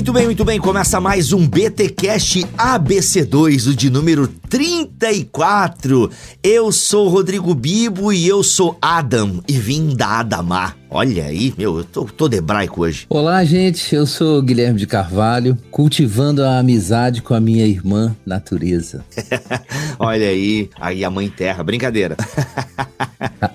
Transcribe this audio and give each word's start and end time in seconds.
Muito 0.00 0.14
bem, 0.14 0.24
muito 0.24 0.44
bem. 0.46 0.58
Começa 0.58 0.98
mais 0.98 1.30
um 1.30 1.46
BTcast 1.46 2.46
ABC2, 2.56 3.70
o 3.70 3.76
de 3.76 3.90
número 3.90 4.26
34. 4.26 6.10
Eu 6.42 6.72
sou 6.72 7.06
Rodrigo 7.10 7.54
Bibo 7.54 8.10
e 8.10 8.26
eu 8.26 8.42
sou 8.42 8.78
Adam 8.80 9.42
e 9.46 9.52
vim 9.52 9.94
da 9.94 10.20
Adamar. 10.20 10.74
Olha 10.88 11.26
aí, 11.26 11.52
meu, 11.56 11.76
eu 11.76 11.84
tô 11.84 12.04
todo 12.04 12.32
hebraico 12.32 12.80
hoje. 12.80 13.06
Olá, 13.10 13.44
gente. 13.44 13.94
Eu 13.94 14.06
sou 14.06 14.40
Guilherme 14.40 14.78
de 14.78 14.86
Carvalho, 14.86 15.56
cultivando 15.70 16.42
a 16.42 16.58
amizade 16.58 17.20
com 17.20 17.34
a 17.34 17.40
minha 17.40 17.66
irmã 17.66 18.16
natureza. 18.24 19.04
Olha 20.00 20.28
aí, 20.28 20.70
aí 20.80 21.04
a 21.04 21.10
mãe 21.10 21.28
terra, 21.28 21.62
brincadeira. 21.62 22.16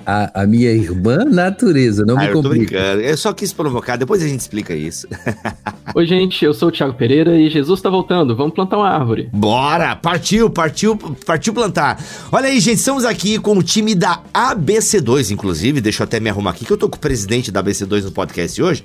A, 0.06 0.42
a, 0.44 0.48
minha 0.48 0.72
irmã 0.72 1.26
natureza, 1.26 2.06
não 2.06 2.16
ah, 2.18 2.22
me 2.22 2.28
eu 2.28 2.34
tô 2.34 2.44
complica. 2.44 2.66
brincando. 2.66 3.02
Eu 3.02 3.18
só 3.18 3.34
quis 3.34 3.52
provocar, 3.52 3.96
depois 3.96 4.22
a 4.22 4.28
gente 4.28 4.40
explica 4.40 4.76
isso. 4.76 5.08
Oi, 5.96 6.06
gente, 6.06 6.35
eu 6.44 6.54
sou 6.54 6.70
o 6.70 6.72
Thiago 6.72 6.94
Pereira 6.94 7.40
e 7.40 7.50
Jesus 7.50 7.80
tá 7.80 7.90
voltando. 7.90 8.36
Vamos 8.36 8.54
plantar 8.54 8.78
uma 8.78 8.90
árvore. 8.90 9.30
Bora! 9.32 9.96
Partiu, 9.96 10.50
partiu, 10.50 10.98
partiu 11.26 11.54
plantar. 11.54 12.04
Olha 12.32 12.48
aí, 12.48 12.60
gente, 12.60 12.78
estamos 12.78 13.06
aqui 13.06 13.38
com 13.38 13.58
o 13.58 13.64
time 13.64 13.96
da 13.96 14.22
ABC2, 14.34 15.32
inclusive. 15.32 15.80
Deixa 15.80 16.02
eu 16.02 16.06
até 16.06 16.20
me 16.20 16.30
arrumar 16.30 16.52
aqui, 16.52 16.66
que 16.66 16.74
eu 16.74 16.78
tô 16.78 16.90
com 16.90 16.98
o 16.98 17.00
presidente 17.00 17.52
da 17.52 17.64
ABC2 17.64 18.04
no 18.04 18.12
podcast 18.12 18.62
hoje. 18.62 18.84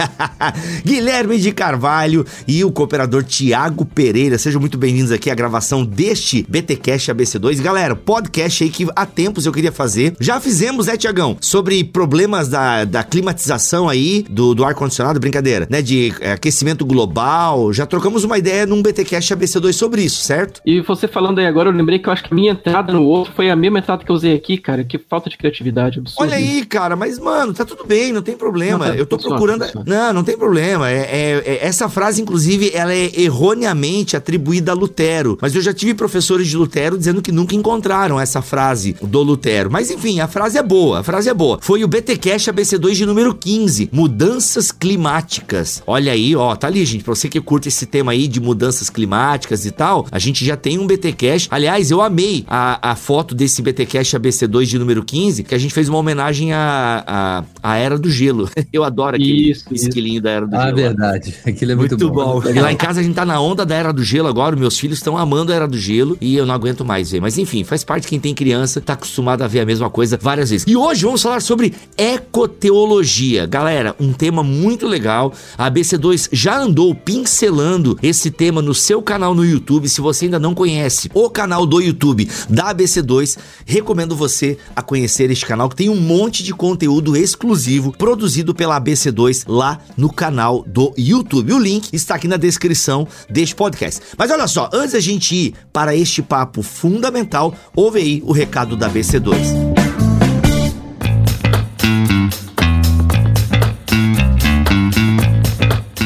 Guilherme 0.84 1.38
de 1.38 1.52
Carvalho 1.52 2.24
e 2.48 2.64
o 2.64 2.72
cooperador 2.72 3.22
Tiago 3.22 3.84
Pereira. 3.84 4.38
Sejam 4.38 4.60
muito 4.60 4.78
bem-vindos 4.78 5.12
aqui 5.12 5.30
à 5.30 5.34
gravação 5.34 5.84
deste 5.84 6.44
BTcast 6.48 7.12
ABC2. 7.12 7.60
Galera, 7.60 7.94
podcast 7.94 8.64
aí 8.64 8.70
que 8.70 8.86
há 8.96 9.06
tempos 9.06 9.46
eu 9.46 9.52
queria 9.52 9.72
fazer. 9.72 10.16
Já 10.18 10.40
fizemos, 10.40 10.86
né, 10.86 10.96
Tiagão? 10.96 11.36
Sobre 11.40 11.84
problemas 11.84 12.48
da, 12.48 12.84
da 12.84 13.04
climatização 13.04 13.88
aí, 13.88 14.24
do, 14.28 14.54
do 14.54 14.64
ar-condicionado, 14.64 15.20
brincadeira, 15.20 15.66
né? 15.68 15.82
De 15.82 16.14
é, 16.20 16.36
aquecimento 16.72 16.84
global. 16.84 17.72
Já 17.72 17.86
trocamos 17.86 18.24
uma 18.24 18.38
ideia 18.38 18.66
num 18.66 18.82
BTcast 18.82 19.34
ABC2 19.34 19.72
sobre 19.72 20.02
isso, 20.02 20.22
certo? 20.22 20.60
E 20.64 20.80
você 20.80 21.06
falando 21.06 21.38
aí 21.38 21.46
agora, 21.46 21.68
eu 21.68 21.72
lembrei 21.74 21.98
que 21.98 22.08
eu 22.08 22.12
acho 22.12 22.24
que 22.24 22.32
a 22.32 22.34
minha 22.34 22.52
entrada 22.52 22.92
no 22.92 23.02
outro 23.04 23.32
foi 23.34 23.50
a 23.50 23.56
mesma 23.56 23.78
entrada 23.78 24.02
que 24.04 24.10
eu 24.10 24.14
usei 24.16 24.34
aqui, 24.34 24.56
cara. 24.56 24.82
Que 24.84 24.98
falta 24.98 25.28
de 25.30 25.36
criatividade. 25.36 26.02
Olha 26.18 26.36
aí, 26.36 26.64
cara, 26.64 26.96
mas, 26.96 27.18
mano, 27.18 27.52
tá 27.52 27.64
tudo 27.64 27.84
bem, 27.86 28.12
não 28.12 28.22
tem 28.22 28.36
problema. 28.36 28.86
Não, 28.86 28.92
tá- 28.92 28.98
eu 28.98 29.06
tô 29.06 29.16
funciona, 29.16 29.36
procurando. 29.36 29.64
funciona. 29.64 29.84
Não, 29.86 30.12
não 30.12 30.24
tem 30.24 30.36
problema. 30.36 30.90
É, 30.90 30.96
é- 30.98 31.42
é- 31.46 31.66
essa 31.66 31.88
frase, 31.88 32.20
inclusive, 32.22 32.70
ela 32.74 32.92
é 32.92 33.10
erroneamente 33.20 34.16
atribuída 34.16 34.72
a 34.72 34.74
Lutero. 34.74 35.38
Mas 35.40 35.54
eu 35.54 35.60
já 35.62 35.72
tive 35.72 35.94
professores 35.94 36.48
de 36.48 36.56
Lutero 36.56 36.96
dizendo 36.98 37.20
que 37.22 37.30
nunca 37.32 37.54
encontraram 37.54 38.18
essa 38.18 38.40
frase 38.42 38.96
do 39.02 39.22
Lutero. 39.22 39.70
Mas 39.70 39.90
enfim, 39.90 40.20
a 40.20 40.28
frase 40.28 40.58
é 40.58 40.62
boa, 40.62 41.00
a 41.00 41.02
frase 41.02 41.28
é 41.28 41.34
boa. 41.34 41.58
Foi 41.60 41.84
o 41.84 41.88
BTCast 41.88 42.50
ABC2 42.50 42.92
de 42.96 43.06
número 43.06 43.34
15, 43.34 43.88
Mudanças 43.92 44.70
Climáticas. 44.72 45.82
Olha 45.86 46.12
aí, 46.12 46.34
ó, 46.34 46.54
tá 46.62 46.68
ali, 46.68 46.84
gente, 46.84 47.02
pra 47.04 47.14
você 47.14 47.28
que 47.28 47.40
curte 47.40 47.68
esse 47.68 47.86
tema 47.86 48.12
aí 48.12 48.26
de 48.28 48.40
mudanças 48.40 48.88
climáticas 48.88 49.66
e 49.66 49.70
tal, 49.70 50.06
a 50.10 50.18
gente 50.18 50.44
já 50.44 50.56
tem 50.56 50.78
um 50.78 50.86
BTcast. 50.86 51.48
Aliás, 51.50 51.90
eu 51.90 52.00
amei 52.00 52.44
a, 52.48 52.90
a 52.92 52.96
foto 52.96 53.34
desse 53.34 53.60
BTcast 53.60 54.16
ABC2 54.16 54.64
de 54.66 54.78
número 54.78 55.02
15, 55.04 55.42
que 55.42 55.54
a 55.54 55.58
gente 55.58 55.74
fez 55.74 55.88
uma 55.88 55.98
homenagem 55.98 56.52
à, 56.52 57.04
à, 57.06 57.44
à 57.72 57.76
Era 57.76 57.98
do 57.98 58.08
Gelo. 58.10 58.48
Eu 58.72 58.84
adoro 58.84 59.16
aquele 59.16 59.50
Isso, 59.50 59.64
isso. 59.72 59.88
esquilinho 59.88 60.22
da 60.22 60.30
Era 60.30 60.46
do 60.46 60.56
Ah, 60.56 60.64
Gelo. 60.66 60.76
verdade. 60.76 61.34
Aquilo 61.44 61.72
é 61.72 61.74
muito, 61.74 61.98
Muito 61.98 62.10
bom. 62.10 62.40
E 62.42 62.46
Legal. 62.46 62.64
lá 62.64 62.72
em 62.72 62.76
casa 62.76 63.00
a 63.00 63.02
gente 63.02 63.14
tá 63.14 63.24
na 63.26 63.40
onda 63.40 63.66
da 63.66 63.74
Era 63.74 63.92
do 63.92 64.02
Gelo 64.04 64.28
agora, 64.28 64.54
meus 64.56 64.78
filhos 64.78 64.98
estão 64.98 65.18
amando 65.18 65.52
a 65.52 65.56
Era 65.56 65.66
do 65.68 65.76
Gelo 65.76 66.16
e 66.20 66.36
eu 66.36 66.46
não 66.46 66.54
aguento 66.54 66.84
mais 66.84 67.10
ver. 67.10 67.20
Mas 67.20 67.36
enfim, 67.38 67.64
faz 67.64 67.82
parte 67.84 68.06
quem 68.06 68.20
tem 68.20 68.34
criança, 68.34 68.80
tá 68.80 68.92
acostumado 68.92 69.42
a 69.42 69.48
ver 69.48 69.60
a 69.60 69.66
mesma 69.66 69.90
coisa 69.90 70.16
várias 70.20 70.50
vezes. 70.50 70.66
E 70.68 70.76
hoje 70.76 71.04
vamos 71.04 71.20
falar 71.22 71.40
sobre 71.42 71.74
ecoteologia. 71.96 73.46
Galera, 73.46 73.94
um 73.98 74.12
tema 74.12 74.42
muito 74.42 74.86
legal. 74.86 75.32
A 75.58 75.70
ABC2 75.70 76.28
já 76.32 76.51
andou 76.56 76.94
pincelando 76.94 77.98
esse 78.02 78.30
tema 78.30 78.60
no 78.62 78.74
seu 78.74 79.02
canal 79.02 79.34
no 79.34 79.44
YouTube. 79.44 79.88
Se 79.88 80.00
você 80.00 80.26
ainda 80.26 80.38
não 80.38 80.54
conhece 80.54 81.10
o 81.14 81.28
canal 81.30 81.66
do 81.66 81.80
YouTube 81.80 82.28
da 82.48 82.74
ABC2, 82.74 83.38
recomendo 83.64 84.16
você 84.16 84.58
a 84.74 84.82
conhecer 84.82 85.30
este 85.30 85.46
canal 85.46 85.68
que 85.68 85.76
tem 85.76 85.88
um 85.88 86.00
monte 86.00 86.42
de 86.42 86.52
conteúdo 86.52 87.16
exclusivo 87.16 87.92
produzido 87.92 88.54
pela 88.54 88.80
ABC2 88.80 89.44
lá 89.46 89.78
no 89.96 90.12
canal 90.12 90.64
do 90.66 90.92
YouTube. 90.96 91.52
O 91.52 91.58
link 91.58 91.88
está 91.92 92.14
aqui 92.16 92.28
na 92.28 92.36
descrição 92.36 93.06
deste 93.28 93.54
podcast. 93.54 94.00
Mas 94.16 94.30
olha 94.30 94.46
só, 94.46 94.68
antes 94.72 94.92
da 94.92 95.00
gente 95.00 95.34
ir 95.34 95.54
para 95.72 95.94
este 95.96 96.22
papo 96.22 96.62
fundamental, 96.62 97.54
ouve 97.74 97.98
aí 97.98 98.22
o 98.24 98.32
recado 98.32 98.76
da 98.76 98.90
ABC2. 98.90 99.71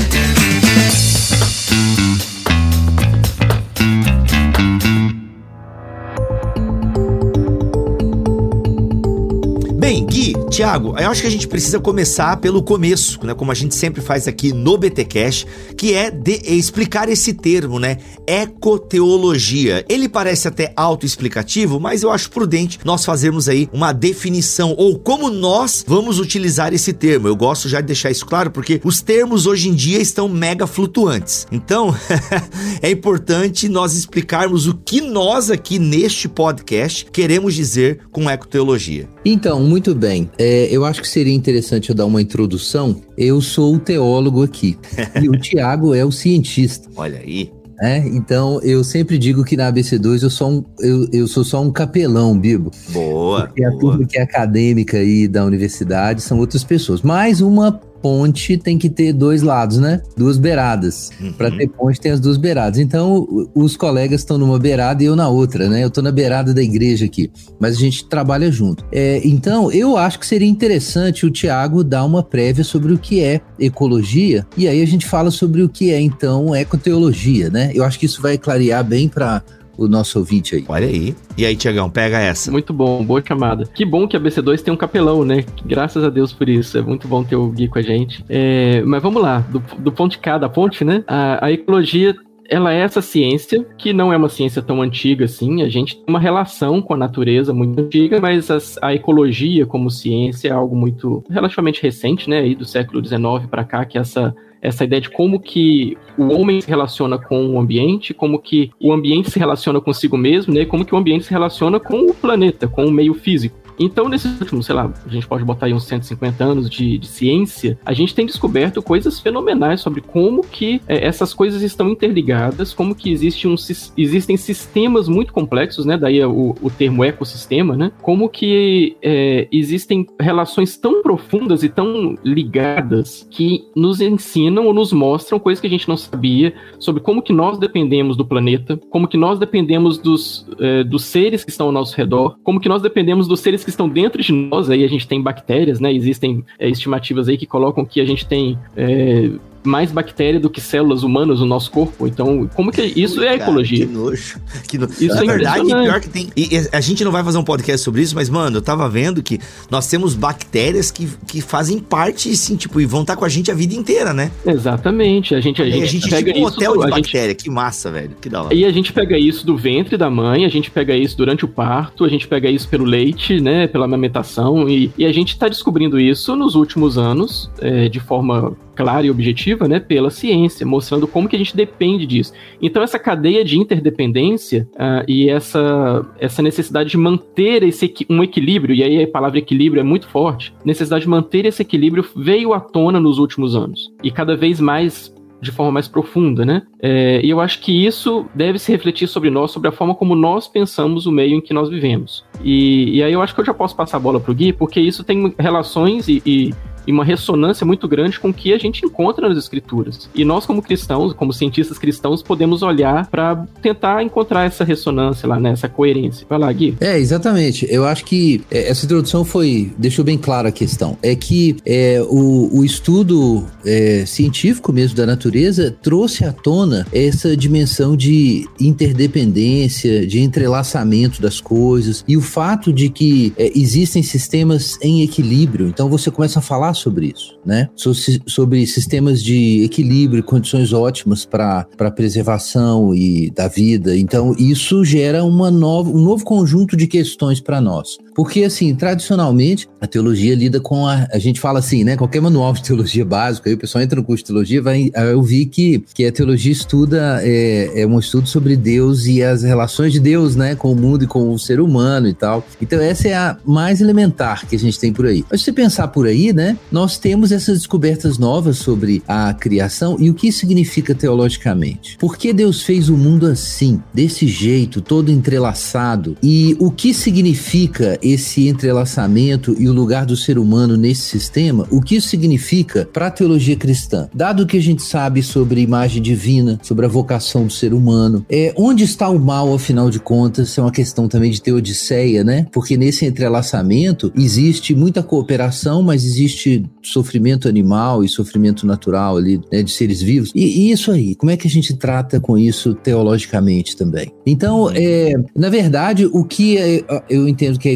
Gui, 10.60 10.66
Thiago, 10.70 10.94
eu 11.00 11.10
acho 11.10 11.22
que 11.22 11.28
a 11.28 11.32
gente 11.32 11.48
precisa 11.48 11.80
começar 11.80 12.36
pelo 12.36 12.62
começo, 12.62 13.18
né? 13.26 13.34
Como 13.34 13.50
a 13.50 13.56
gente 13.56 13.74
sempre 13.74 14.02
faz 14.02 14.28
aqui 14.28 14.52
no 14.52 14.78
BTcast, 14.78 15.48
que 15.78 15.94
é 15.94 16.12
de 16.12 16.42
explicar 16.54 17.08
esse 17.08 17.34
termo, 17.34 17.80
né? 17.80 17.98
Ecoteologia. 18.28 19.86
Ele 19.88 20.10
parece 20.10 20.50
até 20.50 20.74
autoexplicativo, 20.76 21.80
mas 21.80 22.04
eu 22.04 22.12
acho 22.12 22.30
prudente 22.30 22.78
nós 22.84 23.06
fazermos 23.06 23.48
aí 23.48 23.70
uma 23.72 23.94
definição 23.94 24.76
ou 24.78 25.00
como 25.00 25.30
nós 25.30 25.86
vamos 25.88 26.20
utilizar 26.20 26.74
esse 26.74 26.92
termo. 26.92 27.30
Eu 27.30 27.38
gosto 27.38 27.70
já 27.70 27.80
de 27.80 27.88
deixar 27.88 28.12
isso 28.12 28.26
claro 28.26 28.52
porque 28.52 28.82
os 28.84 29.02
termos 29.02 29.46
hoje 29.46 29.70
em 29.70 29.74
dia 29.74 30.02
estão 30.02 30.28
mega 30.28 30.68
flutuantes. 30.68 31.48
Então, 31.54 31.96
é 32.84 32.92
importante 32.92 33.70
nós 33.70 33.94
explicarmos 33.94 34.68
o 34.68 34.74
que 34.74 35.00
nós 35.00 35.50
aqui 35.50 35.80
neste 35.80 36.28
podcast 36.28 37.06
queremos 37.14 37.56
dizer 37.56 38.02
com 38.12 38.30
ecoteologia. 38.30 39.08
Então, 39.24 39.62
muito 39.62 39.94
bem. 39.94 40.30
É, 40.38 40.68
eu 40.72 40.86
acho 40.86 41.02
que 41.02 41.08
seria 41.08 41.34
interessante 41.34 41.90
eu 41.90 41.96
dar 41.96 42.06
uma 42.06 42.22
introdução. 42.22 43.02
Eu 43.18 43.42
sou 43.42 43.76
o 43.76 43.80
teólogo 43.80 44.44
aqui. 44.44 44.78
e 45.22 45.30
o 45.30 45.34
Tiago 45.34 45.94
é 45.94 46.06
o 46.06 46.12
cientista. 46.12 46.90
Olha 46.96 47.20
aí. 47.20 47.52
É, 47.82 47.98
então 48.00 48.60
eu 48.62 48.84
sempre 48.84 49.18
digo 49.18 49.44
que 49.46 49.56
na 49.56 49.72
ABC2 49.72 50.24
eu 50.24 50.30
sou, 50.30 50.52
um, 50.52 50.64
eu, 50.80 51.08
eu 51.14 51.28
sou 51.28 51.46
só 51.46 51.62
um 51.62 51.72
capelão, 51.72 52.38
Bibo. 52.38 52.72
Boa. 52.90 53.46
Porque 53.46 53.64
a 53.64 53.70
boa. 53.70 53.80
turma 53.80 54.06
que 54.06 54.18
é 54.18 54.22
acadêmica 54.22 54.98
aí 54.98 55.30
da 55.30 55.46
universidade 55.46 56.22
são 56.22 56.40
outras 56.40 56.64
pessoas. 56.64 57.02
Mais 57.02 57.40
uma 57.40 57.80
ponte 58.02 58.58
tem 58.58 58.78
que 58.78 58.90
ter 58.90 59.14
dois 59.14 59.42
lados, 59.42 59.78
né? 59.78 60.02
Duas 60.18 60.38
beiradas. 60.38 61.12
Uhum. 61.20 61.34
Para 61.34 61.52
ter 61.52 61.68
ponte 61.68 62.00
tem 62.00 62.12
as 62.12 62.20
duas 62.20 62.38
beiradas. 62.38 62.80
Então 62.80 63.28
os 63.56 63.76
colegas 63.76 64.22
estão 64.22 64.38
numa 64.38 64.60
beirada 64.60 65.04
e 65.04 65.06
eu 65.06 65.16
na 65.16 65.30
outra, 65.30 65.70
né? 65.70 65.84
Eu 65.84 65.90
tô 65.90 66.02
na 66.02 66.12
beirada 66.12 66.54
da 66.54 66.62
igreja 66.62 67.06
aqui, 67.06 67.32
mas 67.60 67.76
a 67.76 67.80
gente 67.80 68.08
trabalha 68.08 68.52
junto. 68.52 68.86
É, 68.92 69.22
então 69.24 69.72
eu 69.72 69.98
acho 69.98 70.20
que 70.20 70.26
seria 70.26 70.48
interessante 70.48 71.26
o 71.26 71.32
Tiago 71.32 71.84
dar 71.84 72.06
uma 72.06 72.24
prévia 72.24 72.64
sobre 72.64 72.94
o 72.94 72.98
que 72.98 73.24
é 73.24 73.42
ecologia 73.60 74.46
e 74.58 74.68
aí 74.68 74.82
a 74.82 74.88
gente 74.88 75.06
fala 75.06 75.32
sobre 75.32 75.62
o 75.62 75.70
que 75.70 75.92
é 75.92 76.00
então 76.00 76.56
ecoteologia, 76.56 77.50
né? 77.50 77.72
Eu 77.74 77.84
acho 77.84 78.00
que 78.00 78.06
isso 78.06 78.22
vai 78.22 78.38
clarear 78.38 78.84
bem 78.84 79.08
para 79.08 79.44
o 79.86 79.88
nosso 79.88 80.20
ouvinte 80.20 80.56
aí. 80.56 80.64
Olha 80.68 80.88
aí. 80.88 81.16
E 81.38 81.46
aí, 81.46 81.56
Tiagão, 81.56 81.90
pega 81.90 82.20
essa. 82.20 82.52
Muito 82.52 82.74
bom, 82.74 83.04
boa 83.04 83.24
chamada. 83.26 83.66
Que 83.74 83.86
bom 83.86 84.08
que 84.08 84.16
a 84.18 84.20
BC2 84.20 84.62
tem 84.62 84.74
um 84.74 84.78
capelão, 84.78 85.24
né? 85.24 85.44
Graças 85.66 86.04
a 86.04 86.10
Deus 86.10 86.34
por 86.34 86.48
isso. 86.50 86.78
É 86.78 86.82
muito 86.82 87.08
bom 87.08 87.24
ter 87.24 87.36
o 87.36 87.48
Gui 87.50 87.68
com 87.68 87.80
a 87.80 87.82
gente. 87.82 88.24
É, 88.30 88.82
mas 88.84 89.02
vamos 89.02 89.22
lá, 89.22 89.40
do, 89.40 89.62
do 89.80 89.92
ponto 89.92 90.12
de 90.12 90.18
cada 90.20 90.50
ponte, 90.50 90.84
né? 90.84 91.04
A, 91.08 91.46
a 91.46 91.52
ecologia 91.52 92.16
ela 92.52 92.74
é 92.74 92.80
essa 92.80 93.00
ciência 93.00 93.64
que 93.78 93.94
não 93.94 94.12
é 94.12 94.18
uma 94.18 94.28
ciência 94.28 94.60
tão 94.60 94.82
antiga 94.82 95.26
assim. 95.26 95.62
A 95.62 95.70
gente 95.70 95.96
tem 95.96 96.06
uma 96.08 96.20
relação 96.20 96.82
com 96.82 96.96
a 96.96 96.98
natureza 96.98 97.54
muito 97.54 97.80
antiga, 97.80 98.20
mas 98.20 98.50
as- 98.50 98.76
a 98.82 98.92
ecologia 98.92 99.68
como 99.68 99.92
ciência 99.92 100.48
é 100.48 100.52
algo 100.52 100.76
muito 100.76 101.24
relativamente 101.30 101.80
recente, 101.84 102.28
né? 102.28 102.40
Aí 102.40 102.56
do 102.56 102.66
século 102.66 103.06
XIX 103.06 103.46
para 103.52 103.64
cá, 103.64 103.86
que 103.86 104.00
é 104.00 104.02
essa 104.02 104.36
essa 104.62 104.84
ideia 104.84 105.02
de 105.02 105.10
como 105.10 105.40
que 105.40 105.98
o 106.18 106.34
homem 106.34 106.62
se 106.62 106.70
relaciona 106.70 107.18
com 107.18 107.48
o 107.48 107.60
ambiente, 107.60 108.14
como 108.14 108.40
que 108.40 108.72
o 108.80 108.92
ambiente 108.92 109.30
se 109.30 109.40
relaciona 109.40 109.80
consigo 109.80 110.18
mesmo, 110.18 110.54
né? 110.54 110.66
Como 110.66 110.86
que 110.86 110.94
o 110.94 110.98
ambiente 110.98 111.26
se 111.26 111.32
relaciona 111.32 111.80
com 111.80 112.10
o 112.10 112.14
planeta, 112.14 112.68
com 112.68 112.86
o 112.86 112.92
meio 112.92 113.14
físico. 113.14 113.59
Então, 113.80 114.10
nesses 114.10 114.40
últimos, 114.40 114.66
sei 114.66 114.76
lá, 114.76 114.92
a 115.06 115.10
gente 115.10 115.26
pode 115.26 115.44
botar 115.46 115.68
aí 115.68 115.74
uns 115.74 115.86
150 115.86 116.44
anos 116.44 116.70
de, 116.70 116.98
de 116.98 117.08
ciência, 117.08 117.80
a 117.86 117.94
gente 117.94 118.14
tem 118.14 118.26
descoberto 118.26 118.82
coisas 118.82 119.20
fenomenais 119.20 119.82
sobre 119.82 120.02
como 120.02 120.44
que 120.44 120.82
é, 120.88 121.06
essas 121.06 121.34
coisas 121.34 121.62
estão 121.62 121.90
interligadas, 121.90 122.74
como 122.74 122.94
que 122.94 123.12
existe 123.12 123.48
um, 123.48 123.56
existem 123.98 124.36
sistemas 124.36 125.08
muito 125.08 125.32
complexos, 125.32 125.86
né? 125.86 125.98
Daí 125.98 126.24
o, 126.26 126.56
o 126.62 126.70
termo 126.70 127.04
ecossistema, 127.04 127.78
né? 127.78 127.92
Como 128.02 128.28
que 128.28 128.98
é, 129.02 129.48
existem 129.52 130.06
relações 130.20 130.78
tão 130.78 131.02
profundas 131.02 131.64
e 131.64 131.70
tão 131.70 132.16
ligadas 132.24 133.28
que 133.32 133.64
nos 133.76 134.02
ensinam 134.02 134.66
ou 134.66 134.74
nos 134.74 134.92
mostram 134.92 135.40
coisas 135.40 135.62
que 135.62 135.68
a 135.68 135.70
gente 135.70 135.88
não 135.88 135.96
sabia 135.96 136.54
sobre 136.80 137.02
como 137.02 137.22
que 137.22 137.32
nós 137.32 137.58
dependemos 137.58 138.18
do 138.18 138.26
planeta, 138.26 138.78
como 138.90 139.08
que 139.08 139.18
nós 139.18 139.40
dependemos 139.40 139.98
dos, 139.98 140.46
eh, 140.60 140.84
dos 140.84 141.04
seres 141.04 141.44
que 141.44 141.52
estão 141.52 141.68
ao 141.68 141.72
nosso 141.72 141.96
redor, 141.96 142.38
como 142.44 142.60
que 142.60 142.68
nós 142.68 142.82
dependemos 142.82 143.28
dos 143.28 143.40
seres 143.40 143.64
que 143.64 143.69
estão 143.74 143.90
dentro 143.90 144.22
de 144.22 144.32
nós, 144.32 144.70
aí 144.70 144.84
a 144.84 144.88
gente 144.88 145.08
tem 145.08 145.22
bactérias, 145.22 145.80
né? 145.80 145.94
Existem 145.94 146.44
eh, 146.58 146.70
estimativas 146.70 147.28
aí 147.28 147.38
que 147.38 147.46
colocam 147.46 147.86
que 147.86 148.02
a 148.02 148.06
gente 148.06 148.26
tem 148.26 148.58
eh, 148.76 149.32
mais 149.70 149.92
bactéria 149.92 150.40
do 150.40 150.50
que 150.50 150.60
células 150.60 151.04
humanas 151.04 151.40
no 151.40 151.46
nosso 151.46 151.72
corpo. 151.72 152.08
Então, 152.08 152.50
como 152.56 152.72
que 152.72 152.82
isso 152.82 153.22
é 153.22 153.38
Cara, 153.38 153.44
ecologia? 153.44 153.86
Que 153.86 153.94
nojo. 153.94 154.40
Que 154.68 154.78
no... 154.78 154.86
Isso 154.86 155.16
Na 155.16 155.24
é 155.24 155.26
verdade, 155.26 155.66
pior 155.66 156.00
que 156.02 156.10
tem. 156.10 156.30
E, 156.36 156.50
a 156.72 156.82
gente 156.82 157.04
não 157.04 157.12
vai 157.12 157.24
fazer 157.24 157.38
um 157.38 157.44
podcast 157.44 157.84
sobre 157.84 158.02
isso, 158.02 158.16
mas, 158.16 158.30
mano, 158.30 158.58
eu 158.58 158.62
tava 158.62 158.88
vendo 158.90 159.24
que 159.24 159.40
nós 159.70 159.88
temos 159.88 160.14
bactérias 160.16 160.92
que, 160.92 161.08
que 161.28 161.42
fazem 161.42 161.80
parte, 161.80 162.30
assim, 162.30 162.56
tipo, 162.56 162.82
e 162.82 162.86
vão 162.86 163.02
estar 163.02 163.16
com 163.16 163.26
a 163.26 163.30
gente 163.30 163.52
a 163.52 163.54
vida 163.54 163.74
inteira, 163.74 164.14
né? 164.14 164.32
Exatamente. 164.46 165.34
A 165.36 165.40
gente, 165.40 165.62
a 165.62 165.66
gente, 165.70 165.84
a 165.84 165.86
gente 165.86 166.08
é 166.08 166.18
pega 166.18 166.34
tipo 166.34 166.46
um 166.46 166.50
isso. 166.50 166.58
hotel 166.58 166.74
de 166.74 166.80
a 166.80 166.86
gente 166.88 167.02
bactéria. 167.02 167.36
Que 167.36 167.50
massa, 167.50 167.92
velho. 167.92 168.12
Que 168.20 168.30
da 168.30 168.44
hora. 168.44 168.54
E 168.54 168.66
a 168.66 168.72
gente 168.72 168.92
pega 168.92 169.18
isso 169.18 169.46
do 169.46 169.56
ventre 169.56 169.98
da 169.98 170.10
mãe, 170.10 170.46
a 170.46 170.50
gente 170.50 170.72
pega 170.72 170.96
isso 170.96 171.18
durante 171.18 171.46
o 171.46 171.48
parto, 171.48 172.04
a 172.04 172.10
gente 172.10 172.28
pega 172.28 172.50
isso 172.50 172.68
pelo 172.68 172.86
leite, 172.86 173.40
né, 173.40 173.68
pela 173.68 173.86
amamentação, 173.86 174.68
e, 174.70 174.92
e 174.98 175.06
a 175.06 175.12
gente 175.12 175.30
está 175.30 175.48
descobrindo 175.48 176.00
isso 176.00 176.36
nos 176.36 176.56
últimos 176.56 176.98
anos, 176.98 177.50
é, 177.60 177.90
de 177.90 178.00
forma 178.00 178.56
clara 178.80 179.06
e 179.06 179.12
objetiva, 179.12 179.68
né, 179.68 179.78
pela 179.78 180.10
ciência, 180.10 180.66
mostrando 180.66 181.06
como 181.06 181.28
que 181.28 181.36
a 181.36 181.40
gente 181.40 181.54
depende 181.54 182.06
disso. 182.06 182.32
Então 182.62 182.82
essa 182.82 182.98
cadeia 182.98 183.44
de 183.44 183.58
interdependência 183.58 184.70
ah, 184.78 185.04
e 185.06 185.30
essa, 185.30 186.06
essa 186.18 186.42
necessidade 186.42 186.90
de 186.90 186.98
manter 186.98 187.62
esse 187.62 187.94
um 188.10 188.24
equilíbrio, 188.24 188.74
e 188.74 188.82
aí 188.82 189.04
a 189.04 189.08
palavra 189.08 189.38
equilíbrio 189.38 189.82
é 189.82 189.84
muito 189.84 190.08
forte, 190.08 190.54
necessidade 190.64 191.04
de 191.04 191.10
manter 191.10 191.46
esse 191.46 191.62
equilíbrio 191.62 192.06
veio 192.16 192.54
à 192.54 192.62
tona 192.62 193.02
nos 193.02 193.18
últimos 193.20 193.54
anos. 193.54 193.92
E 194.02 194.10
cada 194.12 194.38
vez 194.38 194.62
mais 194.62 195.14
de 195.42 195.52
forma 195.52 195.72
mais 195.72 195.88
profunda, 195.88 196.46
né? 196.46 196.64
É, 196.82 197.22
e 197.24 197.30
eu 197.30 197.40
acho 197.40 197.62
que 197.62 197.86
isso 197.86 198.26
deve 198.36 198.60
se 198.60 198.72
refletir 198.72 199.08
sobre 199.08 199.30
nós, 199.30 199.52
sobre 199.52 199.70
a 199.70 199.72
forma 199.72 199.96
como 199.96 200.16
nós 200.16 200.48
pensamos 200.48 201.06
o 201.06 201.12
meio 201.12 201.38
em 201.38 201.42
que 201.42 201.54
nós 201.54 201.70
vivemos. 201.70 202.26
E, 202.44 202.98
e 202.98 203.04
aí 203.04 203.14
eu 203.14 203.22
acho 203.22 203.34
que 203.34 203.42
eu 203.42 203.46
já 203.46 203.54
posso 203.54 203.76
passar 203.76 203.98
a 203.98 204.00
bola 204.02 204.20
pro 204.20 204.34
Gui, 204.34 204.52
porque 204.52 204.80
isso 204.82 205.04
tem 205.04 205.34
relações 205.40 206.08
e, 206.08 206.22
e- 206.26 206.54
e 206.90 206.92
uma 206.92 207.06
ressonância 207.06 207.64
muito 207.64 207.88
grande 207.88 208.20
com 208.20 208.30
o 208.30 208.34
que 208.34 208.52
a 208.52 208.58
gente 208.58 208.84
encontra 208.84 209.30
nas 209.30 209.38
escrituras. 209.38 210.10
E 210.16 210.26
nós, 210.26 210.44
como 210.48 210.60
cristãos, 210.60 211.14
como 211.14 211.32
cientistas 211.32 211.78
cristãos, 211.78 212.24
podemos 212.24 212.64
olhar 212.64 213.06
para 213.06 213.46
tentar 213.62 214.02
encontrar 214.02 214.46
essa 214.46 214.64
ressonância 214.64 215.30
lá, 215.30 215.40
né? 215.40 215.52
Essa 215.52 215.70
coerência. 215.70 216.26
Vai 216.28 216.40
lá, 216.40 216.52
Gui. 216.52 216.76
É, 216.80 216.98
exatamente. 216.98 217.68
Eu 217.70 217.86
acho 217.86 218.04
que 218.06 218.42
é, 218.50 218.70
essa 218.70 218.86
introdução 218.86 219.24
foi. 219.24 219.72
deixou 219.78 220.04
bem 220.04 220.18
clara 220.18 220.50
a 220.50 220.52
questão. 220.52 220.98
É 221.04 221.16
que 221.16 221.58
é, 221.64 222.04
o, 222.10 222.58
o 222.58 222.66
estudo 222.66 223.46
é, 223.64 224.04
científico 224.08 224.74
mesmo 224.74 224.98
da 224.98 225.06
natureza 225.06 225.76
trouxe 225.84 226.26
à 226.26 226.34
tona 226.34 226.88
essa 226.92 227.38
dimensão 227.38 227.96
de 227.96 228.50
interdependência, 228.60 230.08
de 230.08 230.22
entrelaçamento 230.22 231.22
das 231.22 231.40
coisas 231.40 232.04
e 232.08 232.18
o 232.18 232.22
fato 232.22 232.74
de 232.74 232.90
que 232.90 233.32
é, 233.38 233.52
existem 233.56 234.02
sistemas 234.02 234.80
em 234.82 235.04
equilíbrio. 235.04 235.68
Então 235.68 235.88
você 235.88 236.10
começa 236.10 236.40
a 236.40 236.42
falar 236.42 236.74
sobre 236.80 237.14
isso, 237.16 237.38
né? 237.46 237.70
Sobre 237.76 238.66
sistemas 238.66 239.22
de 239.24 239.64
equilíbrio, 239.64 240.24
condições 240.24 240.74
ótimas 240.74 241.26
para 241.26 241.66
preservação 241.96 242.94
e 242.94 243.30
da 243.32 243.48
vida. 243.48 243.98
Então 243.98 244.36
isso 244.38 244.84
gera 244.84 245.24
uma 245.24 245.52
nova, 245.52 245.90
um 245.90 246.02
novo 246.02 246.24
conjunto 246.24 246.76
de 246.76 246.88
questões 246.88 247.40
para 247.40 247.62
nós. 247.62 247.98
Porque, 248.16 248.44
assim, 248.44 248.74
tradicionalmente, 248.76 249.68
a 249.80 249.88
teologia 249.88 250.36
lida 250.36 250.60
com 250.60 250.88
a. 250.88 251.08
A 251.12 251.20
gente 251.20 251.40
fala 251.40 251.60
assim, 251.60 251.84
né? 251.84 251.96
Qualquer 251.96 252.22
manual 252.22 252.54
de 252.54 252.64
teologia 252.64 253.06
básico, 253.06 253.48
aí 253.48 253.54
o 253.54 253.58
pessoal 253.58 253.84
entra 253.84 254.00
no 254.00 254.06
curso 254.06 254.24
de 254.24 254.28
teologia, 254.28 254.62
vai 254.62 254.92
vai 254.94 255.14
ouvir 255.14 255.46
que, 255.46 255.84
que 255.94 256.06
a 256.06 256.12
teologia 256.12 256.52
estuda, 256.52 257.20
é, 257.24 257.82
é 257.82 257.88
um 257.88 258.00
estudo 258.00 258.28
sobre 258.28 258.56
Deus 258.56 259.06
e 259.06 259.24
as 259.24 259.44
relações 259.44 259.94
de 259.94 260.00
Deus, 260.00 260.36
né? 260.36 260.56
Com 260.56 260.72
o 260.72 260.76
mundo 260.76 261.04
e 261.04 261.08
com 261.08 261.32
o 261.32 261.40
ser 261.40 261.60
humano 261.60 262.08
e 262.08 262.14
tal. 262.14 262.46
Então, 262.62 262.80
essa 262.80 263.08
é 263.08 263.14
a 263.14 263.38
mais 263.46 263.82
elementar 263.82 264.48
que 264.48 264.56
a 264.56 264.60
gente 264.60 264.80
tem 264.80 264.92
por 264.92 265.06
aí. 265.06 265.24
Mas 265.30 265.42
se 265.42 265.46
você 265.46 265.54
pensar 265.54 265.88
por 265.90 266.08
aí, 266.08 266.34
né? 266.34 266.58
Nós 266.72 266.98
temos 266.98 267.32
essas 267.32 267.60
descobertas 267.60 268.18
novas 268.18 268.58
sobre 268.58 269.04
a 269.08 269.34
criação 269.34 269.98
e 270.00 270.10
o 270.10 270.14
que 270.14 270.28
isso 270.28 270.40
significa 270.40 270.96
teologicamente. 270.96 271.98
Por 271.98 272.18
que 272.18 272.34
Deus 272.34 272.62
fez 272.62 272.90
o 272.90 272.98
mundo 272.98 273.26
assim, 273.26 273.82
desse 273.94 274.28
jeito, 274.28 274.82
todo 274.82 275.12
entrelaçado? 275.12 276.18
E 276.22 276.56
o 276.60 276.72
que 276.72 276.94
significa 276.94 277.99
esse 278.02 278.48
entrelaçamento 278.48 279.56
e 279.60 279.68
o 279.68 279.74
lugar 279.74 280.06
do 280.06 280.16
ser 280.16 280.38
humano 280.38 280.78
nesse 280.78 281.02
sistema? 281.02 281.68
O 281.72 281.82
que 281.82 281.96
isso 281.96 282.08
significa 282.08 282.88
para 282.92 283.08
a 283.08 283.12
teologia 283.12 283.56
cristã? 283.56 284.10
Dado 284.14 284.46
que 284.46 284.58
a 284.58 284.62
gente 284.62 284.82
sabe 284.82 285.22
sobre 285.24 285.60
a 285.60 285.64
imagem 285.64 286.02
divina, 286.02 286.60
sobre 286.64 286.86
a 286.86 286.90
vocação 286.90 287.46
do 287.46 287.54
ser 287.54 287.74
humano, 287.74 288.26
é, 288.30 288.54
onde 288.58 288.84
está 288.84 289.10
o 289.10 289.20
mal, 289.20 289.54
afinal 289.54 289.90
de 289.90 290.00
contas? 290.00 290.50
Isso 290.50 290.60
é 290.60 290.64
uma 290.64 290.72
questão 290.72 291.08
também 291.08 291.32
de 291.32 291.42
teodiceia, 291.42 292.24
né? 292.24 292.48
Porque 292.52 292.78
nesse 292.78 293.06
entrelaçamento 293.06 294.12
existe 294.16 294.76
muita 294.76 295.04
cooperação, 295.04 295.82
mas 295.82 296.06
existe 296.06 296.64
sofrimento 296.82 297.48
animal 297.48 298.04
e 298.04 298.10
sofrimento 298.10 298.66
natural 298.66 299.18
ali, 299.18 299.40
né, 299.52 299.64
de 299.64 299.72
seres 299.72 300.02
vivos. 300.02 300.32
E, 300.34 300.44
e 300.44 300.72
isso 300.72 300.92
aí, 300.92 301.16
como 301.16 301.32
é 301.32 301.38
que 301.38 301.48
a 301.48 301.50
gente 301.50 301.76
trata 301.76 302.20
com 302.20 302.38
isso 302.38 302.74
teologicamente 302.74 303.76
também? 303.76 304.12
Então, 304.26 304.70
é, 304.74 305.14
na 305.36 305.50
verdade, 305.50 306.06
o 306.06 306.24
que 306.24 306.58
é- 306.58 306.84
eu 307.10 307.28
entendo 307.28 307.60
que 307.60 307.70
a 307.70 307.74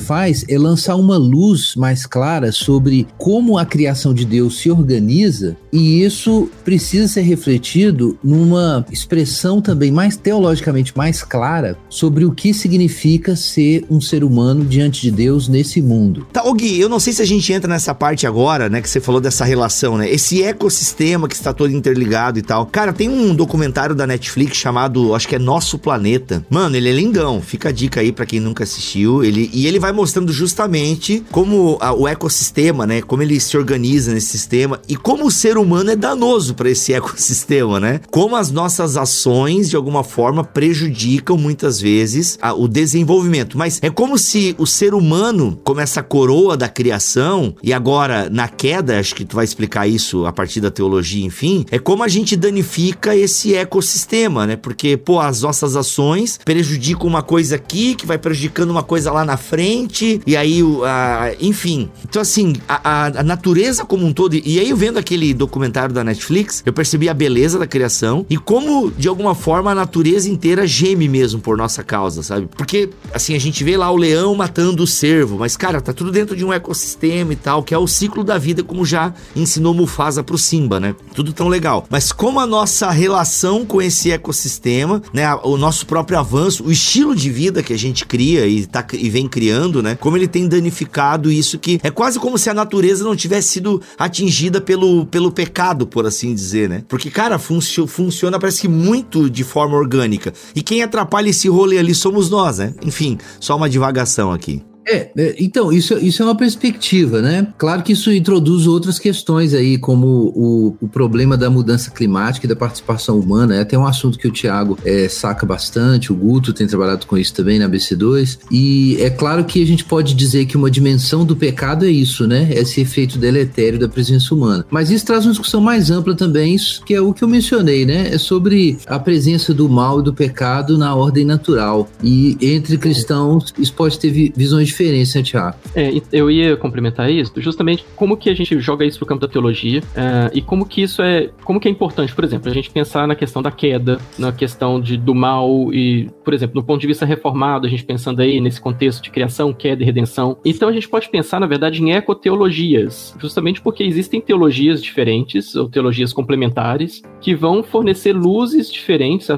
faz 0.00 0.44
é 0.48 0.58
lançar 0.58 0.96
uma 0.96 1.16
luz 1.16 1.74
mais 1.76 2.06
clara 2.06 2.52
sobre 2.52 3.06
como 3.18 3.58
a 3.58 3.64
criação 3.64 4.12
de 4.14 4.24
Deus 4.24 4.58
se 4.58 4.70
organiza, 4.70 5.56
e 5.72 6.02
isso 6.02 6.48
precisa 6.64 7.08
ser 7.08 7.22
refletido 7.22 8.18
numa 8.22 8.84
expressão 8.90 9.60
também 9.60 9.90
mais 9.90 10.16
teologicamente 10.16 10.96
mais 10.96 11.22
clara 11.22 11.76
sobre 11.88 12.24
o 12.24 12.32
que 12.32 12.54
significa 12.54 13.36
ser 13.36 13.84
um 13.90 14.00
ser 14.00 14.22
humano 14.22 14.64
diante 14.64 15.02
de 15.02 15.10
Deus 15.10 15.48
nesse 15.48 15.80
mundo. 15.82 16.26
Tá, 16.32 16.42
Gui, 16.54 16.78
eu 16.78 16.88
não 16.88 17.00
sei 17.00 17.12
se 17.12 17.22
a 17.22 17.26
gente 17.26 17.52
entra 17.52 17.68
nessa 17.68 17.94
parte 17.94 18.26
agora, 18.26 18.68
né, 18.68 18.80
que 18.80 18.88
você 18.88 19.00
falou 19.00 19.20
dessa 19.20 19.44
relação, 19.44 19.98
né? 19.98 20.08
Esse 20.08 20.42
ecossistema 20.42 21.28
que 21.28 21.34
está 21.34 21.52
todo 21.52 21.72
interligado 21.72 22.38
e 22.38 22.42
tal. 22.42 22.66
Cara, 22.66 22.92
tem 22.92 23.08
um 23.08 23.34
documentário 23.34 23.94
da 23.94 24.06
Netflix 24.06 24.56
chamado, 24.56 25.14
acho 25.14 25.28
que 25.28 25.36
é 25.36 25.38
Nosso 25.38 25.78
Planeta. 25.78 26.44
Mano, 26.48 26.76
ele 26.76 26.88
é 26.88 26.92
lindão. 26.92 27.40
Fica 27.40 27.68
a 27.68 27.72
dica 27.72 28.00
aí 28.00 28.12
pra 28.12 28.26
quem 28.26 28.40
nunca 28.40 28.64
assistiu. 28.64 29.24
Ele 29.24 29.50
e 29.54 29.66
ele 29.68 29.78
vai 29.78 29.92
mostrando 29.92 30.32
justamente 30.32 31.24
como 31.30 31.78
a, 31.80 31.92
o 31.92 32.08
ecossistema, 32.08 32.86
né? 32.86 33.00
Como 33.00 33.22
ele 33.22 33.38
se 33.38 33.56
organiza 33.56 34.12
nesse 34.12 34.26
sistema 34.26 34.80
e 34.88 34.96
como 34.96 35.26
o 35.26 35.30
ser 35.30 35.56
humano 35.56 35.90
é 35.90 35.96
danoso 35.96 36.54
para 36.54 36.68
esse 36.68 36.92
ecossistema, 36.94 37.78
né? 37.78 38.00
Como 38.10 38.34
as 38.34 38.50
nossas 38.50 38.96
ações, 38.96 39.70
de 39.70 39.76
alguma 39.76 40.02
forma, 40.02 40.42
prejudicam 40.42 41.36
muitas 41.36 41.80
vezes 41.80 42.36
a, 42.42 42.52
o 42.52 42.66
desenvolvimento. 42.66 43.56
Mas 43.56 43.78
é 43.80 43.88
como 43.88 44.18
se 44.18 44.56
o 44.58 44.66
ser 44.66 44.92
humano, 44.92 45.58
como 45.62 45.80
essa 45.80 46.02
coroa 46.02 46.56
da 46.56 46.68
criação, 46.68 47.54
e 47.62 47.72
agora 47.72 48.28
na 48.28 48.48
queda, 48.48 48.98
acho 48.98 49.14
que 49.14 49.24
tu 49.24 49.36
vai 49.36 49.44
explicar 49.44 49.86
isso 49.86 50.26
a 50.26 50.32
partir 50.32 50.60
da 50.60 50.70
teologia, 50.70 51.24
enfim, 51.24 51.64
é 51.70 51.78
como 51.78 52.02
a 52.02 52.08
gente 52.08 52.34
danifica 52.34 53.14
esse 53.14 53.54
ecossistema, 53.54 54.46
né? 54.46 54.56
Porque, 54.56 54.96
pô, 54.96 55.20
as 55.20 55.42
nossas 55.42 55.76
ações 55.76 56.40
prejudicam 56.44 57.06
uma 57.06 57.22
coisa 57.22 57.54
aqui, 57.54 57.94
que 57.94 58.06
vai 58.06 58.18
prejudicando 58.18 58.70
uma 58.70 58.82
coisa 58.82 59.12
lá 59.12 59.24
na 59.24 59.36
frente, 59.44 60.20
e 60.26 60.36
aí, 60.36 60.60
a, 60.84 61.32
enfim. 61.40 61.90
Então, 62.08 62.20
assim, 62.20 62.54
a, 62.68 63.06
a, 63.06 63.22
natureza 63.22 63.84
como 63.84 64.06
um 64.06 64.12
todo, 64.12 64.34
e 64.34 64.58
aí 64.58 64.72
vendo 64.72 64.98
aquele 64.98 65.32
documentário 65.32 65.94
da 65.94 66.02
Netflix, 66.02 66.62
eu 66.64 66.72
percebi 66.72 67.08
a 67.08 67.14
beleza 67.14 67.58
da 67.58 67.66
criação 67.66 68.26
e 68.28 68.36
como, 68.36 68.90
de 68.90 69.08
alguma 69.08 69.34
forma, 69.34 69.70
a 69.70 69.74
natureza 69.74 70.28
inteira 70.28 70.66
geme 70.66 71.08
mesmo 71.08 71.40
por 71.40 71.56
nossa 71.56 71.82
causa, 71.82 72.22
sabe? 72.22 72.48
Porque, 72.56 72.90
assim, 73.12 73.34
a 73.34 73.40
gente 73.40 73.62
vê 73.62 73.76
lá 73.76 73.90
o 73.90 73.96
leão 73.96 74.34
matando 74.34 74.82
o 74.82 74.86
cervo, 74.86 75.38
mas, 75.38 75.56
cara, 75.56 75.80
tá 75.80 75.92
tudo 75.92 76.10
dentro 76.10 76.36
de 76.36 76.44
um 76.44 76.52
ecossistema 76.52 77.32
e 77.32 77.36
tal, 77.36 77.62
que 77.62 77.74
é 77.74 77.78
o 77.78 77.86
ciclo 77.86 78.24
da 78.24 78.38
vida, 78.38 78.62
como 78.62 78.84
já 78.84 79.12
ensinou 79.36 79.74
Mufasa 79.74 80.22
pro 80.22 80.38
Simba, 80.38 80.80
né? 80.80 80.94
Tudo 81.14 81.32
tão 81.32 81.48
legal. 81.48 81.86
Mas 81.90 82.12
como 82.12 82.40
a 82.40 82.46
nossa 82.46 82.90
relação 82.90 83.64
com 83.64 83.80
esse 83.80 84.10
ecossistema, 84.10 85.02
né? 85.12 85.34
O 85.42 85.56
nosso 85.56 85.86
próprio 85.86 86.18
avanço, 86.18 86.64
o 86.64 86.72
estilo 86.72 87.14
de 87.14 87.30
vida 87.30 87.62
que 87.62 87.72
a 87.72 87.78
gente 87.78 88.06
cria 88.06 88.46
e, 88.46 88.66
tá, 88.66 88.84
e 88.92 89.10
vem 89.10 89.28
criando, 89.34 89.82
né? 89.82 89.96
Como 89.96 90.16
ele 90.16 90.28
tem 90.28 90.46
danificado 90.46 91.28
isso 91.28 91.58
que 91.58 91.80
é 91.82 91.90
quase 91.90 92.20
como 92.20 92.38
se 92.38 92.48
a 92.48 92.54
natureza 92.54 93.02
não 93.02 93.16
tivesse 93.16 93.48
sido 93.48 93.82
atingida 93.98 94.60
pelo, 94.60 95.06
pelo 95.06 95.32
pecado, 95.32 95.88
por 95.88 96.06
assim 96.06 96.32
dizer, 96.32 96.68
né? 96.68 96.84
Porque, 96.86 97.10
cara, 97.10 97.36
funcio, 97.36 97.84
funciona 97.88 98.38
parece 98.38 98.60
que 98.60 98.68
muito 98.68 99.28
de 99.28 99.42
forma 99.42 99.76
orgânica. 99.76 100.32
E 100.54 100.62
quem 100.62 100.84
atrapalha 100.84 101.30
esse 101.30 101.48
rolê 101.48 101.78
ali 101.78 101.96
somos 101.96 102.30
nós, 102.30 102.58
né? 102.58 102.74
Enfim, 102.84 103.18
só 103.40 103.56
uma 103.56 103.68
divagação 103.68 104.30
aqui. 104.30 104.62
É, 104.86 105.10
é, 105.16 105.34
então, 105.38 105.72
isso, 105.72 105.94
isso 105.98 106.22
é 106.22 106.26
uma 106.26 106.36
perspectiva, 106.36 107.22
né? 107.22 107.46
Claro 107.56 107.82
que 107.82 107.92
isso 107.92 108.12
introduz 108.12 108.66
outras 108.66 108.98
questões 108.98 109.54
aí, 109.54 109.78
como 109.78 110.06
o, 110.34 110.76
o 110.80 110.88
problema 110.88 111.36
da 111.36 111.48
mudança 111.48 111.90
climática 111.90 112.46
e 112.46 112.48
da 112.48 112.56
participação 112.56 113.18
humana. 113.18 113.56
É 113.56 113.60
até 113.60 113.78
um 113.78 113.86
assunto 113.86 114.18
que 114.18 114.28
o 114.28 114.30
Tiago 114.30 114.78
é, 114.84 115.08
saca 115.08 115.46
bastante, 115.46 116.12
o 116.12 116.16
Guto 116.16 116.52
tem 116.52 116.66
trabalhado 116.66 117.06
com 117.06 117.16
isso 117.16 117.34
também 117.34 117.58
na 117.58 117.68
BC2. 117.68 118.38
E 118.50 118.96
é 119.00 119.10
claro 119.10 119.44
que 119.44 119.62
a 119.62 119.66
gente 119.66 119.84
pode 119.84 120.14
dizer 120.14 120.46
que 120.46 120.56
uma 120.56 120.70
dimensão 120.70 121.24
do 121.24 121.34
pecado 121.34 121.84
é 121.84 121.90
isso, 121.90 122.26
né? 122.26 122.48
Esse 122.52 122.80
efeito 122.80 123.18
deletério 123.18 123.78
da 123.78 123.88
presença 123.88 124.34
humana. 124.34 124.66
Mas 124.70 124.90
isso 124.90 125.06
traz 125.06 125.24
uma 125.24 125.32
discussão 125.32 125.60
mais 125.60 125.90
ampla 125.90 126.14
também, 126.14 126.54
isso 126.54 126.84
que 126.84 126.94
é 126.94 127.00
o 127.00 127.12
que 127.12 127.24
eu 127.24 127.28
mencionei, 127.28 127.86
né? 127.86 128.08
É 128.12 128.18
sobre 128.18 128.78
a 128.86 128.98
presença 128.98 129.54
do 129.54 129.68
mal 129.68 130.00
e 130.00 130.02
do 130.02 130.12
pecado 130.12 130.76
na 130.76 130.94
ordem 130.94 131.24
natural. 131.24 131.88
E 132.02 132.36
entre 132.40 132.76
cristãos, 132.76 133.52
isso 133.58 133.72
pode 133.72 133.98
ter 133.98 134.32
visões 134.36 134.73
diferença, 134.74 135.22
Tiago. 135.22 135.56
É, 135.74 135.92
eu 136.12 136.30
ia 136.30 136.56
complementar 136.56 137.10
isso, 137.10 137.32
justamente 137.36 137.84
como 137.94 138.16
que 138.16 138.28
a 138.28 138.34
gente 138.34 138.58
joga 138.58 138.84
isso 138.84 138.98
pro 138.98 139.06
campo 139.06 139.20
da 139.20 139.28
teologia 139.28 139.80
uh, 139.80 140.30
e 140.34 140.42
como 140.42 140.66
que 140.66 140.82
isso 140.82 141.00
é, 141.00 141.30
como 141.44 141.60
que 141.60 141.68
é 141.68 141.70
importante, 141.70 142.14
por 142.14 142.24
exemplo, 142.24 142.50
a 142.50 142.54
gente 142.54 142.70
pensar 142.70 143.06
na 143.06 143.14
questão 143.14 143.40
da 143.40 143.50
queda, 143.50 143.98
na 144.18 144.32
questão 144.32 144.80
de, 144.80 144.96
do 144.96 145.14
mal 145.14 145.72
e, 145.72 146.10
por 146.24 146.34
exemplo, 146.34 146.56
no 146.56 146.66
ponto 146.66 146.80
de 146.80 146.86
vista 146.86 147.06
reformado, 147.06 147.66
a 147.66 147.70
gente 147.70 147.84
pensando 147.84 148.20
aí 148.20 148.40
nesse 148.40 148.60
contexto 148.60 149.02
de 149.02 149.10
criação, 149.10 149.52
queda 149.52 149.82
e 149.82 149.86
redenção. 149.86 150.36
Então 150.44 150.68
a 150.68 150.72
gente 150.72 150.88
pode 150.88 151.08
pensar, 151.08 151.38
na 151.38 151.46
verdade, 151.46 151.82
em 151.82 151.92
ecoteologias, 151.92 153.14
justamente 153.20 153.60
porque 153.60 153.84
existem 153.84 154.20
teologias 154.20 154.82
diferentes 154.82 155.54
ou 155.54 155.68
teologias 155.68 156.12
complementares 156.12 157.02
que 157.20 157.34
vão 157.34 157.62
fornecer 157.62 158.12
luzes 158.12 158.70
diferentes, 158.70 159.28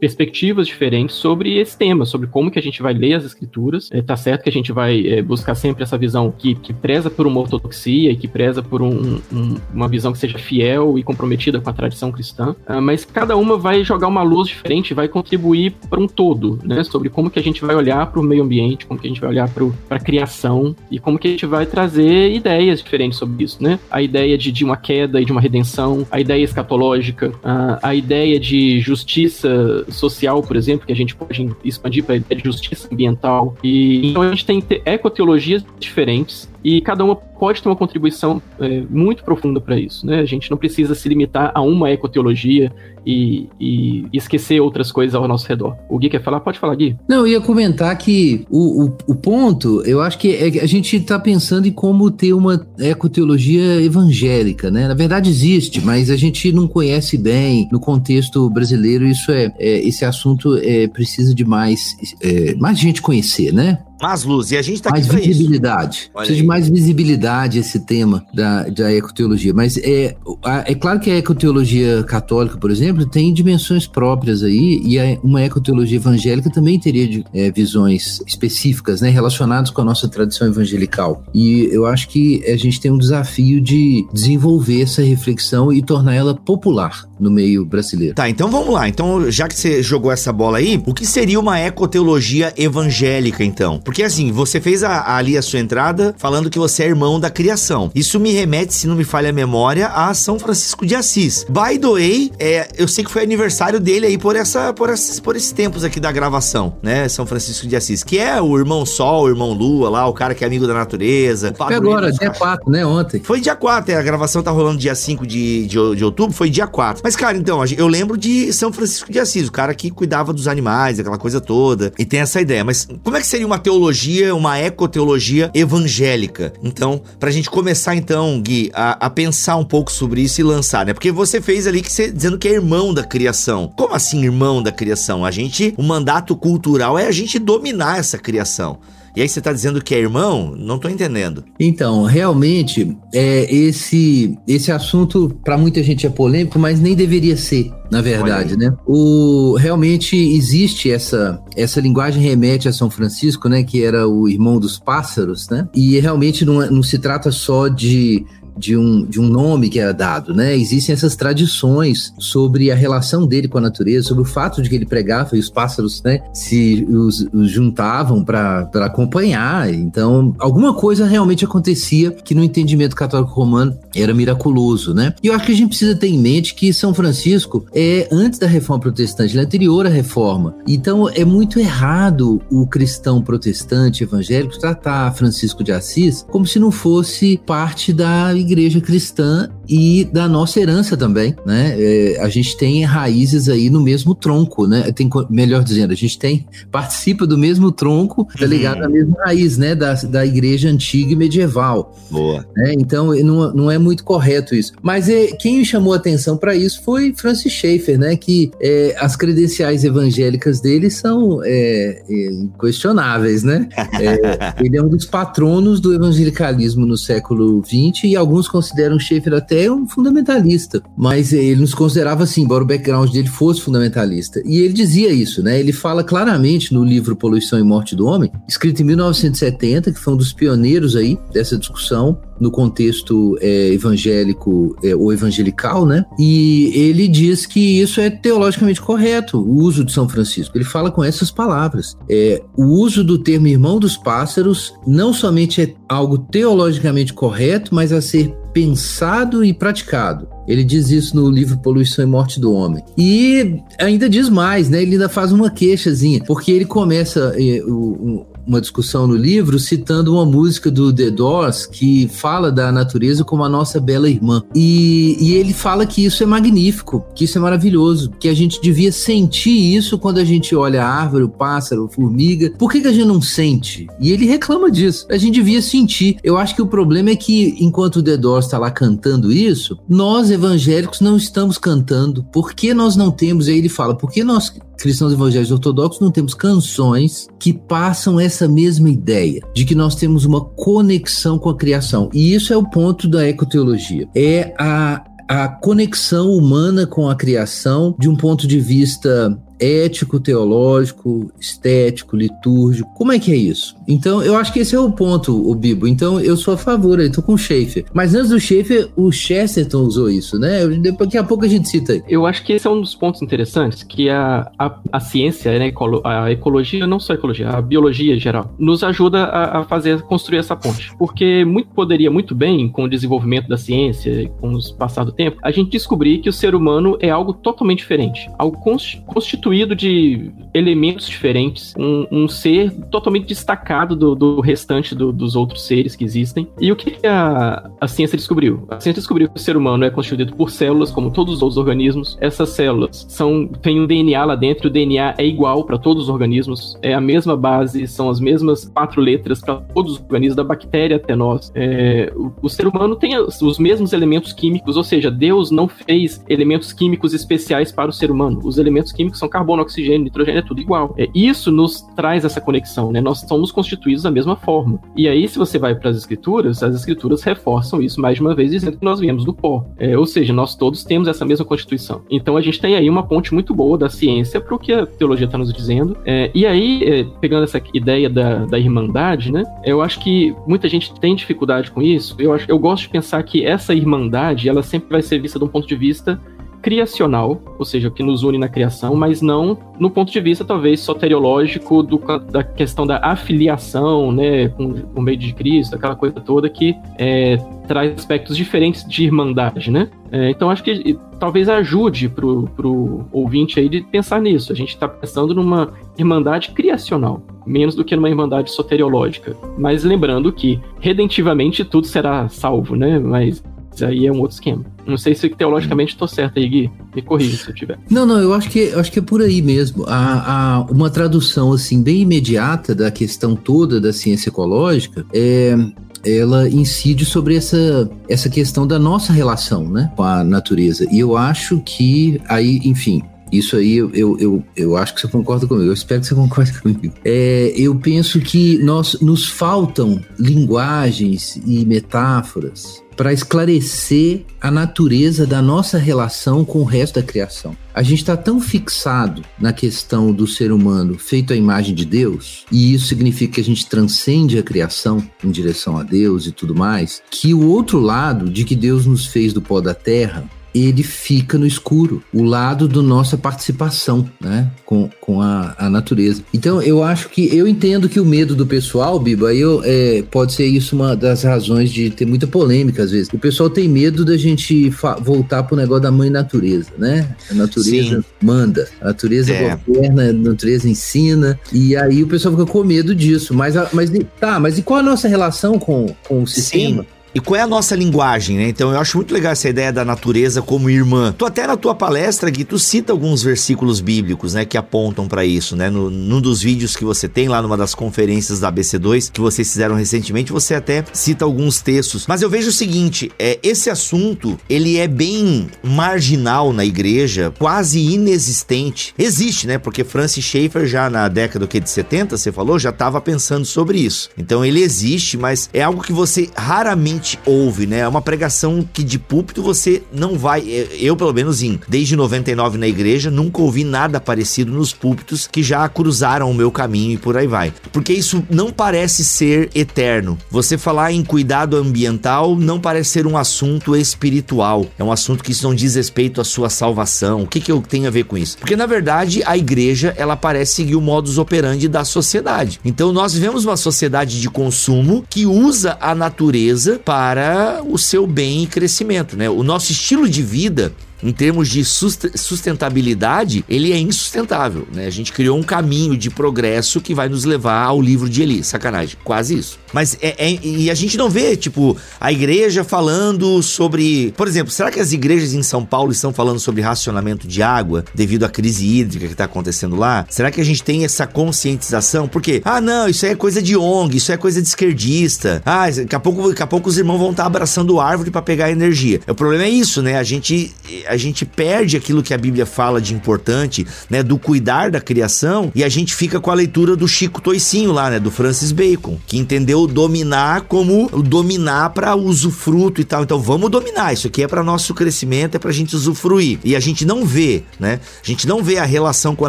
perspectivas 0.00 0.66
diferentes 0.66 1.16
sobre 1.16 1.58
esse 1.58 1.76
tema, 1.76 2.04
sobre 2.04 2.26
como 2.26 2.50
que 2.50 2.58
a 2.58 2.62
gente 2.62 2.82
vai 2.82 2.92
ler 2.92 3.14
as 3.14 3.24
escrituras. 3.24 3.88
É, 3.92 4.02
tá 4.02 4.16
certo 4.16 4.42
que 4.42 4.48
a 4.48 4.52
gente 4.52 4.63
gente 4.64 4.72
vai 4.72 5.06
é, 5.06 5.22
buscar 5.22 5.54
sempre 5.54 5.82
essa 5.82 5.98
visão 5.98 6.32
que, 6.36 6.54
que 6.54 6.72
preza 6.72 7.10
por 7.10 7.26
uma 7.26 7.40
ortodoxia 7.40 8.10
e 8.10 8.16
que 8.16 8.26
preza 8.26 8.62
por 8.62 8.80
um, 8.80 9.20
um, 9.30 9.56
uma 9.72 9.86
visão 9.86 10.12
que 10.12 10.18
seja 10.18 10.38
fiel 10.38 10.98
e 10.98 11.02
comprometida 11.02 11.60
com 11.60 11.68
a 11.68 11.72
tradição 11.72 12.10
cristã, 12.10 12.56
uh, 12.66 12.80
mas 12.80 13.04
cada 13.04 13.36
uma 13.36 13.58
vai 13.58 13.84
jogar 13.84 14.08
uma 14.08 14.22
luz 14.22 14.48
diferente, 14.48 14.94
vai 14.94 15.06
contribuir 15.06 15.74
para 15.90 16.00
um 16.00 16.08
todo, 16.08 16.58
né, 16.64 16.82
sobre 16.82 17.10
como 17.10 17.28
que 17.28 17.38
a 17.38 17.42
gente 17.42 17.64
vai 17.64 17.76
olhar 17.76 18.06
para 18.06 18.20
o 18.20 18.22
meio 18.22 18.42
ambiente, 18.42 18.86
como 18.86 18.98
que 18.98 19.06
a 19.06 19.10
gente 19.10 19.20
vai 19.20 19.30
olhar 19.30 19.48
para 19.48 19.96
a 19.96 20.00
criação 20.00 20.74
e 20.90 20.98
como 20.98 21.18
que 21.18 21.28
a 21.28 21.30
gente 21.30 21.46
vai 21.46 21.66
trazer 21.66 22.32
ideias 22.32 22.82
diferentes 22.82 23.18
sobre 23.18 23.44
isso, 23.44 23.62
né? 23.62 23.78
A 23.90 24.00
ideia 24.00 24.38
de, 24.38 24.50
de 24.50 24.64
uma 24.64 24.76
queda 24.76 25.20
e 25.20 25.24
de 25.24 25.32
uma 25.32 25.40
redenção, 25.40 26.06
a 26.10 26.20
ideia 26.20 26.42
escatológica, 26.42 27.28
uh, 27.28 27.78
a 27.82 27.94
ideia 27.94 28.40
de 28.40 28.80
justiça 28.80 29.84
social, 29.88 30.42
por 30.42 30.56
exemplo, 30.56 30.86
que 30.86 30.92
a 30.92 30.96
gente 30.96 31.14
pode 31.14 31.50
expandir 31.64 32.04
para 32.04 32.14
a 32.14 32.16
ideia 32.16 32.40
de 32.40 32.44
justiça 32.44 32.88
ambiental. 32.90 33.56
E 33.62 34.14
então 34.14 34.22
a 34.22 34.30
gente 34.30 34.46
tem 34.46 34.53
ecoteologias 34.84 35.64
diferentes 35.78 36.48
e 36.64 36.80
cada 36.80 37.04
uma 37.04 37.14
pode 37.14 37.62
ter 37.62 37.68
uma 37.68 37.76
contribuição 37.76 38.40
é, 38.58 38.82
muito 38.88 39.22
profunda 39.22 39.60
para 39.60 39.78
isso. 39.78 40.06
Né? 40.06 40.20
A 40.20 40.24
gente 40.24 40.50
não 40.50 40.56
precisa 40.56 40.94
se 40.94 41.06
limitar 41.08 41.52
a 41.54 41.60
uma 41.60 41.90
ecoteologia 41.90 42.72
e, 43.06 43.48
e, 43.60 44.06
esquecer 44.12 44.60
outras 44.60 44.90
coisas 44.90 45.14
ao 45.14 45.28
nosso 45.28 45.46
redor. 45.46 45.76
O 45.90 45.98
Gui 45.98 46.08
quer 46.08 46.22
falar? 46.22 46.40
Pode 46.40 46.58
falar, 46.58 46.74
Gui. 46.74 46.96
Não, 47.06 47.18
eu 47.18 47.26
ia 47.28 47.40
comentar 47.40 47.96
que 47.98 48.46
o, 48.48 48.84
o, 48.84 48.96
o 49.08 49.14
ponto, 49.14 49.82
eu 49.84 50.00
acho 50.00 50.18
que 50.18 50.34
é, 50.34 50.62
a 50.62 50.66
gente 50.66 50.96
está 50.96 51.18
pensando 51.18 51.66
em 51.68 51.72
como 51.72 52.10
ter 52.10 52.32
uma 52.32 52.66
ecoteologia 52.78 53.82
evangélica, 53.82 54.70
né? 54.70 54.88
Na 54.88 54.94
verdade 54.94 55.28
existe, 55.28 55.84
mas 55.84 56.08
a 56.08 56.16
gente 56.16 56.50
não 56.50 56.66
conhece 56.66 57.18
bem 57.18 57.68
no 57.70 57.78
contexto 57.78 58.48
brasileiro. 58.48 59.06
Isso 59.06 59.30
é, 59.30 59.52
é 59.58 59.86
esse 59.86 60.04
assunto 60.04 60.56
é, 60.56 60.88
precisa 60.88 61.34
de 61.34 61.44
mais, 61.44 61.94
é, 62.22 62.54
mais 62.54 62.78
gente 62.78 63.02
conhecer, 63.02 63.52
né? 63.52 63.80
Mais 64.00 64.24
luz, 64.24 64.50
e 64.50 64.56
a 64.56 64.62
gente 64.62 64.82
tá 64.82 64.90
mais 64.90 65.06
aqui 65.06 65.14
Mais 65.14 65.26
visibilidade. 65.26 66.10
Precisa 66.12 66.36
de 66.36 66.44
mais 66.44 66.53
visibilidade 66.62 67.58
esse 67.58 67.80
tema 67.80 68.24
da, 68.32 68.64
da 68.64 68.92
ecoteologia. 68.92 69.52
Mas 69.54 69.76
é, 69.78 70.16
é 70.64 70.74
claro 70.74 71.00
que 71.00 71.10
a 71.10 71.16
ecoteologia 71.16 72.02
católica, 72.04 72.56
por 72.56 72.70
exemplo, 72.70 73.06
tem 73.06 73.32
dimensões 73.32 73.86
próprias 73.86 74.42
aí, 74.42 74.80
e 74.84 74.98
a, 74.98 75.18
uma 75.22 75.42
ecoteologia 75.42 75.96
evangélica 75.96 76.50
também 76.50 76.78
teria 76.78 77.06
de, 77.06 77.24
é, 77.32 77.50
visões 77.50 78.20
específicas, 78.26 79.00
né, 79.00 79.10
relacionadas 79.10 79.70
com 79.70 79.80
a 79.80 79.84
nossa 79.84 80.08
tradição 80.08 80.48
evangelical. 80.48 81.24
E 81.34 81.68
eu 81.72 81.86
acho 81.86 82.08
que 82.08 82.44
a 82.46 82.56
gente 82.56 82.80
tem 82.80 82.90
um 82.90 82.98
desafio 82.98 83.60
de 83.60 84.06
desenvolver 84.12 84.82
essa 84.82 85.02
reflexão 85.02 85.72
e 85.72 85.82
tornar 85.82 86.14
ela 86.14 86.34
popular 86.34 87.08
no 87.18 87.30
meio 87.30 87.64
brasileiro. 87.64 88.14
Tá, 88.14 88.28
então 88.28 88.50
vamos 88.50 88.74
lá. 88.74 88.88
Então, 88.88 89.30
já 89.30 89.48
que 89.48 89.56
você 89.56 89.82
jogou 89.82 90.10
essa 90.10 90.32
bola 90.32 90.58
aí, 90.58 90.82
o 90.86 90.92
que 90.92 91.06
seria 91.06 91.38
uma 91.38 91.58
ecoteologia 91.58 92.52
evangélica, 92.56 93.44
então? 93.44 93.80
Porque 93.80 94.02
assim, 94.02 94.32
você 94.32 94.60
fez 94.60 94.82
a, 94.82 95.16
ali 95.16 95.36
a 95.36 95.42
sua 95.42 95.58
entrada 95.58 96.14
falando 96.18 96.43
que 96.50 96.58
você 96.58 96.84
é 96.84 96.86
irmão 96.86 97.18
da 97.18 97.30
criação. 97.30 97.90
Isso 97.94 98.18
me 98.20 98.32
remete, 98.32 98.74
se 98.74 98.86
não 98.86 98.94
me 98.94 99.04
falha 99.04 99.30
a 99.30 99.32
memória, 99.32 99.88
a 99.88 100.12
São 100.14 100.38
Francisco 100.38 100.86
de 100.86 100.94
Assis. 100.94 101.44
By 101.48 101.78
the 101.78 101.88
way, 101.88 102.32
é, 102.38 102.68
eu 102.76 102.88
sei 102.88 103.04
que 103.04 103.10
foi 103.10 103.22
aniversário 103.22 103.80
dele 103.80 104.06
aí 104.06 104.18
por, 104.18 104.36
essa, 104.36 104.72
por, 104.72 104.90
esses, 104.90 105.20
por 105.20 105.36
esses 105.36 105.52
tempos 105.52 105.84
aqui 105.84 106.00
da 106.00 106.10
gravação, 106.12 106.76
né? 106.82 107.08
São 107.08 107.26
Francisco 107.26 107.66
de 107.66 107.76
Assis, 107.76 108.02
que 108.02 108.18
é 108.18 108.40
o 108.40 108.58
irmão 108.58 108.84
Sol, 108.84 109.24
o 109.24 109.28
irmão 109.28 109.52
Lua 109.52 109.88
lá, 109.88 110.06
o 110.06 110.12
cara 110.12 110.34
que 110.34 110.44
é 110.44 110.46
amigo 110.46 110.66
da 110.66 110.74
natureza. 110.74 111.54
Foi 111.56 111.74
agora, 111.74 112.12
dia 112.12 112.30
4, 112.30 112.70
né? 112.70 112.84
Ontem. 112.84 113.20
Foi 113.22 113.40
dia 113.40 113.54
4, 113.54 113.92
é, 113.92 113.96
a 113.96 114.02
gravação 114.02 114.42
tá 114.42 114.50
rolando 114.50 114.78
dia 114.78 114.94
5 114.94 115.26
de, 115.26 115.66
de, 115.66 115.96
de 115.96 116.04
outubro, 116.04 116.34
foi 116.34 116.50
dia 116.50 116.66
4. 116.66 117.02
Mas, 117.04 117.16
cara, 117.16 117.36
então, 117.36 117.60
eu 117.76 117.86
lembro 117.86 118.16
de 118.16 118.52
São 118.52 118.72
Francisco 118.72 119.10
de 119.10 119.18
Assis, 119.18 119.48
o 119.48 119.52
cara 119.52 119.74
que 119.74 119.90
cuidava 119.90 120.32
dos 120.32 120.48
animais, 120.48 120.98
aquela 120.98 121.18
coisa 121.18 121.40
toda, 121.40 121.92
e 121.98 122.04
tem 122.04 122.20
essa 122.20 122.40
ideia. 122.40 122.64
Mas 122.64 122.86
como 123.02 123.16
é 123.16 123.20
que 123.20 123.26
seria 123.26 123.46
uma 123.46 123.58
teologia, 123.58 124.34
uma 124.34 124.58
ecoteologia 124.58 125.50
evangélica. 125.54 126.33
Então, 126.62 127.00
pra 127.18 127.30
gente 127.30 127.50
começar 127.50 127.94
então, 127.94 128.40
Gui, 128.40 128.70
a, 128.74 129.06
a, 129.06 129.10
pensar 129.10 129.56
um 129.56 129.64
pouco 129.64 129.90
sobre 129.90 130.22
isso 130.22 130.40
e 130.40 130.44
lançar, 130.44 130.86
né? 130.86 130.92
Porque 130.92 131.12
você 131.12 131.40
fez 131.40 131.66
ali 131.66 131.82
que 131.82 131.92
você 131.92 132.10
dizendo 132.10 132.38
que 132.38 132.48
é 132.48 132.52
irmão 132.52 132.92
da 132.92 133.04
criação. 133.04 133.72
Como 133.76 133.94
assim 133.94 134.22
irmão 134.24 134.62
da 134.62 134.72
criação? 134.72 135.24
A 135.24 135.30
gente, 135.30 135.74
o 135.76 135.82
mandato 135.82 136.34
cultural 136.36 136.98
é 136.98 137.06
a 137.06 137.12
gente 137.12 137.38
dominar 137.38 137.98
essa 137.98 138.18
criação. 138.18 138.78
E 139.16 139.22
aí 139.22 139.28
você 139.28 139.38
está 139.38 139.52
dizendo 139.52 139.82
que 139.82 139.94
é 139.94 139.98
irmão? 139.98 140.54
Não 140.56 140.76
estou 140.76 140.90
entendendo. 140.90 141.44
Então, 141.58 142.02
realmente, 142.02 142.96
é, 143.12 143.54
esse, 143.54 144.36
esse 144.46 144.72
assunto 144.72 145.38
para 145.44 145.56
muita 145.56 145.82
gente 145.82 146.06
é 146.06 146.10
polêmico, 146.10 146.58
mas 146.58 146.80
nem 146.80 146.96
deveria 146.96 147.36
ser, 147.36 147.70
na 147.90 148.00
verdade, 148.02 148.56
né? 148.56 148.74
O, 148.86 149.56
realmente 149.56 150.16
existe 150.16 150.90
essa, 150.90 151.40
essa 151.56 151.80
linguagem 151.80 152.22
remete 152.22 152.68
a 152.68 152.72
São 152.72 152.90
Francisco, 152.90 153.48
né? 153.48 153.62
Que 153.62 153.84
era 153.84 154.08
o 154.08 154.28
irmão 154.28 154.58
dos 154.58 154.78
pássaros, 154.78 155.48
né? 155.48 155.68
E 155.74 156.00
realmente 156.00 156.44
não, 156.44 156.68
não 156.70 156.82
se 156.82 156.98
trata 156.98 157.30
só 157.30 157.68
de 157.68 158.26
de 158.56 158.76
um, 158.76 159.04
de 159.04 159.20
um 159.20 159.28
nome 159.28 159.68
que 159.68 159.78
era 159.78 159.92
dado, 159.92 160.34
né? 160.34 160.56
Existem 160.56 160.92
essas 160.92 161.16
tradições 161.16 162.12
sobre 162.18 162.70
a 162.70 162.74
relação 162.74 163.26
dele 163.26 163.48
com 163.48 163.58
a 163.58 163.60
natureza, 163.60 164.08
sobre 164.08 164.22
o 164.22 164.26
fato 164.26 164.62
de 164.62 164.68
que 164.68 164.74
ele 164.74 164.86
pregava 164.86 165.36
e 165.36 165.38
os 165.38 165.50
pássaros, 165.50 166.02
né, 166.02 166.20
se 166.32 166.86
os, 166.88 167.26
os 167.32 167.50
juntavam 167.50 168.24
para 168.24 168.68
acompanhar. 168.84 169.72
Então, 169.72 170.34
alguma 170.38 170.74
coisa 170.74 171.06
realmente 171.06 171.44
acontecia 171.44 172.10
que 172.10 172.34
no 172.34 172.42
entendimento 172.42 172.96
católico 172.96 173.32
romano 173.32 173.76
era 173.94 174.12
miraculoso, 174.14 174.94
né? 174.94 175.14
E 175.22 175.28
eu 175.28 175.34
acho 175.34 175.46
que 175.46 175.52
a 175.52 175.56
gente 175.56 175.68
precisa 175.68 175.94
ter 175.94 176.08
em 176.08 176.18
mente 176.18 176.54
que 176.54 176.72
São 176.72 176.94
Francisco 176.94 177.64
é 177.74 178.08
antes 178.10 178.38
da 178.38 178.46
reforma 178.46 178.82
protestante, 178.82 179.32
ele 179.32 179.40
é 179.40 179.44
anterior 179.44 179.86
à 179.86 179.90
reforma. 179.90 180.56
Então, 180.66 181.08
é 181.08 181.24
muito 181.24 181.58
errado 181.58 182.40
o 182.50 182.66
cristão 182.66 183.22
protestante 183.22 184.02
evangélico 184.02 184.58
tratar 184.58 185.14
Francisco 185.14 185.62
de 185.62 185.72
Assis 185.72 186.24
como 186.30 186.46
se 186.46 186.58
não 186.58 186.70
fosse 186.70 187.40
parte 187.46 187.92
da 187.92 188.32
igreja 188.44 188.80
cristã 188.80 189.50
e 189.68 190.04
da 190.04 190.28
nossa 190.28 190.60
herança 190.60 190.96
também, 190.96 191.34
né? 191.44 191.74
É, 191.78 192.18
a 192.20 192.28
gente 192.28 192.56
tem 192.56 192.84
raízes 192.84 193.48
aí 193.48 193.70
no 193.70 193.80
mesmo 193.80 194.14
tronco, 194.14 194.66
né? 194.66 194.92
Tem, 194.92 195.08
melhor 195.30 195.64
dizendo, 195.64 195.92
a 195.92 195.96
gente 195.96 196.18
tem 196.18 196.46
participa 196.70 197.26
do 197.26 197.38
mesmo 197.38 197.72
tronco, 197.72 198.28
tá 198.38 198.46
ligado 198.46 198.78
uhum. 198.78 198.84
à 198.84 198.88
mesma 198.88 199.16
raiz, 199.24 199.58
né? 199.58 199.74
Da, 199.74 199.94
da 199.94 200.26
igreja 200.26 200.68
antiga 200.68 201.12
e 201.12 201.16
medieval. 201.16 201.94
Boa. 202.10 202.46
Né? 202.56 202.74
Então 202.78 203.14
não, 203.14 203.52
não 203.54 203.70
é 203.70 203.78
muito 203.78 204.04
correto 204.04 204.54
isso. 204.54 204.72
Mas 204.82 205.08
é, 205.08 205.28
quem 205.28 205.64
chamou 205.64 205.94
atenção 205.94 206.36
para 206.36 206.54
isso 206.54 206.82
foi 206.82 207.14
Francis 207.14 207.52
Schaeffer, 207.52 207.98
né? 207.98 208.16
Que 208.16 208.50
é, 208.60 208.94
as 208.98 209.16
credenciais 209.16 209.84
evangélicas 209.84 210.60
dele 210.60 210.90
são 210.90 211.40
é, 211.44 212.02
é 212.08 212.30
questionáveis, 212.60 213.42
né? 213.42 213.68
É, 214.00 214.54
ele 214.64 214.76
é 214.76 214.82
um 214.82 214.88
dos 214.88 215.04
patronos 215.04 215.80
do 215.80 215.94
evangelicalismo 215.94 216.84
no 216.84 216.96
século 216.96 217.62
XX 217.64 218.04
e 218.04 218.16
alguns 218.16 218.48
consideram 218.48 218.98
Schaeffer 218.98 219.34
até 219.34 219.53
um 219.70 219.86
fundamentalista, 219.86 220.82
mas 220.96 221.32
ele 221.32 221.60
nos 221.60 221.74
considerava 221.74 222.24
assim, 222.24 222.42
embora 222.42 222.64
o 222.64 222.66
background 222.66 223.10
dele 223.10 223.28
fosse 223.28 223.60
fundamentalista. 223.60 224.42
E 224.44 224.58
ele 224.58 224.72
dizia 224.72 225.12
isso, 225.12 225.42
né? 225.42 225.58
Ele 225.58 225.72
fala 225.72 226.04
claramente 226.04 226.72
no 226.72 226.84
livro 226.84 227.16
Poluição 227.16 227.58
e 227.58 227.62
Morte 227.62 227.94
do 227.94 228.06
Homem, 228.06 228.30
escrito 228.48 228.82
em 228.82 228.84
1970, 228.84 229.92
que 229.92 229.98
foi 229.98 230.14
um 230.14 230.16
dos 230.16 230.32
pioneiros 230.32 230.96
aí 230.96 231.18
dessa 231.32 231.56
discussão 231.56 232.18
no 232.40 232.50
contexto 232.50 233.36
é, 233.40 233.72
evangélico 233.72 234.76
é, 234.82 234.94
ou 234.94 235.12
evangelical, 235.12 235.86
né? 235.86 236.04
E 236.18 236.72
ele 236.74 237.06
diz 237.08 237.46
que 237.46 237.80
isso 237.80 238.00
é 238.00 238.10
teologicamente 238.10 238.80
correto, 238.80 239.38
o 239.38 239.62
uso 239.62 239.84
de 239.84 239.92
São 239.92 240.08
Francisco. 240.08 240.56
Ele 240.56 240.64
fala 240.64 240.90
com 240.90 241.02
essas 241.02 241.30
palavras. 241.30 241.96
É, 242.08 242.42
o 242.56 242.64
uso 242.64 243.04
do 243.04 243.18
termo 243.18 243.46
irmão 243.46 243.78
dos 243.78 243.96
pássaros 243.96 244.74
não 244.86 245.12
somente 245.12 245.62
é 245.62 245.74
algo 245.88 246.18
teologicamente 246.18 247.12
correto, 247.12 247.74
mas 247.74 247.92
a 247.92 248.00
ser 248.00 248.34
pensado 248.54 249.44
e 249.44 249.52
praticado. 249.52 250.28
Ele 250.46 250.62
diz 250.62 250.88
isso 250.90 251.16
no 251.16 251.28
livro 251.28 251.58
Poluição 251.58 252.04
e 252.04 252.08
Morte 252.08 252.38
do 252.38 252.52
Homem. 252.52 252.84
E 252.96 253.60
ainda 253.78 254.08
diz 254.08 254.28
mais, 254.28 254.70
né? 254.70 254.80
Ele 254.80 254.92
ainda 254.92 255.08
faz 255.08 255.32
uma 255.32 255.50
queixazinha, 255.50 256.22
porque 256.24 256.52
ele 256.52 256.64
começa 256.64 257.34
eh, 257.36 257.60
o, 257.66 258.24
uma 258.46 258.60
discussão 258.60 259.06
no 259.06 259.16
livro 259.16 259.58
citando 259.58 260.14
uma 260.14 260.24
música 260.24 260.70
do 260.70 260.92
The 260.92 261.10
Doors 261.10 261.66
que 261.66 262.08
fala 262.08 262.50
da 262.50 262.70
natureza 262.70 263.24
como 263.24 263.44
a 263.44 263.48
nossa 263.48 263.80
bela 263.80 264.08
irmã. 264.08 264.42
E, 264.54 265.16
e 265.20 265.34
ele 265.34 265.52
fala 265.52 265.86
que 265.86 266.04
isso 266.04 266.22
é 266.22 266.26
magnífico, 266.26 267.04
que 267.14 267.24
isso 267.24 267.38
é 267.38 267.40
maravilhoso, 267.40 268.10
que 268.18 268.28
a 268.28 268.34
gente 268.34 268.60
devia 268.60 268.92
sentir 268.92 269.74
isso 269.74 269.98
quando 269.98 270.18
a 270.18 270.24
gente 270.24 270.54
olha 270.54 270.84
a 270.84 270.88
árvore, 270.88 271.24
o 271.24 271.28
pássaro, 271.28 271.84
a 271.84 271.88
formiga. 271.88 272.52
Por 272.58 272.70
que, 272.70 272.80
que 272.80 272.88
a 272.88 272.92
gente 272.92 273.06
não 273.06 273.20
sente? 273.20 273.86
E 274.00 274.12
ele 274.12 274.26
reclama 274.26 274.70
disso. 274.70 275.06
A 275.10 275.16
gente 275.16 275.34
devia 275.34 275.62
sentir. 275.62 276.16
Eu 276.22 276.36
acho 276.36 276.54
que 276.54 276.62
o 276.62 276.66
problema 276.66 277.10
é 277.10 277.16
que 277.16 277.56
enquanto 277.60 277.96
o 277.96 278.02
The 278.02 278.16
Doors 278.16 278.46
está 278.46 278.58
lá 278.58 278.70
cantando 278.70 279.32
isso, 279.32 279.78
nós 279.88 280.30
evangélicos 280.30 281.00
não 281.00 281.16
estamos 281.16 281.58
cantando. 281.58 282.24
Por 282.24 282.54
que 282.54 282.74
nós 282.74 282.96
não 282.96 283.10
temos? 283.10 283.48
E 283.48 283.52
aí 283.52 283.58
ele 283.58 283.68
fala, 283.68 283.94
por 283.94 284.10
que 284.10 284.22
nós 284.22 284.52
cristãos 284.78 285.12
evangélicos 285.12 285.52
ortodoxos 285.52 286.00
não 286.00 286.10
temos 286.10 286.34
canções 286.34 287.28
que 287.38 287.52
passam 287.52 288.18
essa 288.18 288.48
mesma 288.48 288.88
ideia 288.88 289.40
de 289.54 289.64
que 289.64 289.74
nós 289.74 289.94
temos 289.94 290.24
uma 290.24 290.40
conexão 290.40 291.38
com 291.38 291.48
a 291.48 291.56
criação. 291.56 292.10
E 292.12 292.34
isso 292.34 292.52
é 292.52 292.56
o 292.56 292.68
ponto 292.68 293.08
da 293.08 293.28
ecoteologia. 293.28 294.08
É 294.14 294.54
a 294.58 295.04
a 295.28 295.48
conexão 295.48 296.30
humana 296.30 296.86
com 296.86 297.08
a 297.08 297.14
criação 297.14 297.94
de 297.98 298.08
um 298.08 298.16
ponto 298.16 298.46
de 298.46 298.60
vista 298.60 299.36
ético, 299.64 300.20
teológico, 300.20 301.32
estético, 301.40 302.16
litúrgico. 302.16 302.92
Como 302.94 303.12
é 303.12 303.18
que 303.18 303.32
é 303.32 303.36
isso? 303.36 303.74
Então, 303.88 304.22
eu 304.22 304.36
acho 304.36 304.52
que 304.52 304.60
esse 304.60 304.74
é 304.74 304.80
o 304.80 304.92
ponto, 304.92 305.50
o 305.50 305.54
Bibo. 305.54 305.88
Então, 305.88 306.20
eu 306.20 306.36
sou 306.36 306.54
a 306.54 306.56
favor, 306.56 307.00
eu 307.00 307.10
tô 307.10 307.22
com 307.22 307.32
o 307.32 307.38
Schaefer. 307.38 307.86
Mas 307.92 308.14
antes 308.14 308.30
do 308.30 308.38
Schaefer, 308.38 308.90
o 308.96 309.10
Chesterton 309.10 309.78
usou 309.78 310.10
isso, 310.10 310.38
né? 310.38 310.66
Daqui 310.98 311.16
a 311.16 311.24
pouco 311.24 311.44
a 311.44 311.48
gente 311.48 311.68
cita. 311.68 312.02
Eu 312.08 312.26
acho 312.26 312.44
que 312.44 312.52
esse 312.52 312.66
é 312.66 312.70
um 312.70 312.80
dos 312.80 312.94
pontos 312.94 313.22
interessantes, 313.22 313.82
que 313.82 314.10
a, 314.10 314.50
a, 314.58 314.78
a 314.92 315.00
ciência, 315.00 315.58
né, 315.58 315.72
a 316.04 316.30
ecologia, 316.30 316.86
não 316.86 317.00
só 317.00 317.12
a 317.12 317.16
ecologia, 317.16 317.48
a 317.48 317.62
biologia 317.62 318.14
em 318.14 318.20
geral, 318.20 318.54
nos 318.58 318.84
ajuda 318.84 319.24
a, 319.24 319.60
a 319.60 319.64
fazer, 319.64 320.02
construir 320.02 320.38
essa 320.38 320.54
ponte. 320.54 320.94
Porque 320.98 321.44
muito 321.44 321.70
poderia 321.70 322.10
muito 322.10 322.34
bem, 322.34 322.68
com 322.68 322.84
o 322.84 322.88
desenvolvimento 322.88 323.48
da 323.48 323.56
ciência, 323.56 324.30
com 324.40 324.52
o 324.52 324.74
passar 324.74 325.04
do 325.04 325.12
tempo, 325.12 325.38
a 325.42 325.50
gente 325.50 325.70
descobrir 325.70 326.18
que 326.18 326.28
o 326.28 326.32
ser 326.32 326.54
humano 326.54 326.98
é 327.00 327.10
algo 327.10 327.32
totalmente 327.32 327.78
diferente, 327.78 328.28
algo 328.38 328.58
constituído 329.06 329.53
constituído 329.54 329.76
de 329.76 330.32
elementos 330.52 331.06
diferentes, 331.06 331.74
um, 331.78 332.06
um 332.10 332.28
ser 332.28 332.72
totalmente 332.90 333.26
destacado 333.26 333.94
do, 333.94 334.14
do 334.14 334.40
restante 334.40 334.94
do, 334.94 335.12
dos 335.12 335.36
outros 335.36 335.66
seres 335.66 335.94
que 335.94 336.04
existem. 336.04 336.48
E 336.60 336.72
o 336.72 336.76
que 336.76 337.06
a, 337.06 337.70
a 337.80 337.86
ciência 337.86 338.16
descobriu? 338.16 338.66
A 338.70 338.80
ciência 338.80 339.00
descobriu 339.00 339.28
que 339.28 339.36
o 339.36 339.40
ser 339.40 339.56
humano 339.56 339.84
é 339.84 339.90
constituído 339.90 340.34
por 340.34 340.50
células, 340.50 340.90
como 340.90 341.10
todos 341.10 341.34
os 341.34 341.42
outros 341.42 341.56
organismos. 341.56 342.18
Essas 342.20 342.50
células 342.50 343.06
são 343.08 343.46
tem 343.46 343.80
um 343.80 343.86
DNA 343.86 344.24
lá 344.24 344.34
dentro, 344.34 344.68
o 344.68 344.70
DNA 344.70 345.14
é 345.18 345.26
igual 345.26 345.64
para 345.64 345.78
todos 345.78 346.04
os 346.04 346.08
organismos, 346.08 346.76
é 346.82 346.92
a 346.94 347.00
mesma 347.00 347.36
base, 347.36 347.86
são 347.86 348.10
as 348.10 348.18
mesmas 348.18 348.64
quatro 348.66 349.00
letras 349.00 349.40
para 349.40 349.56
todos 349.56 349.92
os 349.92 350.00
organismos, 350.00 350.36
da 350.36 350.44
bactéria 350.44 350.96
até 350.96 351.14
nós. 351.14 351.52
É, 351.54 352.12
o, 352.16 352.32
o 352.42 352.48
ser 352.48 352.66
humano 352.66 352.96
tem 352.96 353.16
os 353.18 353.58
mesmos 353.58 353.92
elementos 353.92 354.32
químicos, 354.32 354.76
ou 354.76 354.84
seja, 354.84 355.10
Deus 355.10 355.50
não 355.50 355.68
fez 355.68 356.24
elementos 356.28 356.72
químicos 356.72 357.14
especiais 357.14 357.70
para 357.70 357.90
o 357.90 357.92
ser 357.92 358.10
humano. 358.10 358.40
Os 358.42 358.58
elementos 358.58 358.92
químicos 358.92 359.18
são 359.18 359.28
carbono, 359.34 359.62
oxigênio, 359.62 360.04
nitrogênio, 360.04 360.38
é 360.38 360.42
tudo 360.42 360.60
igual. 360.60 360.94
É, 360.96 361.08
isso 361.12 361.50
nos 361.50 361.82
traz 361.96 362.24
essa 362.24 362.40
conexão, 362.40 362.92
né? 362.92 363.00
Nós 363.00 363.20
somos 363.20 363.50
constituídos 363.50 364.04
da 364.04 364.10
mesma 364.10 364.36
forma. 364.36 364.78
E 364.96 365.08
aí, 365.08 365.26
se 365.26 365.36
você 365.36 365.58
vai 365.58 365.74
para 365.74 365.90
as 365.90 365.96
escrituras, 365.96 366.62
as 366.62 366.74
escrituras 366.76 367.24
reforçam 367.24 367.82
isso 367.82 368.00
mais 368.00 368.14
de 368.16 368.20
uma 368.20 368.32
vez, 368.32 368.52
dizendo 368.52 368.78
que 368.78 368.84
nós 368.84 369.00
viemos 369.00 369.24
do 369.24 369.34
pó. 369.34 369.66
É, 369.76 369.98
ou 369.98 370.06
seja, 370.06 370.32
nós 370.32 370.54
todos 370.54 370.84
temos 370.84 371.08
essa 371.08 371.24
mesma 371.24 371.44
constituição. 371.44 372.02
Então 372.08 372.36
a 372.36 372.40
gente 372.40 372.60
tem 372.60 372.76
aí 372.76 372.88
uma 372.88 373.02
ponte 373.02 373.34
muito 373.34 373.52
boa 373.52 373.76
da 373.76 373.88
ciência 373.88 374.40
para 374.40 374.54
o 374.54 374.58
que 374.58 374.72
a 374.72 374.86
teologia 374.86 375.26
está 375.26 375.36
nos 375.36 375.52
dizendo. 375.52 375.96
É, 376.04 376.30
e 376.32 376.46
aí, 376.46 376.84
é, 376.84 377.04
pegando 377.20 377.42
essa 377.42 377.60
ideia 377.72 378.08
da, 378.08 378.44
da 378.46 378.58
irmandade, 378.58 379.32
né? 379.32 379.42
Eu 379.64 379.82
acho 379.82 379.98
que 379.98 380.32
muita 380.46 380.68
gente 380.68 380.94
tem 381.00 381.16
dificuldade 381.16 381.72
com 381.72 381.82
isso. 381.82 382.14
Eu, 382.20 382.32
acho, 382.32 382.48
eu 382.48 382.58
gosto 382.58 382.82
de 382.82 382.90
pensar 382.90 383.20
que 383.24 383.44
essa 383.44 383.74
irmandade, 383.74 384.48
ela 384.48 384.62
sempre 384.62 384.90
vai 384.90 385.02
ser 385.02 385.18
vista 385.18 385.40
de 385.40 385.44
um 385.44 385.48
ponto 385.48 385.66
de 385.66 385.74
vista 385.74 386.20
criacional, 386.64 387.42
ou 387.58 387.64
seja, 387.64 387.90
que 387.90 388.02
nos 388.02 388.22
une 388.22 388.38
na 388.38 388.48
criação, 388.48 388.96
mas 388.96 389.20
não 389.20 389.58
no 389.78 389.90
ponto 389.90 390.10
de 390.10 390.18
vista 390.18 390.46
talvez 390.46 390.80
soteriológico 390.80 391.82
do, 391.82 391.98
da 392.30 392.42
questão 392.42 392.86
da 392.86 392.96
afiliação, 393.02 394.10
né, 394.10 394.48
com, 394.48 394.72
com 394.72 395.00
o 395.00 395.02
meio 395.02 395.18
de 395.18 395.34
Cristo, 395.34 395.76
aquela 395.76 395.94
coisa 395.94 396.14
toda 396.22 396.48
que 396.48 396.74
é, 396.96 397.36
traz 397.68 397.92
aspectos 397.92 398.34
diferentes 398.34 398.82
de 398.88 399.04
irmandade, 399.04 399.70
né? 399.70 399.90
É, 400.10 400.30
então 400.30 400.50
acho 400.50 400.62
que 400.62 400.98
talvez 401.20 401.50
ajude 401.50 402.08
pro, 402.08 402.48
pro 402.56 403.04
ouvinte 403.12 403.60
aí 403.60 403.68
de 403.68 403.82
pensar 403.82 404.18
nisso. 404.22 404.50
A 404.50 404.56
gente 404.56 404.70
está 404.70 404.88
pensando 404.88 405.34
numa 405.34 405.70
irmandade 405.98 406.52
criacional, 406.52 407.20
menos 407.46 407.74
do 407.74 407.84
que 407.84 407.94
numa 407.94 408.08
irmandade 408.08 408.50
soteriológica. 408.50 409.36
Mas 409.58 409.84
lembrando 409.84 410.32
que 410.32 410.58
redentivamente 410.80 411.62
tudo 411.62 411.86
será 411.86 412.26
salvo, 412.28 412.74
né? 412.74 412.98
Mas 412.98 413.42
aí 413.82 414.06
é 414.06 414.12
um 414.12 414.20
outro 414.20 414.34
esquema. 414.34 414.64
Não 414.86 414.98
sei 414.98 415.14
se 415.14 415.28
teologicamente 415.30 415.92
estou 415.92 416.06
certo 416.06 416.38
aí, 416.38 416.48
Gui. 416.48 416.70
Me 416.94 417.02
corrija 417.02 417.36
se 417.36 417.48
eu 417.48 417.54
tiver. 417.54 417.78
Não, 417.90 418.04
não, 418.04 418.18
eu 418.18 418.34
acho 418.34 418.50
que, 418.50 418.58
eu 418.58 418.78
acho 418.78 418.92
que 418.92 418.98
é 418.98 419.02
por 419.02 419.22
aí 419.22 419.40
mesmo. 419.40 419.84
Há 419.88 420.66
uma 420.70 420.90
tradução 420.90 421.52
assim 421.52 421.82
bem 421.82 422.02
imediata 422.02 422.74
da 422.74 422.90
questão 422.90 423.34
toda 423.34 423.80
da 423.80 423.92
ciência 423.92 424.28
ecológica 424.28 425.06
é 425.12 425.56
ela 426.04 426.48
incide 426.48 427.04
sobre 427.04 427.34
essa, 427.34 427.90
essa 428.08 428.28
questão 428.28 428.66
da 428.66 428.78
nossa 428.78 429.12
relação 429.12 429.68
né, 429.68 429.90
com 429.96 430.02
a 430.02 430.22
natureza. 430.22 430.86
E 430.90 431.00
eu 431.00 431.16
acho 431.16 431.60
que 431.60 432.20
aí, 432.28 432.60
enfim, 432.64 433.02
Isso 433.32 433.56
aí 433.56 433.76
eu, 433.78 433.90
eu, 433.94 434.18
eu, 434.20 434.44
eu, 434.54 434.76
acho 434.76 434.94
que 434.94 435.00
você 435.00 435.08
concorda 435.08 435.46
comigo. 435.46 435.66
Eu 435.66 435.72
espero 435.72 436.00
que 436.00 436.06
você 436.06 436.14
concorde 436.14 436.52
comigo. 436.60 436.94
É, 437.04 437.52
eu 437.56 437.74
penso 437.74 438.20
que 438.20 438.58
nós 438.58 439.00
nos 439.00 439.26
faltam 439.26 440.00
linguagens 440.18 441.40
e 441.46 441.64
metáforas 441.64 442.83
para 442.96 443.12
esclarecer 443.12 444.22
a 444.40 444.50
natureza 444.50 445.26
da 445.26 445.40
nossa 445.40 445.78
relação 445.78 446.44
com 446.44 446.60
o 446.60 446.64
resto 446.64 447.00
da 447.00 447.06
criação. 447.06 447.56
A 447.74 447.82
gente 447.82 448.00
está 448.00 448.16
tão 448.16 448.40
fixado 448.40 449.22
na 449.38 449.52
questão 449.52 450.12
do 450.12 450.26
ser 450.26 450.52
humano 450.52 450.96
feito 450.98 451.32
à 451.32 451.36
imagem 451.36 451.74
de 451.74 451.84
Deus, 451.84 452.44
e 452.50 452.72
isso 452.72 452.86
significa 452.86 453.34
que 453.34 453.40
a 453.40 453.44
gente 453.44 453.66
transcende 453.66 454.38
a 454.38 454.42
criação 454.42 455.04
em 455.22 455.30
direção 455.30 455.76
a 455.76 455.82
Deus 455.82 456.26
e 456.26 456.32
tudo 456.32 456.54
mais, 456.54 457.02
que 457.10 457.34
o 457.34 457.46
outro 457.48 457.80
lado 457.80 458.30
de 458.30 458.44
que 458.44 458.54
Deus 458.54 458.86
nos 458.86 459.06
fez 459.06 459.32
do 459.32 459.42
pó 459.42 459.60
da 459.60 459.74
terra 459.74 460.24
ele 460.54 460.82
fica 460.82 461.36
no 461.36 461.46
escuro, 461.46 462.02
o 462.12 462.22
lado 462.22 462.68
da 462.68 462.80
nossa 462.80 463.16
participação, 463.16 464.08
né, 464.20 464.50
com, 464.64 464.88
com 465.00 465.20
a, 465.20 465.54
a 465.58 465.68
natureza. 465.68 466.22
Então, 466.32 466.62
eu 466.62 466.82
acho 466.82 467.08
que, 467.08 467.34
eu 467.34 467.48
entendo 467.48 467.88
que 467.88 467.98
o 467.98 468.04
medo 468.04 468.34
do 468.36 468.46
pessoal, 468.46 468.98
Biba, 469.00 469.34
eu, 469.34 469.62
é, 469.64 470.04
pode 470.10 470.32
ser 470.32 470.46
isso 470.46 470.76
uma 470.76 470.94
das 470.94 471.24
razões 471.24 471.72
de 471.72 471.90
ter 471.90 472.06
muita 472.06 472.26
polêmica 472.26 472.82
às 472.82 472.90
vezes. 472.92 473.08
O 473.12 473.18
pessoal 473.18 473.50
tem 473.50 473.68
medo 473.68 474.04
da 474.04 474.16
gente 474.16 474.70
voltar 475.00 475.42
pro 475.42 475.56
negócio 475.56 475.82
da 475.82 475.90
mãe 475.90 476.08
natureza, 476.08 476.70
né? 476.78 477.14
A 477.30 477.34
natureza 477.34 478.00
Sim. 478.00 478.04
manda, 478.22 478.68
a 478.80 478.86
natureza 478.86 479.32
é. 479.32 479.58
governa, 479.66 480.10
a 480.10 480.12
natureza 480.12 480.68
ensina, 480.68 481.38
e 481.52 481.74
aí 481.76 482.02
o 482.02 482.06
pessoal 482.06 482.34
fica 482.36 482.50
com 482.50 482.62
medo 482.62 482.94
disso. 482.94 483.34
Mas, 483.34 483.54
mas 483.72 483.90
tá, 484.20 484.38
mas 484.38 484.58
e 484.58 484.62
qual 484.62 484.80
a 484.80 484.82
nossa 484.82 485.08
relação 485.08 485.58
com, 485.58 485.94
com 486.06 486.22
o 486.22 486.26
sistema? 486.26 486.82
Sim. 486.82 486.93
E 487.14 487.20
qual 487.20 487.38
é 487.38 487.42
a 487.42 487.46
nossa 487.46 487.76
linguagem, 487.76 488.36
né? 488.36 488.48
Então 488.48 488.72
eu 488.72 488.80
acho 488.80 488.96
muito 488.96 489.14
legal 489.14 489.32
essa 489.32 489.48
ideia 489.48 489.72
da 489.72 489.84
natureza 489.84 490.42
como 490.42 490.68
irmã. 490.68 491.14
Tu 491.16 491.24
até 491.24 491.46
na 491.46 491.56
tua 491.56 491.74
palestra, 491.74 492.28
Gui, 492.28 492.44
tu 492.44 492.58
cita 492.58 492.92
alguns 492.92 493.22
versículos 493.22 493.80
bíblicos, 493.80 494.34
né, 494.34 494.44
que 494.44 494.58
apontam 494.58 495.06
para 495.06 495.24
isso, 495.24 495.54
né? 495.54 495.70
No, 495.70 495.90
num 495.90 496.20
dos 496.20 496.42
vídeos 496.42 496.74
que 496.74 496.84
você 496.84 497.08
tem 497.08 497.28
lá 497.28 497.40
numa 497.40 497.56
das 497.56 497.74
conferências 497.74 498.40
da 498.40 498.52
ABC2 498.52 499.12
que 499.12 499.20
vocês 499.20 499.48
fizeram 499.48 499.76
recentemente, 499.76 500.32
você 500.32 500.54
até 500.54 500.84
cita 500.92 501.24
alguns 501.24 501.60
textos. 501.60 502.06
Mas 502.08 502.20
eu 502.20 502.28
vejo 502.28 502.48
o 502.48 502.52
seguinte, 502.52 503.12
é 503.16 503.38
esse 503.42 503.70
assunto, 503.70 504.36
ele 504.50 504.78
é 504.78 504.88
bem 504.88 505.48
marginal 505.62 506.52
na 506.52 506.64
igreja, 506.64 507.32
quase 507.38 507.78
inexistente. 507.78 508.92
Existe, 508.98 509.46
né? 509.46 509.56
Porque 509.56 509.84
Francis 509.84 510.24
Schaeffer 510.24 510.66
já 510.66 510.90
na 510.90 511.06
década 511.06 511.46
que 511.46 511.60
de 511.60 511.70
70, 511.70 512.16
você 512.16 512.32
falou, 512.32 512.58
já 512.58 512.70
estava 512.70 513.00
pensando 513.00 513.44
sobre 513.44 513.78
isso. 513.78 514.10
Então 514.18 514.44
ele 514.44 514.60
existe, 514.62 515.16
mas 515.16 515.48
é 515.52 515.62
algo 515.62 515.80
que 515.80 515.92
você 515.92 516.28
raramente 516.34 517.03
gente 517.04 517.20
ouve, 517.26 517.66
né? 517.66 517.80
É 517.80 517.88
uma 517.88 518.00
pregação 518.00 518.66
que 518.72 518.82
de 518.82 518.98
púlpito 518.98 519.42
você 519.42 519.82
não 519.92 520.18
vai. 520.18 520.40
É, 520.40 520.68
eu, 520.80 520.96
pelo 520.96 521.12
menos, 521.12 521.42
em 521.42 521.60
desde 521.68 521.94
99 521.94 522.56
na 522.56 522.66
igreja, 522.66 523.10
nunca 523.10 523.42
ouvi 523.42 523.62
nada 523.62 524.00
parecido 524.00 524.50
nos 524.50 524.72
púlpitos 524.72 525.28
que 525.30 525.42
já 525.42 525.68
cruzaram 525.68 526.30
o 526.30 526.34
meu 526.34 526.50
caminho 526.50 526.92
e 526.92 526.96
por 526.96 527.16
aí 527.16 527.26
vai. 527.26 527.52
Porque 527.72 527.92
isso 527.92 528.24
não 528.30 528.50
parece 528.50 529.04
ser 529.04 529.50
eterno. 529.54 530.18
Você 530.30 530.56
falar 530.56 530.92
em 530.92 531.04
cuidado 531.04 531.56
ambiental 531.56 532.34
não 532.34 532.58
parece 532.58 532.90
ser 532.90 533.06
um 533.06 533.18
assunto 533.18 533.76
espiritual. 533.76 534.66
É 534.78 534.82
um 534.82 534.90
assunto 534.90 535.22
que 535.22 535.32
isso 535.32 535.46
não 535.46 535.54
diz 535.54 535.74
respeito 535.74 536.20
à 536.20 536.24
sua 536.24 536.48
salvação. 536.48 537.22
O 537.22 537.26
que, 537.26 537.40
que 537.40 537.52
eu 537.52 537.60
tenho 537.60 537.86
a 537.86 537.90
ver 537.90 538.04
com 538.04 538.16
isso? 538.16 538.38
Porque, 538.38 538.56
na 538.56 538.66
verdade, 538.66 539.22
a 539.26 539.36
igreja 539.36 539.94
ela 539.98 540.16
parece 540.16 540.54
seguir 540.54 540.76
o 540.76 540.80
modus 540.80 541.18
operandi 541.18 541.68
da 541.68 541.84
sociedade. 541.84 542.60
Então, 542.64 542.92
nós 542.92 543.12
vivemos 543.12 543.44
uma 543.44 543.56
sociedade 543.56 544.20
de 544.20 544.30
consumo 544.30 545.04
que 545.10 545.26
usa 545.26 545.76
a 545.80 545.94
natureza 545.94 546.80
para 546.84 546.93
para 546.94 547.60
o 547.68 547.76
seu 547.76 548.06
bem 548.06 548.44
e 548.44 548.46
crescimento, 548.46 549.16
né? 549.16 549.28
O 549.28 549.42
nosso 549.42 549.72
estilo 549.72 550.08
de 550.08 550.22
vida 550.22 550.72
em 551.04 551.12
termos 551.12 551.50
de 551.50 551.62
sustentabilidade, 551.64 553.44
ele 553.46 553.72
é 553.72 553.78
insustentável, 553.78 554.66
né? 554.72 554.86
A 554.86 554.90
gente 554.90 555.12
criou 555.12 555.38
um 555.38 555.42
caminho 555.42 555.96
de 555.98 556.08
progresso 556.08 556.80
que 556.80 556.94
vai 556.94 557.10
nos 557.10 557.24
levar 557.24 557.62
ao 557.62 557.80
livro 557.80 558.08
de 558.08 558.22
Eli, 558.22 558.42
sacanagem, 558.42 558.96
quase 559.04 559.38
isso. 559.38 559.58
Mas 559.70 559.98
é, 560.00 560.14
é, 560.18 560.38
e 560.42 560.70
a 560.70 560.74
gente 560.74 560.96
não 560.96 561.10
vê, 561.10 561.36
tipo, 561.36 561.76
a 562.00 562.10
igreja 562.10 562.64
falando 562.64 563.42
sobre, 563.42 564.14
por 564.16 564.26
exemplo, 564.26 564.50
será 564.50 564.70
que 564.70 564.80
as 564.80 564.92
igrejas 564.92 565.34
em 565.34 565.42
São 565.42 565.64
Paulo 565.64 565.92
estão 565.92 566.12
falando 566.12 566.40
sobre 566.40 566.62
racionamento 566.62 567.28
de 567.28 567.42
água 567.42 567.84
devido 567.94 568.24
à 568.24 568.28
crise 568.28 568.66
hídrica 568.66 569.06
que 569.06 569.12
está 569.12 569.24
acontecendo 569.24 569.76
lá? 569.76 570.06
Será 570.08 570.30
que 570.30 570.40
a 570.40 570.44
gente 570.44 570.62
tem 570.62 570.84
essa 570.84 571.06
conscientização? 571.06 572.08
Porque, 572.08 572.40
ah, 572.44 572.60
não, 572.60 572.88
isso 572.88 573.04
é 573.04 573.14
coisa 573.14 573.42
de 573.42 573.56
ONG, 573.56 573.96
isso 573.96 574.10
é 574.10 574.16
coisa 574.16 574.40
de 574.40 574.48
esquerdista. 574.48 575.42
Ah, 575.44 575.68
daqui 575.68 575.94
a 575.94 576.00
pouco, 576.00 576.28
daqui 576.28 576.42
a 576.42 576.46
pouco 576.46 576.68
os 576.70 576.78
irmãos 576.78 576.98
vão 576.98 577.10
estar 577.10 577.24
tá 577.24 577.26
abraçando 577.26 577.78
árvore 577.78 578.10
para 578.10 578.22
pegar 578.22 578.50
energia. 578.50 579.00
O 579.06 579.14
problema 579.14 579.44
é 579.44 579.50
isso, 579.50 579.82
né? 579.82 579.98
A 579.98 580.02
gente 580.02 580.54
a 580.93 580.93
gente 580.96 581.24
perde 581.24 581.76
aquilo 581.76 582.02
que 582.02 582.14
a 582.14 582.18
Bíblia 582.18 582.46
fala 582.46 582.80
de 582.80 582.94
importante, 582.94 583.66
né, 583.88 584.02
do 584.02 584.18
cuidar 584.18 584.70
da 584.70 584.80
criação, 584.80 585.50
e 585.54 585.64
a 585.64 585.68
gente 585.68 585.94
fica 585.94 586.20
com 586.20 586.30
a 586.30 586.34
leitura 586.34 586.76
do 586.76 586.88
Chico 586.88 587.20
Toicinho 587.20 587.72
lá, 587.72 587.90
né, 587.90 588.00
do 588.00 588.10
Francis 588.10 588.52
Bacon, 588.52 588.98
que 589.06 589.18
entendeu 589.18 589.66
dominar 589.66 590.42
como 590.42 590.88
dominar 591.02 591.70
para 591.70 591.94
usufruto 591.94 592.80
e 592.80 592.84
tal. 592.84 593.02
Então 593.02 593.20
vamos 593.20 593.50
dominar, 593.50 593.92
isso 593.92 594.06
aqui 594.06 594.22
é 594.22 594.28
para 594.28 594.42
nosso 594.42 594.74
crescimento, 594.74 595.36
é 595.36 595.38
pra 595.38 595.52
gente 595.52 595.74
usufruir. 595.74 596.38
E 596.44 596.54
a 596.56 596.60
gente 596.60 596.84
não 596.84 597.04
vê, 597.04 597.42
né? 597.58 597.80
A 598.02 598.06
gente 598.06 598.26
não 598.26 598.42
vê 598.42 598.58
a 598.58 598.64
relação 598.64 599.14
com 599.14 599.24
a 599.24 599.28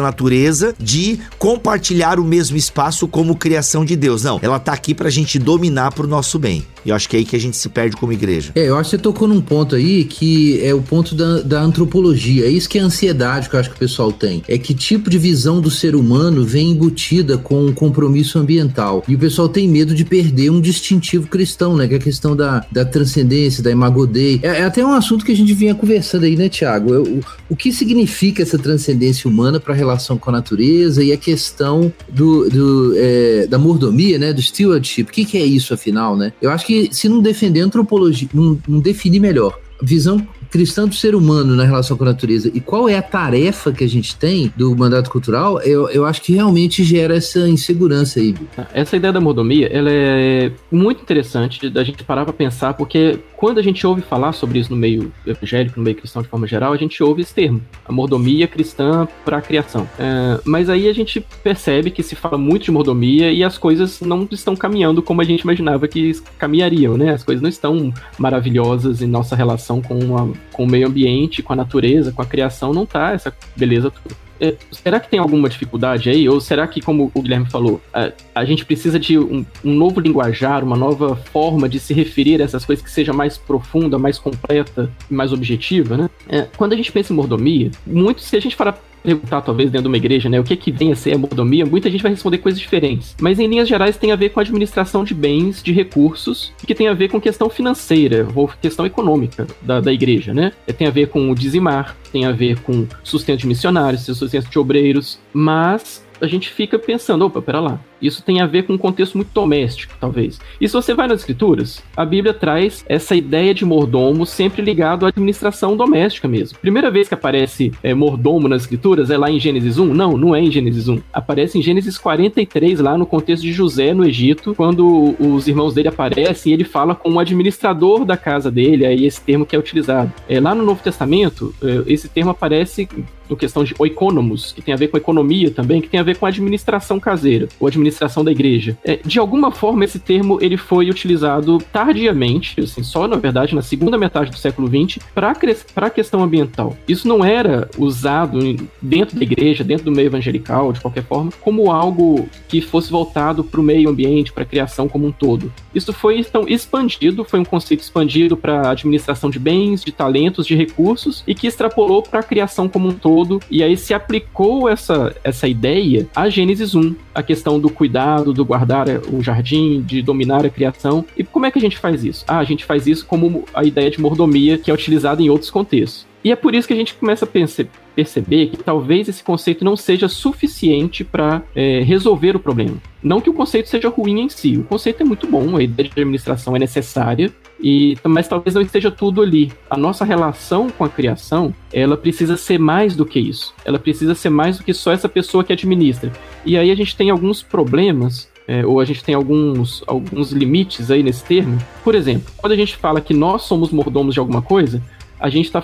natureza 0.00 0.74
de 0.78 1.18
compartilhar 1.38 2.18
o 2.18 2.24
mesmo 2.24 2.56
espaço 2.56 3.08
como 3.08 3.36
criação 3.36 3.84
de 3.84 3.96
Deus. 3.96 4.22
Não, 4.22 4.38
ela 4.42 4.58
tá 4.58 4.72
aqui 4.72 4.94
pra 4.94 5.10
gente 5.10 5.38
dominar 5.38 5.92
pro 5.92 6.06
nosso 6.06 6.38
bem. 6.38 6.64
E 6.84 6.90
eu 6.90 6.94
acho 6.94 7.08
que 7.08 7.16
é 7.16 7.18
aí 7.18 7.24
que 7.24 7.34
a 7.34 7.40
gente 7.40 7.56
se 7.56 7.68
perde 7.68 7.96
como 7.96 8.12
igreja. 8.12 8.52
É, 8.54 8.68
eu 8.68 8.76
acho 8.76 8.90
que 8.90 8.96
você 8.96 9.02
tocou 9.02 9.26
num 9.26 9.40
ponto 9.40 9.74
aí 9.74 10.04
que 10.04 10.64
é 10.64 10.72
o 10.72 10.80
ponto 10.80 11.14
da, 11.14 11.40
da 11.46 11.62
antropologia. 11.62 12.44
É 12.44 12.50
isso 12.50 12.68
que 12.68 12.78
é 12.78 12.82
a 12.82 12.84
ansiedade 12.84 13.48
que 13.48 13.56
eu 13.56 13.60
acho 13.60 13.70
que 13.70 13.76
o 13.76 13.78
pessoal 13.78 14.12
tem. 14.12 14.42
É 14.48 14.58
que 14.58 14.74
tipo 14.74 15.08
de 15.08 15.18
visão 15.18 15.60
do 15.60 15.70
ser 15.70 15.94
humano 15.94 16.44
vem 16.44 16.70
embutida 16.70 17.38
com 17.38 17.64
um 17.64 17.72
compromisso 17.72 18.38
ambiental. 18.38 19.04
E 19.08 19.14
o 19.14 19.18
pessoal 19.18 19.48
tem 19.48 19.68
medo 19.68 19.94
de 19.94 20.04
perder 20.04 20.50
um 20.50 20.60
distintivo 20.60 21.28
cristão, 21.28 21.76
né? 21.76 21.86
Que 21.86 21.94
é 21.94 21.96
a 21.96 22.00
questão 22.00 22.36
da, 22.36 22.64
da 22.70 22.84
transcendência, 22.84 23.62
da 23.62 23.70
imagodei. 23.70 24.40
É, 24.42 24.60
é 24.60 24.64
até 24.64 24.84
um 24.84 24.92
assunto 24.92 25.24
que 25.24 25.32
a 25.32 25.36
gente 25.36 25.54
vinha 25.54 25.74
conversando 25.74 26.24
aí, 26.24 26.36
né, 26.36 26.48
Tiago? 26.48 26.92
O, 26.92 27.20
o 27.50 27.56
que 27.56 27.72
significa 27.72 28.42
essa 28.42 28.58
transcendência 28.58 29.30
humana 29.30 29.60
para 29.60 29.72
a 29.72 29.76
relação 29.76 30.18
com 30.18 30.30
a 30.30 30.32
natureza 30.32 31.02
e 31.02 31.12
a 31.12 31.16
questão 31.16 31.92
do, 32.08 32.48
do 32.48 32.94
é, 32.96 33.46
da 33.46 33.58
mordomia, 33.58 34.18
né? 34.18 34.32
Do 34.32 34.42
stewardship. 34.42 35.04
O 35.04 35.12
que, 35.12 35.24
que 35.24 35.38
é 35.38 35.44
isso, 35.44 35.72
afinal, 35.72 36.16
né? 36.16 36.32
Eu 36.40 36.50
acho 36.50 36.66
que 36.66 36.88
se 36.92 37.08
não 37.08 37.20
defender 37.20 37.60
antropologia, 37.60 38.28
não, 38.32 38.58
não 38.68 38.80
definir 38.80 39.20
melhor 39.20 39.58
visão 39.82 40.26
cristã 40.56 40.88
do 40.88 40.94
ser 40.94 41.14
humano 41.14 41.54
na 41.54 41.64
relação 41.64 41.98
com 41.98 42.04
a 42.04 42.06
natureza 42.06 42.50
e 42.54 42.60
qual 42.60 42.88
é 42.88 42.96
a 42.96 43.02
tarefa 43.02 43.70
que 43.72 43.84
a 43.84 43.88
gente 43.88 44.16
tem 44.16 44.50
do 44.56 44.74
mandato 44.74 45.10
cultural, 45.10 45.60
eu, 45.60 45.90
eu 45.90 46.06
acho 46.06 46.22
que 46.22 46.32
realmente 46.32 46.82
gera 46.82 47.14
essa 47.14 47.46
insegurança 47.46 48.20
aí. 48.20 48.34
Essa 48.72 48.96
ideia 48.96 49.12
da 49.12 49.20
modomia, 49.20 49.66
ela 49.66 49.90
é 49.92 50.50
muito 50.72 51.02
interessante 51.02 51.68
da 51.68 51.84
gente 51.84 52.02
parar 52.04 52.24
para 52.24 52.32
pensar, 52.32 52.72
porque 52.72 53.18
quando 53.36 53.58
a 53.58 53.62
gente 53.62 53.86
ouve 53.86 54.00
falar 54.00 54.32
sobre 54.32 54.58
isso 54.58 54.70
no 54.70 54.76
meio 54.76 55.12
evangélico, 55.26 55.78
no 55.78 55.84
meio 55.84 55.96
cristão 55.96 56.22
de 56.22 56.28
forma 56.28 56.46
geral, 56.46 56.72
a 56.72 56.76
gente 56.78 57.02
ouve 57.02 57.20
esse 57.20 57.34
termo, 57.34 57.60
a 57.84 57.92
mordomia 57.92 58.48
cristã 58.48 59.06
para 59.26 59.36
a 59.36 59.42
criação. 59.42 59.86
É, 59.98 60.40
mas 60.42 60.70
aí 60.70 60.88
a 60.88 60.94
gente 60.94 61.20
percebe 61.42 61.90
que 61.90 62.02
se 62.02 62.14
fala 62.14 62.38
muito 62.38 62.64
de 62.64 62.70
mordomia 62.70 63.30
e 63.30 63.44
as 63.44 63.58
coisas 63.58 64.00
não 64.00 64.26
estão 64.30 64.56
caminhando 64.56 65.02
como 65.02 65.20
a 65.20 65.24
gente 65.24 65.42
imaginava 65.42 65.86
que 65.86 66.18
caminhariam, 66.38 66.96
né? 66.96 67.12
As 67.12 67.22
coisas 67.22 67.42
não 67.42 67.50
estão 67.50 67.92
maravilhosas 68.18 69.02
em 69.02 69.06
nossa 69.06 69.36
relação 69.36 69.82
com, 69.82 70.16
a, 70.16 70.28
com 70.52 70.64
o 70.64 70.66
meio 70.66 70.88
ambiente, 70.88 71.42
com 71.42 71.52
a 71.52 71.56
natureza, 71.56 72.12
com 72.12 72.22
a 72.22 72.26
criação, 72.26 72.72
não 72.72 72.86
tá 72.86 73.12
essa 73.12 73.34
beleza 73.56 73.90
toda. 73.90 74.26
É, 74.38 74.54
será 74.70 75.00
que 75.00 75.08
tem 75.08 75.18
alguma 75.18 75.48
dificuldade 75.48 76.10
aí? 76.10 76.28
Ou 76.28 76.40
será 76.40 76.66
que, 76.66 76.80
como 76.80 77.10
o 77.14 77.22
Guilherme 77.22 77.46
falou, 77.46 77.80
a, 77.92 78.12
a 78.34 78.44
gente 78.44 78.64
precisa 78.64 78.98
de 78.98 79.18
um, 79.18 79.44
um, 79.64 79.74
novo 79.74 79.98
linguajar, 79.98 80.62
uma 80.62 80.76
nova 80.76 81.16
forma 81.16 81.68
de 81.68 81.80
se 81.80 81.94
referir 81.94 82.40
a 82.40 82.44
essas 82.44 82.64
coisas 82.64 82.84
que 82.84 82.90
seja 82.90 83.12
mais 83.12 83.38
profunda, 83.38 83.98
mais 83.98 84.18
completa 84.18 84.90
mais 85.08 85.32
objetiva, 85.32 85.96
né? 85.96 86.10
É, 86.28 86.46
quando 86.56 86.72
a 86.74 86.76
gente 86.76 86.92
pensa 86.92 87.12
em 87.12 87.16
mordomia, 87.16 87.70
muito, 87.86 88.20
se 88.20 88.36
a 88.36 88.40
gente 88.40 88.56
for 88.56 88.68
perguntar, 89.14 89.40
talvez, 89.40 89.70
dentro 89.70 89.82
de 89.82 89.88
uma 89.88 89.96
igreja, 89.96 90.28
né, 90.28 90.40
o 90.40 90.44
que 90.44 90.52
é 90.52 90.56
que 90.56 90.72
vem 90.72 90.92
a 90.92 90.96
ser 90.96 91.14
a 91.14 91.18
mordomia, 91.18 91.64
muita 91.64 91.90
gente 91.90 92.02
vai 92.02 92.10
responder 92.10 92.38
coisas 92.38 92.60
diferentes. 92.60 93.14
Mas, 93.20 93.38
em 93.38 93.46
linhas 93.46 93.68
gerais, 93.68 93.96
tem 93.96 94.12
a 94.12 94.16
ver 94.16 94.30
com 94.30 94.40
a 94.40 94.42
administração 94.42 95.04
de 95.04 95.14
bens, 95.14 95.62
de 95.62 95.72
recursos, 95.72 96.52
que 96.66 96.74
tem 96.74 96.88
a 96.88 96.94
ver 96.94 97.08
com 97.08 97.20
questão 97.20 97.48
financeira, 97.48 98.26
ou 98.34 98.48
questão 98.60 98.84
econômica 98.84 99.46
da, 99.62 99.80
da 99.80 99.92
igreja, 99.92 100.34
né? 100.34 100.52
É, 100.66 100.72
tem 100.72 100.86
a 100.86 100.90
ver 100.90 101.08
com 101.08 101.30
o 101.30 101.34
dizimar, 101.34 101.96
tem 102.12 102.24
a 102.24 102.32
ver 102.32 102.60
com 102.60 102.86
sustento 103.02 103.40
de 103.40 103.46
missionários, 103.46 104.02
sustento 104.02 104.50
de 104.50 104.58
obreiros, 104.58 105.18
mas 105.32 106.04
a 106.20 106.26
gente 106.26 106.48
fica 106.48 106.78
pensando, 106.78 107.26
opa, 107.26 107.42
pera 107.42 107.60
lá, 107.60 107.80
Isso 108.00 108.22
tem 108.22 108.40
a 108.40 108.46
ver 108.46 108.64
com 108.64 108.74
um 108.74 108.78
contexto 108.78 109.16
muito 109.16 109.30
doméstico, 109.32 109.94
talvez. 110.00 110.40
E 110.60 110.68
se 110.68 110.74
você 110.74 110.94
vai 110.94 111.06
nas 111.06 111.20
escrituras, 111.20 111.82
a 111.96 112.04
Bíblia 112.04 112.34
traz 112.34 112.84
essa 112.88 113.14
ideia 113.14 113.54
de 113.54 113.64
mordomo 113.64 114.26
sempre 114.26 114.62
ligado 114.62 115.06
à 115.06 115.08
administração 115.08 115.76
doméstica 115.76 116.28
mesmo. 116.28 116.58
Primeira 116.58 116.90
vez 116.90 117.08
que 117.08 117.14
aparece 117.14 117.72
é, 117.82 117.94
mordomo 117.94 118.48
nas 118.48 118.62
escrituras 118.62 119.10
é 119.10 119.16
lá 119.16 119.30
em 119.30 119.38
Gênesis 119.38 119.78
1? 119.78 119.94
Não, 119.94 120.16
não 120.16 120.34
é 120.34 120.40
em 120.40 120.50
Gênesis 120.50 120.88
1. 120.88 121.00
Aparece 121.12 121.58
em 121.58 121.62
Gênesis 121.62 121.98
43, 121.98 122.80
lá 122.80 122.96
no 122.96 123.06
contexto 123.06 123.42
de 123.42 123.52
José 123.52 123.94
no 123.94 124.04
Egito, 124.04 124.54
quando 124.54 125.14
os 125.18 125.48
irmãos 125.48 125.74
dele 125.74 125.88
aparecem 125.88 126.52
ele 126.52 126.64
fala 126.64 126.94
com 126.94 127.12
o 127.12 127.18
administrador 127.18 128.04
da 128.04 128.16
casa 128.16 128.50
dele, 128.50 128.86
aí 128.86 129.04
esse 129.06 129.20
termo 129.20 129.46
que 129.46 129.54
é 129.54 129.58
utilizado. 129.58 130.12
É, 130.28 130.40
lá 130.40 130.54
no 130.54 130.64
Novo 130.64 130.82
Testamento, 130.82 131.54
é, 131.62 131.92
esse 131.92 132.08
termo 132.08 132.30
aparece 132.30 132.88
no 133.28 133.36
questão 133.36 133.64
de 133.64 133.74
oikonomos, 133.78 134.52
que 134.52 134.62
tem 134.62 134.72
a 134.72 134.76
ver 134.76 134.88
com 134.88 134.96
economia 134.96 135.50
também, 135.50 135.80
que 135.80 135.88
tem 135.88 136.00
a 136.00 136.02
ver 136.02 136.16
com 136.16 136.26
administração 136.26 137.00
caseira, 137.00 137.48
ou 137.58 137.66
administração 137.66 137.85
da 138.24 138.30
igreja. 138.30 138.76
É, 138.84 138.98
de 139.04 139.18
alguma 139.18 139.50
forma, 139.50 139.84
esse 139.84 139.98
termo 139.98 140.38
ele 140.40 140.56
foi 140.56 140.90
utilizado 140.90 141.58
tardiamente, 141.72 142.60
assim, 142.60 142.82
só 142.82 143.06
na 143.06 143.16
verdade 143.16 143.54
na 143.54 143.62
segunda 143.62 143.98
metade 143.98 144.30
do 144.30 144.36
século 144.36 144.68
XX, 144.68 145.02
para 145.14 145.32
a 145.76 145.90
questão 145.90 146.22
ambiental. 146.22 146.76
Isso 146.88 147.06
não 147.06 147.24
era 147.24 147.68
usado 147.78 148.38
dentro 148.80 149.16
da 149.16 149.22
igreja, 149.22 149.64
dentro 149.64 149.86
do 149.86 149.92
meio 149.92 150.06
evangelical, 150.06 150.72
de 150.72 150.80
qualquer 150.80 151.04
forma, 151.04 151.30
como 151.40 151.70
algo 151.70 152.28
que 152.48 152.60
fosse 152.60 152.90
voltado 152.90 153.44
para 153.44 153.60
o 153.60 153.64
meio 153.64 153.88
ambiente, 153.88 154.32
para 154.32 154.42
a 154.42 154.46
criação 154.46 154.88
como 154.88 155.06
um 155.06 155.12
todo. 155.12 155.52
Isso 155.74 155.92
foi 155.92 156.18
então 156.18 156.46
expandido, 156.48 157.24
foi 157.24 157.40
um 157.40 157.44
conceito 157.44 157.80
expandido 157.80 158.36
para 158.36 158.70
administração 158.70 159.30
de 159.30 159.38
bens, 159.38 159.84
de 159.84 159.92
talentos, 159.92 160.46
de 160.46 160.54
recursos 160.54 161.22
e 161.26 161.34
que 161.34 161.46
extrapolou 161.46 162.02
para 162.02 162.20
a 162.20 162.22
criação 162.22 162.68
como 162.68 162.88
um 162.88 162.92
todo 162.92 163.40
e 163.50 163.62
aí 163.62 163.76
se 163.76 163.94
aplicou 163.94 164.68
essa, 164.68 165.14
essa 165.22 165.46
ideia 165.46 166.08
a 166.14 166.28
Gênesis 166.28 166.74
1, 166.74 166.94
a 167.14 167.22
questão 167.22 167.58
do 167.60 167.68
cuidado, 167.76 168.32
do 168.32 168.44
guardar 168.44 168.88
o 169.12 169.22
jardim, 169.22 169.82
de 169.82 170.02
dominar 170.02 170.44
a 170.44 170.50
criação. 170.50 171.04
E 171.16 171.22
como 171.22 171.46
é 171.46 171.50
que 171.50 171.58
a 171.58 171.62
gente 171.62 171.78
faz 171.78 172.04
isso? 172.04 172.24
Ah, 172.26 172.38
a 172.38 172.44
gente 172.44 172.64
faz 172.64 172.86
isso 172.86 173.06
como 173.06 173.44
a 173.54 173.64
ideia 173.64 173.90
de 173.90 174.00
mordomia 174.00 174.58
que 174.58 174.70
é 174.70 174.74
utilizada 174.74 175.22
em 175.22 175.30
outros 175.30 175.50
contextos. 175.50 176.06
E 176.24 176.32
é 176.32 176.34
por 176.34 176.56
isso 176.56 176.66
que 176.66 176.74
a 176.74 176.76
gente 176.76 176.94
começa 176.94 177.24
a 177.24 177.28
pensar, 177.28 177.66
perceber 177.94 178.48
que 178.48 178.56
talvez 178.56 179.08
esse 179.08 179.22
conceito 179.22 179.64
não 179.64 179.76
seja 179.76 180.08
suficiente 180.08 181.04
para 181.04 181.40
é, 181.54 181.82
resolver 181.82 182.34
o 182.34 182.40
problema. 182.40 182.78
Não 183.00 183.20
que 183.20 183.30
o 183.30 183.32
conceito 183.32 183.68
seja 183.68 183.88
ruim 183.88 184.22
em 184.22 184.28
si, 184.28 184.56
o 184.56 184.64
conceito 184.64 185.02
é 185.02 185.06
muito 185.06 185.28
bom, 185.28 185.56
a 185.56 185.62
ideia 185.62 185.88
de 185.88 186.00
administração 186.00 186.56
é 186.56 186.58
necessária, 186.58 187.32
e, 187.60 187.96
mas 188.04 188.28
talvez 188.28 188.54
não 188.54 188.62
esteja 188.62 188.90
tudo 188.90 189.22
ali. 189.22 189.52
A 189.68 189.76
nossa 189.76 190.04
relação 190.04 190.68
com 190.70 190.84
a 190.84 190.88
criação, 190.88 191.54
ela 191.72 191.96
precisa 191.96 192.36
ser 192.36 192.58
mais 192.58 192.94
do 192.94 193.06
que 193.06 193.18
isso. 193.18 193.54
Ela 193.64 193.78
precisa 193.78 194.14
ser 194.14 194.30
mais 194.30 194.58
do 194.58 194.64
que 194.64 194.74
só 194.74 194.92
essa 194.92 195.08
pessoa 195.08 195.42
que 195.42 195.52
administra. 195.52 196.12
E 196.44 196.56
aí 196.56 196.70
a 196.70 196.74
gente 196.74 196.96
tem 196.96 197.10
alguns 197.10 197.42
problemas 197.42 198.28
é, 198.48 198.64
ou 198.64 198.78
a 198.78 198.84
gente 198.84 199.02
tem 199.02 199.14
alguns, 199.14 199.82
alguns 199.86 200.30
limites 200.30 200.90
aí 200.90 201.02
nesse 201.02 201.24
termo. 201.24 201.58
Por 201.82 201.94
exemplo, 201.94 202.32
quando 202.36 202.52
a 202.52 202.56
gente 202.56 202.76
fala 202.76 203.00
que 203.00 203.12
nós 203.12 203.42
somos 203.42 203.70
mordomos 203.70 204.14
de 204.14 204.20
alguma 204.20 204.40
coisa, 204.40 204.80
a 205.18 205.28
gente 205.28 205.46
está 205.46 205.62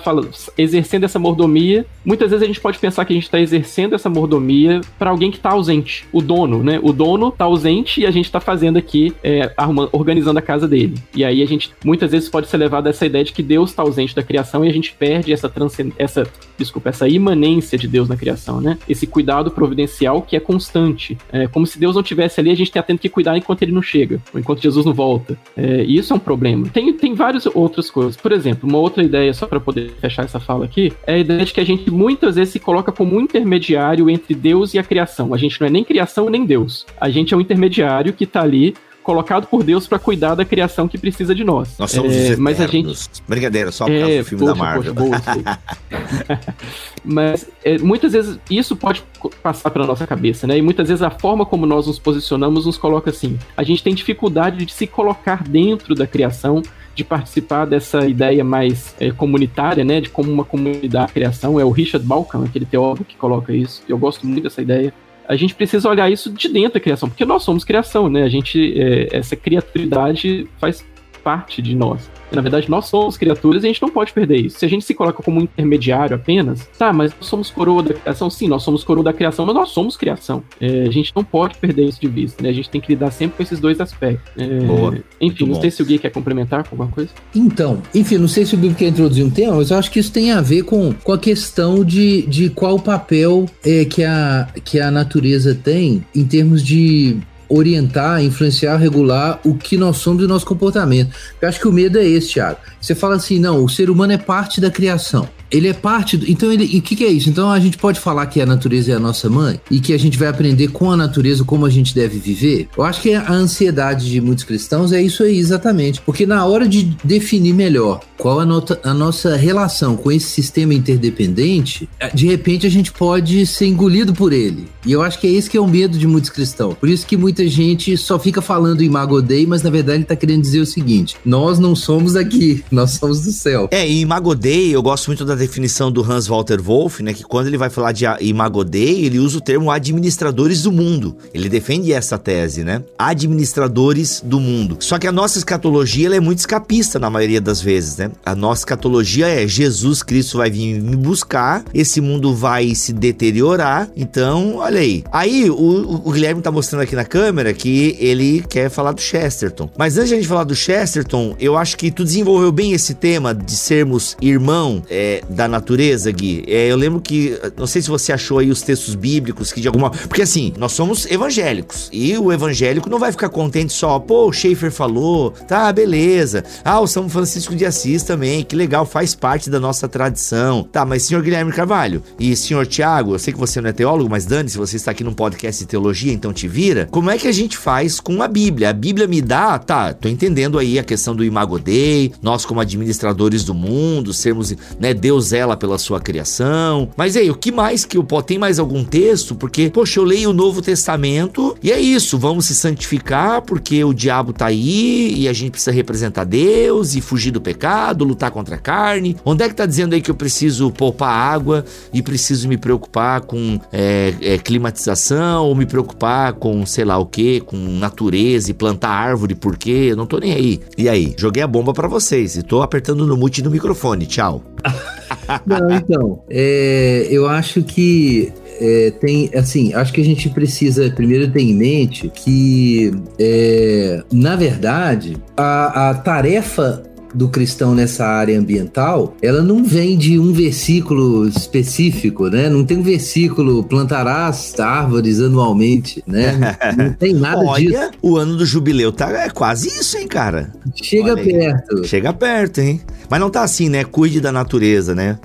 exercendo 0.57 1.03
essa 1.03 1.19
mordomia. 1.19 1.85
Muitas 2.05 2.29
vezes 2.29 2.43
a 2.43 2.47
gente 2.47 2.59
pode 2.59 2.77
pensar 2.79 3.05
que 3.05 3.13
a 3.13 3.15
gente 3.15 3.23
está 3.23 3.39
exercendo 3.39 3.95
essa 3.95 4.09
mordomia 4.09 4.81
para 4.99 5.09
alguém 5.09 5.31
que 5.31 5.37
está 5.37 5.51
ausente, 5.51 6.05
o 6.11 6.21
dono, 6.21 6.63
né? 6.63 6.79
O 6.81 6.91
dono 6.91 7.29
está 7.29 7.45
ausente 7.45 8.01
e 8.01 8.05
a 8.05 8.11
gente 8.11 8.25
está 8.25 8.39
fazendo 8.39 8.77
aqui, 8.77 9.13
é, 9.23 9.51
arrumando, 9.55 9.89
organizando 9.91 10.39
a 10.39 10.41
casa 10.41 10.67
dele. 10.67 10.95
E 11.15 11.23
aí 11.23 11.41
a 11.41 11.45
gente 11.45 11.71
muitas 11.83 12.11
vezes 12.11 12.29
pode 12.29 12.47
ser 12.47 12.57
levado 12.57 12.87
a 12.87 12.89
essa 12.89 13.05
ideia 13.05 13.23
de 13.23 13.31
que 13.31 13.43
Deus 13.43 13.69
está 13.69 13.83
ausente 13.83 14.15
da 14.15 14.23
criação 14.23 14.63
e 14.65 14.69
a 14.69 14.73
gente 14.73 14.93
perde 14.93 15.31
essa 15.31 15.51
essa, 15.97 16.27
desculpa, 16.57 16.89
essa 16.89 17.07
imanência 17.07 17.77
de 17.77 17.87
Deus 17.87 18.09
na 18.09 18.17
criação, 18.17 18.59
né? 18.59 18.77
Esse 18.87 19.07
cuidado 19.07 19.51
providencial 19.51 20.21
que 20.21 20.35
é 20.35 20.39
constante. 20.39 21.17
É 21.31 21.47
como 21.47 21.65
se 21.65 21.79
Deus 21.79 21.95
não 21.95 22.03
tivesse 22.03 22.39
ali, 22.39 22.49
a 22.49 22.55
gente 22.55 22.67
está 22.67 22.81
tendo 22.81 22.99
que 22.99 23.09
cuidar 23.09 23.37
enquanto 23.37 23.61
ele 23.61 23.71
não 23.71 23.81
chega, 23.81 24.19
ou 24.33 24.39
enquanto 24.39 24.61
Jesus 24.61 24.85
não 24.85 24.93
volta. 24.93 25.37
É, 25.55 25.83
e 25.83 25.97
isso 25.97 26.13
é 26.13 26.15
um 26.15 26.19
problema. 26.19 26.67
Tem, 26.69 26.91
tem 26.93 27.13
várias 27.13 27.45
outras 27.45 27.89
coisas. 27.89 28.17
Por 28.17 28.31
exemplo, 28.31 28.67
uma 28.67 28.79
outra 28.79 29.03
ideia 29.03 29.33
só 29.43 29.47
para 29.47 29.59
poder 29.59 29.93
fechar 29.99 30.23
essa 30.23 30.39
fala 30.39 30.65
aqui, 30.65 30.93
é 31.05 31.15
a 31.15 31.17
ideia 31.17 31.45
de 31.45 31.53
que 31.53 31.59
a 31.59 31.65
gente 31.65 31.91
muitas 31.91 32.35
vezes 32.35 32.53
se 32.53 32.59
coloca 32.59 32.91
como 32.91 33.15
um 33.15 33.21
intermediário 33.21 34.09
entre 34.09 34.33
Deus 34.33 34.73
e 34.73 34.79
a 34.79 34.83
criação. 34.83 35.33
A 35.33 35.37
gente 35.37 35.59
não 35.59 35.67
é 35.67 35.69
nem 35.69 35.83
criação 35.83 36.29
nem 36.29 36.45
Deus. 36.45 36.85
A 36.99 37.09
gente 37.09 37.33
é 37.33 37.37
um 37.37 37.41
intermediário 37.41 38.13
que 38.13 38.23
está 38.23 38.41
ali 38.41 38.73
colocado 39.03 39.47
por 39.47 39.65
Deus 39.65 39.85
para 39.85 39.99
cuidar 39.99 40.33
da 40.33 40.45
criação 40.45 40.87
que 40.87 40.97
precisa 40.97 41.35
de 41.35 41.43
nós. 41.43 41.77
Nós 41.77 41.91
somos 41.91 42.13
é, 42.13 42.37
mas 42.37 42.61
a 42.61 42.67
gente 42.67 43.09
brincadeira 43.27 43.69
só 43.69 43.83
por 43.83 43.91
é, 43.91 43.99
causa 43.99 44.17
do 44.17 44.25
filme 44.25 44.45
poxa, 44.45 44.53
da 44.53 44.63
Marvel. 44.63 44.95
Poxa, 44.95 45.35
boa, 45.35 46.39
mas 47.03 47.49
é, 47.65 47.77
muitas 47.79 48.13
vezes 48.13 48.39
isso 48.49 48.77
pode 48.77 49.03
passar 49.41 49.71
pela 49.71 49.85
nossa 49.85 50.07
cabeça, 50.07 50.47
né? 50.47 50.57
E 50.57 50.61
muitas 50.61 50.87
vezes 50.87 51.01
a 51.01 51.09
forma 51.09 51.45
como 51.45 51.65
nós 51.65 51.85
nos 51.85 51.99
posicionamos 51.99 52.65
nos 52.65 52.77
coloca 52.77 53.09
assim. 53.09 53.37
A 53.57 53.63
gente 53.63 53.83
tem 53.83 53.93
dificuldade 53.93 54.65
de 54.65 54.71
se 54.71 54.87
colocar 54.87 55.43
dentro 55.43 55.93
da 55.93 56.07
criação 56.07 56.61
de 56.95 57.03
participar 57.03 57.65
dessa 57.65 58.05
ideia 58.07 58.43
mais 58.43 58.95
é, 58.99 59.11
comunitária, 59.11 59.83
né, 59.83 59.99
de 59.99 60.09
como 60.09 60.31
uma 60.31 60.43
comunidade 60.43 61.07
de 61.07 61.13
criação. 61.13 61.59
É 61.59 61.65
o 61.65 61.71
Richard 61.71 62.05
Balkan, 62.05 62.45
aquele 62.45 62.65
teólogo 62.65 63.03
que 63.03 63.15
coloca 63.15 63.53
isso. 63.53 63.81
Eu 63.87 63.97
gosto 63.97 64.25
muito 64.25 64.43
dessa 64.43 64.61
ideia. 64.61 64.93
A 65.27 65.35
gente 65.35 65.55
precisa 65.55 65.89
olhar 65.89 66.11
isso 66.11 66.31
de 66.31 66.49
dentro 66.49 66.73
da 66.73 66.79
criação, 66.79 67.09
porque 67.09 67.25
nós 67.25 67.43
somos 67.43 67.63
criação, 67.63 68.09
né? 68.09 68.23
A 68.23 68.29
gente, 68.29 68.73
é, 68.77 69.07
essa 69.15 69.35
criatividade 69.35 70.47
faz 70.59 70.85
parte 71.23 71.61
de 71.61 71.75
nós. 71.75 72.09
Na 72.31 72.41
verdade, 72.41 72.69
nós 72.69 72.87
somos 72.87 73.15
criaturas 73.15 73.63
e 73.63 73.67
a 73.67 73.69
gente 73.69 73.81
não 73.81 73.89
pode 73.89 74.11
perder 74.11 74.37
isso. 74.37 74.59
Se 74.59 74.65
a 74.65 74.69
gente 74.69 74.83
se 74.83 74.93
coloca 74.93 75.21
como 75.21 75.39
um 75.39 75.43
intermediário 75.43 76.15
apenas, 76.15 76.67
tá, 76.77 76.91
mas 76.91 77.13
nós 77.13 77.27
somos 77.27 77.49
coroa 77.51 77.83
da 77.83 77.93
criação, 77.93 78.29
sim, 78.29 78.47
nós 78.47 78.63
somos 78.63 78.83
coroa 78.83 79.03
da 79.03 79.13
criação, 79.13 79.45
mas 79.45 79.55
nós 79.55 79.69
somos 79.69 79.95
criação. 79.95 80.43
É, 80.59 80.83
a 80.87 80.91
gente 80.91 81.11
não 81.15 81.23
pode 81.23 81.57
perder 81.57 81.85
isso 81.85 82.01
de 82.01 82.07
vista, 82.07 82.41
né? 82.41 82.49
A 82.49 82.53
gente 82.53 82.69
tem 82.69 82.81
que 82.81 82.89
lidar 82.89 83.11
sempre 83.11 83.37
com 83.37 83.43
esses 83.43 83.59
dois 83.59 83.79
aspectos. 83.79 84.31
É, 84.35 84.59
Boa. 84.61 84.93
Enfim, 84.93 85.03
Muito 85.21 85.45
não 85.45 85.53
bom. 85.53 85.61
sei 85.61 85.71
se 85.71 85.81
o 85.81 85.85
Gui 85.85 85.99
quer 85.99 86.09
complementar 86.09 86.63
com 86.63 86.75
alguma 86.75 86.89
coisa. 86.89 87.11
Então, 87.35 87.81
enfim, 87.93 88.17
não 88.17 88.27
sei 88.27 88.45
se 88.45 88.55
o 88.55 88.57
Gui 88.57 88.73
quer 88.73 88.87
introduzir 88.87 89.23
um 89.23 89.29
tema, 89.29 89.55
mas 89.55 89.69
eu 89.69 89.77
acho 89.77 89.91
que 89.91 89.99
isso 89.99 90.11
tem 90.11 90.31
a 90.31 90.41
ver 90.41 90.63
com, 90.63 90.93
com 90.93 91.11
a 91.11 91.19
questão 91.19 91.83
de, 91.83 92.23
de 92.23 92.49
qual 92.49 92.79
papel 92.79 93.45
é, 93.63 93.85
que, 93.85 94.03
a, 94.03 94.47
que 94.63 94.79
a 94.79 94.89
natureza 94.89 95.53
tem 95.53 96.03
em 96.15 96.25
termos 96.25 96.63
de 96.63 97.17
orientar, 97.55 98.23
influenciar, 98.23 98.77
regular 98.77 99.39
o 99.43 99.55
que 99.55 99.77
nós 99.77 99.97
somos 99.97 100.23
e 100.23 100.27
nosso 100.27 100.45
comportamento. 100.45 101.15
Eu 101.41 101.49
acho 101.49 101.59
que 101.59 101.67
o 101.67 101.71
medo 101.71 101.97
é 101.97 102.05
esse, 102.05 102.33
Thiago. 102.33 102.57
Você 102.79 102.95
fala 102.95 103.15
assim, 103.15 103.39
não, 103.39 103.63
o 103.63 103.69
ser 103.69 103.89
humano 103.89 104.13
é 104.13 104.17
parte 104.17 104.59
da 104.59 104.71
criação. 104.71 105.27
Ele 105.53 105.67
é 105.67 105.73
parte 105.73 106.17
do. 106.17 106.29
Então, 106.29 106.51
ele. 106.51 106.65
E 106.65 106.79
o 106.79 106.81
que, 106.81 106.95
que, 106.95 107.03
é 107.05 107.09
isso? 107.09 107.29
Então, 107.29 107.51
a 107.51 107.59
gente 107.59 107.77
pode 107.77 107.99
falar 107.99 108.25
que 108.25 108.41
a 108.41 108.45
natureza 108.45 108.91
é 108.91 108.95
a 108.95 108.99
nossa 108.99 109.29
mãe 109.29 109.59
e 109.69 109.79
que 109.79 109.93
a 109.93 109.99
gente 109.99 110.17
vai 110.17 110.27
aprender 110.27 110.69
com 110.69 110.91
a 110.91 110.97
natureza 110.97 111.43
como 111.43 111.65
a 111.65 111.69
gente 111.69 111.93
deve 111.93 112.17
viver? 112.17 112.67
Eu 112.75 112.83
acho 112.83 113.01
que 113.01 113.13
a 113.13 113.31
ansiedade 113.31 114.09
de 114.09 114.19
muitos 114.19 114.43
cristãos 114.43 114.91
é 114.91 115.01
isso 115.01 115.23
aí, 115.23 115.37
exatamente. 115.37 116.01
Porque 116.01 116.25
na 116.25 116.43
hora 116.45 116.67
de 116.67 116.97
definir 117.03 117.53
melhor 117.53 118.01
qual 118.17 118.39
a, 118.39 118.45
nota, 118.45 118.79
a 118.83 118.93
nossa 118.93 119.35
relação 119.35 119.95
com 119.95 120.11
esse 120.11 120.27
sistema 120.27 120.73
interdependente, 120.73 121.89
de 122.13 122.25
repente 122.25 122.65
a 122.65 122.69
gente 122.69 122.91
pode 122.91 123.45
ser 123.45 123.67
engolido 123.67 124.13
por 124.13 124.31
ele. 124.31 124.67
E 124.85 124.91
eu 124.91 125.01
acho 125.01 125.19
que 125.19 125.27
é 125.27 125.29
esse 125.29 125.49
que 125.49 125.57
é 125.57 125.61
o 125.61 125.67
medo 125.67 125.97
de 125.97 126.07
muitos 126.07 126.29
cristãos. 126.29 126.75
Por 126.75 126.89
isso 126.89 127.05
que 127.05 127.17
muita 127.17 127.47
gente 127.47 127.97
só 127.97 128.17
fica 128.17 128.41
falando 128.41 128.81
em 128.81 128.89
Magodei, 128.89 129.45
mas 129.45 129.61
na 129.61 129.69
verdade 129.69 129.97
ele 129.97 130.03
está 130.03 130.15
querendo 130.15 130.41
dizer 130.41 130.61
o 130.61 130.65
seguinte: 130.65 131.15
nós 131.25 131.59
não 131.59 131.75
somos 131.75 132.15
aqui, 132.15 132.63
nós 132.71 132.91
somos 132.91 133.21
do 133.21 133.31
céu. 133.31 133.67
É, 133.71 133.87
e 133.89 134.05
Magodei, 134.05 134.73
eu 134.73 134.81
gosto 134.81 135.07
muito 135.07 135.25
da 135.25 135.35
definição 135.43 135.91
do 135.91 136.01
Hans 136.01 136.27
Walter 136.27 136.61
Wolff, 136.61 137.03
né, 137.03 137.13
que 137.13 137.23
quando 137.23 137.47
ele 137.47 137.57
vai 137.57 137.69
falar 137.69 137.91
de 137.91 138.05
Imago 138.21 138.63
Dei, 138.63 139.05
ele 139.05 139.19
usa 139.19 139.37
o 139.37 139.41
termo 139.41 139.69
administradores 139.69 140.63
do 140.63 140.71
mundo. 140.71 141.17
Ele 141.33 141.49
defende 141.49 141.91
essa 141.91 142.17
tese, 142.17 142.63
né? 142.63 142.81
Administradores 142.97 144.21
do 144.23 144.39
mundo. 144.39 144.77
Só 144.79 144.97
que 144.97 145.07
a 145.07 145.11
nossa 145.11 145.37
escatologia 145.37 146.13
é 146.15 146.19
muito 146.19 146.39
escapista 146.39 146.99
na 146.99 147.09
maioria 147.09 147.41
das 147.41 147.61
vezes, 147.61 147.97
né? 147.97 148.11
A 148.25 148.35
nossa 148.35 148.61
escatologia 148.61 149.27
é 149.27 149.47
Jesus 149.47 150.01
Cristo 150.01 150.37
vai 150.37 150.49
vir 150.49 150.81
me 150.81 150.95
buscar, 150.95 151.63
esse 151.73 151.99
mundo 151.99 152.33
vai 152.33 152.73
se 152.75 152.93
deteriorar. 152.93 153.89
Então, 153.95 154.57
olha 154.57 154.79
aí. 154.79 155.03
Aí 155.11 155.49
o, 155.49 156.01
o 156.05 156.11
Guilherme 156.11 156.41
tá 156.41 156.51
mostrando 156.51 156.81
aqui 156.81 156.95
na 156.95 157.05
câmera 157.05 157.53
que 157.53 157.97
ele 157.99 158.43
quer 158.47 158.69
falar 158.69 158.93
do 158.93 159.01
Chesterton. 159.01 159.69
Mas 159.77 159.97
antes 159.97 160.09
de 160.09 160.15
a 160.15 160.17
gente 160.17 160.27
falar 160.27 160.43
do 160.43 160.55
Chesterton, 160.55 161.35
eu 161.39 161.57
acho 161.57 161.77
que 161.77 161.91
tu 161.91 162.03
desenvolveu 162.03 162.51
bem 162.51 162.73
esse 162.73 162.93
tema 162.93 163.33
de 163.33 163.55
sermos 163.55 164.15
irmão 164.21 164.83
é, 164.89 165.21
da 165.33 165.47
natureza, 165.47 166.11
Gui. 166.11 166.43
É, 166.47 166.71
eu 166.71 166.77
lembro 166.77 167.01
que, 167.01 167.37
não 167.57 167.67
sei 167.67 167.81
se 167.81 167.89
você 167.89 168.13
achou 168.13 168.39
aí 168.39 168.49
os 168.49 168.61
textos 168.61 168.95
bíblicos 168.95 169.51
que 169.51 169.59
de 169.59 169.67
alguma. 169.67 169.89
Porque 169.89 170.21
assim, 170.21 170.53
nós 170.57 170.71
somos 170.71 171.05
evangélicos. 171.05 171.89
E 171.91 172.17
o 172.17 172.31
evangélico 172.31 172.89
não 172.89 172.99
vai 172.99 173.11
ficar 173.11 173.29
contente 173.29 173.73
só, 173.73 173.99
pô, 173.99 174.27
o 174.27 174.33
Schaefer 174.33 174.71
falou, 174.71 175.31
tá, 175.31 175.71
beleza. 175.71 176.43
Ah, 176.63 176.79
o 176.79 176.87
São 176.87 177.09
Francisco 177.09 177.55
de 177.55 177.65
Assis 177.65 178.03
também, 178.03 178.43
que 178.43 178.55
legal, 178.55 178.85
faz 178.85 179.15
parte 179.15 179.49
da 179.49 179.59
nossa 179.59 179.87
tradição. 179.87 180.63
Tá, 180.71 180.85
mas 180.85 181.03
senhor 181.03 181.23
Guilherme 181.23 181.51
Carvalho 181.51 182.03
e 182.19 182.35
senhor 182.35 182.65
Tiago, 182.67 183.13
eu 183.13 183.19
sei 183.19 183.33
que 183.33 183.39
você 183.39 183.59
não 183.61 183.69
é 183.69 183.73
teólogo, 183.73 184.09
mas 184.09 184.25
Dani, 184.25 184.49
se 184.49 184.57
você 184.57 184.75
está 184.75 184.91
aqui 184.91 185.03
num 185.03 185.13
podcast 185.13 185.63
de 185.63 185.67
teologia, 185.67 186.13
então 186.13 186.33
te 186.33 186.47
vira. 186.47 186.87
Como 186.91 187.09
é 187.09 187.17
que 187.17 187.27
a 187.27 187.31
gente 187.31 187.57
faz 187.57 187.99
com 187.99 188.21
a 188.21 188.27
Bíblia? 188.27 188.69
A 188.69 188.73
Bíblia 188.73 189.07
me 189.07 189.21
dá, 189.21 189.57
tá, 189.57 189.93
tô 189.93 190.07
entendendo 190.07 190.59
aí 190.59 190.77
a 190.77 190.83
questão 190.83 191.15
do 191.15 191.23
Imago 191.23 191.59
Dei, 191.59 192.11
nós 192.21 192.45
como 192.45 192.59
administradores 192.59 193.43
do 193.43 193.53
mundo, 193.53 194.13
sermos, 194.13 194.53
né, 194.79 194.93
Deus 194.93 195.22
Deus 195.23 195.27
zela 195.27 195.55
pela 195.55 195.77
sua 195.77 195.99
criação. 195.99 196.89
Mas 196.97 197.15
aí, 197.15 197.29
o 197.29 197.35
que 197.35 197.51
mais 197.51 197.85
que 197.85 197.97
eu 197.97 198.03
posso? 198.03 198.23
Tem 198.23 198.37
mais 198.37 198.59
algum 198.59 198.83
texto? 198.83 199.35
Porque, 199.35 199.69
poxa, 199.69 199.99
eu 199.99 200.03
leio 200.03 200.29
o 200.29 200.33
Novo 200.33 200.61
Testamento 200.61 201.55
e 201.63 201.71
é 201.71 201.79
isso, 201.79 202.17
vamos 202.17 202.45
se 202.45 202.55
santificar 202.55 203.41
porque 203.41 203.83
o 203.83 203.93
diabo 203.93 204.33
tá 204.33 204.47
aí 204.47 205.13
e 205.15 205.27
a 205.27 205.33
gente 205.33 205.51
precisa 205.51 205.71
representar 205.71 206.25
Deus 206.25 206.95
e 206.95 207.01
fugir 207.01 207.31
do 207.31 207.41
pecado, 207.41 208.03
lutar 208.03 208.31
contra 208.31 208.55
a 208.55 208.59
carne. 208.59 209.15
Onde 209.23 209.43
é 209.43 209.49
que 209.49 209.55
tá 209.55 209.65
dizendo 209.65 209.93
aí 209.93 210.01
que 210.01 210.11
eu 210.11 210.15
preciso 210.15 210.69
poupar 210.71 211.09
água 211.09 211.65
e 211.93 212.01
preciso 212.01 212.47
me 212.47 212.57
preocupar 212.57 213.21
com 213.21 213.59
é, 213.71 214.13
é, 214.21 214.37
climatização 214.37 215.45
ou 215.45 215.55
me 215.55 215.65
preocupar 215.65 216.33
com 216.33 216.65
sei 216.65 216.85
lá 216.85 216.97
o 216.97 217.05
que, 217.05 217.39
com 217.41 217.57
natureza 217.57 218.51
e 218.51 218.53
plantar 218.53 218.89
árvore, 218.89 219.35
porque 219.35 219.71
eu 219.71 219.95
não 219.95 220.05
tô 220.05 220.19
nem 220.19 220.33
aí. 220.33 220.59
E 220.77 220.89
aí, 220.89 221.13
joguei 221.17 221.43
a 221.43 221.47
bomba 221.47 221.73
para 221.73 221.87
vocês 221.87 222.35
e 222.35 222.43
tô 222.43 222.61
apertando 222.61 223.05
no 223.05 223.15
mute 223.15 223.41
do 223.41 223.49
microfone. 223.49 224.05
Tchau. 224.05 224.43
Não, 225.45 225.71
então, 225.71 226.23
é, 226.29 227.07
eu 227.09 227.27
acho 227.27 227.63
que 227.63 228.31
é, 228.59 228.91
tem, 228.91 229.29
assim, 229.33 229.73
acho 229.73 229.91
que 229.91 230.01
a 230.01 230.05
gente 230.05 230.29
precisa 230.29 230.89
primeiro 230.91 231.29
ter 231.31 231.41
em 231.41 231.53
mente 231.53 232.09
que, 232.09 232.91
é, 233.19 234.03
na 234.11 234.35
verdade, 234.35 235.17
a, 235.35 235.89
a 235.89 235.93
tarefa 235.95 236.83
do 237.13 237.27
cristão 237.27 237.75
nessa 237.75 238.05
área 238.05 238.37
ambiental, 238.39 239.15
ela 239.21 239.41
não 239.41 239.63
vem 239.63 239.97
de 239.97 240.17
um 240.19 240.31
versículo 240.33 241.27
específico, 241.27 242.27
né? 242.27 242.49
Não 242.49 242.63
tem 242.65 242.77
um 242.77 242.83
versículo 242.83 243.63
plantarás 243.63 244.59
árvores 244.59 245.19
anualmente, 245.19 246.03
né? 246.07 246.57
Não 246.77 246.93
tem 246.93 247.13
nada 247.13 247.39
Olha, 247.43 247.87
disso. 247.87 247.91
o 248.01 248.17
ano 248.17 248.35
do 248.35 248.45
jubileu 248.45 248.91
tá 248.91 249.09
é 249.11 249.29
quase 249.29 249.67
isso, 249.67 249.97
hein, 249.97 250.07
cara? 250.07 250.51
Chega 250.75 251.13
Olha 251.13 251.21
aí. 251.21 251.31
perto. 251.31 251.87
Chega 251.87 252.13
perto, 252.13 252.59
hein? 252.59 252.81
Mas 253.09 253.19
não 253.19 253.29
tá 253.29 253.43
assim, 253.43 253.69
né? 253.69 253.83
Cuide 253.83 254.19
da 254.19 254.31
natureza, 254.31 254.95
né? 254.95 255.19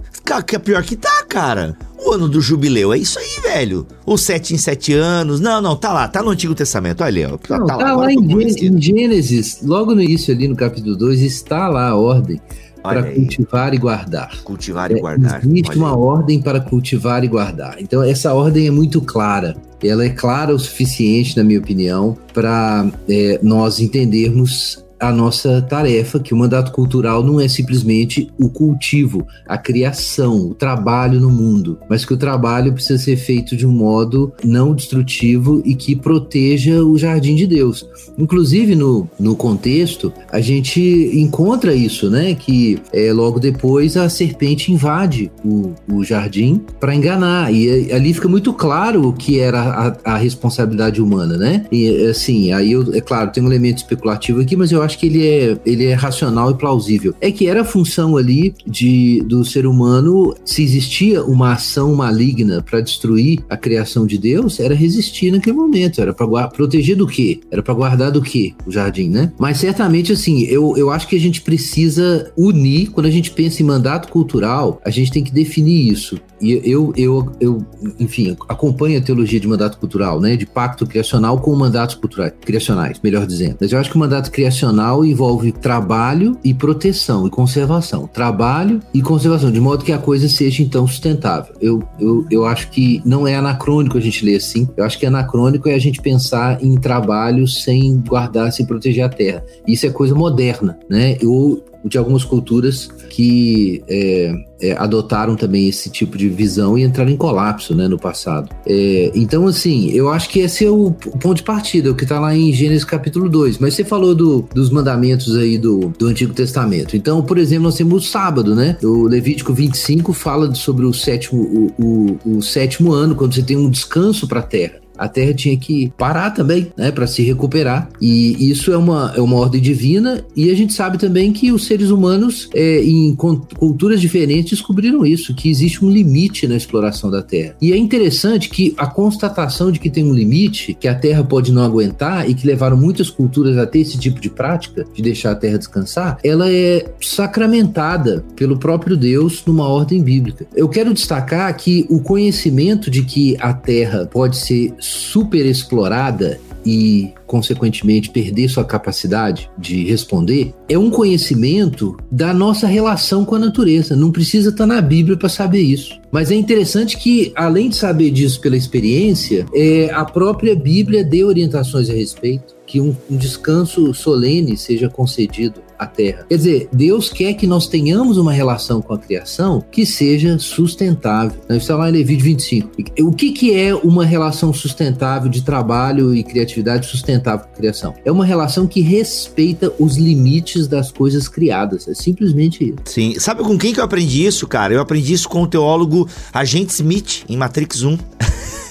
Que 0.47 0.57
é 0.57 0.59
pior 0.59 0.83
que 0.83 0.95
tá, 0.95 1.25
cara. 1.27 1.75
O 2.09 2.13
ano 2.15 2.29
do 2.29 2.41
jubileu 2.41 2.93
é 2.93 2.99
isso 2.99 3.19
aí, 3.19 3.43
velho. 3.43 3.87
Os 4.07 4.23
sete 4.23 4.55
em 4.55 4.59
sete 4.59 4.95
anos. 4.95 5.41
Não, 5.41 5.61
não, 5.61 5.77
tá 5.77 5.93
lá, 5.93 6.09
tá 6.09 6.23
no 6.23 6.31
Antigo 6.31 6.55
Testamento. 6.55 7.03
Olha 7.05 7.35
ó. 7.35 7.37
Tá, 7.37 7.59
Não, 7.59 7.67
tá 7.67 7.77
tá 7.77 7.85
lá, 7.85 7.85
lá 7.89 7.93
agora 7.93 8.13
em, 8.13 8.17
tô 8.17 8.23
Gê- 8.23 8.29
convencido. 8.33 8.77
em 8.77 8.81
Gênesis, 8.81 9.59
logo 9.63 9.95
no 9.95 10.03
início 10.03 10.35
ali 10.35 10.49
no 10.49 10.57
capítulo 10.57 10.97
2, 10.97 11.21
está 11.21 11.69
lá 11.69 11.89
a 11.89 11.97
ordem 11.97 12.41
para 12.83 13.03
cultivar 13.13 13.75
e 13.75 13.79
guardar. 13.79 14.43
Cultivar 14.43 14.91
e 14.91 14.95
É, 14.95 15.01
guardar. 15.01 15.45
Existe 15.45 15.71
Olha 15.71 15.79
uma 15.79 15.91
aí. 15.91 15.97
ordem 15.99 16.41
para 16.41 16.61
cultivar 16.61 17.23
e 17.25 17.29
guardar. 17.29 17.77
Então, 17.81 18.03
essa 18.03 18.33
ordem 18.33 18.67
é 18.67 18.71
muito 18.71 19.01
clara. 19.03 19.55
Ela 19.85 20.05
é 20.05 20.09
clara 20.09 20.55
o 20.55 20.59
suficiente, 20.59 21.37
na 21.37 21.45
minha 21.45 21.59
opinião, 21.59 22.17
para 22.33 22.87
é, 23.09 23.39
nós 23.43 23.81
entendermos 23.81 24.83
a 25.01 25.13
nossa 25.13 25.63
tarefa, 25.63 26.19
que 26.19 26.35
o 26.35 26.37
mandato 26.37 26.73
cultural 26.73 27.23
não 27.23 27.41
é 27.41 27.49
simplesmente 27.49 28.31
o 28.39 28.49
cultivo, 28.49 29.27
a 29.47 29.57
criação, 29.57 30.49
o 30.49 30.55
trabalho 30.55 31.21
no 31.21 31.31
mundo, 31.31 31.79
mas 31.89 32.05
que 32.05 32.15
o 32.15 32.17
trabalho 32.17 32.73
precisa 32.73 33.03
ser 33.03 33.17
feito 33.17 33.57
de 33.57 33.67
um 33.67 33.73
modo 33.73 34.33
não 34.45 34.75
destrutivo 34.75 35.63
e 35.65 35.75
que 35.75 35.95
proteja 35.95 36.83
o 36.83 36.97
jardim 36.97 37.35
de 37.35 37.47
Deus. 37.47 37.87
Inclusive, 38.17 38.75
no, 38.75 39.09
no 39.19 39.37
contexto, 39.37 40.13
a 40.31 40.41
gente 40.41 40.81
encontra 41.15 41.75
isso, 41.75 42.11
né? 42.11 42.35
Que 42.35 42.79
é, 42.93 43.13
logo 43.13 43.39
depois 43.39 43.97
a 43.97 44.09
serpente 44.09 44.73
invade 44.73 45.31
o, 45.45 45.73
o 45.91 46.05
jardim 46.05 46.61
para 46.81 46.95
enganar. 46.95 47.53
E 47.53 47.91
é, 47.91 47.95
ali 47.95 48.13
fica 48.13 48.29
muito 48.29 48.53
claro 48.53 49.09
o 49.09 49.13
que 49.13 49.39
era 49.39 49.61
a, 50.05 50.15
a 50.15 50.17
responsabilidade 50.17 51.01
humana, 51.01 51.37
né? 51.37 51.65
E 51.71 52.07
assim, 52.07 52.53
aí 52.53 52.73
eu, 52.73 52.95
é 52.95 53.01
claro, 53.01 53.31
tem 53.31 53.43
um 53.43 53.47
elemento 53.47 53.79
especulativo 53.79 54.41
aqui, 54.41 54.57
mas 54.57 54.73
eu 54.73 54.83
acho 54.83 54.88
que 54.97 55.07
ele 55.07 55.27
é, 55.27 55.59
ele 55.67 55.85
é 55.87 55.95
racional 55.95 56.51
e 56.51 56.55
plausível. 56.55 57.15
É 57.21 57.31
que 57.33 57.47
era 57.47 57.63
a 57.63 57.65
função 57.65 58.17
ali 58.17 58.55
de, 58.67 59.23
do 59.27 59.45
ser 59.45 59.67
humano, 59.67 60.35
se 60.45 60.63
existia 60.63 61.23
uma 61.25 61.53
ação 61.53 61.95
maligna 61.95 62.63
para 62.63 62.81
destruir 62.81 63.41
a 63.49 63.57
criação 63.57 64.07
de 64.07 64.17
Deus, 64.17 64.61
era 64.61 64.75
resistir 64.75 65.31
naquele 65.31 65.57
momento. 65.57 66.01
Era 66.01 66.15
para 66.15 66.49
proteger 66.49 66.97
do 66.97 67.07
quê? 67.07 67.41
Era 67.51 67.63
para 67.63 67.75
guardar 67.75 68.11
do 68.11 68.23
quê? 68.23 68.55
O 68.67 68.71
jardim, 68.71 69.09
né? 69.09 69.33
Mas 69.39 69.59
certamente, 69.59 70.13
assim, 70.13 70.43
eu, 70.45 70.77
eu 70.77 70.91
acho 70.91 71.09
que 71.09 71.17
a 71.17 71.21
gente 71.21 71.43
precisa 71.43 72.31
unir, 72.37 72.91
quando 72.91 73.07
a 73.07 73.11
gente 73.11 73.31
pensa 73.31 73.63
em 73.63 73.67
mandato 73.67 74.09
cultural, 74.09 74.81
a 74.85 74.91
gente 74.91 75.11
tem 75.11 75.25
que 75.25 75.33
definir 75.33 75.91
isso. 75.91 76.21
E 76.41 76.61
eu, 76.65 76.93
eu, 76.97 77.33
eu 77.41 77.65
enfim, 77.99 78.37
acompanho 78.49 78.99
a 78.99 79.03
teologia 79.03 79.41
de 79.41 79.49
mandato 79.49 79.79
cultural, 79.79 80.21
né? 80.21 80.37
De 80.37 80.47
pacto 80.47 80.87
criacional 80.87 81.39
com 81.41 81.55
mandatos 81.55 81.95
culturais, 81.95 82.33
criacionais, 82.41 83.01
melhor 83.03 83.27
dizendo. 83.27 83.57
Mas 83.61 83.73
eu 83.73 83.79
acho 83.79 83.91
que 83.91 83.97
o 83.97 83.99
mandato 83.99 84.31
criacional 84.31 85.05
envolve 85.05 85.53
trabalho 85.53 86.39
e 86.45 86.55
proteção 86.55 87.27
e 87.27 87.31
conservação. 87.31 88.07
Trabalho 88.07 88.81
e 88.93 89.03
conservação, 89.03 89.51
de 89.51 89.61
modo 89.61 89.85
que 89.85 89.93
a 89.93 89.99
coisa 89.99 90.29
seja 90.29 90.63
então 90.63 90.87
sustentável. 90.87 91.55
Eu, 91.61 91.83
eu, 91.99 92.27
eu 92.31 92.47
acho 92.47 92.71
que 92.71 93.03
não 93.05 93.27
é 93.27 93.37
anacrônico 93.37 93.99
a 93.99 94.01
gente 94.01 94.25
ler 94.25 94.37
assim. 94.37 94.69
Eu 94.77 94.85
acho 94.85 94.99
que 94.99 95.07
anacrônico 95.07 95.69
é 95.69 95.75
a 95.75 95.79
gente 95.79 96.01
pensar 96.01 96.63
em 96.63 96.77
trabalho 96.77 97.47
sem 97.47 97.99
guardar, 98.01 98.53
sem 98.53 98.67
proteger 98.67 99.05
a 99.05 99.09
terra. 99.09 99.45
Isso 99.67 99.87
é 99.87 99.91
coisa 99.91 100.15
moderna, 100.15 100.79
né? 100.89 101.17
Ou 101.25 101.63
de 101.89 101.99
algumas 101.99 102.25
culturas 102.25 102.89
que 103.11 103.83
é, 103.89 104.33
é, 104.61 104.73
adotaram 104.79 105.35
também 105.35 105.69
esse 105.69 105.91
tipo 105.91 106.17
de 106.17 106.29
visão 106.29 106.77
e 106.79 106.85
entraram 106.85 107.11
em 107.11 107.17
colapso 107.17 107.75
né, 107.75 107.89
no 107.89 107.99
passado. 107.99 108.49
É, 108.67 109.11
então, 109.15 109.47
assim, 109.47 109.91
eu 109.91 110.09
acho 110.11 110.29
que 110.29 110.41
esse 110.41 110.65
é 110.65 110.71
o 110.71 110.91
ponto 110.93 111.35
de 111.35 111.43
partida, 111.43 111.91
o 111.91 111.95
que 111.95 112.05
está 112.05 112.21
lá 112.21 112.37
em 112.37 112.53
Gênesis 112.53 112.85
capítulo 112.85 113.29
2. 113.29 113.59
Mas 113.59 113.75
você 113.75 113.85
falou 113.85 114.15
do- 114.15 114.47
dos 114.55 114.71
mandamentos 114.71 115.37
aí 115.37 115.59
do, 115.59 115.93
do 115.99 116.07
Antigo 116.07 116.33
Testamento. 116.35 116.97
Então, 116.97 117.23
por 117.23 117.39
exemplo, 117.39 117.65
nós 117.65 117.77
temos 117.77 118.05
o 118.05 118.09
sábado, 118.09 118.55
né? 118.55 118.77
O 118.83 119.05
Levítico 119.09 119.53
25 119.55 120.13
fala 120.13 120.55
sobre 120.55 120.85
o 120.85 120.93
sétimo, 120.93 121.43
o, 121.79 121.83
o- 122.27 122.37
o 122.39 122.43
sétimo 122.43 122.93
ano, 122.93 123.15
quando 123.15 123.35
você 123.35 123.43
tem 123.43 123.57
um 123.57 123.71
descanso 123.71 124.27
para 124.29 124.41
a 124.41 124.43
terra. 124.43 124.75
A 124.99 125.09
Terra 125.09 125.33
tinha 125.33 125.57
que 125.57 125.93
parar 125.97 126.31
também, 126.31 126.73
né, 126.77 126.91
para 126.91 127.07
se 127.07 127.23
recuperar. 127.23 127.89
E 128.01 128.51
isso 128.51 128.73
é 128.73 128.77
uma, 128.77 129.13
é 129.17 129.21
uma 129.21 129.37
ordem 129.37 129.61
divina. 129.61 130.25
E 130.35 130.51
a 130.51 130.55
gente 130.55 130.73
sabe 130.73 130.99
também 130.99 131.33
que 131.33 131.53
os 131.53 131.67
seres 131.67 131.91
humanos, 131.91 132.49
é, 132.55 132.83
em 132.83 133.15
culturas 133.15 134.01
diferentes, 134.01 134.59
descobriram 134.59 135.07
isso, 135.07 135.35
que 135.35 135.51
existe 135.51 135.85
um 135.85 135.91
limite 135.91 136.47
na 136.47 136.57
exploração 136.57 137.11
da 137.11 137.23
Terra. 137.23 137.55
E 137.61 137.73
é 137.73 137.77
interessante 137.77 138.49
que 138.49 138.75
a 138.77 138.87
constatação 138.87 139.71
de 139.71 139.79
que 139.79 139.91
tem 139.91 140.05
um 140.05 140.13
limite, 140.13 140.75
que 140.79 140.89
a 140.89 140.95
Terra 140.95 141.23
pode 141.23 141.53
não 141.53 141.63
aguentar 141.63 142.29
e 142.29 142.35
que 142.35 142.47
levaram 142.47 142.77
muitas 142.77 143.11
culturas 143.11 143.57
a 143.57 143.67
ter 143.67 143.81
esse 143.81 143.99
tipo 143.99 144.21
de 144.21 144.31
prática, 144.31 144.85
de 144.95 145.03
deixar 145.03 145.33
a 145.33 145.37
Terra 145.37 145.59
descansar, 145.59 146.19
ela 146.25 146.51
é 146.51 146.87
sacramentada 147.01 148.25
pelo 148.35 148.59
próprio 148.59 148.97
Deus 148.97 149.43
numa 149.47 149.69
ordem 149.69 150.03
bíblica. 150.03 150.47
Eu 150.55 150.69
quero 150.69 150.93
destacar 150.93 151.55
que 151.57 151.87
o 151.89 152.01
conhecimento 152.01 152.91
de 152.91 153.03
que 153.03 153.37
a 153.41 153.53
Terra 153.53 154.07
pode 154.07 154.37
ser 154.37 154.75
super 154.89 155.45
explorada 155.45 156.41
e, 156.65 157.13
consequentemente, 157.27 158.11
perder 158.11 158.49
sua 158.49 158.65
capacidade 158.65 159.51
de 159.57 159.85
responder, 159.85 160.53
é 160.69 160.79
um 160.79 160.91
conhecimento 160.91 161.97
da 162.11 162.35
nossa 162.35 162.67
relação 162.67 163.25
com 163.25 163.35
a 163.35 163.39
natureza. 163.39 163.97
Não 163.97 164.11
precisa 164.11 164.51
estar 164.51 164.67
na 164.67 164.81
Bíblia 164.81 165.17
para 165.17 165.29
saber 165.29 165.61
isso. 165.61 165.99
Mas 166.11 166.31
é 166.31 166.35
interessante 166.35 166.99
que, 166.99 167.33
além 167.35 167.69
de 167.69 167.77
saber 167.77 168.11
disso 168.11 168.41
pela 168.41 168.57
experiência, 168.57 169.47
é, 169.55 169.91
a 169.93 170.05
própria 170.05 170.55
Bíblia 170.55 171.05
dê 171.05 171.25
orientações 171.25 171.89
a 171.89 171.95
respeito, 171.95 172.55
que 172.67 172.81
um, 172.81 172.95
um 173.11 173.17
descanso 173.17 173.95
solene 173.95 174.57
seja 174.57 174.89
concedido 174.89 175.68
à 175.79 175.87
terra. 175.87 176.27
Quer 176.29 176.37
dizer, 176.37 176.69
Deus 176.73 177.09
quer 177.09 177.35
que 177.35 177.47
nós 177.47 177.67
tenhamos 177.67 178.19
uma 178.19 178.33
relação 178.33 178.83
com 178.83 178.93
a 178.93 178.99
criação 178.99 179.65
que 179.71 179.87
seja 179.87 180.39
sustentável. 180.39 181.39
Nós 181.49 181.59
está 181.59 181.77
lá 181.77 181.89
em 181.89 181.93
Levítico 181.93 182.19
25. 182.25 182.71
O 183.03 183.13
que, 183.13 183.33
que 183.33 183.55
é 183.55 183.75
uma 183.75 184.05
relação 184.05 184.53
sustentável 184.53 185.31
de 185.31 185.43
trabalho 185.43 186.15
e 186.15 186.23
criatividade 186.23 186.87
sustentável 186.87 187.47
com 187.47 187.53
a 187.53 187.57
criação? 187.57 187.95
É 188.05 188.11
uma 188.11 188.25
relação 188.25 188.67
que 188.67 188.81
respeita 188.81 189.73
os 189.79 189.97
limites 189.97 190.67
das 190.67 190.91
coisas 190.91 191.29
criadas. 191.29 191.87
É 191.89 191.95
simplesmente 191.95 192.65
isso. 192.65 192.79
Sim. 192.85 193.19
Sabe 193.19 193.43
com 193.43 193.57
quem 193.57 193.73
que 193.73 193.81
eu 193.81 193.85
aprendi 193.85 194.27
isso, 194.27 194.47
cara? 194.47 194.75
Eu 194.75 194.81
aprendi 194.81 195.13
isso 195.13 195.29
com 195.29 195.43
o 195.43 195.47
teólogo 195.47 196.09
Agente 196.33 196.73
Smith, 196.73 197.25
em 197.29 197.37
Matrix 197.37 197.83
1. 197.83 197.99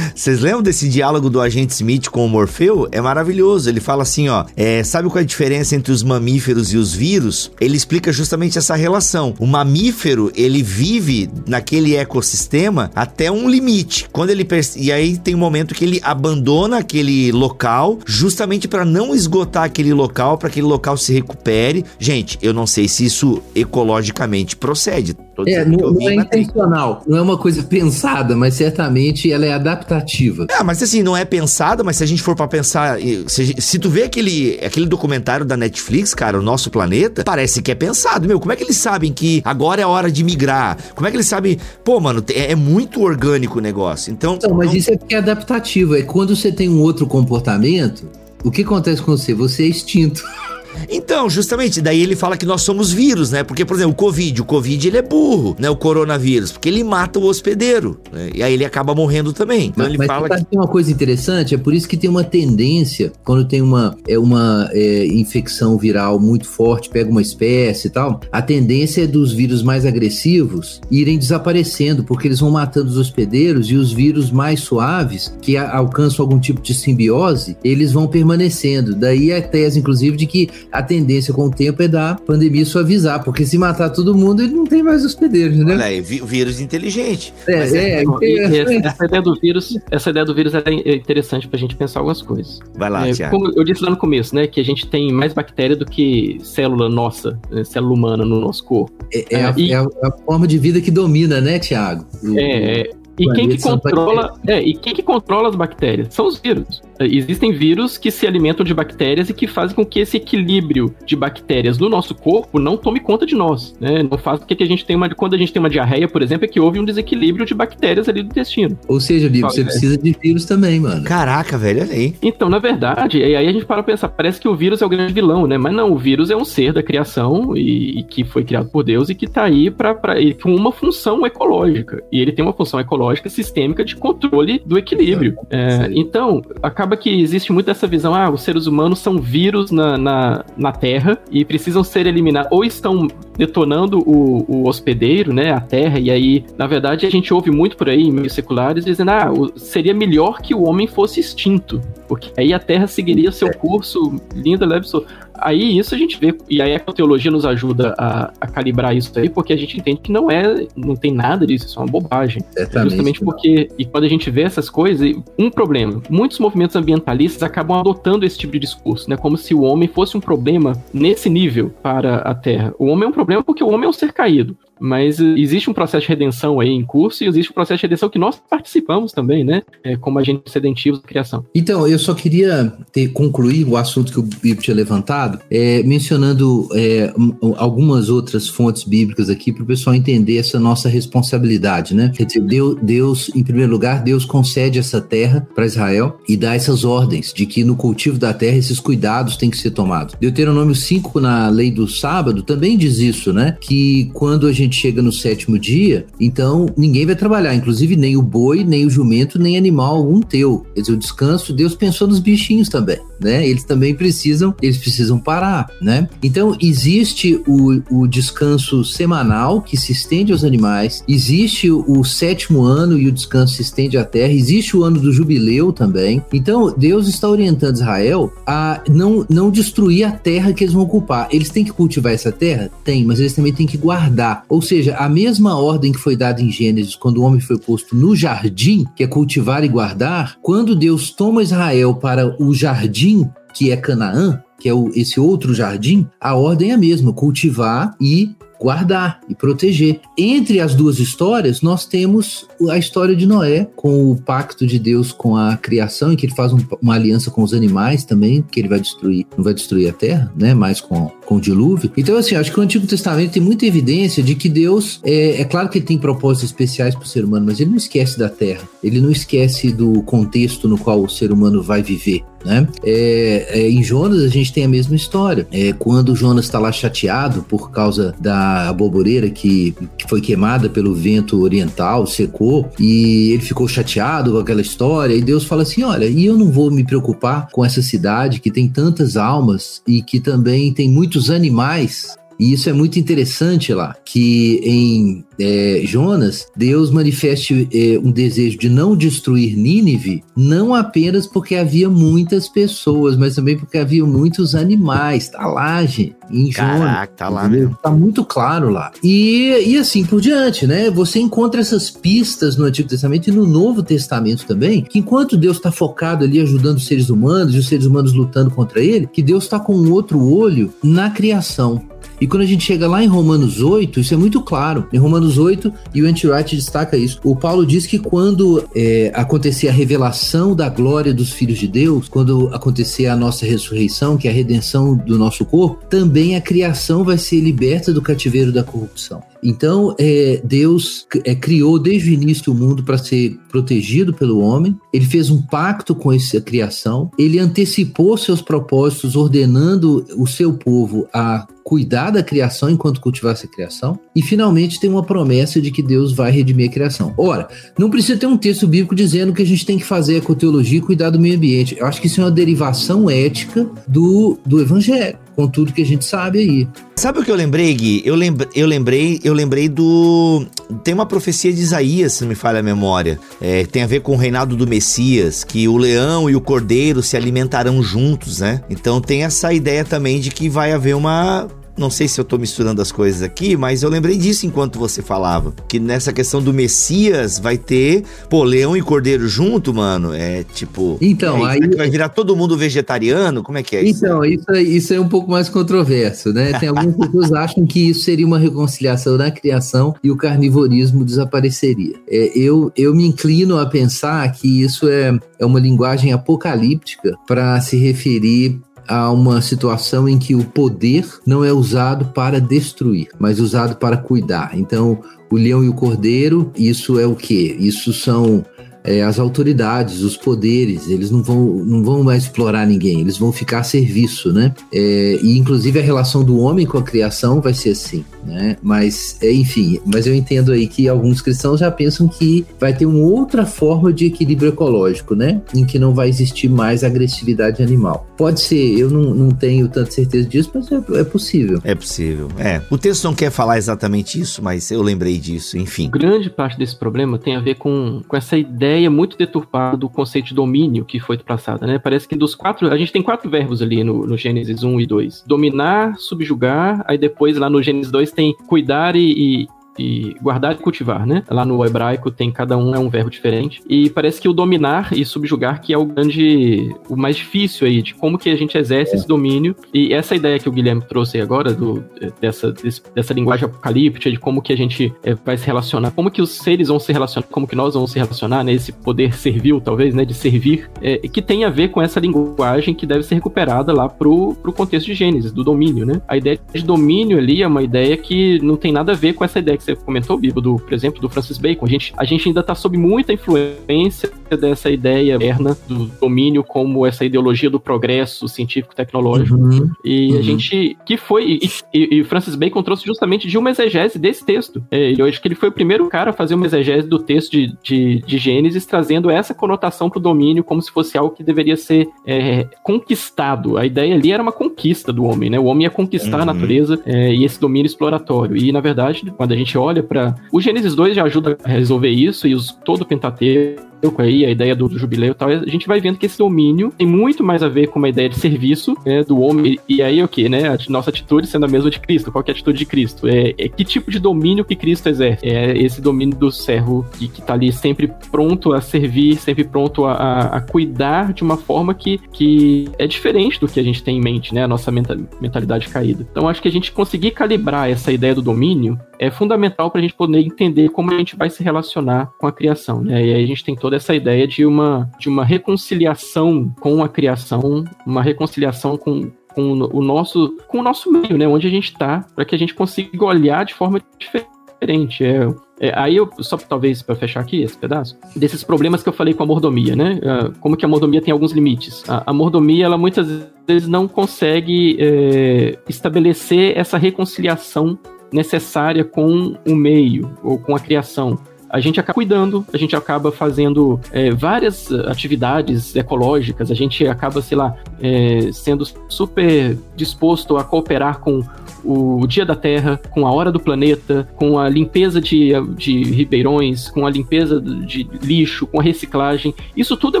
Vocês 0.20 0.38
lembram 0.38 0.60
desse 0.60 0.86
diálogo 0.86 1.30
do 1.30 1.40
agente 1.40 1.72
Smith 1.72 2.10
com 2.10 2.26
o 2.26 2.28
Morfeu? 2.28 2.86
É 2.92 3.00
maravilhoso. 3.00 3.70
Ele 3.70 3.80
fala 3.80 4.02
assim, 4.02 4.28
ó, 4.28 4.44
é, 4.54 4.84
sabe 4.84 5.08
qual 5.08 5.16
é 5.16 5.22
a 5.22 5.26
diferença 5.26 5.74
entre 5.74 5.90
os 5.90 6.02
mamíferos 6.02 6.74
e 6.74 6.76
os 6.76 6.94
vírus? 6.94 7.50
Ele 7.58 7.74
explica 7.74 8.12
justamente 8.12 8.58
essa 8.58 8.74
relação. 8.74 9.32
O 9.38 9.46
mamífero, 9.46 10.30
ele 10.34 10.62
vive 10.62 11.30
naquele 11.48 11.96
ecossistema 11.96 12.90
até 12.94 13.32
um 13.32 13.48
limite. 13.48 14.10
Quando 14.12 14.28
ele 14.28 14.46
e 14.76 14.92
aí 14.92 15.16
tem 15.16 15.34
um 15.34 15.38
momento 15.38 15.74
que 15.74 15.86
ele 15.86 15.98
abandona 16.02 16.76
aquele 16.76 17.32
local 17.32 17.98
justamente 18.04 18.68
para 18.68 18.84
não 18.84 19.14
esgotar 19.14 19.62
aquele 19.62 19.94
local, 19.94 20.36
para 20.36 20.50
que 20.50 20.60
aquele 20.60 20.66
local 20.66 20.98
se 20.98 21.14
recupere. 21.14 21.82
Gente, 21.98 22.38
eu 22.42 22.52
não 22.52 22.66
sei 22.66 22.88
se 22.88 23.06
isso 23.06 23.42
ecologicamente 23.54 24.54
procede. 24.54 25.16
Tô 25.44 25.50
É, 25.50 25.64
não, 25.64 25.92
não 25.92 26.08
é 26.08 26.14
intencional, 26.14 27.02
não 27.06 27.18
é 27.18 27.22
uma 27.22 27.38
coisa 27.38 27.62
pensada, 27.62 28.36
mas 28.36 28.54
certamente 28.54 29.30
ela 29.30 29.46
é 29.46 29.52
adaptativa. 29.52 30.46
É, 30.50 30.62
mas 30.62 30.82
assim, 30.82 31.02
não 31.02 31.16
é 31.16 31.24
pensada, 31.24 31.82
mas 31.82 31.96
se 31.96 32.04
a 32.04 32.06
gente 32.06 32.22
for 32.22 32.34
para 32.34 32.48
pensar, 32.48 32.98
se, 33.26 33.54
se 33.58 33.78
tu 33.78 33.88
vê 33.88 34.04
aquele, 34.04 34.58
aquele 34.62 34.86
documentário 34.86 35.44
da 35.44 35.56
Netflix, 35.56 36.14
cara, 36.14 36.38
o 36.38 36.42
nosso 36.42 36.70
planeta, 36.70 37.22
parece 37.24 37.62
que 37.62 37.70
é 37.70 37.74
pensado, 37.74 38.26
meu. 38.26 38.40
Como 38.40 38.52
é 38.52 38.56
que 38.56 38.64
eles 38.64 38.76
sabem 38.76 39.12
que 39.12 39.42
agora 39.44 39.80
é 39.80 39.84
a 39.84 39.88
hora 39.88 40.10
de 40.10 40.22
migrar? 40.24 40.76
Como 40.94 41.06
é 41.06 41.10
que 41.10 41.16
eles 41.16 41.26
sabem? 41.26 41.58
Pô, 41.84 42.00
mano, 42.00 42.22
é, 42.32 42.52
é 42.52 42.54
muito 42.54 43.02
orgânico 43.02 43.58
o 43.58 43.62
negócio. 43.62 44.12
Então, 44.12 44.34
então 44.34 44.54
mas 44.54 44.68
não... 44.68 44.76
isso 44.76 44.90
é 44.90 44.96
porque 44.96 45.14
é 45.14 45.18
adaptativo. 45.18 45.96
É 45.96 46.02
quando 46.02 46.34
você 46.34 46.50
tem 46.52 46.68
um 46.68 46.80
outro 46.80 47.06
comportamento, 47.06 48.08
o 48.42 48.50
que 48.50 48.62
acontece 48.62 49.02
com 49.02 49.16
você? 49.16 49.34
Você 49.34 49.64
é 49.64 49.66
extinto. 49.66 50.22
Então, 50.88 51.28
justamente, 51.28 51.80
daí 51.80 52.02
ele 52.02 52.16
fala 52.16 52.36
que 52.36 52.46
nós 52.46 52.62
somos 52.62 52.92
vírus, 52.92 53.30
né? 53.30 53.44
Porque, 53.44 53.64
por 53.64 53.74
exemplo, 53.74 53.92
o 53.92 53.96
Covid, 53.96 54.42
o 54.42 54.44
Covid 54.44 54.88
ele 54.88 54.96
é 54.96 55.02
burro, 55.02 55.56
né? 55.58 55.70
O 55.70 55.76
coronavírus, 55.76 56.52
porque 56.52 56.68
ele 56.68 56.82
mata 56.82 57.18
o 57.18 57.24
hospedeiro, 57.24 58.00
né? 58.12 58.30
E 58.34 58.42
aí 58.42 58.54
ele 58.54 58.64
acaba 58.64 58.94
morrendo 58.94 59.32
também. 59.32 59.66
Então 59.66 59.84
mas, 59.84 59.88
ele 59.88 59.98
mas 59.98 60.06
fala 60.06 60.28
que 60.28 60.44
tem 60.44 60.58
uma 60.58 60.68
coisa 60.68 60.90
interessante, 60.90 61.54
é 61.54 61.58
por 61.58 61.74
isso 61.74 61.88
que 61.88 61.96
tem 61.96 62.08
uma 62.08 62.24
tendência, 62.24 63.12
quando 63.24 63.44
tem 63.44 63.62
uma, 63.62 63.96
é 64.08 64.18
uma 64.18 64.68
é, 64.72 65.06
infecção 65.06 65.76
viral 65.78 66.18
muito 66.18 66.46
forte, 66.46 66.88
pega 66.88 67.10
uma 67.10 67.22
espécie 67.22 67.88
e 67.88 67.90
tal, 67.90 68.20
a 68.30 68.42
tendência 68.42 69.04
é 69.04 69.06
dos 69.06 69.32
vírus 69.32 69.62
mais 69.62 69.86
agressivos 69.86 70.80
irem 70.90 71.18
desaparecendo, 71.18 72.04
porque 72.04 72.28
eles 72.28 72.40
vão 72.40 72.50
matando 72.50 72.88
os 72.88 72.96
hospedeiros 72.96 73.70
e 73.70 73.74
os 73.74 73.92
vírus 73.92 74.30
mais 74.30 74.60
suaves, 74.60 75.34
que 75.40 75.56
a, 75.56 75.76
alcançam 75.76 76.24
algum 76.24 76.38
tipo 76.38 76.60
de 76.60 76.74
simbiose, 76.74 77.56
eles 77.62 77.92
vão 77.92 78.06
permanecendo. 78.06 78.94
Daí 78.94 79.32
a 79.32 79.40
tese, 79.40 79.78
inclusive, 79.78 80.16
de 80.16 80.26
que 80.26 80.48
a 80.70 80.82
tendência 80.82 81.32
com 81.32 81.46
o 81.46 81.50
tempo 81.50 81.82
é 81.82 81.88
da 81.88 82.14
pandemia 82.14 82.64
suavizar, 82.64 83.22
porque 83.24 83.44
se 83.44 83.58
matar 83.58 83.90
todo 83.90 84.14
mundo, 84.14 84.42
ele 84.42 84.54
não 84.54 84.64
tem 84.64 84.82
mais 84.82 85.04
hospedeiros, 85.04 85.56
né? 85.58 85.74
Olha 85.74 85.84
aí, 85.84 86.00
vírus 86.00 86.60
inteligente. 86.60 87.32
É, 87.46 87.52
é, 87.52 88.02
é, 88.02 88.04
é, 88.04 88.76
essa 88.86 89.04
ideia 89.04 89.22
do 89.22 89.38
vírus, 89.40 89.78
essa 89.90 90.10
ideia 90.10 90.24
do 90.24 90.34
vírus 90.34 90.54
é 90.54 90.94
interessante 90.94 91.48
pra 91.48 91.58
gente 91.58 91.76
pensar 91.76 92.00
algumas 92.00 92.22
coisas. 92.22 92.58
Vai 92.76 92.90
lá, 92.90 93.08
é, 93.08 93.12
Thiago. 93.12 93.36
Como 93.36 93.52
eu 93.54 93.64
disse 93.64 93.82
lá 93.82 93.90
no 93.90 93.96
começo, 93.96 94.34
né, 94.34 94.46
que 94.46 94.60
a 94.60 94.64
gente 94.64 94.86
tem 94.86 95.12
mais 95.12 95.32
bactéria 95.32 95.76
do 95.76 95.84
que 95.84 96.38
célula 96.42 96.88
nossa, 96.88 97.38
né, 97.50 97.64
célula 97.64 97.94
humana 97.94 98.24
no 98.24 98.40
nosso 98.40 98.64
corpo. 98.64 98.92
É, 99.12 99.24
é, 99.30 99.44
a, 99.44 99.54
e... 99.56 99.72
é, 99.72 99.76
a, 99.76 100.12
forma 100.24 100.46
de 100.46 100.58
vida 100.58 100.80
que 100.80 100.90
domina, 100.90 101.40
né, 101.40 101.58
Thiago? 101.58 102.06
É, 102.36 102.80
é, 102.80 102.90
e 103.18 103.30
quem 103.32 103.48
que 103.48 103.60
controla, 103.60 104.34
é, 104.46 104.62
e 104.62 104.74
quem 104.74 104.94
que 104.94 105.02
controla 105.02 105.48
as 105.48 105.54
bactérias? 105.54 106.14
São 106.14 106.26
os 106.26 106.38
vírus. 106.38 106.82
Existem 107.00 107.52
vírus 107.52 107.98
que 107.98 108.10
se 108.10 108.26
alimentam 108.26 108.64
de 108.64 108.74
bactérias 108.74 109.30
e 109.30 109.34
que 109.34 109.46
fazem 109.46 109.74
com 109.74 109.84
que 109.84 110.00
esse 110.00 110.16
equilíbrio 110.16 110.94
de 111.04 111.16
bactérias 111.16 111.78
no 111.78 111.88
nosso 111.88 112.14
corpo 112.14 112.58
não 112.58 112.76
tome 112.76 113.00
conta 113.00 113.26
de 113.26 113.34
nós, 113.34 113.74
né? 113.80 114.02
Não 114.02 114.18
faz 114.18 114.40
com 114.40 114.46
que 114.46 114.62
a 114.62 114.66
gente 114.66 114.84
tenha 114.84 114.96
uma 114.96 115.08
quando 115.10 115.34
a 115.34 115.38
gente 115.38 115.52
tem 115.52 115.60
uma 115.60 115.70
diarreia, 115.70 116.08
por 116.08 116.22
exemplo, 116.22 116.44
é 116.44 116.48
que 116.48 116.60
houve 116.60 116.78
um 116.78 116.84
desequilíbrio 116.84 117.44
de 117.44 117.54
bactérias 117.54 118.08
ali 118.08 118.22
do 118.22 118.28
intestino. 118.28 118.78
Ou 118.86 119.00
seja, 119.00 119.28
Liv, 119.28 119.42
você 119.42 119.62
é. 119.62 119.64
precisa 119.64 119.98
de 119.98 120.16
vírus 120.22 120.44
também, 120.44 120.80
mano. 120.80 121.04
Caraca, 121.04 121.58
velho, 121.58 121.82
olha 121.82 121.92
aí. 121.92 122.14
Então, 122.22 122.48
na 122.48 122.58
verdade, 122.58 123.18
e 123.18 123.36
aí 123.36 123.48
a 123.48 123.52
gente 123.52 123.64
para 123.64 123.82
pensar, 123.82 124.08
parece 124.08 124.40
que 124.40 124.48
o 124.48 124.54
vírus 124.54 124.82
é 124.82 124.86
o 124.86 124.88
grande 124.88 125.12
vilão, 125.12 125.46
né? 125.46 125.58
Mas 125.58 125.72
não, 125.72 125.92
o 125.92 125.98
vírus 125.98 126.30
é 126.30 126.36
um 126.36 126.44
ser 126.44 126.72
da 126.72 126.82
criação 126.82 127.56
e, 127.56 128.00
e 128.00 128.02
que 128.02 128.24
foi 128.24 128.44
criado 128.44 128.68
por 128.70 128.82
Deus 128.82 129.08
e 129.08 129.14
que 129.14 129.26
tá 129.26 129.44
aí 129.44 129.70
para 129.70 129.96
com 130.42 130.54
uma 130.54 130.72
função 130.72 131.24
ecológica. 131.26 132.02
E 132.12 132.20
ele 132.20 132.32
tem 132.32 132.44
uma 132.44 132.52
função 132.52 132.80
ecológica 132.80 133.28
sistêmica 133.28 133.84
de 133.84 133.96
controle 133.96 134.60
do 134.64 134.78
equilíbrio. 134.78 135.36
É, 135.50 135.90
então, 135.94 136.42
acaba 136.62 136.89
que 136.96 137.20
existe 137.20 137.52
muito 137.52 137.70
essa 137.70 137.86
visão, 137.86 138.14
ah, 138.14 138.30
os 138.30 138.42
seres 138.42 138.66
humanos 138.66 138.98
são 138.98 139.18
vírus 139.18 139.70
na, 139.70 139.96
na, 139.98 140.44
na 140.56 140.72
Terra 140.72 141.18
e 141.30 141.44
precisam 141.44 141.82
ser 141.84 142.06
eliminados, 142.06 142.50
ou 142.50 142.64
estão 142.64 143.08
detonando 143.36 143.98
o, 144.00 144.44
o 144.48 144.68
hospedeiro, 144.68 145.32
né, 145.32 145.52
a 145.52 145.60
Terra, 145.60 145.98
e 145.98 146.10
aí, 146.10 146.44
na 146.58 146.66
verdade, 146.66 147.06
a 147.06 147.10
gente 147.10 147.32
ouve 147.32 147.50
muito 147.50 147.76
por 147.76 147.88
aí, 147.88 148.02
em 148.02 148.12
meios 148.12 148.32
seculares, 148.32 148.84
dizendo, 148.84 149.10
ah, 149.10 149.32
seria 149.56 149.94
melhor 149.94 150.40
que 150.40 150.54
o 150.54 150.62
homem 150.62 150.86
fosse 150.86 151.20
extinto, 151.20 151.80
porque 152.06 152.30
aí 152.38 152.52
a 152.52 152.58
Terra 152.58 152.86
seguiria 152.86 153.32
seu 153.32 153.52
curso 153.54 154.20
lindo, 154.34 154.66
leve, 154.66 154.86
aí 155.34 155.78
isso 155.78 155.94
a 155.94 155.98
gente 155.98 156.18
vê, 156.18 156.36
e 156.48 156.60
aí 156.60 156.74
a 156.74 156.80
teologia 156.80 157.30
nos 157.30 157.44
ajuda 157.44 157.94
a, 157.98 158.32
a, 158.40 158.46
calibrar 158.46 158.96
isso 158.96 159.16
aí, 159.18 159.28
porque 159.28 159.52
a 159.52 159.56
gente 159.56 159.78
entende 159.78 160.00
que 160.00 160.12
não 160.12 160.30
é, 160.30 160.66
não 160.76 160.94
tem 160.94 161.12
nada 161.12 161.46
disso, 161.46 161.66
isso 161.66 161.78
é 161.78 161.82
uma 161.82 161.90
bobagem. 161.90 162.42
Exatamente. 162.56 162.90
Justamente 162.90 163.20
porque, 163.20 163.68
e 163.78 163.84
quando 163.84 164.04
a 164.04 164.08
gente 164.08 164.30
vê 164.30 164.42
essas 164.42 164.68
coisas, 164.68 165.14
um 165.38 165.50
problema, 165.50 166.02
muitos 166.08 166.38
movimentos 166.38 166.76
ambientalistas 166.76 167.42
acabam 167.42 167.78
adotando 167.78 168.24
esse 168.24 168.38
tipo 168.38 168.52
de 168.52 168.60
discurso, 168.60 169.08
né, 169.08 169.16
como 169.16 169.36
se 169.36 169.54
o 169.54 169.62
homem 169.62 169.88
fosse 169.88 170.16
um 170.16 170.20
problema 170.20 170.72
nesse 170.92 171.28
nível 171.28 171.70
para 171.82 172.16
a 172.18 172.34
Terra. 172.34 172.74
O 172.78 172.86
homem 172.86 173.04
é 173.04 173.08
um 173.08 173.12
problema 173.12 173.42
porque 173.42 173.64
o 173.64 173.68
homem 173.68 173.86
é 173.86 173.88
um 173.88 173.92
ser 173.92 174.12
caído. 174.12 174.56
Mas 174.80 175.20
existe 175.20 175.68
um 175.68 175.74
processo 175.74 176.02
de 176.02 176.08
redenção 176.08 176.58
aí 176.58 176.70
em 176.70 176.84
curso 176.84 177.22
e 177.22 177.26
existe 177.26 177.50
um 177.50 177.54
processo 177.54 177.78
de 177.78 177.82
redenção 177.82 178.08
que 178.08 178.18
nós 178.18 178.40
participamos 178.48 179.12
também, 179.12 179.44
né? 179.44 179.62
É, 179.84 179.96
como 179.96 180.18
agentes 180.18 180.52
sedentivos 180.52 181.00
da 181.00 181.06
criação. 181.06 181.44
Então, 181.54 181.86
eu 181.86 181.98
só 181.98 182.14
queria 182.14 182.72
ter, 182.92 183.08
concluir 183.08 183.66
o 183.66 183.76
assunto 183.76 184.12
que 184.12 184.18
o 184.18 184.22
Bíblia 184.22 184.56
tinha 184.56 184.74
levantado, 184.74 185.38
é, 185.50 185.82
mencionando 185.82 186.68
é, 186.74 187.12
algumas 187.56 188.08
outras 188.08 188.48
fontes 188.48 188.84
bíblicas 188.84 189.28
aqui 189.28 189.52
para 189.52 189.62
o 189.62 189.66
pessoal 189.66 189.94
entender 189.94 190.38
essa 190.38 190.58
nossa 190.58 190.88
responsabilidade, 190.88 191.94
né? 191.94 192.10
Quer 192.14 192.24
dizer, 192.24 192.40
Deus, 192.40 192.76
Deus, 192.82 193.30
em 193.34 193.42
primeiro 193.42 193.70
lugar, 193.70 194.02
Deus 194.02 194.24
concede 194.24 194.78
essa 194.78 195.00
terra 195.00 195.46
para 195.54 195.66
Israel 195.66 196.18
e 196.28 196.36
dá 196.36 196.54
essas 196.54 196.84
ordens 196.84 197.32
de 197.32 197.44
que 197.44 197.64
no 197.64 197.76
cultivo 197.76 198.18
da 198.18 198.32
terra 198.32 198.56
esses 198.56 198.80
cuidados 198.80 199.36
têm 199.36 199.50
que 199.50 199.58
ser 199.58 199.72
tomados. 199.72 200.14
Deuteronômio 200.18 200.74
5, 200.74 201.20
na 201.20 201.48
lei 201.48 201.70
do 201.70 201.86
sábado, 201.86 202.42
também 202.42 202.78
diz 202.78 202.98
isso, 202.98 203.32
né? 203.32 203.56
Que 203.60 204.10
quando 204.14 204.46
a 204.46 204.52
gente 204.52 204.69
gente 204.70 204.80
chega 204.80 205.02
no 205.02 205.12
sétimo 205.12 205.58
dia, 205.58 206.06
então 206.18 206.66
ninguém 206.76 207.04
vai 207.04 207.16
trabalhar, 207.16 207.54
inclusive 207.54 207.96
nem 207.96 208.16
o 208.16 208.22
boi, 208.22 208.62
nem 208.64 208.86
o 208.86 208.90
jumento, 208.90 209.38
nem 209.38 209.58
animal 209.58 209.96
algum 209.96 210.20
teu. 210.20 210.64
Quer 210.74 210.80
dizer, 210.82 210.92
o 210.92 210.96
descanso, 210.96 211.52
Deus 211.52 211.74
pensou 211.74 212.06
nos 212.06 212.20
bichinhos 212.20 212.68
também, 212.68 212.98
né? 213.20 213.46
Eles 213.46 213.64
também 213.64 213.94
precisam, 213.94 214.54
eles 214.62 214.78
precisam 214.78 215.18
parar, 215.18 215.68
né? 215.82 216.08
Então 216.22 216.56
existe 216.60 217.42
o, 217.46 217.82
o 217.90 218.06
descanso 218.06 218.84
semanal 218.84 219.60
que 219.60 219.76
se 219.76 219.92
estende 219.92 220.32
aos 220.32 220.44
animais, 220.44 221.02
existe 221.08 221.70
o, 221.70 222.04
sétimo 222.04 222.62
ano 222.62 222.98
e 222.98 223.08
o 223.08 223.12
descanso 223.12 223.54
se 223.54 223.62
estende 223.62 223.98
à 223.98 224.04
terra, 224.04 224.32
existe 224.32 224.76
o 224.76 224.84
ano 224.84 225.00
do 225.00 225.12
jubileu 225.12 225.72
também. 225.72 226.22
Então 226.32 226.72
Deus 226.76 227.08
está 227.08 227.28
orientando 227.28 227.76
Israel 227.76 228.32
a 228.46 228.82
não, 228.88 229.26
não 229.28 229.50
destruir 229.50 230.04
a 230.04 230.12
terra 230.12 230.52
que 230.52 230.64
eles 230.64 230.74
vão 230.74 230.82
ocupar. 230.82 231.28
Eles 231.30 231.50
têm 231.50 231.64
que 231.64 231.72
cultivar 231.72 232.12
essa 232.12 232.30
terra? 232.30 232.70
Tem, 232.84 233.04
mas 233.04 233.18
eles 233.18 233.32
também 233.32 233.52
têm 233.52 233.66
que 233.66 233.76
guardar. 233.76 234.44
Ou 234.48 234.59
ou 234.60 234.62
seja, 234.62 234.94
a 234.96 235.08
mesma 235.08 235.58
ordem 235.58 235.90
que 235.90 235.98
foi 235.98 236.14
dada 236.14 236.42
em 236.42 236.50
Gênesis 236.50 236.94
quando 236.94 237.16
o 237.16 237.22
homem 237.22 237.40
foi 237.40 237.56
posto 237.56 237.96
no 237.96 238.14
jardim, 238.14 238.84
que 238.94 239.02
é 239.02 239.06
cultivar 239.06 239.64
e 239.64 239.68
guardar, 239.68 240.36
quando 240.42 240.76
Deus 240.76 241.10
toma 241.10 241.42
Israel 241.42 241.94
para 241.94 242.36
o 242.38 242.52
jardim 242.52 243.26
que 243.54 243.70
é 243.70 243.76
Canaã, 243.78 244.42
que 244.60 244.68
é 244.68 244.74
o, 244.74 244.90
esse 244.94 245.18
outro 245.18 245.54
jardim, 245.54 246.06
a 246.20 246.34
ordem 246.34 246.72
é 246.72 246.74
a 246.74 246.78
mesma: 246.78 247.10
cultivar 247.10 247.96
e 247.98 248.36
guardar 248.60 249.20
e 249.28 249.34
proteger. 249.34 250.00
Entre 250.16 250.60
as 250.60 250.74
duas 250.74 250.98
histórias, 250.98 251.62
nós 251.62 251.86
temos 251.86 252.46
a 252.68 252.76
história 252.76 253.16
de 253.16 253.26
Noé, 253.26 253.66
com 253.74 254.12
o 254.12 254.16
pacto 254.16 254.66
de 254.66 254.78
Deus 254.78 255.12
com 255.12 255.34
a 255.34 255.56
criação, 255.56 256.12
em 256.12 256.16
que 256.16 256.26
ele 256.26 256.34
faz 256.34 256.52
um, 256.52 256.58
uma 256.82 256.94
aliança 256.94 257.30
com 257.30 257.42
os 257.42 257.54
animais 257.54 258.04
também, 258.04 258.42
que 258.42 258.60
ele 258.60 258.68
vai 258.68 258.80
destruir, 258.80 259.26
não 259.36 259.42
vai 259.42 259.54
destruir 259.54 259.88
a 259.88 259.92
terra, 259.92 260.32
né? 260.36 260.52
Mas 260.52 260.80
com, 260.80 261.10
com 261.24 261.36
o 261.36 261.40
dilúvio. 261.40 261.90
Então, 261.96 262.16
assim, 262.16 262.34
acho 262.34 262.52
que 262.52 262.60
o 262.60 262.62
Antigo 262.62 262.86
Testamento 262.86 263.32
tem 263.32 263.42
muita 263.42 263.64
evidência 263.64 264.22
de 264.22 264.34
que 264.34 264.48
Deus, 264.48 265.00
é, 265.04 265.40
é 265.40 265.44
claro 265.44 265.68
que 265.68 265.78
ele 265.78 265.86
tem 265.86 265.98
propósitos 265.98 266.50
especiais 266.50 266.94
para 266.94 267.04
o 267.04 267.08
ser 267.08 267.24
humano, 267.24 267.46
mas 267.46 267.60
ele 267.60 267.70
não 267.70 267.76
esquece 267.76 268.18
da 268.18 268.28
terra, 268.28 268.68
ele 268.82 269.00
não 269.00 269.10
esquece 269.10 269.72
do 269.72 270.02
contexto 270.02 270.68
no 270.68 270.76
qual 270.76 271.02
o 271.02 271.08
ser 271.08 271.32
humano 271.32 271.62
vai 271.62 271.82
viver. 271.82 272.22
Né? 272.44 272.66
É, 272.82 273.46
é, 273.50 273.70
em 273.70 273.82
Jonas 273.82 274.22
a 274.22 274.28
gente 274.28 274.52
tem 274.52 274.64
a 274.64 274.68
mesma 274.68 274.96
história. 274.96 275.46
É, 275.52 275.72
quando 275.72 276.16
Jonas 276.16 276.46
está 276.46 276.58
lá 276.58 276.72
chateado 276.72 277.42
por 277.42 277.70
causa 277.70 278.14
da 278.18 278.72
borboreira 278.72 279.28
que, 279.30 279.74
que 279.98 280.08
foi 280.08 280.20
queimada 280.20 280.68
pelo 280.68 280.94
vento 280.94 281.42
oriental, 281.42 282.06
secou, 282.06 282.70
e 282.78 283.32
ele 283.32 283.42
ficou 283.42 283.68
chateado 283.68 284.32
com 284.32 284.38
aquela 284.38 284.60
história, 284.60 285.14
e 285.14 285.22
Deus 285.22 285.44
fala 285.44 285.62
assim: 285.62 285.82
olha, 285.82 286.06
e 286.06 286.24
eu 286.24 286.36
não 286.36 286.50
vou 286.50 286.70
me 286.70 286.84
preocupar 286.84 287.48
com 287.52 287.64
essa 287.64 287.82
cidade 287.82 288.40
que 288.40 288.50
tem 288.50 288.68
tantas 288.68 289.16
almas 289.16 289.82
e 289.86 290.02
que 290.02 290.20
também 290.20 290.72
tem 290.72 290.88
muitos 290.88 291.30
animais 291.30 292.16
e 292.40 292.54
isso 292.54 292.70
é 292.70 292.72
muito 292.72 292.98
interessante 292.98 293.74
lá, 293.74 293.94
que 294.02 294.62
em 294.64 295.22
é, 295.38 295.82
Jonas, 295.84 296.46
Deus 296.56 296.90
manifeste 296.90 297.68
é, 297.70 297.98
um 297.98 298.10
desejo 298.10 298.56
de 298.56 298.70
não 298.70 298.96
destruir 298.96 299.54
Nínive, 299.58 300.24
não 300.34 300.74
apenas 300.74 301.26
porque 301.26 301.54
havia 301.54 301.90
muitas 301.90 302.48
pessoas, 302.48 303.14
mas 303.14 303.34
também 303.34 303.58
porque 303.58 303.76
havia 303.76 304.06
muitos 304.06 304.54
animais. 304.54 305.28
Tá 305.28 305.46
lá, 305.46 305.84
gente. 305.84 306.16
Em 306.30 306.48
Caraca, 306.50 306.78
Jonas, 306.78 307.08
tá 307.14 307.28
lá 307.28 307.46
mesmo. 307.46 307.78
Tá 307.82 307.90
muito 307.90 308.24
claro 308.24 308.70
lá. 308.70 308.90
E, 309.02 309.64
e 309.66 309.76
assim 309.76 310.04
por 310.04 310.20
diante, 310.20 310.66
né? 310.66 310.90
Você 310.90 311.18
encontra 311.18 311.60
essas 311.60 311.90
pistas 311.90 312.56
no 312.56 312.64
Antigo 312.64 312.88
Testamento 312.88 313.28
e 313.28 313.32
no 313.32 313.46
Novo 313.46 313.82
Testamento 313.82 314.46
também, 314.46 314.82
que 314.82 314.98
enquanto 314.98 315.36
Deus 315.36 315.58
está 315.58 315.70
focado 315.70 316.24
ali 316.24 316.40
ajudando 316.40 316.78
os 316.78 316.86
seres 316.86 317.10
humanos 317.10 317.54
e 317.54 317.58
os 317.58 317.68
seres 317.68 317.84
humanos 317.84 318.14
lutando 318.14 318.50
contra 318.50 318.80
ele, 318.80 319.06
que 319.06 319.22
Deus 319.22 319.44
está 319.44 319.60
com 319.60 319.74
um 319.74 319.92
outro 319.92 320.22
olho 320.22 320.72
na 320.82 321.10
criação. 321.10 321.82
E 322.20 322.26
quando 322.26 322.42
a 322.42 322.46
gente 322.46 322.64
chega 322.64 322.86
lá 322.86 323.02
em 323.02 323.06
Romanos 323.06 323.62
8, 323.62 324.00
isso 324.00 324.12
é 324.14 324.16
muito 324.16 324.40
claro. 324.42 324.86
Em 324.92 324.98
Romanos 324.98 325.38
8, 325.38 325.72
e 325.94 326.02
o 326.02 326.06
Anti-Wright 326.06 326.54
destaca 326.54 326.96
isso, 326.96 327.18
o 327.24 327.34
Paulo 327.34 327.64
diz 327.64 327.86
que 327.86 327.98
quando 327.98 328.68
é, 328.74 329.10
acontecer 329.14 329.68
a 329.68 329.72
revelação 329.72 330.54
da 330.54 330.68
glória 330.68 331.14
dos 331.14 331.30
filhos 331.30 331.58
de 331.58 331.66
Deus, 331.66 332.08
quando 332.08 332.48
acontecer 332.52 333.06
a 333.06 333.16
nossa 333.16 333.46
ressurreição, 333.46 334.16
que 334.16 334.28
é 334.28 334.30
a 334.30 334.34
redenção 334.34 334.96
do 334.96 335.18
nosso 335.18 335.44
corpo, 335.44 335.84
também 335.88 336.36
a 336.36 336.40
criação 336.40 337.04
vai 337.04 337.16
ser 337.16 337.40
liberta 337.40 337.92
do 337.92 338.02
cativeiro 338.02 338.52
da 338.52 338.62
corrupção. 338.62 339.22
Então, 339.42 339.94
é, 339.98 340.40
Deus 340.44 341.06
é, 341.24 341.34
criou 341.34 341.78
desde 341.78 342.10
o 342.10 342.12
início 342.12 342.52
o 342.52 342.54
mundo 342.54 342.82
para 342.82 342.98
ser 342.98 343.38
protegido 343.48 344.12
pelo 344.12 344.40
homem. 344.40 344.76
Ele 344.92 345.04
fez 345.06 345.30
um 345.30 345.40
pacto 345.40 345.94
com 345.94 346.12
essa 346.12 346.40
criação. 346.40 347.10
Ele 347.18 347.38
antecipou 347.38 348.16
seus 348.16 348.42
propósitos, 348.42 349.16
ordenando 349.16 350.04
o 350.16 350.26
seu 350.26 350.52
povo 350.52 351.08
a 351.12 351.46
cuidar 351.70 352.10
da 352.10 352.20
criação 352.20 352.68
enquanto 352.68 353.00
cultivasse 353.00 353.46
a 353.46 353.48
criação. 353.48 353.96
E 354.12 354.20
finalmente 354.20 354.80
tem 354.80 354.90
uma 354.90 355.04
promessa 355.04 355.60
de 355.60 355.70
que 355.70 355.80
Deus 355.80 356.12
vai 356.12 356.32
redimir 356.32 356.68
a 356.68 356.72
criação. 356.72 357.14
Ora, 357.16 357.46
não 357.78 357.88
precisa 357.88 358.18
ter 358.18 358.26
um 358.26 358.36
texto 358.36 358.66
bíblico 358.66 358.92
dizendo 358.92 359.32
que 359.32 359.40
a 359.40 359.46
gente 359.46 359.64
tem 359.64 359.78
que 359.78 359.84
fazer 359.84 360.16
ecoteologia 360.16 360.78
e 360.78 360.82
cuidar 360.82 361.10
do 361.10 361.20
meio 361.20 361.36
ambiente. 361.36 361.76
Eu 361.78 361.86
acho 361.86 362.00
que 362.00 362.08
isso 362.08 362.20
é 362.20 362.24
uma 362.24 362.30
derivação 362.32 363.08
ética 363.08 363.70
do, 363.86 364.36
do 364.44 364.60
evangelho 364.60 365.16
com 365.36 365.46
tudo 365.46 365.72
que 365.72 365.80
a 365.80 365.86
gente 365.86 366.04
sabe 366.04 366.40
aí. 366.40 366.68
Sabe 366.96 367.20
o 367.20 367.24
que 367.24 367.30
eu 367.30 367.36
lembrei, 367.36 367.72
Gui? 367.72 368.02
Eu, 368.04 368.14
lembrei, 368.14 368.48
eu 368.54 368.66
lembrei, 368.66 369.20
eu 369.24 369.32
lembrei 369.32 369.68
do. 369.68 370.44
Tem 370.84 370.92
uma 370.92 371.06
profecia 371.06 371.50
de 371.50 371.60
Isaías, 371.60 372.14
se 372.14 372.22
não 372.22 372.28
me 372.28 372.34
falha 372.34 372.60
a 372.60 372.62
memória. 372.62 373.18
É, 373.40 373.64
tem 373.64 373.82
a 373.82 373.86
ver 373.86 374.00
com 374.00 374.12
o 374.12 374.16
reinado 374.16 374.54
do 374.54 374.66
Messias, 374.66 375.42
que 375.42 375.66
o 375.66 375.78
leão 375.78 376.28
e 376.28 376.36
o 376.36 376.40
cordeiro 376.40 377.02
se 377.02 377.16
alimentarão 377.16 377.82
juntos, 377.82 378.40
né? 378.40 378.60
Então 378.68 379.00
tem 379.00 379.24
essa 379.24 379.50
ideia 379.52 379.82
também 379.82 380.20
de 380.20 380.30
que 380.30 380.48
vai 380.48 380.72
haver 380.72 380.94
uma 380.94 381.48
não 381.80 381.90
sei 381.90 382.06
se 382.06 382.20
eu 382.20 382.24
tô 382.24 382.36
misturando 382.38 382.82
as 382.82 382.92
coisas 382.92 383.22
aqui, 383.22 383.56
mas 383.56 383.82
eu 383.82 383.88
lembrei 383.88 384.16
disso 384.16 384.46
enquanto 384.46 384.78
você 384.78 385.00
falava. 385.00 385.52
Que 385.66 385.80
nessa 385.80 386.12
questão 386.12 386.42
do 386.42 386.52
Messias 386.52 387.38
vai 387.38 387.56
ter, 387.56 388.04
pô, 388.28 388.44
leão 388.44 388.76
e 388.76 388.82
cordeiro 388.82 389.26
junto, 389.26 389.72
mano. 389.72 390.12
É 390.12 390.44
tipo. 390.44 390.98
Então, 391.00 391.46
é, 391.48 391.52
aí. 391.52 391.76
Vai 391.76 391.88
virar 391.88 392.10
todo 392.10 392.36
mundo 392.36 392.56
vegetariano? 392.56 393.42
Como 393.42 393.56
é 393.56 393.62
que 393.62 393.74
é 393.74 393.82
isso? 393.82 394.04
Então, 394.04 394.24
isso, 394.24 394.52
isso 394.52 394.94
é 394.94 395.00
um 395.00 395.08
pouco 395.08 395.30
mais 395.30 395.48
controverso, 395.48 396.32
né? 396.32 396.52
Tem 396.58 396.68
algumas 396.68 396.94
pessoas 397.08 397.32
acham 397.32 397.66
que 397.66 397.90
isso 397.90 398.00
seria 398.00 398.26
uma 398.26 398.38
reconciliação 398.38 399.16
na 399.16 399.30
criação 399.30 399.94
e 400.04 400.10
o 400.10 400.16
carnivorismo 400.16 401.04
desapareceria. 401.04 401.94
É, 402.08 402.30
eu, 402.38 402.70
eu 402.76 402.94
me 402.94 403.06
inclino 403.06 403.58
a 403.58 403.64
pensar 403.64 404.30
que 404.32 404.62
isso 404.62 404.88
é, 404.88 405.18
é 405.38 405.46
uma 405.46 405.58
linguagem 405.58 406.12
apocalíptica 406.12 407.16
para 407.26 407.58
se 407.60 407.76
referir 407.76 408.60
a 408.86 409.10
uma 409.10 409.40
situação 409.40 410.08
em 410.08 410.18
que 410.18 410.34
o 410.34 410.44
poder 410.44 411.06
não 411.26 411.44
é 411.44 411.52
usado 411.52 412.06
para 412.06 412.40
destruir, 412.40 413.08
mas 413.18 413.40
usado 413.40 413.76
para 413.76 413.96
cuidar. 413.96 414.52
Então, 414.54 415.00
o 415.30 415.36
leão 415.36 415.62
e 415.62 415.68
o 415.68 415.74
cordeiro, 415.74 416.50
isso 416.56 416.98
é 416.98 417.06
o 417.06 417.14
que? 417.14 417.56
Isso 417.58 417.92
são 417.92 418.44
é, 418.84 419.02
as 419.02 419.18
autoridades, 419.18 420.02
os 420.02 420.16
poderes, 420.16 420.88
eles 420.88 421.10
não 421.10 421.22
vão, 421.22 421.38
não 421.64 421.82
vão 421.82 422.02
mais 422.02 422.24
explorar 422.24 422.66
ninguém, 422.66 423.00
eles 423.00 423.18
vão 423.18 423.32
ficar 423.32 423.60
a 423.60 423.62
serviço, 423.62 424.32
né? 424.32 424.54
É, 424.72 425.18
e 425.22 425.38
inclusive 425.38 425.78
a 425.78 425.82
relação 425.82 426.24
do 426.24 426.38
homem 426.38 426.66
com 426.66 426.78
a 426.78 426.82
criação 426.82 427.40
vai 427.40 427.54
ser 427.54 427.70
assim, 427.70 428.04
né? 428.24 428.56
Mas, 428.62 429.18
é, 429.22 429.32
enfim, 429.32 429.78
mas 429.84 430.06
eu 430.06 430.14
entendo 430.14 430.52
aí 430.52 430.66
que 430.66 430.88
alguns 430.88 431.20
cristãos 431.20 431.60
já 431.60 431.70
pensam 431.70 432.08
que 432.08 432.46
vai 432.58 432.72
ter 432.72 432.86
uma 432.86 433.04
outra 433.04 433.44
forma 433.46 433.92
de 433.92 434.06
equilíbrio 434.06 434.48
ecológico, 434.48 435.14
né? 435.14 435.40
Em 435.54 435.64
que 435.64 435.78
não 435.78 435.94
vai 435.94 436.08
existir 436.08 436.48
mais 436.48 436.82
agressividade 436.82 437.62
animal. 437.62 438.06
Pode 438.16 438.40
ser, 438.40 438.78
eu 438.78 438.90
não, 438.90 439.14
não 439.14 439.30
tenho 439.30 439.68
tanta 439.68 439.90
certeza 439.90 440.28
disso, 440.28 440.50
mas 440.54 440.70
é, 440.70 441.00
é 441.00 441.04
possível. 441.04 441.60
É 441.64 441.74
possível, 441.74 442.28
é. 442.38 442.60
O 442.70 442.78
texto 442.78 443.04
não 443.04 443.14
quer 443.14 443.30
falar 443.30 443.58
exatamente 443.58 444.20
isso, 444.20 444.42
mas 444.42 444.70
eu 444.70 444.82
lembrei 444.82 445.18
disso, 445.18 445.58
enfim. 445.58 445.90
Grande 445.90 446.30
parte 446.30 446.58
desse 446.58 446.76
problema 446.76 447.18
tem 447.18 447.36
a 447.36 447.40
ver 447.40 447.56
com, 447.56 448.02
com 448.06 448.16
essa 448.16 448.36
ideia 448.36 448.69
ideia 448.70 448.90
muito 448.90 449.18
deturpada 449.18 449.76
do 449.76 449.88
conceito 449.88 450.26
de 450.26 450.34
domínio 450.34 450.84
que 450.84 451.00
foi 451.00 451.18
traçada, 451.18 451.66
né? 451.66 451.78
Parece 451.78 452.06
que 452.06 452.14
dos 452.14 452.34
quatro, 452.34 452.72
a 452.72 452.76
gente 452.76 452.92
tem 452.92 453.02
quatro 453.02 453.28
verbos 453.28 453.60
ali 453.60 453.82
no, 453.82 454.06
no 454.06 454.16
Gênesis 454.16 454.62
1 454.62 454.80
e 454.80 454.86
2. 454.86 455.24
Dominar, 455.26 455.96
subjugar, 455.98 456.84
aí 456.86 456.96
depois 456.96 457.36
lá 457.36 457.50
no 457.50 457.62
Gênesis 457.62 457.90
2 457.90 458.12
tem 458.12 458.34
cuidar 458.46 458.94
e, 458.94 459.10
e 459.42 459.48
e 459.80 460.14
guardar 460.20 460.52
e 460.52 460.58
cultivar, 460.58 461.06
né? 461.06 461.22
Lá 461.30 461.44
no 461.44 461.64
hebraico 461.64 462.10
tem 462.10 462.30
cada 462.30 462.56
um 462.56 462.74
é 462.74 462.78
um 462.78 462.90
verbo 462.90 463.10
diferente. 463.10 463.62
E 463.68 463.88
parece 463.88 464.20
que 464.20 464.28
o 464.28 464.32
dominar 464.32 464.92
e 464.92 465.04
subjugar 465.04 465.62
que 465.62 465.72
é 465.72 465.78
o 465.78 465.86
grande, 465.86 466.74
o 466.88 466.96
mais 466.96 467.16
difícil 467.16 467.66
aí 467.66 467.80
de 467.80 467.94
como 467.94 468.18
que 468.18 468.28
a 468.28 468.36
gente 468.36 468.58
exerce 468.58 468.92
é. 468.92 468.96
esse 468.96 469.08
domínio. 469.08 469.56
E 469.72 469.94
essa 469.94 470.14
ideia 470.14 470.38
que 470.38 470.48
o 470.48 470.52
Guilherme 470.52 470.82
trouxe 470.82 471.20
agora 471.20 471.54
do 471.54 471.82
dessa 472.20 472.52
dessa 472.94 473.14
linguagem 473.14 473.46
apocalíptica 473.46 474.10
de 474.10 474.18
como 474.18 474.42
que 474.42 474.52
a 474.52 474.56
gente 474.56 474.92
é, 475.02 475.14
vai 475.14 475.36
se 475.36 475.46
relacionar, 475.46 475.90
como 475.92 476.10
que 476.10 476.20
os 476.20 476.30
seres 476.30 476.68
vão 476.68 476.78
se 476.78 476.92
relacionar, 476.92 477.26
como 477.28 477.46
que 477.46 477.56
nós 477.56 477.74
vamos 477.74 477.92
se 477.92 477.98
relacionar, 477.98 478.44
né? 478.44 478.52
Esse 478.52 478.72
poder 478.72 479.14
servil, 479.14 479.60
talvez, 479.60 479.94
né? 479.94 480.04
De 480.04 480.14
servir, 480.14 480.68
é, 480.82 480.98
que 480.98 481.22
tem 481.22 481.44
a 481.44 481.50
ver 481.50 481.68
com 481.68 481.80
essa 481.80 481.98
linguagem 482.00 482.74
que 482.74 482.86
deve 482.86 483.02
ser 483.02 483.14
recuperada 483.14 483.72
lá 483.72 483.88
pro, 483.88 484.34
pro 484.34 484.52
contexto 484.52 484.86
de 484.86 484.94
Gênesis, 484.94 485.32
do 485.32 485.42
domínio, 485.42 485.86
né? 485.86 486.02
A 486.06 486.16
ideia 486.16 486.38
de 486.52 486.64
domínio 486.64 487.18
ali 487.18 487.42
é 487.42 487.46
uma 487.46 487.62
ideia 487.62 487.96
que 487.96 488.38
não 488.42 488.56
tem 488.56 488.72
nada 488.72 488.92
a 488.92 488.94
ver 488.94 489.14
com 489.14 489.24
essa 489.24 489.38
ideia 489.38 489.56
que 489.56 489.64
você 489.64 489.69
comentou, 489.76 490.16
Bibo, 490.16 490.40
do, 490.40 490.56
por 490.56 490.72
exemplo, 490.72 491.00
do 491.00 491.08
Francis 491.08 491.38
Bacon. 491.38 491.66
A 491.66 491.68
gente, 491.68 491.92
a 491.96 492.04
gente 492.04 492.28
ainda 492.28 492.40
está 492.40 492.54
sob 492.54 492.76
muita 492.76 493.12
influência 493.12 494.10
dessa 494.38 494.70
ideia 494.70 495.18
erna 495.20 495.56
do 495.68 495.86
domínio 496.00 496.44
como 496.44 496.86
essa 496.86 497.04
ideologia 497.04 497.50
do 497.50 497.60
progresso 497.60 498.28
científico-tecnológico. 498.28 499.38
Uhum, 499.38 499.70
e 499.84 500.12
uhum. 500.12 500.18
a 500.18 500.22
gente, 500.22 500.76
que 500.84 500.96
foi, 500.96 501.40
e, 501.72 502.04
Francis 502.04 502.34
Bacon 502.34 502.62
trouxe 502.62 502.84
justamente 502.86 503.28
de 503.28 503.38
uma 503.38 503.50
exegese 503.50 503.98
desse 503.98 504.24
texto. 504.24 504.62
É, 504.70 504.94
eu 504.96 505.06
acho 505.06 505.20
que 505.20 505.28
ele 505.28 505.34
foi 505.34 505.48
o 505.48 505.52
primeiro 505.52 505.88
cara 505.88 506.10
a 506.10 506.12
fazer 506.12 506.34
uma 506.34 506.46
exegese 506.46 506.86
do 506.86 506.98
texto 506.98 507.32
de, 507.32 507.56
de, 507.62 507.98
de 508.00 508.18
Gênesis, 508.18 508.66
trazendo 508.66 509.10
essa 509.10 509.34
conotação 509.34 509.90
para 509.90 509.98
o 509.98 510.02
domínio 510.02 510.44
como 510.44 510.60
se 510.62 510.70
fosse 510.70 510.96
algo 510.96 511.14
que 511.14 511.22
deveria 511.22 511.56
ser 511.56 511.88
é, 512.06 512.46
conquistado. 512.62 513.56
A 513.56 513.66
ideia 513.66 513.94
ali 513.94 514.12
era 514.12 514.22
uma 514.22 514.32
conquista 514.32 514.92
do 514.92 515.04
homem, 515.04 515.30
né? 515.30 515.38
O 515.38 515.44
homem 515.44 515.64
ia 515.64 515.70
conquistar 515.70 516.16
uhum. 516.18 516.22
a 516.22 516.26
natureza 516.26 516.80
é, 516.84 517.12
e 517.12 517.24
esse 517.24 517.40
domínio 517.40 517.66
exploratório. 517.66 518.36
E, 518.36 518.52
na 518.52 518.60
verdade, 518.60 519.12
quando 519.16 519.32
a 519.32 519.36
gente 519.36 519.49
olha 519.58 519.82
para. 519.82 520.14
O 520.32 520.40
Gênesis 520.40 520.74
2 520.74 520.96
já 520.96 521.04
ajuda 521.04 521.36
a 521.42 521.48
resolver 521.48 521.90
isso, 521.90 522.26
e 522.26 522.34
os, 522.34 522.52
todo 522.64 522.82
o 522.82 522.86
Pentateuco 522.86 523.69
aí, 523.98 524.24
a 524.24 524.30
ideia 524.30 524.54
do, 524.54 524.68
do, 524.68 524.78
jubileu 524.78 525.12
e 525.12 525.14
tal, 525.14 525.28
a 525.28 525.46
gente 525.46 525.66
vai 525.66 525.80
vendo 525.80 525.98
que 525.98 526.06
esse 526.06 526.18
domínio 526.18 526.72
tem 526.76 526.86
muito 526.86 527.22
mais 527.22 527.42
a 527.42 527.48
ver 527.48 527.68
com 527.68 527.78
uma 527.78 527.88
ideia 527.88 528.08
de 528.08 528.18
serviço 528.18 528.76
né, 528.84 529.02
do 529.02 529.20
homem. 529.20 529.58
E 529.68 529.82
aí 529.82 530.02
o 530.02 530.08
que, 530.08 530.28
né? 530.28 530.48
A 530.48 530.58
nossa 530.68 530.90
atitude 530.90 531.26
sendo 531.26 531.46
a 531.46 531.48
mesma 531.48 531.70
de 531.70 531.80
Cristo. 531.80 532.10
Qual 532.10 532.24
é 532.26 532.30
a 532.30 532.32
atitude 532.32 532.58
de 532.58 532.66
Cristo? 532.66 533.06
É, 533.06 533.34
é 533.38 533.48
que 533.48 533.64
tipo 533.64 533.90
de 533.90 533.98
domínio 533.98 534.44
que 534.44 534.56
Cristo 534.56 534.88
exerce? 534.88 535.26
É 535.26 535.56
esse 535.56 535.80
domínio 535.80 536.16
do 536.16 536.30
servo 536.30 536.84
que, 536.98 537.08
que 537.08 537.22
tá 537.22 537.34
ali 537.34 537.52
sempre 537.52 537.92
pronto 538.10 538.52
a 538.52 538.60
servir, 538.60 539.16
sempre 539.16 539.44
pronto 539.44 539.84
a, 539.84 539.92
a, 539.92 540.36
a, 540.36 540.40
cuidar 540.40 541.12
de 541.12 541.22
uma 541.22 541.36
forma 541.36 541.74
que, 541.74 541.98
que 542.12 542.68
é 542.78 542.86
diferente 542.86 543.40
do 543.40 543.48
que 543.48 543.60
a 543.60 543.62
gente 543.62 543.82
tem 543.82 543.98
em 543.98 544.00
mente, 544.00 544.34
né? 544.34 544.44
A 544.44 544.48
nossa 544.48 544.70
mentalidade 544.70 545.68
caída. 545.68 546.06
Então 546.10 546.28
acho 546.28 546.42
que 546.42 546.48
a 546.48 546.52
gente 546.52 546.72
conseguir 546.72 547.12
calibrar 547.12 547.70
essa 547.70 547.92
ideia 547.92 548.14
do 548.14 548.22
domínio 548.22 548.78
é 548.98 549.10
fundamental 549.10 549.70
para 549.70 549.78
a 549.78 549.82
gente 549.82 549.94
poder 549.94 550.20
entender 550.20 550.68
como 550.68 550.92
a 550.92 550.98
gente 550.98 551.16
vai 551.16 551.30
se 551.30 551.42
relacionar 551.42 552.12
com 552.18 552.26
a 552.26 552.32
criação, 552.32 552.82
né? 552.82 553.02
E 553.02 553.14
aí 553.14 553.24
a 553.24 553.26
gente 553.26 553.42
tem 553.42 553.56
toda 553.56 553.69
essa 553.76 553.94
ideia 553.94 554.26
de 554.26 554.44
uma, 554.44 554.90
de 554.98 555.08
uma 555.08 555.24
reconciliação 555.24 556.52
com 556.60 556.82
a 556.82 556.88
criação, 556.88 557.64
uma 557.86 558.02
reconciliação 558.02 558.76
com, 558.76 559.10
com 559.34 559.52
o 559.52 559.82
nosso 559.82 560.36
com 560.48 560.58
o 560.58 560.62
nosso 560.62 560.90
meio, 560.90 561.16
né? 561.16 561.26
Onde 561.26 561.46
a 561.46 561.50
gente 561.50 561.72
está, 561.72 562.06
para 562.14 562.24
que 562.24 562.34
a 562.34 562.38
gente 562.38 562.54
consiga 562.54 563.04
olhar 563.04 563.44
de 563.44 563.54
forma 563.54 563.80
diferente. 563.98 565.04
É, 565.04 565.26
é, 565.60 565.72
aí 565.78 565.96
eu, 565.96 566.08
só 566.20 566.36
talvez 566.36 566.82
para 566.82 566.94
fechar 566.94 567.20
aqui 567.20 567.42
esse 567.42 567.56
pedaço, 567.56 567.98
desses 568.16 568.42
problemas 568.42 568.82
que 568.82 568.88
eu 568.88 568.92
falei 568.92 569.12
com 569.12 569.22
a 569.22 569.26
mordomia, 569.26 569.76
né? 569.76 570.00
Uh, 570.02 570.32
como 570.40 570.56
que 570.56 570.64
a 570.64 570.68
mordomia 570.68 571.02
tem 571.02 571.12
alguns 571.12 571.32
limites. 571.32 571.84
A, 571.88 572.10
a 572.10 572.12
mordomia, 572.12 572.64
ela 572.64 572.78
muitas 572.78 573.06
vezes 573.46 573.68
não 573.68 573.86
consegue 573.86 574.76
é, 574.80 575.58
estabelecer 575.68 576.56
essa 576.56 576.78
reconciliação 576.78 577.78
necessária 578.12 578.84
com 578.84 579.36
o 579.46 579.54
meio 579.54 580.10
ou 580.22 580.38
com 580.38 580.54
a 580.56 580.60
criação 580.60 581.18
a 581.50 581.58
gente 581.60 581.80
acaba 581.80 581.94
cuidando, 581.94 582.46
a 582.52 582.56
gente 582.56 582.76
acaba 582.76 583.10
fazendo 583.10 583.80
é, 583.92 584.10
várias 584.10 584.70
atividades 584.72 585.74
ecológicas, 585.74 586.50
a 586.50 586.54
gente 586.54 586.86
acaba, 586.86 587.20
sei 587.20 587.36
lá, 587.36 587.56
é, 587.82 588.30
sendo 588.32 588.64
super 588.88 589.58
disposto 589.74 590.36
a 590.36 590.44
cooperar 590.44 591.00
com 591.00 591.22
o 591.64 592.06
Dia 592.06 592.24
da 592.24 592.34
Terra, 592.34 592.80
com 592.90 593.06
a 593.06 593.12
Hora 593.12 593.30
do 593.30 593.40
Planeta, 593.40 594.08
com 594.16 594.38
a 594.38 594.48
limpeza 594.48 595.00
de, 595.00 595.32
de 595.56 595.82
ribeirões, 595.82 596.68
com 596.68 596.86
a 596.86 596.90
limpeza 596.90 597.40
de 597.40 597.88
lixo, 598.02 598.46
com 598.46 598.60
a 598.60 598.62
reciclagem. 598.62 599.34
Isso 599.56 599.76
tudo 599.76 599.96
é 599.96 600.00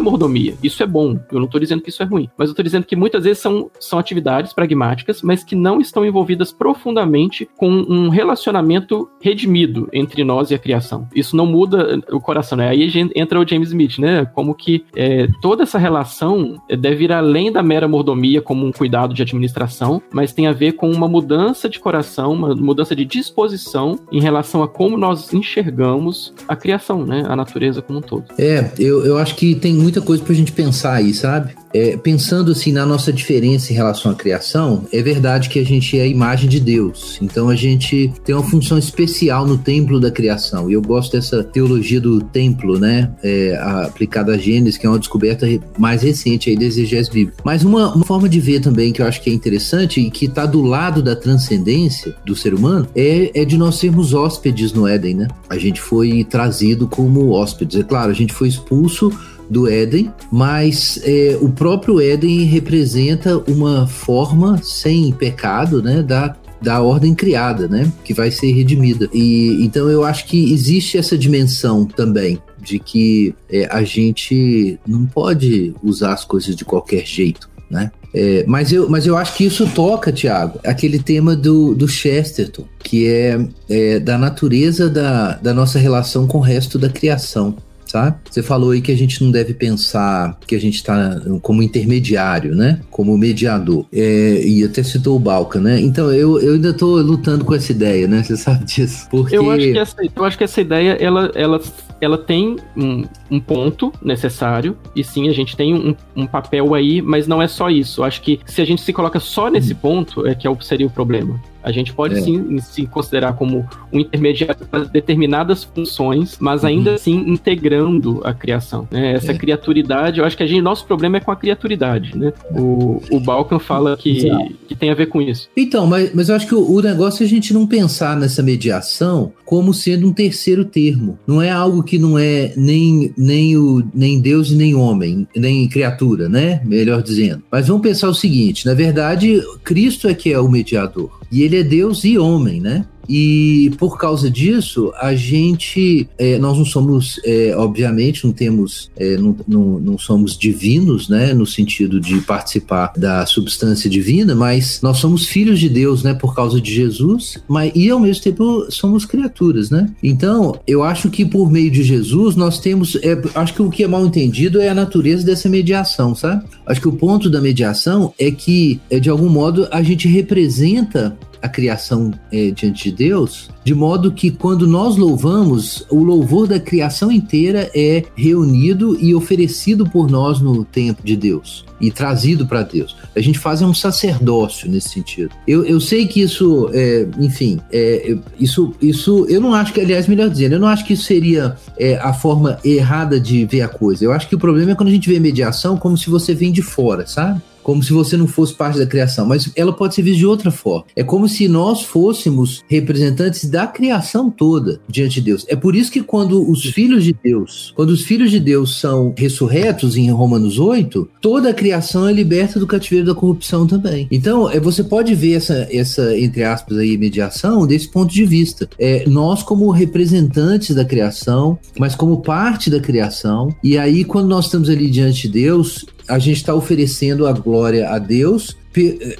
mordomia. 0.00 0.54
Isso 0.62 0.82
é 0.82 0.86
bom. 0.86 1.18
Eu 1.30 1.38
não 1.38 1.44
estou 1.44 1.60
dizendo 1.60 1.82
que 1.82 1.90
isso 1.90 2.02
é 2.02 2.06
ruim. 2.06 2.28
Mas 2.36 2.48
eu 2.48 2.52
estou 2.52 2.62
dizendo 2.62 2.86
que 2.86 2.96
muitas 2.96 3.24
vezes 3.24 3.42
são, 3.42 3.70
são 3.78 3.98
atividades 3.98 4.52
pragmáticas, 4.52 5.22
mas 5.22 5.44
que 5.44 5.54
não 5.54 5.80
estão 5.80 6.04
envolvidas 6.04 6.52
profundamente 6.52 7.48
com 7.56 7.68
um 7.70 8.08
relacionamento 8.08 9.08
redimido 9.20 9.88
entre 9.92 10.24
nós 10.24 10.50
e 10.50 10.54
a 10.54 10.58
criação. 10.58 11.08
Isso 11.14 11.36
não 11.40 11.46
muda 11.46 12.00
o 12.10 12.20
coração, 12.20 12.58
né? 12.58 12.68
Aí 12.68 12.90
entra 13.14 13.40
o 13.40 13.48
James 13.48 13.68
Smith, 13.68 13.98
né? 13.98 14.24
Como 14.34 14.54
que 14.54 14.84
é, 14.94 15.28
toda 15.40 15.62
essa 15.62 15.78
relação 15.78 16.60
deve 16.78 17.04
ir 17.04 17.12
além 17.12 17.50
da 17.50 17.62
mera 17.62 17.88
mordomia 17.88 18.42
como 18.42 18.66
um 18.66 18.72
cuidado 18.72 19.14
de 19.14 19.22
administração, 19.22 20.02
mas 20.12 20.32
tem 20.32 20.46
a 20.46 20.52
ver 20.52 20.72
com 20.72 20.90
uma 20.90 21.08
mudança 21.08 21.30
mudança 21.30 21.68
de 21.68 21.78
coração, 21.78 22.32
uma 22.32 22.54
mudança 22.54 22.94
de 22.94 23.04
disposição 23.04 23.98
em 24.10 24.20
relação 24.20 24.62
a 24.62 24.68
como 24.68 24.96
nós 24.96 25.32
enxergamos 25.32 26.32
a 26.48 26.56
criação, 26.56 27.04
né? 27.04 27.24
A 27.26 27.36
natureza 27.36 27.82
como 27.82 27.98
um 27.98 28.02
todo. 28.02 28.24
É, 28.38 28.70
eu, 28.78 29.04
eu 29.04 29.18
acho 29.18 29.36
que 29.36 29.54
tem 29.54 29.74
muita 29.74 30.00
coisa 30.00 30.22
pra 30.22 30.34
gente 30.34 30.52
pensar 30.52 30.94
aí, 30.94 31.12
sabe? 31.14 31.54
É, 31.72 31.96
pensando 31.96 32.52
assim 32.52 32.72
na 32.72 32.84
nossa 32.84 33.12
diferença 33.12 33.72
em 33.72 33.76
relação 33.76 34.10
à 34.10 34.14
criação, 34.14 34.84
é 34.92 35.02
verdade 35.02 35.48
que 35.48 35.58
a 35.58 35.64
gente 35.64 35.98
é 35.98 36.02
a 36.02 36.06
imagem 36.06 36.48
de 36.48 36.60
Deus. 36.60 37.18
Então 37.22 37.48
a 37.48 37.54
gente 37.54 38.12
tem 38.24 38.34
uma 38.34 38.44
função 38.44 38.78
especial 38.78 39.46
no 39.46 39.56
templo 39.56 40.00
da 40.00 40.10
criação. 40.10 40.70
E 40.70 40.74
eu 40.74 40.82
gosto 40.82 41.12
dessa 41.12 41.44
teologia 41.44 42.00
do 42.00 42.20
templo, 42.20 42.78
né? 42.78 43.10
É, 43.22 43.56
aplicada 43.60 44.32
a 44.32 44.38
Gênesis, 44.38 44.76
que 44.76 44.86
é 44.86 44.88
uma 44.88 44.98
descoberta 44.98 45.46
mais 45.78 46.02
recente 46.02 46.50
aí 46.50 46.56
da 46.56 46.64
exegese 46.64 47.10
bíblica. 47.10 47.38
Mas 47.44 47.62
uma, 47.62 47.94
uma, 47.94 48.04
forma 48.04 48.28
de 48.28 48.40
ver 48.40 48.60
também 48.60 48.92
que 48.92 49.00
eu 49.00 49.06
acho 49.06 49.20
que 49.20 49.30
é 49.30 49.32
interessante 49.32 50.00
e 50.00 50.10
que 50.10 50.26
está 50.26 50.46
do 50.46 50.62
lado 50.62 51.02
da 51.02 51.14
transcendência 51.14 52.14
do 52.24 52.34
ser 52.34 52.54
humano 52.54 52.88
é, 52.94 53.30
é 53.34 53.44
de 53.44 53.56
nós 53.56 53.76
sermos 53.76 54.12
hóspedes 54.12 54.72
no 54.72 54.86
Éden, 54.86 55.14
né? 55.14 55.28
A 55.48 55.56
gente 55.56 55.80
foi 55.80 56.24
trazido 56.24 56.88
como 56.88 57.30
hóspedes. 57.30 57.80
É 57.80 57.84
claro, 57.84 58.10
a 58.10 58.14
gente 58.14 58.32
foi 58.32 58.48
expulso 58.48 59.12
do 59.50 59.68
Éden, 59.68 60.12
mas 60.30 61.00
é, 61.02 61.36
o 61.40 61.50
próprio 61.50 62.00
Éden 62.00 62.44
representa 62.44 63.36
uma 63.50 63.86
forma 63.86 64.60
sem 64.62 65.12
pecado, 65.12 65.82
né, 65.82 66.02
da 66.02 66.36
da 66.60 66.82
ordem 66.82 67.14
criada, 67.14 67.66
né, 67.66 67.90
que 68.04 68.12
vai 68.12 68.30
ser 68.30 68.52
redimida. 68.52 69.08
E 69.14 69.64
então 69.64 69.88
eu 69.88 70.04
acho 70.04 70.26
que 70.26 70.52
existe 70.52 70.98
essa 70.98 71.16
dimensão 71.16 71.86
também 71.86 72.38
de 72.62 72.78
que 72.78 73.34
é, 73.50 73.66
a 73.70 73.82
gente 73.82 74.78
não 74.86 75.06
pode 75.06 75.74
usar 75.82 76.12
as 76.12 76.24
coisas 76.24 76.54
de 76.54 76.64
qualquer 76.64 77.06
jeito, 77.06 77.48
né? 77.70 77.90
É, 78.12 78.44
mas, 78.46 78.72
eu, 78.72 78.90
mas 78.90 79.06
eu 79.06 79.16
acho 79.16 79.36
que 79.36 79.44
isso 79.44 79.66
toca, 79.68 80.12
Tiago, 80.12 80.58
aquele 80.64 80.98
tema 80.98 81.36
do, 81.36 81.74
do 81.74 81.86
Chesterton, 81.86 82.64
que 82.80 83.06
é, 83.06 83.48
é 83.68 84.00
da 84.00 84.18
natureza 84.18 84.90
da, 84.90 85.34
da 85.34 85.54
nossa 85.54 85.78
relação 85.78 86.26
com 86.26 86.38
o 86.38 86.42
resto 86.42 86.76
da 86.76 86.88
criação 86.88 87.56
sabe? 87.90 88.16
Você 88.30 88.42
falou 88.42 88.70
aí 88.70 88.80
que 88.80 88.92
a 88.92 88.96
gente 88.96 89.22
não 89.22 89.30
deve 89.32 89.52
pensar 89.52 90.38
que 90.46 90.54
a 90.54 90.60
gente 90.60 90.76
está 90.76 91.20
como 91.42 91.62
intermediário, 91.62 92.54
né? 92.54 92.80
Como 92.90 93.16
mediador. 93.18 93.84
É, 93.92 94.42
e 94.44 94.62
até 94.64 94.82
citou 94.82 95.16
o 95.16 95.18
Balca, 95.18 95.60
né? 95.60 95.80
Então 95.80 96.12
eu, 96.12 96.40
eu 96.40 96.54
ainda 96.54 96.70
estou 96.70 97.00
lutando 97.00 97.44
com 97.44 97.54
essa 97.54 97.72
ideia, 97.72 98.06
né? 98.06 98.22
Você 98.22 98.36
sabe 98.36 98.64
disso. 98.64 99.08
Porque... 99.10 99.36
Eu, 99.36 99.50
acho 99.50 99.72
que 99.72 99.78
essa, 99.78 99.96
eu 100.14 100.24
acho 100.24 100.38
que 100.38 100.44
essa 100.44 100.60
ideia, 100.60 100.96
ela, 101.00 101.32
ela, 101.34 101.60
ela 102.00 102.18
tem 102.18 102.56
um, 102.76 103.04
um 103.28 103.40
ponto 103.40 103.92
necessário, 104.02 104.76
e 104.94 105.02
sim, 105.02 105.28
a 105.28 105.32
gente 105.32 105.56
tem 105.56 105.74
um, 105.74 105.94
um, 106.14 106.26
papel 106.26 106.74
aí, 106.74 107.02
mas 107.02 107.26
não 107.26 107.42
é 107.42 107.48
só 107.48 107.68
isso. 107.68 108.02
Eu 108.02 108.04
acho 108.04 108.22
que 108.22 108.38
se 108.46 108.60
a 108.60 108.64
gente 108.64 108.82
se 108.82 108.92
coloca 108.92 109.18
só 109.18 109.50
nesse 109.50 109.74
ponto, 109.74 110.26
é 110.26 110.34
que 110.34 110.46
é 110.46 110.56
seria 110.60 110.86
o 110.86 110.90
problema. 110.90 111.40
A 111.62 111.72
gente 111.72 111.92
pode 111.92 112.18
é. 112.18 112.20
sim 112.20 112.58
se 112.60 112.86
considerar 112.86 113.34
como 113.34 113.68
um 113.92 113.98
intermediário 113.98 114.66
para 114.66 114.84
determinadas 114.84 115.64
funções, 115.64 116.36
mas 116.40 116.64
ainda 116.64 116.90
uhum. 116.90 116.96
assim 116.96 117.24
integrando 117.26 118.20
a 118.24 118.32
criação. 118.32 118.88
Né? 118.90 119.12
Essa 119.12 119.32
é. 119.32 119.34
criaturidade, 119.34 120.20
eu 120.20 120.24
acho 120.24 120.36
que 120.36 120.42
a 120.42 120.46
gente, 120.46 120.60
nosso 120.62 120.86
problema 120.86 121.18
é 121.18 121.20
com 121.20 121.30
a 121.30 121.36
criaturidade. 121.36 122.16
Né? 122.16 122.32
O, 122.50 123.00
o 123.10 123.20
Balkan 123.20 123.58
fala 123.58 123.96
que, 123.96 124.30
que 124.68 124.74
tem 124.74 124.90
a 124.90 124.94
ver 124.94 125.06
com 125.06 125.20
isso. 125.20 125.48
Então, 125.56 125.86
mas, 125.86 126.14
mas 126.14 126.28
eu 126.28 126.36
acho 126.36 126.46
que 126.46 126.54
o, 126.54 126.70
o 126.70 126.80
negócio 126.80 127.22
é 127.22 127.26
a 127.26 127.28
gente 127.28 127.52
não 127.52 127.66
pensar 127.66 128.16
nessa 128.16 128.42
mediação 128.42 129.32
como 129.44 129.74
sendo 129.74 130.06
um 130.06 130.12
terceiro 130.12 130.64
termo. 130.64 131.18
Não 131.26 131.42
é 131.42 131.50
algo 131.50 131.82
que 131.82 131.98
não 131.98 132.18
é 132.18 132.52
nem, 132.56 133.12
nem, 133.16 133.56
o, 133.56 133.82
nem 133.92 134.20
Deus 134.20 134.50
e 134.50 134.54
nem 134.54 134.74
homem, 134.74 135.26
nem 135.34 135.68
criatura, 135.68 136.28
né? 136.28 136.60
Melhor 136.64 137.02
dizendo. 137.02 137.42
Mas 137.50 137.66
vamos 137.66 137.82
pensar 137.82 138.08
o 138.08 138.14
seguinte: 138.14 138.64
na 138.66 138.74
verdade, 138.74 139.42
Cristo 139.64 140.08
é 140.08 140.14
que 140.14 140.32
é 140.32 140.38
o 140.38 140.48
mediador. 140.48 141.19
E 141.30 141.42
ele 141.42 141.58
é 141.58 141.62
Deus 141.62 142.04
e 142.04 142.18
homem, 142.18 142.60
né? 142.60 142.84
E 143.12 143.72
por 143.76 143.98
causa 143.98 144.30
disso, 144.30 144.92
a 145.00 145.16
gente, 145.16 146.08
é, 146.16 146.38
nós 146.38 146.56
não 146.56 146.64
somos, 146.64 147.20
é, 147.24 147.52
obviamente, 147.56 148.24
não 148.24 148.32
temos, 148.32 148.88
é, 148.96 149.16
não, 149.16 149.34
não, 149.48 149.80
não, 149.80 149.98
somos 149.98 150.38
divinos, 150.38 151.08
né, 151.08 151.34
no 151.34 151.44
sentido 151.44 152.00
de 152.00 152.20
participar 152.20 152.92
da 152.96 153.26
substância 153.26 153.90
divina, 153.90 154.32
mas 154.36 154.80
nós 154.80 154.98
somos 154.98 155.26
filhos 155.26 155.58
de 155.58 155.68
Deus, 155.68 156.04
né, 156.04 156.14
por 156.14 156.36
causa 156.36 156.60
de 156.60 156.72
Jesus, 156.72 157.36
mas 157.48 157.72
e 157.74 157.90
ao 157.90 157.98
mesmo 157.98 158.22
tempo 158.22 158.66
somos 158.70 159.04
criaturas, 159.04 159.70
né? 159.70 159.90
Então, 160.00 160.60
eu 160.64 160.84
acho 160.84 161.10
que 161.10 161.24
por 161.24 161.50
meio 161.50 161.70
de 161.70 161.82
Jesus 161.82 162.36
nós 162.36 162.60
temos, 162.60 162.94
é, 163.02 163.20
acho 163.34 163.54
que 163.54 163.62
o 163.62 163.70
que 163.70 163.82
é 163.82 163.88
mal 163.88 164.06
entendido 164.06 164.60
é 164.60 164.68
a 164.68 164.74
natureza 164.74 165.26
dessa 165.26 165.48
mediação, 165.48 166.14
sabe? 166.14 166.44
Acho 166.64 166.80
que 166.80 166.88
o 166.88 166.92
ponto 166.92 167.28
da 167.28 167.40
mediação 167.40 168.14
é 168.16 168.30
que, 168.30 168.80
é, 168.88 169.00
de 169.00 169.10
algum 169.10 169.28
modo, 169.28 169.66
a 169.72 169.82
gente 169.82 170.06
representa 170.06 171.18
a 171.42 171.48
criação 171.48 172.12
é, 172.32 172.50
diante 172.50 172.90
de 172.90 172.96
Deus, 172.96 173.50
de 173.64 173.74
modo 173.74 174.12
que 174.12 174.30
quando 174.30 174.66
nós 174.66 174.96
louvamos, 174.96 175.84
o 175.90 176.02
louvor 176.02 176.46
da 176.46 176.58
criação 176.58 177.10
inteira 177.10 177.70
é 177.74 178.04
reunido 178.14 178.98
e 179.00 179.14
oferecido 179.14 179.88
por 179.88 180.10
nós 180.10 180.40
no 180.40 180.64
templo 180.64 181.04
de 181.04 181.16
Deus 181.16 181.64
e 181.80 181.90
trazido 181.90 182.46
para 182.46 182.62
Deus. 182.62 182.94
A 183.16 183.20
gente 183.20 183.38
faz 183.38 183.62
um 183.62 183.72
sacerdócio 183.72 184.70
nesse 184.70 184.90
sentido. 184.90 185.30
Eu, 185.46 185.64
eu 185.64 185.80
sei 185.80 186.06
que 186.06 186.20
isso, 186.20 186.68
é, 186.74 187.06
enfim, 187.18 187.58
é, 187.72 188.16
isso, 188.38 188.74
isso, 188.80 189.26
eu 189.28 189.40
não 189.40 189.54
acho 189.54 189.72
que, 189.72 189.80
aliás, 189.80 190.06
melhor 190.06 190.28
dizendo, 190.28 190.54
eu 190.54 190.60
não 190.60 190.68
acho 190.68 190.84
que 190.84 190.92
isso 190.92 191.04
seria 191.04 191.56
é, 191.78 191.96
a 191.96 192.12
forma 192.12 192.58
errada 192.62 193.18
de 193.18 193.46
ver 193.46 193.62
a 193.62 193.68
coisa. 193.68 194.04
Eu 194.04 194.12
acho 194.12 194.28
que 194.28 194.34
o 194.34 194.38
problema 194.38 194.72
é 194.72 194.74
quando 194.74 194.88
a 194.88 194.92
gente 194.92 195.08
vê 195.08 195.18
mediação 195.18 195.76
como 195.76 195.96
se 195.96 196.10
você 196.10 196.34
vem 196.34 196.52
de 196.52 196.62
fora, 196.62 197.06
sabe? 197.06 197.40
Como 197.62 197.82
se 197.82 197.92
você 197.92 198.16
não 198.16 198.26
fosse 198.26 198.54
parte 198.54 198.78
da 198.78 198.86
criação, 198.86 199.26
mas 199.26 199.50
ela 199.56 199.72
pode 199.72 199.94
ser 199.94 200.02
vista 200.02 200.18
de 200.18 200.26
outra 200.26 200.50
forma. 200.50 200.84
É 200.94 201.02
como 201.02 201.28
se 201.28 201.48
nós 201.48 201.82
fôssemos 201.82 202.62
representantes 202.68 203.48
da 203.48 203.66
criação 203.66 204.30
toda 204.30 204.80
diante 204.88 205.14
de 205.14 205.22
Deus. 205.22 205.44
É 205.48 205.56
por 205.56 205.74
isso 205.74 205.90
que 205.90 206.02
quando 206.02 206.48
os 206.48 206.64
filhos 206.64 207.04
de 207.04 207.14
Deus, 207.22 207.72
quando 207.76 207.90
os 207.90 208.02
filhos 208.02 208.30
de 208.30 208.40
Deus 208.40 208.80
são 208.80 209.14
ressurretos 209.16 209.96
em 209.96 210.10
Romanos 210.10 210.58
8, 210.58 211.08
toda 211.20 211.50
a 211.50 211.54
criação 211.54 212.08
é 212.08 212.12
liberta 212.12 212.58
do 212.58 212.66
cativeiro 212.66 213.06
da 213.06 213.14
corrupção 213.14 213.66
também. 213.66 214.08
Então, 214.10 214.50
é, 214.50 214.58
você 214.58 214.82
pode 214.82 215.14
ver 215.14 215.34
essa, 215.34 215.68
essa 215.70 216.18
entre 216.18 216.42
aspas 216.42 216.78
aí, 216.78 216.96
mediação 216.96 217.66
desse 217.66 217.88
ponto 217.88 218.12
de 218.12 218.24
vista. 218.24 218.68
É, 218.78 219.04
nós 219.08 219.42
como 219.42 219.70
representantes 219.70 220.74
da 220.74 220.84
criação, 220.84 221.58
mas 221.78 221.94
como 221.94 222.22
parte 222.22 222.70
da 222.70 222.80
criação, 222.80 223.54
e 223.62 223.78
aí 223.78 224.04
quando 224.04 224.28
nós 224.28 224.46
estamos 224.46 224.68
ali 224.68 224.90
diante 224.90 225.22
de 225.22 225.28
Deus, 225.28 225.86
a 226.10 226.18
gente 226.18 226.38
está 226.38 226.54
oferecendo 226.54 227.26
a 227.26 227.32
glória 227.32 227.88
a 227.88 227.98
Deus, 227.98 228.56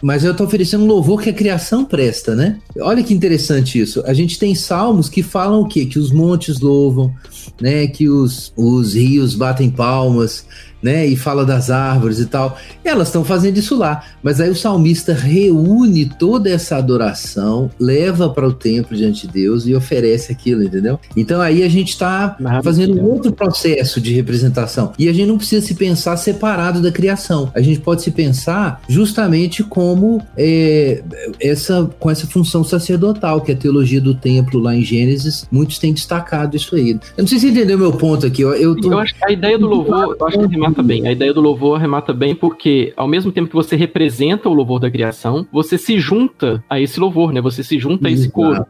mas 0.02 0.24
eu 0.24 0.32
estou 0.32 0.46
oferecendo 0.46 0.84
louvor 0.84 1.22
que 1.22 1.30
a 1.30 1.32
criação 1.32 1.84
presta, 1.84 2.34
né? 2.34 2.58
Olha 2.80 3.02
que 3.02 3.14
interessante 3.14 3.80
isso. 3.80 4.02
A 4.06 4.12
gente 4.12 4.38
tem 4.38 4.54
salmos 4.54 5.08
que 5.08 5.22
falam 5.22 5.60
o 5.60 5.66
quê? 5.68 5.86
Que 5.86 5.98
os 5.98 6.12
montes 6.12 6.60
louvam, 6.60 7.12
né? 7.60 7.86
Que 7.86 8.08
os, 8.08 8.52
os 8.56 8.94
rios 8.94 9.34
batem 9.34 9.70
palmas, 9.70 10.44
né? 10.82 11.06
E 11.06 11.16
fala 11.16 11.44
das 11.44 11.70
árvores 11.70 12.18
e 12.18 12.26
tal. 12.26 12.58
E 12.84 12.88
elas 12.88 13.08
estão 13.08 13.24
fazendo 13.24 13.58
isso 13.58 13.76
lá. 13.76 14.04
Mas 14.22 14.40
aí 14.40 14.50
o 14.50 14.54
salmista 14.54 15.12
reúne 15.12 16.06
toda 16.06 16.50
essa 16.50 16.76
adoração, 16.76 17.70
leva 17.78 18.28
para 18.28 18.46
o 18.46 18.52
templo 18.52 18.96
diante 18.96 19.26
de 19.26 19.32
Deus 19.32 19.66
e 19.66 19.74
oferece 19.74 20.32
aquilo, 20.32 20.62
entendeu? 20.62 20.98
Então 21.16 21.40
aí 21.40 21.62
a 21.62 21.68
gente 21.68 21.90
está 21.90 22.36
fazendo 22.62 22.98
um 22.98 23.04
outro 23.04 23.32
processo 23.32 24.00
de 24.00 24.12
representação. 24.14 24.92
E 24.98 25.08
a 25.08 25.12
gente 25.12 25.28
não 25.28 25.38
precisa 25.38 25.66
se 25.66 25.74
pensar 25.74 26.16
separado 26.16 26.80
da 26.80 26.92
criação. 26.92 27.50
A 27.54 27.60
gente 27.60 27.80
pode 27.80 28.02
se 28.02 28.10
pensar 28.10 28.82
justamente 28.88 29.62
como 29.62 30.22
é, 30.36 31.02
essa 31.40 31.90
com 31.98 32.10
essa 32.10 32.26
função 32.26 32.62
sacerdotal, 32.64 33.40
que 33.40 33.52
é 33.52 33.54
a 33.54 33.58
teologia 33.58 34.00
do 34.00 34.14
templo 34.14 34.60
lá 34.60 34.74
em 34.74 34.82
Gênesis, 34.82 35.46
muitos 35.50 35.78
têm 35.78 35.92
destacado 35.92 36.56
isso 36.56 36.74
aí. 36.74 36.90
Eu 36.90 37.22
não 37.22 37.26
sei 37.26 37.38
se 37.38 37.46
você 37.46 37.52
entendeu 37.52 37.78
meu 37.78 37.92
ponto 37.92 38.26
aqui. 38.26 38.42
Eu, 38.42 38.54
eu, 38.54 38.76
tô... 38.76 38.92
eu 38.92 38.98
acho 38.98 39.14
que 39.14 39.24
a 39.24 39.32
ideia 39.32 39.58
do 39.58 39.66
louvor, 39.66 40.16
eu 40.18 40.26
acho 40.26 40.38
que 40.38 40.56
arremata 40.70 40.82
bem. 40.82 41.06
A 41.06 41.12
ideia 41.12 41.34
do 41.34 41.40
louvor 41.40 41.76
arremata 41.76 42.12
bem 42.12 42.34
porque, 42.34 42.92
ao 42.96 43.08
mesmo 43.08 43.32
tempo 43.32 43.48
que 43.48 43.54
você 43.54 43.76
representa 43.76 44.48
o 44.48 44.54
louvor 44.54 44.80
da 44.80 44.90
criação, 44.90 45.46
você 45.52 45.76
se 45.76 45.98
junta 45.98 46.62
a 46.68 46.80
esse 46.80 46.98
louvor, 46.98 47.32
né? 47.32 47.40
Você 47.40 47.62
se 47.62 47.78
junta 47.78 48.08
a 48.08 48.10
esse 48.10 48.30
coro. 48.30 48.64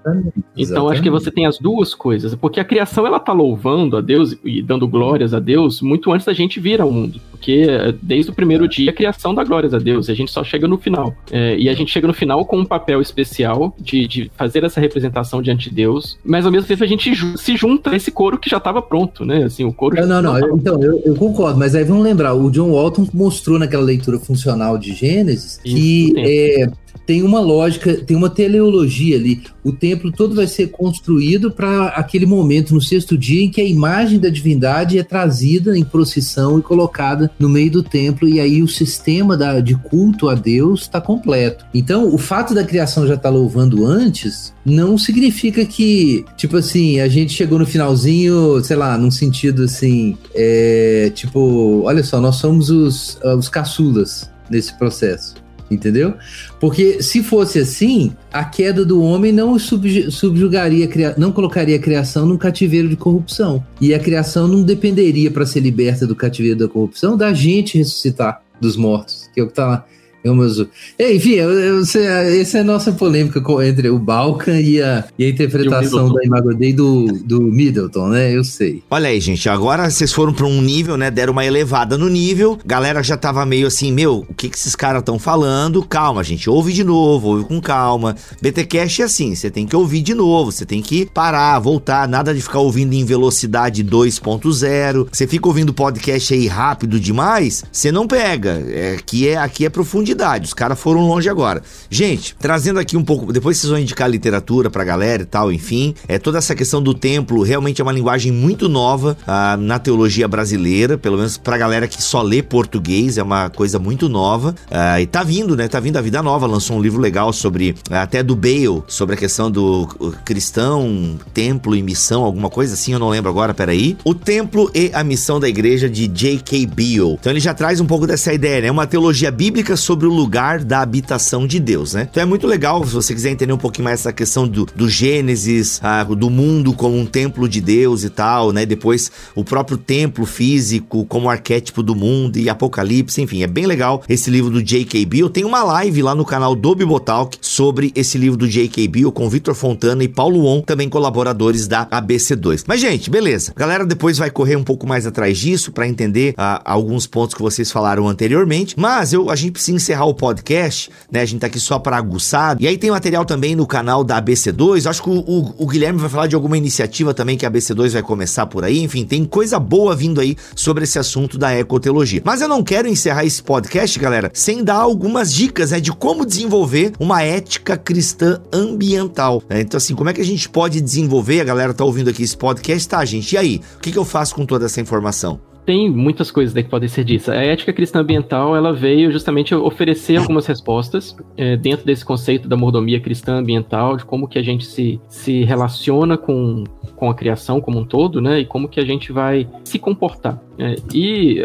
Então, 0.56 0.88
acho 0.88 1.02
que 1.02 1.10
você 1.10 1.30
tem 1.30 1.46
as 1.46 1.58
duas 1.58 1.94
coisas. 1.94 2.34
Porque 2.34 2.60
a 2.60 2.64
criação, 2.64 3.06
ela 3.06 3.20
tá 3.20 3.32
louvando 3.32 3.96
a 3.96 4.00
Deus 4.00 4.36
e 4.44 4.62
dando 4.62 4.88
glórias 4.88 5.34
a 5.34 5.40
Deus 5.40 5.80
muito 5.80 6.12
antes 6.12 6.26
da 6.26 6.32
gente 6.32 6.60
vir 6.60 6.80
ao 6.80 6.90
mundo. 6.90 7.20
Porque 7.40 7.96
desde 8.02 8.30
o 8.30 8.34
primeiro 8.34 8.68
dia 8.68 8.90
a 8.90 8.92
criação 8.92 9.34
dá 9.34 9.42
glórias 9.42 9.72
a 9.72 9.78
Deus. 9.78 10.10
A 10.10 10.14
gente 10.14 10.30
só 10.30 10.44
chega 10.44 10.68
no 10.68 10.76
final. 10.76 11.14
É, 11.30 11.56
e 11.56 11.70
a 11.70 11.74
gente 11.74 11.90
chega 11.90 12.06
no 12.06 12.12
final 12.12 12.44
com 12.44 12.58
um 12.58 12.66
papel 12.66 13.00
especial 13.00 13.74
de, 13.80 14.06
de 14.06 14.30
fazer 14.36 14.62
essa 14.62 14.78
representação 14.78 15.40
diante 15.40 15.70
de 15.70 15.74
Deus. 15.74 16.18
Mas, 16.22 16.44
ao 16.44 16.52
mesmo 16.52 16.68
tempo, 16.68 16.84
a 16.84 16.86
gente 16.86 17.10
se 17.38 17.56
junta 17.56 17.90
a 17.90 17.96
esse 17.96 18.10
coro 18.10 18.38
que 18.38 18.50
já 18.50 18.58
estava 18.58 18.82
pronto, 18.82 19.24
né? 19.24 19.44
Assim, 19.44 19.64
o 19.64 19.72
coro. 19.72 19.96
Não, 19.96 20.22
não, 20.22 20.38
não. 20.38 20.56
Então, 20.56 20.82
eu, 20.82 21.00
eu 21.04 21.14
concordo. 21.14 21.58
Mas 21.58 21.74
aí 21.74 21.82
vamos 21.82 22.04
lembrar, 22.04 22.34
o 22.34 22.50
John 22.50 22.72
Walton 22.72 23.08
mostrou 23.14 23.58
naquela 23.58 23.82
leitura 23.82 24.18
funcional 24.18 24.76
de 24.76 24.92
Gênesis 24.92 25.58
que 25.64 26.12
é, 26.18 26.68
tem 27.06 27.22
uma 27.22 27.40
lógica, 27.40 27.94
tem 27.94 28.16
uma 28.16 28.30
teleologia 28.30 29.16
ali. 29.16 29.42
O 29.64 29.72
templo 29.72 30.12
todo 30.12 30.34
vai 30.34 30.46
ser 30.46 30.68
construído 30.68 31.50
para 31.50 31.88
aquele 31.88 32.26
momento, 32.26 32.72
no 32.72 32.80
sexto 32.80 33.18
dia, 33.18 33.42
em 33.42 33.50
que 33.50 33.60
a 33.60 33.64
imagem 33.64 34.18
da 34.18 34.28
divindade 34.28 34.98
é 34.98 35.02
trazida 35.02 35.76
em 35.76 35.84
procissão 35.84 36.58
e 36.58 36.62
colocada 36.62 37.30
no 37.38 37.48
meio 37.48 37.70
do 37.70 37.82
templo, 37.82 38.28
e 38.28 38.40
aí 38.40 38.62
o 38.62 38.68
sistema 38.68 39.36
da, 39.36 39.60
de 39.60 39.74
culto 39.74 40.28
a 40.28 40.34
Deus 40.34 40.82
está 40.82 41.00
completo. 41.00 41.64
Então, 41.74 42.14
o 42.14 42.18
fato 42.18 42.54
da 42.54 42.64
criação 42.64 43.06
já 43.06 43.14
estar 43.14 43.28
tá 43.28 43.34
louvando 43.34 43.84
antes 43.86 44.54
não 44.64 44.96
significa 44.96 45.64
que, 45.64 46.24
tipo 46.36 46.56
assim, 46.56 47.00
a 47.00 47.08
gente 47.08 47.32
chegou 47.32 47.58
no 47.58 47.66
finalzinho, 47.66 48.62
sei 48.62 48.76
lá, 48.76 48.96
num 48.96 49.10
sentido 49.10 49.64
assim, 49.64 50.16
é, 50.34 51.10
tipo, 51.14 51.82
olha 51.84 52.02
só, 52.04 52.20
nós 52.20 52.36
somos 52.36 52.70
os, 52.70 53.18
os 53.36 53.48
caçulas 53.48 54.30
nesse 54.50 54.76
processo 54.78 55.34
entendeu? 55.70 56.14
Porque 56.58 57.02
se 57.02 57.22
fosse 57.22 57.58
assim, 57.58 58.12
a 58.32 58.44
queda 58.44 58.84
do 58.84 59.02
homem 59.02 59.32
não 59.32 59.58
subjugaria, 59.58 60.88
não 61.16 61.32
colocaria 61.32 61.76
a 61.76 61.80
criação 61.80 62.26
num 62.26 62.36
cativeiro 62.36 62.88
de 62.88 62.96
corrupção. 62.96 63.64
E 63.80 63.94
a 63.94 63.98
criação 63.98 64.48
não 64.48 64.62
dependeria 64.62 65.30
para 65.30 65.46
ser 65.46 65.60
liberta 65.60 66.06
do 66.06 66.16
cativeiro 66.16 66.58
da 66.58 66.68
corrupção 66.68 67.16
da 67.16 67.32
gente 67.32 67.78
ressuscitar 67.78 68.42
dos 68.60 68.76
mortos, 68.76 69.30
que 69.32 69.40
é 69.40 69.42
o 69.42 69.46
que 69.46 69.52
está 69.52 69.84
eu, 70.22 70.34
meus... 70.34 70.58
Enfim, 70.98 71.32
eu, 71.32 71.50
eu, 71.50 71.80
essa 71.80 72.58
é 72.58 72.60
a 72.60 72.64
nossa 72.64 72.92
polêmica 72.92 73.42
entre 73.64 73.88
o 73.88 73.98
Balkan 73.98 74.60
e 74.60 74.80
a, 74.82 75.04
e 75.18 75.24
a 75.24 75.28
interpretação 75.28 76.12
da 76.12 76.22
Imago 76.22 76.54
Dei 76.54 76.74
do, 76.74 77.06
do 77.24 77.40
Middleton, 77.40 78.08
né? 78.08 78.36
Eu 78.36 78.44
sei. 78.44 78.82
Olha 78.90 79.08
aí, 79.08 79.18
gente, 79.18 79.48
agora 79.48 79.88
vocês 79.88 80.12
foram 80.12 80.32
para 80.32 80.46
um 80.46 80.60
nível, 80.60 80.98
né? 80.98 81.10
Deram 81.10 81.32
uma 81.32 81.44
elevada 81.44 81.96
no 81.96 82.08
nível. 82.08 82.58
Galera 82.66 83.02
já 83.02 83.16
tava 83.16 83.46
meio 83.46 83.66
assim, 83.66 83.90
meu, 83.92 84.26
o 84.28 84.34
que, 84.34 84.50
que 84.50 84.58
esses 84.58 84.76
caras 84.76 85.00
estão 85.00 85.18
falando? 85.18 85.82
Calma, 85.82 86.22
gente, 86.22 86.50
ouve 86.50 86.72
de 86.74 86.84
novo, 86.84 87.28
ouve 87.28 87.44
com 87.44 87.58
calma. 87.60 88.14
BTcast 88.42 89.00
é 89.00 89.04
assim, 89.06 89.34
você 89.34 89.50
tem 89.50 89.66
que 89.66 89.74
ouvir 89.74 90.02
de 90.02 90.12
novo, 90.12 90.52
você 90.52 90.66
tem 90.66 90.82
que 90.82 91.06
parar, 91.06 91.58
voltar, 91.60 92.06
nada 92.06 92.34
de 92.34 92.42
ficar 92.42 92.58
ouvindo 92.58 92.92
em 92.92 93.06
velocidade 93.06 93.82
2.0. 93.82 95.08
Você 95.10 95.26
fica 95.26 95.48
ouvindo 95.48 95.72
podcast 95.72 96.34
aí 96.34 96.46
rápido 96.46 97.00
demais, 97.00 97.64
você 97.72 97.90
não 97.90 98.06
pega. 98.06 98.62
É, 98.68 98.96
aqui 98.98 99.26
é 99.26 99.38
aqui 99.38 99.64
é 99.64 99.70
profundidade 99.70 100.09
profundidade. 100.10 100.46
Os 100.46 100.54
caras 100.54 100.78
foram 100.78 101.06
longe 101.06 101.28
agora. 101.28 101.62
Gente, 101.88 102.34
trazendo 102.38 102.78
aqui 102.78 102.96
um 102.96 103.04
pouco. 103.04 103.32
Depois 103.32 103.56
vocês 103.56 103.70
vão 103.70 103.78
indicar 103.78 104.08
literatura 104.10 104.70
pra 104.70 104.84
galera 104.84 105.22
e 105.22 105.26
tal, 105.26 105.52
enfim. 105.52 105.94
É 106.08 106.18
toda 106.18 106.38
essa 106.38 106.54
questão 106.54 106.82
do 106.82 106.94
templo 106.94 107.42
realmente 107.42 107.80
é 107.80 107.84
uma 107.84 107.92
linguagem 107.92 108.32
muito 108.32 108.68
nova 108.68 109.16
ah, 109.26 109.56
na 109.56 109.78
teologia 109.78 110.26
brasileira, 110.26 110.98
pelo 110.98 111.16
menos 111.16 111.36
pra 111.36 111.56
galera 111.56 111.86
que 111.86 112.02
só 112.02 112.22
lê 112.22 112.42
português, 112.42 113.18
é 113.18 113.22
uma 113.22 113.50
coisa 113.50 113.78
muito 113.78 114.08
nova. 114.08 114.54
Ah, 114.70 115.00
e 115.00 115.06
tá 115.06 115.22
vindo, 115.22 115.56
né? 115.56 115.68
Tá 115.68 115.80
vindo 115.80 115.96
a 115.96 116.00
vida 116.00 116.22
nova. 116.22 116.46
Lançou 116.46 116.76
um 116.76 116.82
livro 116.82 117.00
legal 117.00 117.32
sobre, 117.32 117.74
até 117.90 118.22
do 118.22 118.34
Bale, 118.34 118.82
sobre 118.86 119.14
a 119.14 119.18
questão 119.18 119.50
do 119.50 119.86
cristão, 120.24 121.18
templo 121.32 121.74
e 121.74 121.82
missão, 121.82 122.22
alguma 122.22 122.50
coisa 122.50 122.74
assim, 122.74 122.92
eu 122.92 122.98
não 122.98 123.08
lembro 123.08 123.30
agora, 123.30 123.54
peraí. 123.54 123.96
O 124.04 124.14
templo 124.14 124.70
e 124.74 124.90
a 124.92 125.04
missão 125.04 125.38
da 125.38 125.48
igreja 125.48 125.88
de 125.88 126.06
J.K. 126.06 126.66
Beale. 126.66 127.16
Então 127.20 127.32
ele 127.32 127.40
já 127.40 127.54
traz 127.54 127.80
um 127.80 127.86
pouco 127.86 128.06
dessa 128.06 128.32
ideia, 128.32 128.62
né? 128.62 128.70
Uma 128.70 128.86
teologia 128.86 129.30
bíblica 129.30 129.76
sobre 129.76 129.99
sobre 130.00 130.06
o 130.06 130.12
lugar 130.14 130.64
da 130.64 130.80
habitação 130.80 131.46
de 131.46 131.60
Deus, 131.60 131.92
né? 131.92 132.08
Então 132.10 132.22
é 132.22 132.26
muito 132.26 132.46
legal, 132.46 132.82
se 132.86 132.94
você 132.94 133.12
quiser 133.12 133.30
entender 133.30 133.52
um 133.52 133.58
pouquinho 133.58 133.84
mais 133.84 134.00
essa 134.00 134.12
questão 134.12 134.48
do, 134.48 134.64
do 134.64 134.88
Gênesis, 134.88 135.78
ah, 135.82 136.04
do 136.04 136.30
mundo 136.30 136.72
como 136.72 136.96
um 136.96 137.04
templo 137.04 137.46
de 137.46 137.60
Deus 137.60 138.02
e 138.02 138.08
tal, 138.08 138.50
né? 138.50 138.64
Depois 138.64 139.12
o 139.34 139.44
próprio 139.44 139.76
templo 139.76 140.24
físico 140.24 141.04
como 141.04 141.28
arquétipo 141.28 141.82
do 141.82 141.94
mundo 141.94 142.38
e 142.38 142.48
Apocalipse, 142.48 143.20
enfim, 143.20 143.42
é 143.42 143.46
bem 143.46 143.66
legal 143.66 144.02
esse 144.08 144.30
livro 144.30 144.50
do 144.50 144.62
J.K. 144.62 145.04
Bill. 145.04 145.28
Tem 145.28 145.44
uma 145.44 145.62
live 145.62 146.00
lá 146.00 146.14
no 146.14 146.24
canal 146.24 146.54
do 146.54 146.74
Bibotalk 146.74 147.36
sobre 147.42 147.92
esse 147.94 148.16
livro 148.16 148.38
do 148.38 148.48
J.K. 148.48 148.88
Bill 148.88 149.12
com 149.12 149.28
Vitor 149.28 149.54
Fontana 149.54 150.02
e 150.02 150.08
Paulo 150.08 150.46
On, 150.46 150.62
também 150.62 150.88
colaboradores 150.88 151.68
da 151.68 151.84
ABC2. 151.84 152.64
Mas, 152.66 152.80
gente, 152.80 153.10
beleza. 153.10 153.52
A 153.54 153.60
galera 153.60 153.84
depois 153.84 154.16
vai 154.16 154.30
correr 154.30 154.56
um 154.56 154.64
pouco 154.64 154.86
mais 154.86 155.06
atrás 155.06 155.36
disso 155.36 155.72
para 155.72 155.86
entender 155.86 156.32
ah, 156.38 156.62
alguns 156.64 157.06
pontos 157.06 157.34
que 157.34 157.42
vocês 157.42 157.70
falaram 157.70 158.08
anteriormente. 158.08 158.74
Mas 158.78 159.12
eu, 159.12 159.28
a 159.28 159.36
gente 159.36 159.52
precisa 159.52 159.76
encerrar 159.90 160.04
o 160.04 160.14
podcast, 160.14 160.90
né? 161.10 161.20
A 161.20 161.24
gente 161.24 161.40
tá 161.40 161.48
aqui 161.48 161.58
só 161.58 161.78
para 161.78 161.96
aguçar. 161.96 162.56
E 162.60 162.68
aí 162.68 162.78
tem 162.78 162.90
material 162.90 163.24
também 163.24 163.56
no 163.56 163.66
canal 163.66 164.04
da 164.04 164.22
ABC2. 164.22 164.88
Acho 164.88 165.02
que 165.02 165.10
o, 165.10 165.18
o, 165.18 165.54
o, 165.58 165.66
Guilherme 165.66 165.98
vai 165.98 166.08
falar 166.08 166.26
de 166.28 166.34
alguma 166.34 166.56
iniciativa 166.56 167.12
também 167.12 167.36
que 167.36 167.44
a 167.44 167.50
ABC2 167.50 167.90
vai 167.90 168.02
começar 168.02 168.46
por 168.46 168.64
aí. 168.64 168.82
Enfim, 168.82 169.04
tem 169.04 169.24
coisa 169.24 169.58
boa 169.58 169.96
vindo 169.96 170.20
aí 170.20 170.36
sobre 170.54 170.84
esse 170.84 170.98
assunto 170.98 171.36
da 171.36 171.52
ecoteologia. 171.54 172.22
Mas 172.24 172.40
eu 172.40 172.48
não 172.48 172.62
quero 172.62 172.86
encerrar 172.86 173.24
esse 173.24 173.42
podcast, 173.42 173.98
galera, 173.98 174.30
sem 174.32 174.62
dar 174.62 174.76
algumas 174.76 175.32
dicas, 175.32 175.72
né, 175.72 175.80
de 175.80 175.92
como 175.92 176.24
desenvolver 176.24 176.92
uma 176.98 177.22
ética 177.22 177.76
cristã 177.76 178.40
ambiental. 178.52 179.42
Né? 179.48 179.62
Então, 179.62 179.78
assim, 179.78 179.94
como 179.94 180.08
é 180.10 180.12
que 180.12 180.20
a 180.20 180.24
gente 180.24 180.48
pode 180.48 180.80
desenvolver? 180.80 181.40
A 181.40 181.44
galera 181.44 181.74
tá 181.74 181.84
ouvindo 181.84 182.10
aqui 182.10 182.22
esse 182.22 182.36
podcast, 182.36 182.88
tá, 182.88 183.04
gente? 183.04 183.32
E 183.32 183.38
aí? 183.38 183.60
O 183.76 183.80
que, 183.80 183.90
que 183.90 183.98
eu 183.98 184.04
faço 184.04 184.34
com 184.34 184.46
toda 184.46 184.66
essa 184.66 184.80
informação? 184.80 185.49
Tem 185.70 185.88
muitas 185.88 186.32
coisas 186.32 186.52
que 186.52 186.68
podem 186.68 186.88
ser 186.88 187.04
disso. 187.04 187.30
A 187.30 187.36
ética 187.36 187.72
cristã 187.72 188.00
ambiental 188.00 188.56
ela 188.56 188.72
veio 188.72 189.12
justamente 189.12 189.54
oferecer 189.54 190.16
algumas 190.16 190.44
respostas 190.44 191.16
é, 191.36 191.56
dentro 191.56 191.86
desse 191.86 192.04
conceito 192.04 192.48
da 192.48 192.56
mordomia 192.56 192.98
cristã 192.98 193.36
ambiental, 193.36 193.96
de 193.96 194.04
como 194.04 194.26
que 194.26 194.36
a 194.36 194.42
gente 194.42 194.66
se, 194.66 195.00
se 195.06 195.44
relaciona 195.44 196.18
com, 196.18 196.64
com 196.96 197.08
a 197.08 197.14
criação 197.14 197.60
como 197.60 197.78
um 197.78 197.84
todo, 197.84 198.20
né? 198.20 198.40
E 198.40 198.44
como 198.44 198.68
que 198.68 198.80
a 198.80 198.84
gente 198.84 199.12
vai 199.12 199.48
se 199.62 199.78
comportar. 199.78 200.42
É, 200.58 200.74
e 200.92 201.40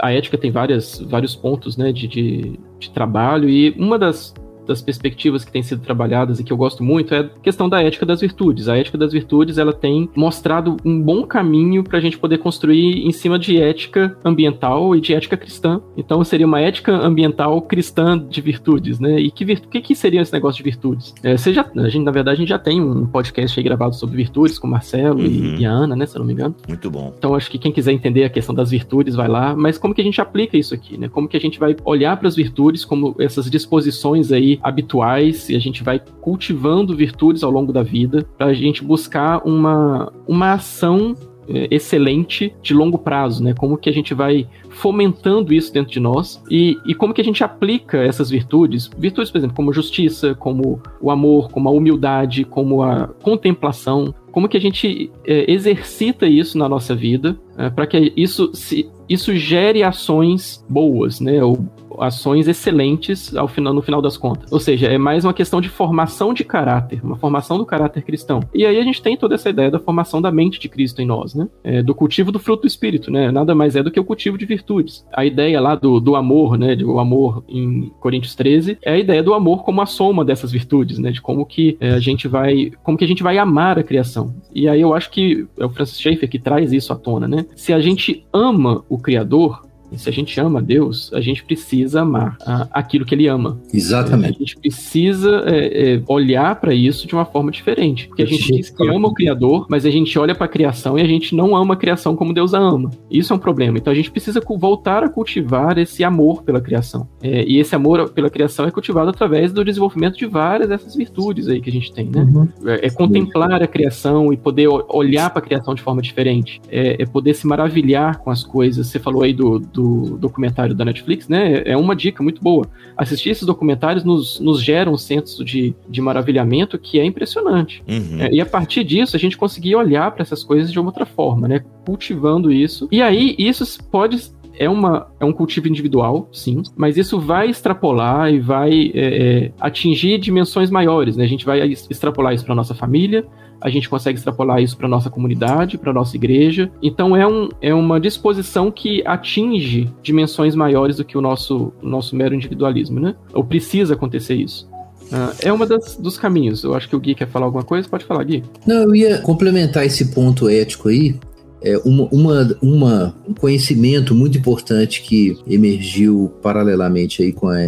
a 0.00 0.10
ética 0.10 0.38
tem 0.38 0.50
várias, 0.50 0.98
vários 0.98 1.36
pontos 1.36 1.76
né, 1.76 1.92
de, 1.92 2.08
de, 2.08 2.58
de 2.78 2.90
trabalho, 2.90 3.46
e 3.46 3.74
uma 3.76 3.98
das, 3.98 4.32
das 4.66 4.82
perspectivas 4.82 5.44
que 5.44 5.52
têm 5.52 5.62
sido 5.62 5.82
trabalhadas 5.82 6.40
e 6.40 6.44
que 6.44 6.52
eu 6.52 6.56
gosto 6.56 6.82
muito 6.82 7.14
é 7.14 7.20
a 7.20 7.24
questão 7.24 7.68
da 7.68 7.82
ética 7.82 8.04
das 8.04 8.20
virtudes. 8.20 8.68
A 8.68 8.76
ética 8.76 8.98
das 8.98 9.12
virtudes 9.12 9.58
ela 9.58 9.72
tem 9.72 10.08
mostrado 10.14 10.76
um 10.84 11.00
bom 11.00 11.24
caminho 11.24 11.82
para 11.82 11.98
a 11.98 12.00
gente 12.00 12.18
poder 12.18 12.38
construir 12.38 13.06
em 13.06 13.12
cima 13.12 13.38
de 13.38 13.60
ética 13.60 14.16
ambiental 14.24 14.94
e 14.94 15.00
de 15.00 15.14
ética 15.14 15.36
cristã. 15.36 15.80
Então 15.96 16.22
seria 16.24 16.46
uma 16.46 16.60
ética 16.60 16.92
ambiental 16.92 17.60
cristã 17.62 18.18
de 18.18 18.40
virtudes, 18.40 18.98
né? 18.98 19.18
E 19.20 19.30
que, 19.30 19.44
virtu 19.44 19.68
que, 19.68 19.80
que 19.80 19.94
seria 19.94 20.20
esse 20.20 20.32
negócio 20.32 20.58
de 20.58 20.64
virtudes? 20.64 21.14
É, 21.22 21.36
você 21.36 21.52
já, 21.52 21.64
a 21.76 21.88
gente, 21.88 22.04
na 22.04 22.10
verdade, 22.10 22.36
a 22.36 22.40
gente 22.40 22.48
já 22.48 22.58
tem 22.58 22.80
um 22.80 23.06
podcast 23.06 23.58
aí 23.58 23.64
gravado 23.64 23.94
sobre 23.94 24.16
virtudes 24.16 24.58
com 24.58 24.66
o 24.66 24.70
Marcelo 24.70 25.20
uhum. 25.20 25.26
e, 25.26 25.60
e, 25.60 25.66
a 25.66 25.70
Ana, 25.70 25.96
né? 25.96 26.06
Se 26.06 26.16
eu 26.16 26.20
não 26.20 26.26
me 26.26 26.32
engano. 26.32 26.54
Muito 26.68 26.90
bom. 26.90 27.14
Então 27.16 27.34
acho 27.34 27.50
que 27.50 27.58
quem 27.58 27.72
quiser 27.72 27.92
entender 27.92 28.24
a 28.24 28.30
questão 28.30 28.54
das 28.54 28.70
virtudes 28.70 29.14
vai 29.14 29.28
lá. 29.28 29.54
Mas 29.54 29.78
como 29.78 29.94
que 29.94 30.00
a 30.00 30.04
gente 30.04 30.20
aplica 30.20 30.56
isso 30.56 30.74
aqui, 30.74 30.98
né? 30.98 31.08
Como 31.08 31.28
que 31.28 31.36
a 31.36 31.40
gente 31.40 31.58
vai 31.58 31.76
olhar 31.84 32.16
para 32.16 32.28
as 32.28 32.36
virtudes 32.36 32.84
como 32.84 33.14
essas 33.18 33.50
disposições 33.50 34.32
aí 34.32 34.55
habituais 34.62 35.48
e 35.48 35.56
a 35.56 35.58
gente 35.58 35.82
vai 35.82 36.00
cultivando 36.20 36.96
virtudes 36.96 37.42
ao 37.42 37.50
longo 37.50 37.72
da 37.72 37.82
vida 37.82 38.26
para 38.36 38.46
a 38.46 38.54
gente 38.54 38.84
buscar 38.84 39.46
uma, 39.46 40.12
uma 40.26 40.52
ação 40.54 41.14
é, 41.48 41.68
excelente 41.70 42.52
de 42.62 42.74
longo 42.74 42.98
prazo, 42.98 43.42
né? 43.42 43.54
Como 43.54 43.76
que 43.76 43.88
a 43.88 43.92
gente 43.92 44.12
vai 44.14 44.48
fomentando 44.70 45.54
isso 45.54 45.72
dentro 45.72 45.92
de 45.92 46.00
nós 46.00 46.42
e, 46.50 46.76
e 46.86 46.94
como 46.94 47.14
que 47.14 47.20
a 47.20 47.24
gente 47.24 47.42
aplica 47.44 47.98
essas 47.98 48.30
virtudes, 48.30 48.90
virtudes, 48.98 49.30
por 49.30 49.38
exemplo, 49.38 49.56
como 49.56 49.72
justiça, 49.72 50.34
como 50.34 50.80
o 51.00 51.10
amor, 51.10 51.50
como 51.50 51.68
a 51.68 51.72
humildade, 51.72 52.44
como 52.44 52.82
a 52.82 53.08
contemplação, 53.22 54.14
como 54.32 54.48
que 54.48 54.56
a 54.56 54.60
gente 54.60 55.10
é, 55.24 55.50
exercita 55.50 56.26
isso 56.26 56.58
na 56.58 56.68
nossa 56.68 56.94
vida 56.94 57.38
é, 57.56 57.70
para 57.70 57.86
que 57.86 58.12
isso 58.16 58.50
se, 58.52 58.90
isso 59.08 59.34
gere 59.34 59.82
ações 59.82 60.64
boas, 60.68 61.20
né? 61.20 61.42
Ou 61.42 61.64
ações 61.98 62.48
excelentes 62.48 63.34
ao 63.34 63.48
final, 63.48 63.72
no 63.72 63.82
final 63.82 64.02
das 64.02 64.16
contas. 64.16 64.52
Ou 64.52 64.60
seja, 64.60 64.86
é 64.86 64.98
mais 64.98 65.24
uma 65.24 65.32
questão 65.32 65.60
de 65.60 65.68
formação 65.68 66.34
de 66.34 66.44
caráter, 66.44 67.00
uma 67.04 67.16
formação 67.16 67.58
do 67.58 67.66
caráter 67.66 68.02
cristão. 68.02 68.40
E 68.54 68.64
aí 68.64 68.78
a 68.78 68.82
gente 68.82 69.02
tem 69.02 69.16
toda 69.16 69.34
essa 69.34 69.50
ideia 69.50 69.70
da 69.70 69.78
formação 69.78 70.20
da 70.20 70.30
mente 70.30 70.58
de 70.58 70.68
Cristo 70.68 71.00
em 71.00 71.06
nós, 71.06 71.34
né? 71.34 71.48
É, 71.62 71.82
do 71.82 71.94
cultivo 71.94 72.30
do 72.30 72.38
fruto 72.38 72.62
do 72.62 72.66
Espírito, 72.66 73.10
né? 73.10 73.30
Nada 73.30 73.54
mais 73.54 73.76
é 73.76 73.82
do 73.82 73.90
que 73.90 74.00
o 74.00 74.04
cultivo 74.04 74.38
de 74.38 74.46
virtudes. 74.46 75.04
A 75.12 75.24
ideia 75.24 75.60
lá 75.60 75.74
do, 75.74 76.00
do 76.00 76.16
amor, 76.16 76.58
né? 76.58 76.76
Do 76.76 76.98
amor 76.98 77.44
em 77.48 77.90
Coríntios 78.00 78.34
13 78.34 78.78
é 78.82 78.92
a 78.92 78.98
ideia 78.98 79.22
do 79.22 79.34
amor 79.34 79.64
como 79.64 79.80
a 79.80 79.86
soma 79.86 80.24
dessas 80.24 80.52
virtudes, 80.52 80.98
né? 80.98 81.10
De 81.10 81.20
como 81.20 81.44
que 81.46 81.76
é, 81.80 81.90
a 81.90 82.00
gente 82.00 82.28
vai, 82.28 82.70
como 82.82 82.98
que 82.98 83.04
a 83.04 83.08
gente 83.08 83.22
vai 83.22 83.38
amar 83.38 83.78
a 83.78 83.82
criação. 83.82 84.34
E 84.54 84.68
aí 84.68 84.80
eu 84.80 84.94
acho 84.94 85.10
que 85.10 85.46
é 85.58 85.64
o 85.64 85.70
Francis 85.70 86.00
Schaeffer 86.00 86.28
que 86.28 86.38
traz 86.38 86.72
isso 86.72 86.92
à 86.92 86.96
tona, 86.96 87.26
né? 87.28 87.46
Se 87.54 87.72
a 87.72 87.80
gente 87.80 88.24
ama 88.32 88.84
o 88.88 88.95
Criador, 88.98 89.65
e 89.90 89.98
se 89.98 90.08
a 90.08 90.12
gente 90.12 90.38
ama 90.40 90.60
Deus, 90.60 91.10
a 91.12 91.20
gente 91.20 91.44
precisa 91.44 92.02
amar 92.02 92.36
a, 92.44 92.68
aquilo 92.72 93.04
que 93.04 93.14
ele 93.14 93.26
ama. 93.26 93.60
Exatamente. 93.72 94.36
A 94.36 94.38
gente 94.38 94.56
precisa 94.56 95.42
é, 95.46 95.94
é, 95.94 96.02
olhar 96.08 96.56
para 96.56 96.74
isso 96.74 97.06
de 97.06 97.14
uma 97.14 97.24
forma 97.24 97.50
diferente. 97.50 98.08
Porque 98.08 98.22
a 98.22 98.26
gente 98.26 98.52
diz 98.52 98.70
que 98.70 98.88
ama 98.88 99.08
o 99.08 99.14
Criador, 99.14 99.66
mas 99.68 99.86
a 99.86 99.90
gente 99.90 100.18
olha 100.18 100.34
para 100.34 100.46
a 100.46 100.48
criação 100.48 100.98
e 100.98 101.02
a 101.02 101.06
gente 101.06 101.34
não 101.34 101.56
ama 101.56 101.74
a 101.74 101.76
criação 101.76 102.16
como 102.16 102.32
Deus 102.32 102.54
a 102.54 102.58
ama. 102.58 102.90
Isso 103.10 103.32
é 103.32 103.36
um 103.36 103.38
problema. 103.38 103.78
Então 103.78 103.92
a 103.92 103.96
gente 103.96 104.10
precisa 104.10 104.40
voltar 104.58 105.04
a 105.04 105.08
cultivar 105.08 105.78
esse 105.78 106.02
amor 106.02 106.42
pela 106.42 106.60
criação. 106.60 107.08
É, 107.22 107.44
e 107.44 107.58
esse 107.58 107.74
amor 107.74 108.10
pela 108.10 108.30
criação 108.30 108.66
é 108.66 108.70
cultivado 108.70 109.10
através 109.10 109.52
do 109.52 109.64
desenvolvimento 109.64 110.16
de 110.16 110.26
várias 110.26 110.68
dessas 110.68 110.94
virtudes 110.94 111.48
aí 111.48 111.60
que 111.60 111.68
a 111.68 111.72
gente 111.72 111.92
tem, 111.92 112.06
né? 112.06 112.22
Uhum. 112.22 112.48
É, 112.66 112.86
é 112.86 112.90
contemplar 112.90 113.62
a 113.62 113.66
criação 113.66 114.32
e 114.32 114.36
poder 114.36 114.68
olhar 114.88 115.30
para 115.30 115.40
a 115.40 115.42
criação 115.42 115.74
de 115.74 115.82
forma 115.82 116.00
diferente. 116.00 116.60
É, 116.68 117.02
é, 117.02 117.06
poder 117.06 117.34
se 117.34 117.46
maravilhar 117.46 118.18
com 118.18 118.30
as 118.30 118.42
coisas. 118.42 118.86
Você 118.86 118.98
falou 118.98 119.22
aí 119.22 119.32
do 119.32 119.58
do 119.76 120.16
documentário 120.16 120.74
da 120.74 120.84
Netflix, 120.84 121.28
né? 121.28 121.62
É 121.66 121.76
uma 121.76 121.94
dica 121.94 122.22
muito 122.22 122.42
boa. 122.42 122.66
Assistir 122.96 123.28
esses 123.28 123.44
documentários 123.44 124.04
nos, 124.04 124.40
nos 124.40 124.62
gera 124.62 124.90
um 124.90 124.96
senso 124.96 125.44
de, 125.44 125.74
de 125.86 126.00
maravilhamento 126.00 126.78
que 126.78 126.98
é 126.98 127.04
impressionante. 127.04 127.84
Uhum. 127.86 128.20
É, 128.20 128.32
e 128.32 128.40
a 128.40 128.46
partir 128.46 128.82
disso, 128.82 129.14
a 129.14 129.18
gente 129.18 129.36
conseguir 129.36 129.76
olhar 129.76 130.10
para 130.12 130.22
essas 130.22 130.42
coisas 130.42 130.72
de 130.72 130.80
uma 130.80 130.88
outra 130.88 131.04
forma, 131.04 131.46
né? 131.46 131.62
Cultivando 131.84 132.50
isso. 132.50 132.88
E 132.90 133.02
aí, 133.02 133.34
isso 133.38 133.64
pode 133.90 134.16
é, 134.58 134.68
uma, 134.68 135.08
é 135.20 135.24
um 135.24 135.32
cultivo 135.32 135.68
individual, 135.68 136.28
sim, 136.32 136.62
mas 136.74 136.96
isso 136.96 137.20
vai 137.20 137.50
extrapolar 137.50 138.32
e 138.32 138.40
vai 138.40 138.90
é, 138.94 139.44
é, 139.44 139.52
atingir 139.60 140.18
dimensões 140.18 140.70
maiores, 140.70 141.16
né? 141.16 141.24
A 141.24 141.28
gente 141.28 141.44
vai 141.44 141.60
extrapolar 141.60 142.32
isso 142.32 142.44
para 142.44 142.54
nossa 142.54 142.74
família, 142.74 143.26
a 143.60 143.68
gente 143.68 143.88
consegue 143.88 144.18
extrapolar 144.18 144.62
isso 144.62 144.76
para 144.76 144.88
nossa 144.88 145.10
comunidade, 145.10 145.78
para 145.78 145.92
nossa 145.92 146.16
igreja. 146.16 146.70
Então 146.82 147.16
é, 147.16 147.26
um, 147.26 147.48
é 147.60 147.74
uma 147.74 148.00
disposição 148.00 148.70
que 148.70 149.02
atinge 149.06 149.92
dimensões 150.02 150.54
maiores 150.54 150.96
do 150.96 151.04
que 151.04 151.16
o 151.16 151.20
nosso, 151.20 151.72
o 151.82 151.88
nosso 151.88 152.14
mero 152.14 152.34
individualismo, 152.34 153.00
né? 153.00 153.14
Ou 153.32 153.44
precisa 153.44 153.94
acontecer 153.94 154.34
isso. 154.34 154.68
Uh, 155.06 155.34
é 155.40 155.52
uma 155.52 155.66
dos 155.66 156.18
caminhos. 156.18 156.64
Eu 156.64 156.74
acho 156.74 156.88
que 156.88 156.96
o 156.96 157.00
Gui 157.00 157.14
quer 157.14 157.28
falar 157.28 157.46
alguma 157.46 157.64
coisa. 157.64 157.88
Pode 157.88 158.04
falar, 158.04 158.24
Gui. 158.24 158.42
Não, 158.66 158.82
eu 158.82 158.94
ia 158.94 159.18
complementar 159.18 159.86
esse 159.86 160.12
ponto 160.12 160.48
ético 160.48 160.88
aí, 160.88 161.16
é, 161.62 161.76
uma, 161.78 162.08
uma, 162.12 162.58
uma, 162.60 163.16
um 163.28 163.34
conhecimento 163.34 164.14
muito 164.14 164.36
importante 164.38 165.02
que 165.02 165.38
emergiu 165.48 166.32
paralelamente 166.42 167.22
aí 167.22 167.32
com 167.32 167.48
a 167.48 167.60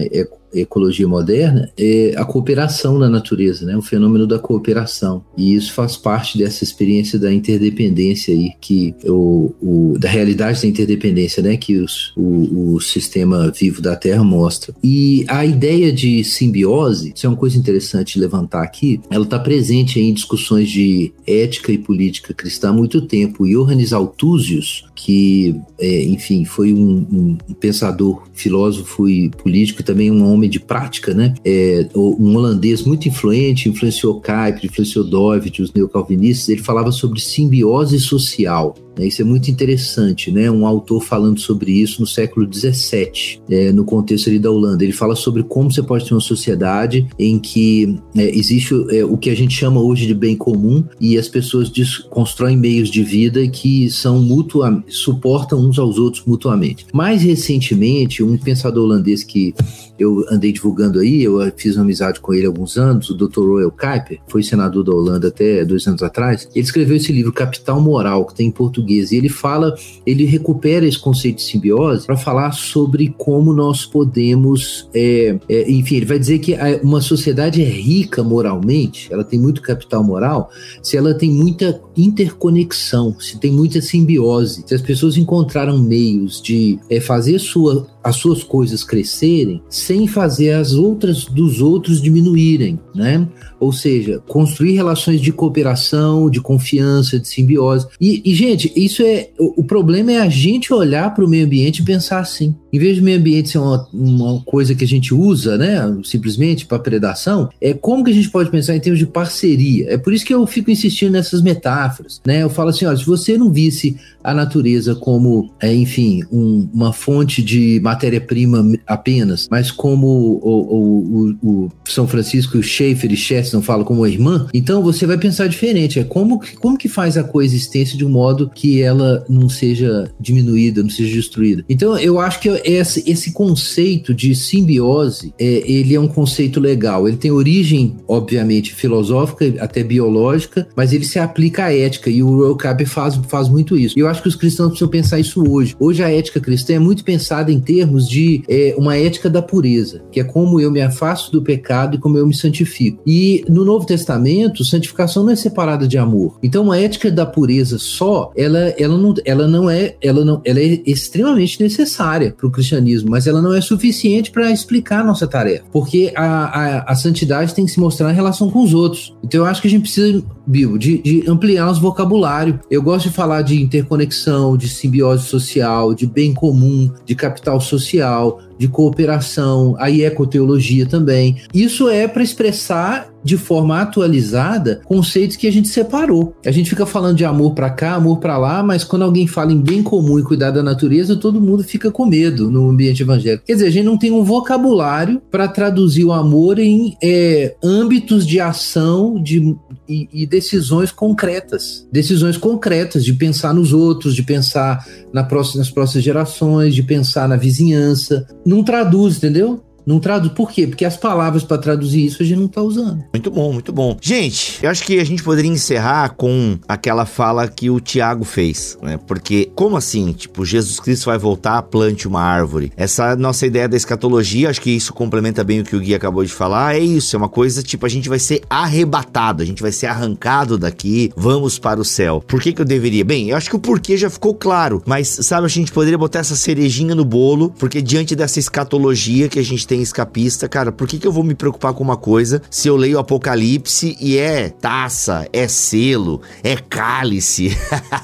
ecologia 0.53 1.07
moderna 1.07 1.71
é 1.77 2.15
a 2.17 2.25
cooperação 2.25 2.99
na 2.99 3.09
natureza, 3.09 3.65
né? 3.67 3.77
o 3.77 3.83
fenômeno 3.83 4.27
da 4.27 4.39
cooperação. 4.39 5.25
E 5.37 5.55
isso 5.55 5.73
faz 5.73 5.97
parte 5.97 6.39
dessa 6.39 6.65
experiência 6.65 7.19
da 7.19 7.33
interdependência 7.33 8.35
aí, 8.35 8.53
que 8.61 8.95
o, 9.05 9.53
o 9.61 9.99
da 9.99 10.09
realidade 10.09 10.63
da 10.63 10.69
interdependência, 10.69 11.43
né? 11.43 11.57
que 11.57 11.77
os, 11.77 12.13
o, 12.17 12.75
o 12.75 12.81
sistema 12.81 13.51
vivo 13.51 13.83
da 13.83 13.97
Terra 13.97 14.25
mostra. 14.25 14.75
E 14.83 15.25
a 15.29 15.45
ideia 15.45 15.93
de 15.93 16.25
simbiose, 16.25 17.13
isso 17.15 17.27
é 17.27 17.29
uma 17.29 17.37
coisa 17.37 17.59
interessante 17.59 18.19
levantar 18.19 18.63
aqui, 18.63 19.01
ela 19.11 19.25
está 19.25 19.39
presente 19.39 20.01
em 20.01 20.13
discussões 20.13 20.71
de 20.71 21.13
ética 21.27 21.73
e 21.73 21.79
política 21.79 22.35
cristã 22.35 22.71
há 22.71 22.73
muito 22.73 23.01
tempo. 23.03 23.47
Johannes 23.47 23.93
Althusius, 23.93 24.85
que, 24.95 25.55
é, 25.79 26.05
enfim, 26.05 26.45
foi 26.45 26.73
um, 26.73 27.37
um 27.49 27.55
pensador, 27.55 28.23
filósofo 28.35 29.09
e 29.09 29.31
político, 29.31 29.83
também 29.83 30.11
um 30.11 30.25
homem 30.31 30.38
de 30.47 30.61
prática, 30.61 31.15
né? 31.15 31.35
É, 31.45 31.89
um 31.97 32.37
holandês 32.37 32.83
muito 32.85 33.09
influente, 33.09 33.69
influenciou 33.69 34.21
Kuyper, 34.21 34.67
influenciou 34.67 35.05
Dovid, 35.05 35.63
os 35.63 35.73
neocalvinistas, 35.73 36.51
ele 36.51 36.63
falava 36.63 36.93
sobre 36.93 37.19
simbiose 37.19 37.99
social. 37.99 38.75
Né? 38.99 39.07
Isso 39.07 39.23
é 39.23 39.25
muito 39.25 39.51
interessante, 39.51 40.31
né? 40.31 40.51
Um 40.51 40.67
autor 40.67 41.03
falando 41.03 41.39
sobre 41.39 41.73
isso 41.73 42.01
no 42.01 42.07
século 42.07 42.49
XVII, 42.53 43.41
é, 43.49 43.73
no 43.73 43.85
contexto 43.85 44.29
ali 44.29 44.39
da 44.39 44.51
Holanda. 44.51 44.83
Ele 44.85 44.93
fala 44.93 45.15
sobre 45.15 45.43
como 45.43 45.71
você 45.71 45.83
pode 45.83 46.07
ter 46.07 46.15
uma 46.15 46.21
sociedade 46.21 47.07
em 47.19 47.39
que 47.39 47.99
é, 48.17 48.37
existe 48.37 48.75
é, 48.91 49.05
o 49.05 49.17
que 49.17 49.31
a 49.31 49.37
gente 49.37 49.55
chama 49.55 49.81
hoje 49.81 50.07
de 50.07 50.15
bem 50.15 50.37
comum 50.37 50.85
e 51.01 51.17
as 51.17 51.29
pessoas 51.29 51.71
constroem 52.11 52.57
meios 52.57 52.91
de 52.91 53.03
vida 53.03 53.47
que 53.49 53.91
são 53.91 54.21
mutua, 54.21 54.83
suportam 54.89 55.61
uns 55.61 55.79
aos 55.79 55.99
outros 55.99 56.25
mutuamente. 56.27 56.87
Mais 56.93 57.23
recentemente, 57.23 58.23
um 58.23 58.37
pensador 58.37 58.85
holandês 58.85 59.23
que 59.23 59.55
eu 59.99 60.25
andei 60.31 60.53
divulgando 60.53 61.01
aí, 61.01 61.23
eu 61.25 61.39
fiz 61.57 61.75
uma 61.75 61.83
amizade 61.83 62.21
com 62.21 62.33
ele 62.33 62.47
há 62.47 62.49
alguns 62.49 62.77
anos, 62.79 63.11
o 63.11 63.15
Dr. 63.15 63.41
Royal 63.41 63.71
Kuiper, 63.73 64.21
foi 64.29 64.43
senador 64.43 64.85
da 64.85 64.93
Holanda 64.93 65.29
até 65.29 65.65
dois 65.65 65.87
anos 65.87 66.03
atrás. 66.03 66.49
Ele 66.55 66.65
escreveu 66.65 66.97
esse 66.97 67.13
livro 67.13 67.33
Capital 67.33 67.81
Moral, 67.81 68.25
que 68.25 68.35
tem 68.35 68.47
em 68.47 68.53
português, 68.53 68.88
e 68.89 69.17
ele 69.17 69.29
fala, 69.29 69.75
ele 70.07 70.25
recupera 70.25 70.87
esse 70.87 70.99
conceito 70.99 71.37
de 71.37 71.43
simbiose 71.43 72.07
para 72.07 72.17
falar 72.17 72.53
sobre 72.53 73.15
como 73.17 73.53
nós 73.53 73.85
podemos, 73.85 74.89
é, 74.95 75.39
é, 75.49 75.71
enfim, 75.71 75.97
ele 75.97 76.07
vai 76.07 76.19
dizer 76.19 76.39
que 76.39 76.57
uma 76.83 77.01
sociedade 77.01 77.63
é 77.63 77.69
rica 77.69 78.23
moralmente, 78.23 79.09
ela 79.13 79.25
tem 79.25 79.39
muito 79.39 79.63
capital 79.63 80.03
moral, 80.03 80.51
se 80.83 80.97
ela 80.97 81.15
tem 81.15 81.31
muita 81.31 81.81
interconexão, 81.97 83.19
se 83.19 83.39
tem 83.39 83.53
muita 83.53 83.81
simbiose, 83.81 84.65
se 84.67 84.75
as 84.75 84.83
pessoas 84.83 85.17
encontraram 85.17 85.79
meios 85.79 86.41
de 86.41 86.79
é, 86.89 87.01
fazer 87.01 87.39
sua 87.39 87.87
as 88.09 88.17
suas 88.17 88.43
coisas 88.43 88.83
crescerem 88.83 89.63
sem 89.69 90.07
fazer 90.07 90.53
as 90.53 90.73
outras 90.73 91.25
dos 91.25 91.61
outros 91.61 92.01
diminuírem, 92.01 92.79
né? 92.95 93.29
Ou 93.61 93.73
seja, 93.73 94.23
construir 94.27 94.73
relações 94.73 95.21
de 95.21 95.33
cooperação, 95.33 96.31
de 96.31 96.41
confiança, 96.41 97.19
de 97.19 97.27
simbiose. 97.27 97.87
E, 98.01 98.23
e 98.25 98.35
gente, 98.35 98.73
isso 98.79 99.03
é. 99.03 99.31
O, 99.39 99.61
o, 99.61 99.65
problema 99.65 100.13
é 100.13 100.19
a 100.19 100.29
gente 100.29 100.73
olhar 100.73 101.15
para 101.15 101.25
o 101.25 101.29
meio 101.29 101.45
ambiente 101.45 101.81
e 101.81 101.85
pensar 101.85 102.21
assim. 102.21 102.55
Em 102.73 102.79
vez 102.79 102.97
do 102.97 103.03
meio 103.03 103.19
ambiente 103.19 103.51
ser 103.51 103.59
uma, 103.59 103.87
uma 103.93 104.41
coisa 104.43 104.75
que 104.75 104.85
a 104.85 104.87
gente 104.87 105.15
usa, 105.15 105.57
né, 105.57 105.79
simplesmente 106.05 106.67
para 106.67 106.79
predação, 106.79 107.49
é 107.61 107.73
como 107.73 108.05
que 108.05 108.11
a 108.11 108.15
gente 108.15 108.31
pode 108.31 108.51
pensar 108.51 108.77
em 108.77 108.81
termos 108.81 108.99
de 108.99 109.07
parceria. 109.07 109.93
É 109.93 109.99
por 109.99 110.13
isso 110.13 110.25
que 110.25 110.35
eu 110.35 110.47
fico 110.47 110.71
insistindo 110.71 111.13
nessas 111.13 111.43
metáforas, 111.43 112.21
né? 112.27 112.43
Eu 112.43 112.51
falo 112.51 112.71
assim, 112.71 112.85
se 112.97 113.05
você 113.05 113.37
não 113.37 113.51
visse 113.51 113.97
a 114.23 114.35
natureza 114.35 114.95
como, 114.95 115.51
é, 115.61 115.75
enfim, 115.75 116.23
um, 116.31 116.69
uma 116.73 116.93
fonte 116.93 117.43
de 117.43 117.81
matéria-prima 117.83 118.65
apenas, 118.87 119.49
mas 119.51 119.71
como 119.71 120.07
o, 120.07 120.77
o, 120.77 121.37
o, 121.43 121.69
São 121.87 122.07
Francisco 122.07 122.63
Schaeffer 122.63 123.11
e 123.11 123.17
não 123.53 123.63
fala 123.63 123.85
como 123.85 124.07
irmã, 124.07 124.47
então 124.53 124.83
você 124.83 125.07
vai 125.07 125.17
pensar 125.17 125.47
diferente. 125.49 125.99
É 125.99 126.05
como, 126.05 126.41
como 126.61 126.77
que 126.77 126.89
faz 126.89 127.17
a 127.17 127.25
coexistência 127.25 127.97
de 127.97 128.05
um 128.05 128.11
modo 128.11 128.51
que 128.55 128.68
ela 128.81 129.25
não 129.29 129.49
seja 129.49 130.11
diminuída, 130.21 130.83
não 130.83 130.91
seja 130.91 131.15
destruída. 131.15 131.65
Então 131.69 131.99
eu 131.99 132.19
acho 132.19 132.41
que 132.41 132.49
esse, 132.65 133.09
esse 133.11 133.33
conceito 133.33 134.15
de 134.15 134.35
simbiose, 134.35 135.33
é, 135.39 135.71
ele 135.71 135.95
é 135.95 136.01
um 136.01 136.09
conceito 136.09 136.61
legal. 136.61 137.07
Ele 137.07 137.17
tem 137.17 137.31
origem, 137.31 137.97
obviamente, 138.07 138.75
filosófica, 138.75 139.55
até 139.61 139.83
biológica, 139.83 140.69
mas 140.77 140.93
ele 140.93 141.05
se 141.05 141.19
aplica 141.19 141.67
à 141.67 141.75
ética 141.75 142.11
e 142.11 142.23
o 142.23 142.37
Royal 142.37 142.57
faz, 142.87 143.17
faz 143.29 143.49
muito 143.49 143.77
isso. 143.77 143.99
E 143.99 144.01
eu 144.01 144.09
acho 144.09 144.23
que 144.23 144.29
os 144.29 144.37
cristãos 144.37 144.69
precisam 144.69 144.89
pensar 144.89 145.19
isso 145.19 145.43
hoje. 145.49 145.75
Hoje 145.79 146.03
a 146.03 146.11
ética 146.11 146.41
cristã 146.41 146.75
é 146.75 146.79
muito 146.79 147.05
pensada 147.05 147.53
em 147.53 147.61
termos 147.61 148.09
de 148.09 148.43
é, 148.49 148.75
uma 148.77 148.97
ética 148.97 149.29
da 149.29 149.43
pureza, 149.43 150.03
que 150.11 150.21
é 150.21 150.25
como 150.25 150.61
eu 150.61 150.71
me 150.71 150.81
afasto 150.81 151.31
do 151.31 151.43
pecado 151.43 151.97
e 151.97 151.99
como 151.99 152.17
eu 152.17 152.27
me 152.27 152.35
santifico. 152.35 153.03
E 153.07 153.45
no 153.49 153.65
Novo 153.65 153.87
Testamento, 153.87 154.65
santificação 154.65 155.25
não 155.25 155.33
é 155.33 155.37
separada 155.37 155.87
de 155.87 155.99
amor. 155.99 156.39
Então, 156.43 156.71
a 156.71 156.79
ética 156.79 157.11
da 157.11 157.27
pureza 157.27 157.79
só, 157.79 158.31
ela, 158.37 158.48
ela, 158.57 158.97
não, 158.97 159.15
ela 159.25 159.49
não 159.49 159.71
é, 159.71 159.97
ela 160.01 160.25
não, 160.25 160.41
ela 160.45 160.61
é 160.61 160.81
extremamente 160.87 161.63
necessária 161.63 162.35
para 162.37 162.47
o 162.47 162.51
cristianismo, 162.51 163.11
mas 163.11 163.27
ela 163.27 163.43
não 163.43 163.53
é 163.53 163.61
suficiente 163.61 164.31
para 164.31 164.51
explicar 164.51 165.01
a 165.01 165.05
nossa 165.05 165.27
tarefa, 165.27 165.65
porque 165.73 166.13
a, 166.15 166.25
a, 166.25 166.93
a, 166.93 166.95
santidade 166.95 167.55
tem 167.55 167.65
que 167.65 167.71
se 167.71 167.81
mostrar 167.81 168.11
em 168.11 168.15
relação 168.15 168.51
com 168.51 168.63
os 168.63 168.75
outros. 168.75 169.15
Então, 169.23 169.41
eu 169.41 169.47
acho 169.47 169.61
que 169.61 169.69
a 169.69 169.71
gente 169.71 169.83
precisa, 169.83 170.23
Bibo, 170.47 170.79
de, 170.79 170.99
de 170.99 171.25
ampliar 171.29 171.71
os 171.71 171.79
vocabulário. 171.79 172.61
Eu 172.71 172.83
gosto 172.83 173.09
de 173.09 173.15
falar 173.15 173.43
de 173.43 173.61
interconexão, 173.61 174.57
de 174.57 174.69
simbiose 174.69 175.25
social, 175.25 175.95
de 175.95 176.07
bem 176.07 176.33
comum, 176.35 176.91
de 177.05 177.15
capital 177.15 177.61
social, 177.61 178.41
de 178.59 178.69
cooperação, 178.69 179.77
a 179.79 179.91
ecoteologia 179.91 180.87
também. 180.87 181.37
Isso 181.55 181.89
é 181.89 182.09
para 182.09 182.23
expressar 182.23 183.09
de 183.23 183.37
forma 183.37 183.81
atualizada 183.81 184.81
conceitos 184.85 185.37
que 185.37 185.47
a 185.47 185.53
gente 185.53 185.69
separou. 185.69 186.35
A 186.45 186.51
gente 186.51 186.71
fica 186.71 186.87
falando 186.87 187.17
de 187.17 187.25
amor 187.25 187.55
para 187.55 187.71
cá, 187.71 187.95
amor 187.95 188.19
para 188.19 188.39
lá, 188.39 188.63
mas 188.63 188.85
quando 188.85 189.03
alguém 189.03 189.27
fala 189.27 189.53
em 189.53 189.61
bem 189.61 189.83
comum 189.83 190.19
e 190.19 190.23
cuidar 190.23 190.51
da 190.51 190.63
natureza, 190.63 191.17
todo 191.17 191.41
mundo 191.41 191.63
fica 191.63 191.91
com 191.91 192.07
medo 192.07 192.51
no 192.51 192.71
ambiente 192.71 193.03
evangélico. 193.03 193.45
Quer 193.45 193.55
dizer, 193.55 193.67
a 193.67 193.71
gente 193.71 193.85
não 193.85 193.99
tem 193.99 194.11
um 194.11 194.25
vocabulário 194.25 195.21
para 195.31 195.49
traduzir 195.49 196.05
o 196.05 196.13
amor 196.13 196.59
em 196.59 196.97
é, 197.03 197.55
âmbitos 197.63 198.27
de 198.27 198.41
ação 198.41 199.21
de, 199.23 199.57
e, 199.89 200.09
e, 200.13 200.27
decisões 200.27 200.93
concretas. 200.93 201.87
Decisões 201.91 202.37
concretas 202.37 203.05
de 203.05 203.13
pensar 203.13 203.53
nos 203.53 203.73
outros, 203.73 204.15
de 204.15 204.23
pensar 204.23 204.87
na 205.13 205.25
próxima, 205.25 205.59
nas 205.59 205.71
próximas 205.71 206.05
gerações, 206.05 206.75
de 206.75 206.83
pensar 206.83 207.29
na 207.29 207.37
vizinhança. 207.37 208.27
Não 208.49 208.65
traduz, 208.65 209.19
entendeu? 209.19 209.61
Não 209.89 209.99
traduz. 209.99 210.35
Por 210.35 210.51
quê? 210.51 210.67
Porque 210.67 210.85
as 210.85 210.99
palavras 210.99 211.43
para 211.43 211.57
traduzir 211.57 212.05
isso 212.05 212.23
a 212.23 212.27
gente 212.27 212.39
não 212.39 212.47
tá 212.47 212.61
usando. 212.61 213.03
Muito 213.11 213.31
bom, 213.31 213.55
muito 213.55 213.73
bom. 213.73 213.97
Gente, 214.03 214.59
eu 214.63 214.69
acho 214.69 214.85
que 214.85 215.01
a 215.01 215.05
gente 215.05 215.23
poderia 215.23 215.51
encerrar 215.51 216.11
com 216.11 216.59
aquela 216.69 217.07
fala 217.07 217.49
que 217.49 217.71
o 217.71 217.81
Tiago 217.81 218.23
fez, 218.23 218.77
né? 218.83 218.99
Porque, 219.07 219.51
como 219.55 219.79
assim? 219.79 220.13
Tipo, 220.13 220.45
Jesus 220.45 220.79
Cristo 220.79 221.07
vai 221.07 221.17
voltar, 221.17 221.63
plante 221.63 222.07
uma 222.07 222.21
árvore. 222.21 222.71
Essa 222.77 223.17
nossa 223.17 223.47
ideia 223.47 223.67
da 223.67 223.79
escatologia, 223.79 224.51
acho 224.51 224.61
que 224.61 224.71
isso 224.71 224.93
complementa 224.93 225.43
bem 225.43 225.61
o 225.61 225.65
que 225.65 225.75
o 225.75 225.81
Gui 225.81 225.95
acabou 225.95 226.23
de 226.23 226.33
falar. 226.35 226.77
É 226.77 226.81
isso, 226.81 227.17
é 227.17 227.19
uma 227.19 227.29
coisa 227.29 227.63
tipo, 227.63 227.87
a 227.87 227.89
gente 227.89 228.11
vai 228.11 228.19
ser 228.19 228.43
arrebatado, 228.51 229.43
a 229.43 229.47
gente 229.47 229.63
vai 229.63 229.73
ser 229.73 229.87
arrancado 229.87 230.59
daqui, 230.59 231.11
vamos 231.17 231.59
para 231.59 231.81
o 231.81 231.85
céu. 231.85 232.23
Por 232.27 232.43
que 232.43 232.53
que 232.53 232.61
eu 232.61 232.67
deveria? 232.67 233.07
Bem, 233.07 233.31
eu 233.31 233.37
acho 233.39 233.49
que 233.49 233.57
o 233.57 233.61
porquê 233.61 233.97
já 233.97 234.11
ficou 234.11 234.35
claro, 234.35 234.83
mas 234.85 235.09
sabe, 235.09 235.47
a 235.47 235.49
gente 235.49 235.73
poderia 235.73 235.97
botar 235.97 236.19
essa 236.19 236.37
cerejinha 236.37 236.95
no 236.95 237.07
bolo, 237.07 237.55
porque 237.59 237.81
diante 237.81 238.15
dessa 238.15 238.39
escatologia 238.39 239.31
que 239.31 239.39
a 239.39 239.43
gente 239.43 239.67
tem 239.67 239.78
escapista, 239.83 240.49
cara, 240.49 240.73
por 240.73 240.87
que, 240.87 240.99
que 240.99 241.07
eu 241.07 241.13
vou 241.13 241.25
me 241.25 241.35
preocupar 241.35 241.73
com 241.73 241.83
uma 241.83 241.97
coisa 241.97 242.43
se 242.51 242.69
eu 242.69 242.77
leio 242.77 242.99
Apocalipse 242.99 243.97
e 244.01 244.17
é 244.17 244.49
taça, 244.49 245.27
é 245.33 245.47
selo, 245.49 246.21
é 246.43 246.57
cálice, 246.57 247.57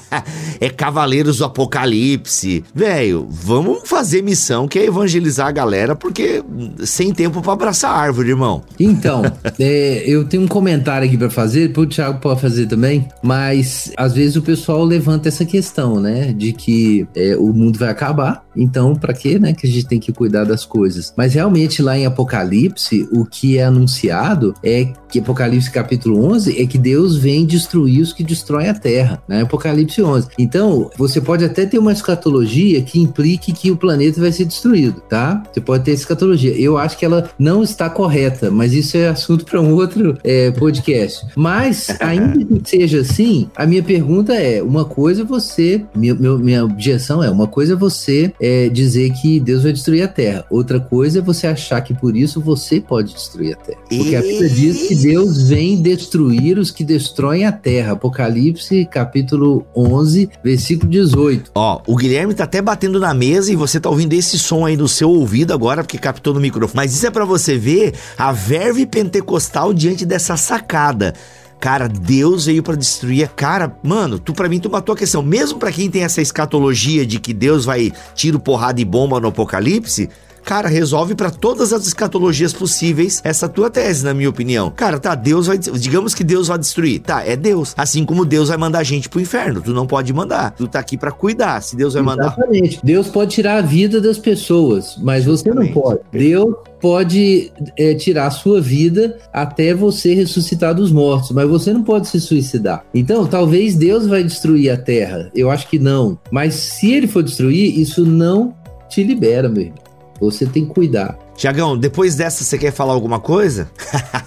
é 0.59 0.69
Cavaleiros 0.69 1.37
do 1.37 1.45
Apocalipse? 1.45 2.63
Velho, 2.73 3.27
vamos 3.29 3.87
fazer 3.87 4.21
missão 4.21 4.67
que 4.67 4.79
é 4.79 4.85
evangelizar 4.85 5.47
a 5.47 5.51
galera, 5.51 5.95
porque 5.95 6.43
sem 6.83 7.13
tempo 7.13 7.41
para 7.41 7.53
abraçar 7.53 7.91
a 7.91 7.97
árvore, 7.97 8.29
irmão. 8.29 8.63
Então, 8.79 9.23
é, 9.59 10.03
eu 10.05 10.25
tenho 10.25 10.43
um 10.43 10.47
comentário 10.47 11.07
aqui 11.07 11.17
para 11.17 11.29
fazer, 11.29 11.71
o 11.77 11.85
Thiago 11.85 12.19
pode 12.19 12.41
fazer 12.41 12.67
também, 12.67 13.07
mas 13.21 13.91
às 13.97 14.13
vezes 14.13 14.35
o 14.35 14.41
pessoal 14.41 14.83
levanta 14.83 15.27
essa 15.27 15.45
questão, 15.45 15.99
né, 15.99 16.33
de 16.33 16.53
que 16.53 17.07
é, 17.15 17.35
o 17.35 17.53
mundo 17.53 17.77
vai 17.79 17.89
acabar, 17.89 18.45
então 18.55 18.95
para 18.95 19.13
que, 19.13 19.39
né, 19.39 19.53
que 19.53 19.67
a 19.67 19.69
gente 19.69 19.87
tem 19.87 19.99
que 19.99 20.11
cuidar 20.11 20.43
das 20.43 20.65
coisas? 20.65 21.13
Mas 21.15 21.33
realmente 21.33 21.54
lá 21.81 21.97
em 21.97 22.05
Apocalipse, 22.05 23.07
o 23.11 23.25
que 23.25 23.57
é 23.57 23.63
anunciado 23.63 24.53
é 24.63 24.93
que 25.09 25.19
Apocalipse 25.19 25.71
capítulo 25.71 26.25
11 26.25 26.61
é 26.61 26.65
que 26.65 26.77
Deus 26.77 27.17
vem 27.17 27.45
destruir 27.45 28.01
os 28.01 28.11
que 28.11 28.23
destroem 28.23 28.67
a 28.67 28.73
terra, 28.73 29.21
né? 29.27 29.41
Apocalipse 29.41 30.01
11. 30.01 30.27
Então, 30.37 30.89
você 30.97 31.21
pode 31.21 31.45
até 31.45 31.65
ter 31.65 31.79
uma 31.79 31.91
escatologia 31.91 32.81
que 32.81 32.99
implique 32.99 33.53
que 33.53 33.71
o 33.71 33.77
planeta 33.77 34.19
vai 34.19 34.31
ser 34.31 34.45
destruído, 34.45 35.01
tá? 35.09 35.41
Você 35.51 35.61
pode 35.61 35.83
ter 35.83 35.91
escatologia. 35.91 36.53
Eu 36.59 36.77
acho 36.77 36.97
que 36.97 37.05
ela 37.05 37.29
não 37.39 37.63
está 37.63 37.89
correta, 37.89 38.51
mas 38.51 38.73
isso 38.73 38.97
é 38.97 39.07
assunto 39.07 39.45
para 39.45 39.61
um 39.61 39.73
outro 39.73 40.17
é, 40.23 40.51
podcast. 40.51 41.25
Mas, 41.35 41.95
ainda 41.99 42.43
que 42.43 42.61
seja 42.69 42.99
assim, 42.99 43.49
a 43.55 43.65
minha 43.65 43.83
pergunta 43.83 44.33
é: 44.33 44.61
uma 44.61 44.85
coisa 44.85 45.21
é 45.21 45.25
você, 45.25 45.85
minha, 45.95 46.13
minha 46.13 46.65
objeção 46.65 47.23
é, 47.23 47.29
uma 47.29 47.47
coisa 47.47 47.73
é 47.73 47.75
você 47.75 48.33
é, 48.39 48.69
dizer 48.69 49.11
que 49.13 49.39
Deus 49.39 49.63
vai 49.63 49.71
destruir 49.71 50.03
a 50.03 50.07
terra, 50.07 50.45
outra 50.49 50.79
coisa 50.79 51.19
é 51.19 51.21
você 51.21 51.44
achar 51.45 51.81
que 51.81 51.93
por 51.93 52.15
isso 52.15 52.41
você 52.41 52.79
pode 52.79 53.13
destruir 53.13 53.53
a 53.53 53.57
terra. 53.57 53.79
Porque 53.89 54.15
a 54.15 54.21
Bíblia 54.21 54.49
diz 54.49 54.87
que 54.87 54.95
Deus 54.95 55.47
vem 55.47 55.81
destruir 55.81 56.57
os 56.57 56.71
que 56.71 56.83
destroem 56.83 57.45
a 57.45 57.51
terra. 57.51 57.93
Apocalipse, 57.93 58.85
capítulo 58.85 59.65
11, 59.75 60.29
versículo 60.43 60.89
18. 60.91 61.51
Ó, 61.55 61.81
o 61.87 61.95
Guilherme 61.95 62.33
tá 62.33 62.43
até 62.43 62.61
batendo 62.61 62.99
na 62.99 63.13
mesa 63.13 63.51
e 63.51 63.55
você 63.55 63.79
tá 63.79 63.89
ouvindo 63.89 64.13
esse 64.13 64.37
som 64.37 64.65
aí 64.65 64.77
no 64.77 64.87
seu 64.87 65.09
ouvido 65.09 65.53
agora, 65.53 65.83
porque 65.83 65.97
captou 65.97 66.33
no 66.33 66.39
microfone. 66.39 66.75
Mas 66.75 66.93
isso 66.93 67.07
é 67.07 67.11
para 67.11 67.25
você 67.25 67.57
ver 67.57 67.93
a 68.17 68.31
verve 68.31 68.85
pentecostal 68.85 69.73
diante 69.73 70.05
dessa 70.05 70.37
sacada. 70.37 71.13
Cara, 71.59 71.87
Deus 71.87 72.45
veio 72.45 72.61
para 72.61 72.75
destruir. 72.75 73.27
Cara, 73.29 73.75
mano, 73.81 74.19
tu 74.19 74.33
para 74.33 74.47
mim 74.47 74.59
tu 74.59 74.69
matou 74.69 74.93
a 74.93 74.97
questão. 74.97 75.23
Mesmo 75.23 75.57
para 75.57 75.71
quem 75.71 75.89
tem 75.89 76.03
essa 76.03 76.21
escatologia 76.21 77.05
de 77.05 77.19
que 77.19 77.33
Deus 77.33 77.65
vai 77.65 77.91
tiro, 78.13 78.39
porrada 78.39 78.79
e 78.79 78.85
bomba 78.85 79.19
no 79.19 79.29
apocalipse, 79.29 80.09
cara, 80.45 80.69
resolve 80.69 81.15
para 81.15 81.31
todas 81.31 81.73
as 81.73 81.87
escatologias 81.87 82.53
possíveis 82.53 83.19
essa 83.23 83.49
tua 83.49 83.69
tese, 83.69 84.05
na 84.05 84.13
minha 84.13 84.29
opinião. 84.29 84.71
Cara, 84.75 84.99
tá, 84.99 85.15
Deus 85.15 85.47
vai, 85.47 85.57
digamos 85.57 86.13
que 86.13 86.23
Deus 86.23 86.47
vai 86.47 86.59
destruir. 86.59 86.99
Tá, 86.99 87.25
é 87.25 87.35
Deus. 87.35 87.73
Assim 87.75 88.05
como 88.05 88.23
Deus 88.23 88.49
vai 88.49 88.57
mandar 88.57 88.83
gente 88.83 89.09
pro 89.09 89.19
inferno, 89.19 89.61
tu 89.61 89.73
não 89.73 89.87
pode 89.87 90.13
mandar. 90.13 90.51
Tu 90.51 90.67
tá 90.67 90.79
aqui 90.79 90.97
para 90.97 91.11
cuidar. 91.11 91.61
Se 91.61 91.75
Deus 91.75 91.95
vai 91.95 92.03
mandar. 92.03 92.27
Exatamente. 92.27 92.79
Deus 92.83 93.07
pode 93.07 93.31
tirar 93.31 93.57
a 93.57 93.61
vida 93.61 93.99
das 93.99 94.19
pessoas, 94.19 94.97
mas 95.01 95.25
você 95.25 95.51
não 95.51 95.67
pode. 95.67 95.99
Deus 96.11 96.55
pode 96.79 97.51
é, 97.77 97.95
tirar 97.95 98.27
a 98.27 98.31
sua 98.31 98.61
vida 98.61 99.17
até 99.33 99.73
você 99.73 100.13
ressuscitar 100.13 100.75
dos 100.75 100.91
mortos, 100.91 101.31
mas 101.31 101.49
você 101.49 101.73
não 101.73 101.83
pode 101.83 102.07
se 102.07 102.21
suicidar. 102.21 102.85
Então, 102.93 103.25
talvez 103.25 103.75
Deus 103.75 104.05
vai 104.05 104.23
destruir 104.23 104.69
a 104.69 104.77
terra. 104.77 105.31
Eu 105.33 105.49
acho 105.49 105.67
que 105.67 105.79
não. 105.79 106.19
Mas 106.29 106.53
se 106.53 106.93
ele 106.93 107.07
for 107.07 107.23
destruir, 107.23 107.79
isso 107.79 108.05
não 108.05 108.53
te 108.87 109.03
libera, 109.03 109.49
meu 109.49 109.63
irmão. 109.63 109.84
Você 110.19 110.45
tem 110.45 110.65
que 110.65 110.73
cuidar. 110.73 111.17
Tiagão, 111.35 111.77
depois 111.77 112.15
dessa 112.15 112.43
você 112.43 112.57
quer 112.57 112.71
falar 112.71 112.93
alguma 112.93 113.19
coisa? 113.19 113.69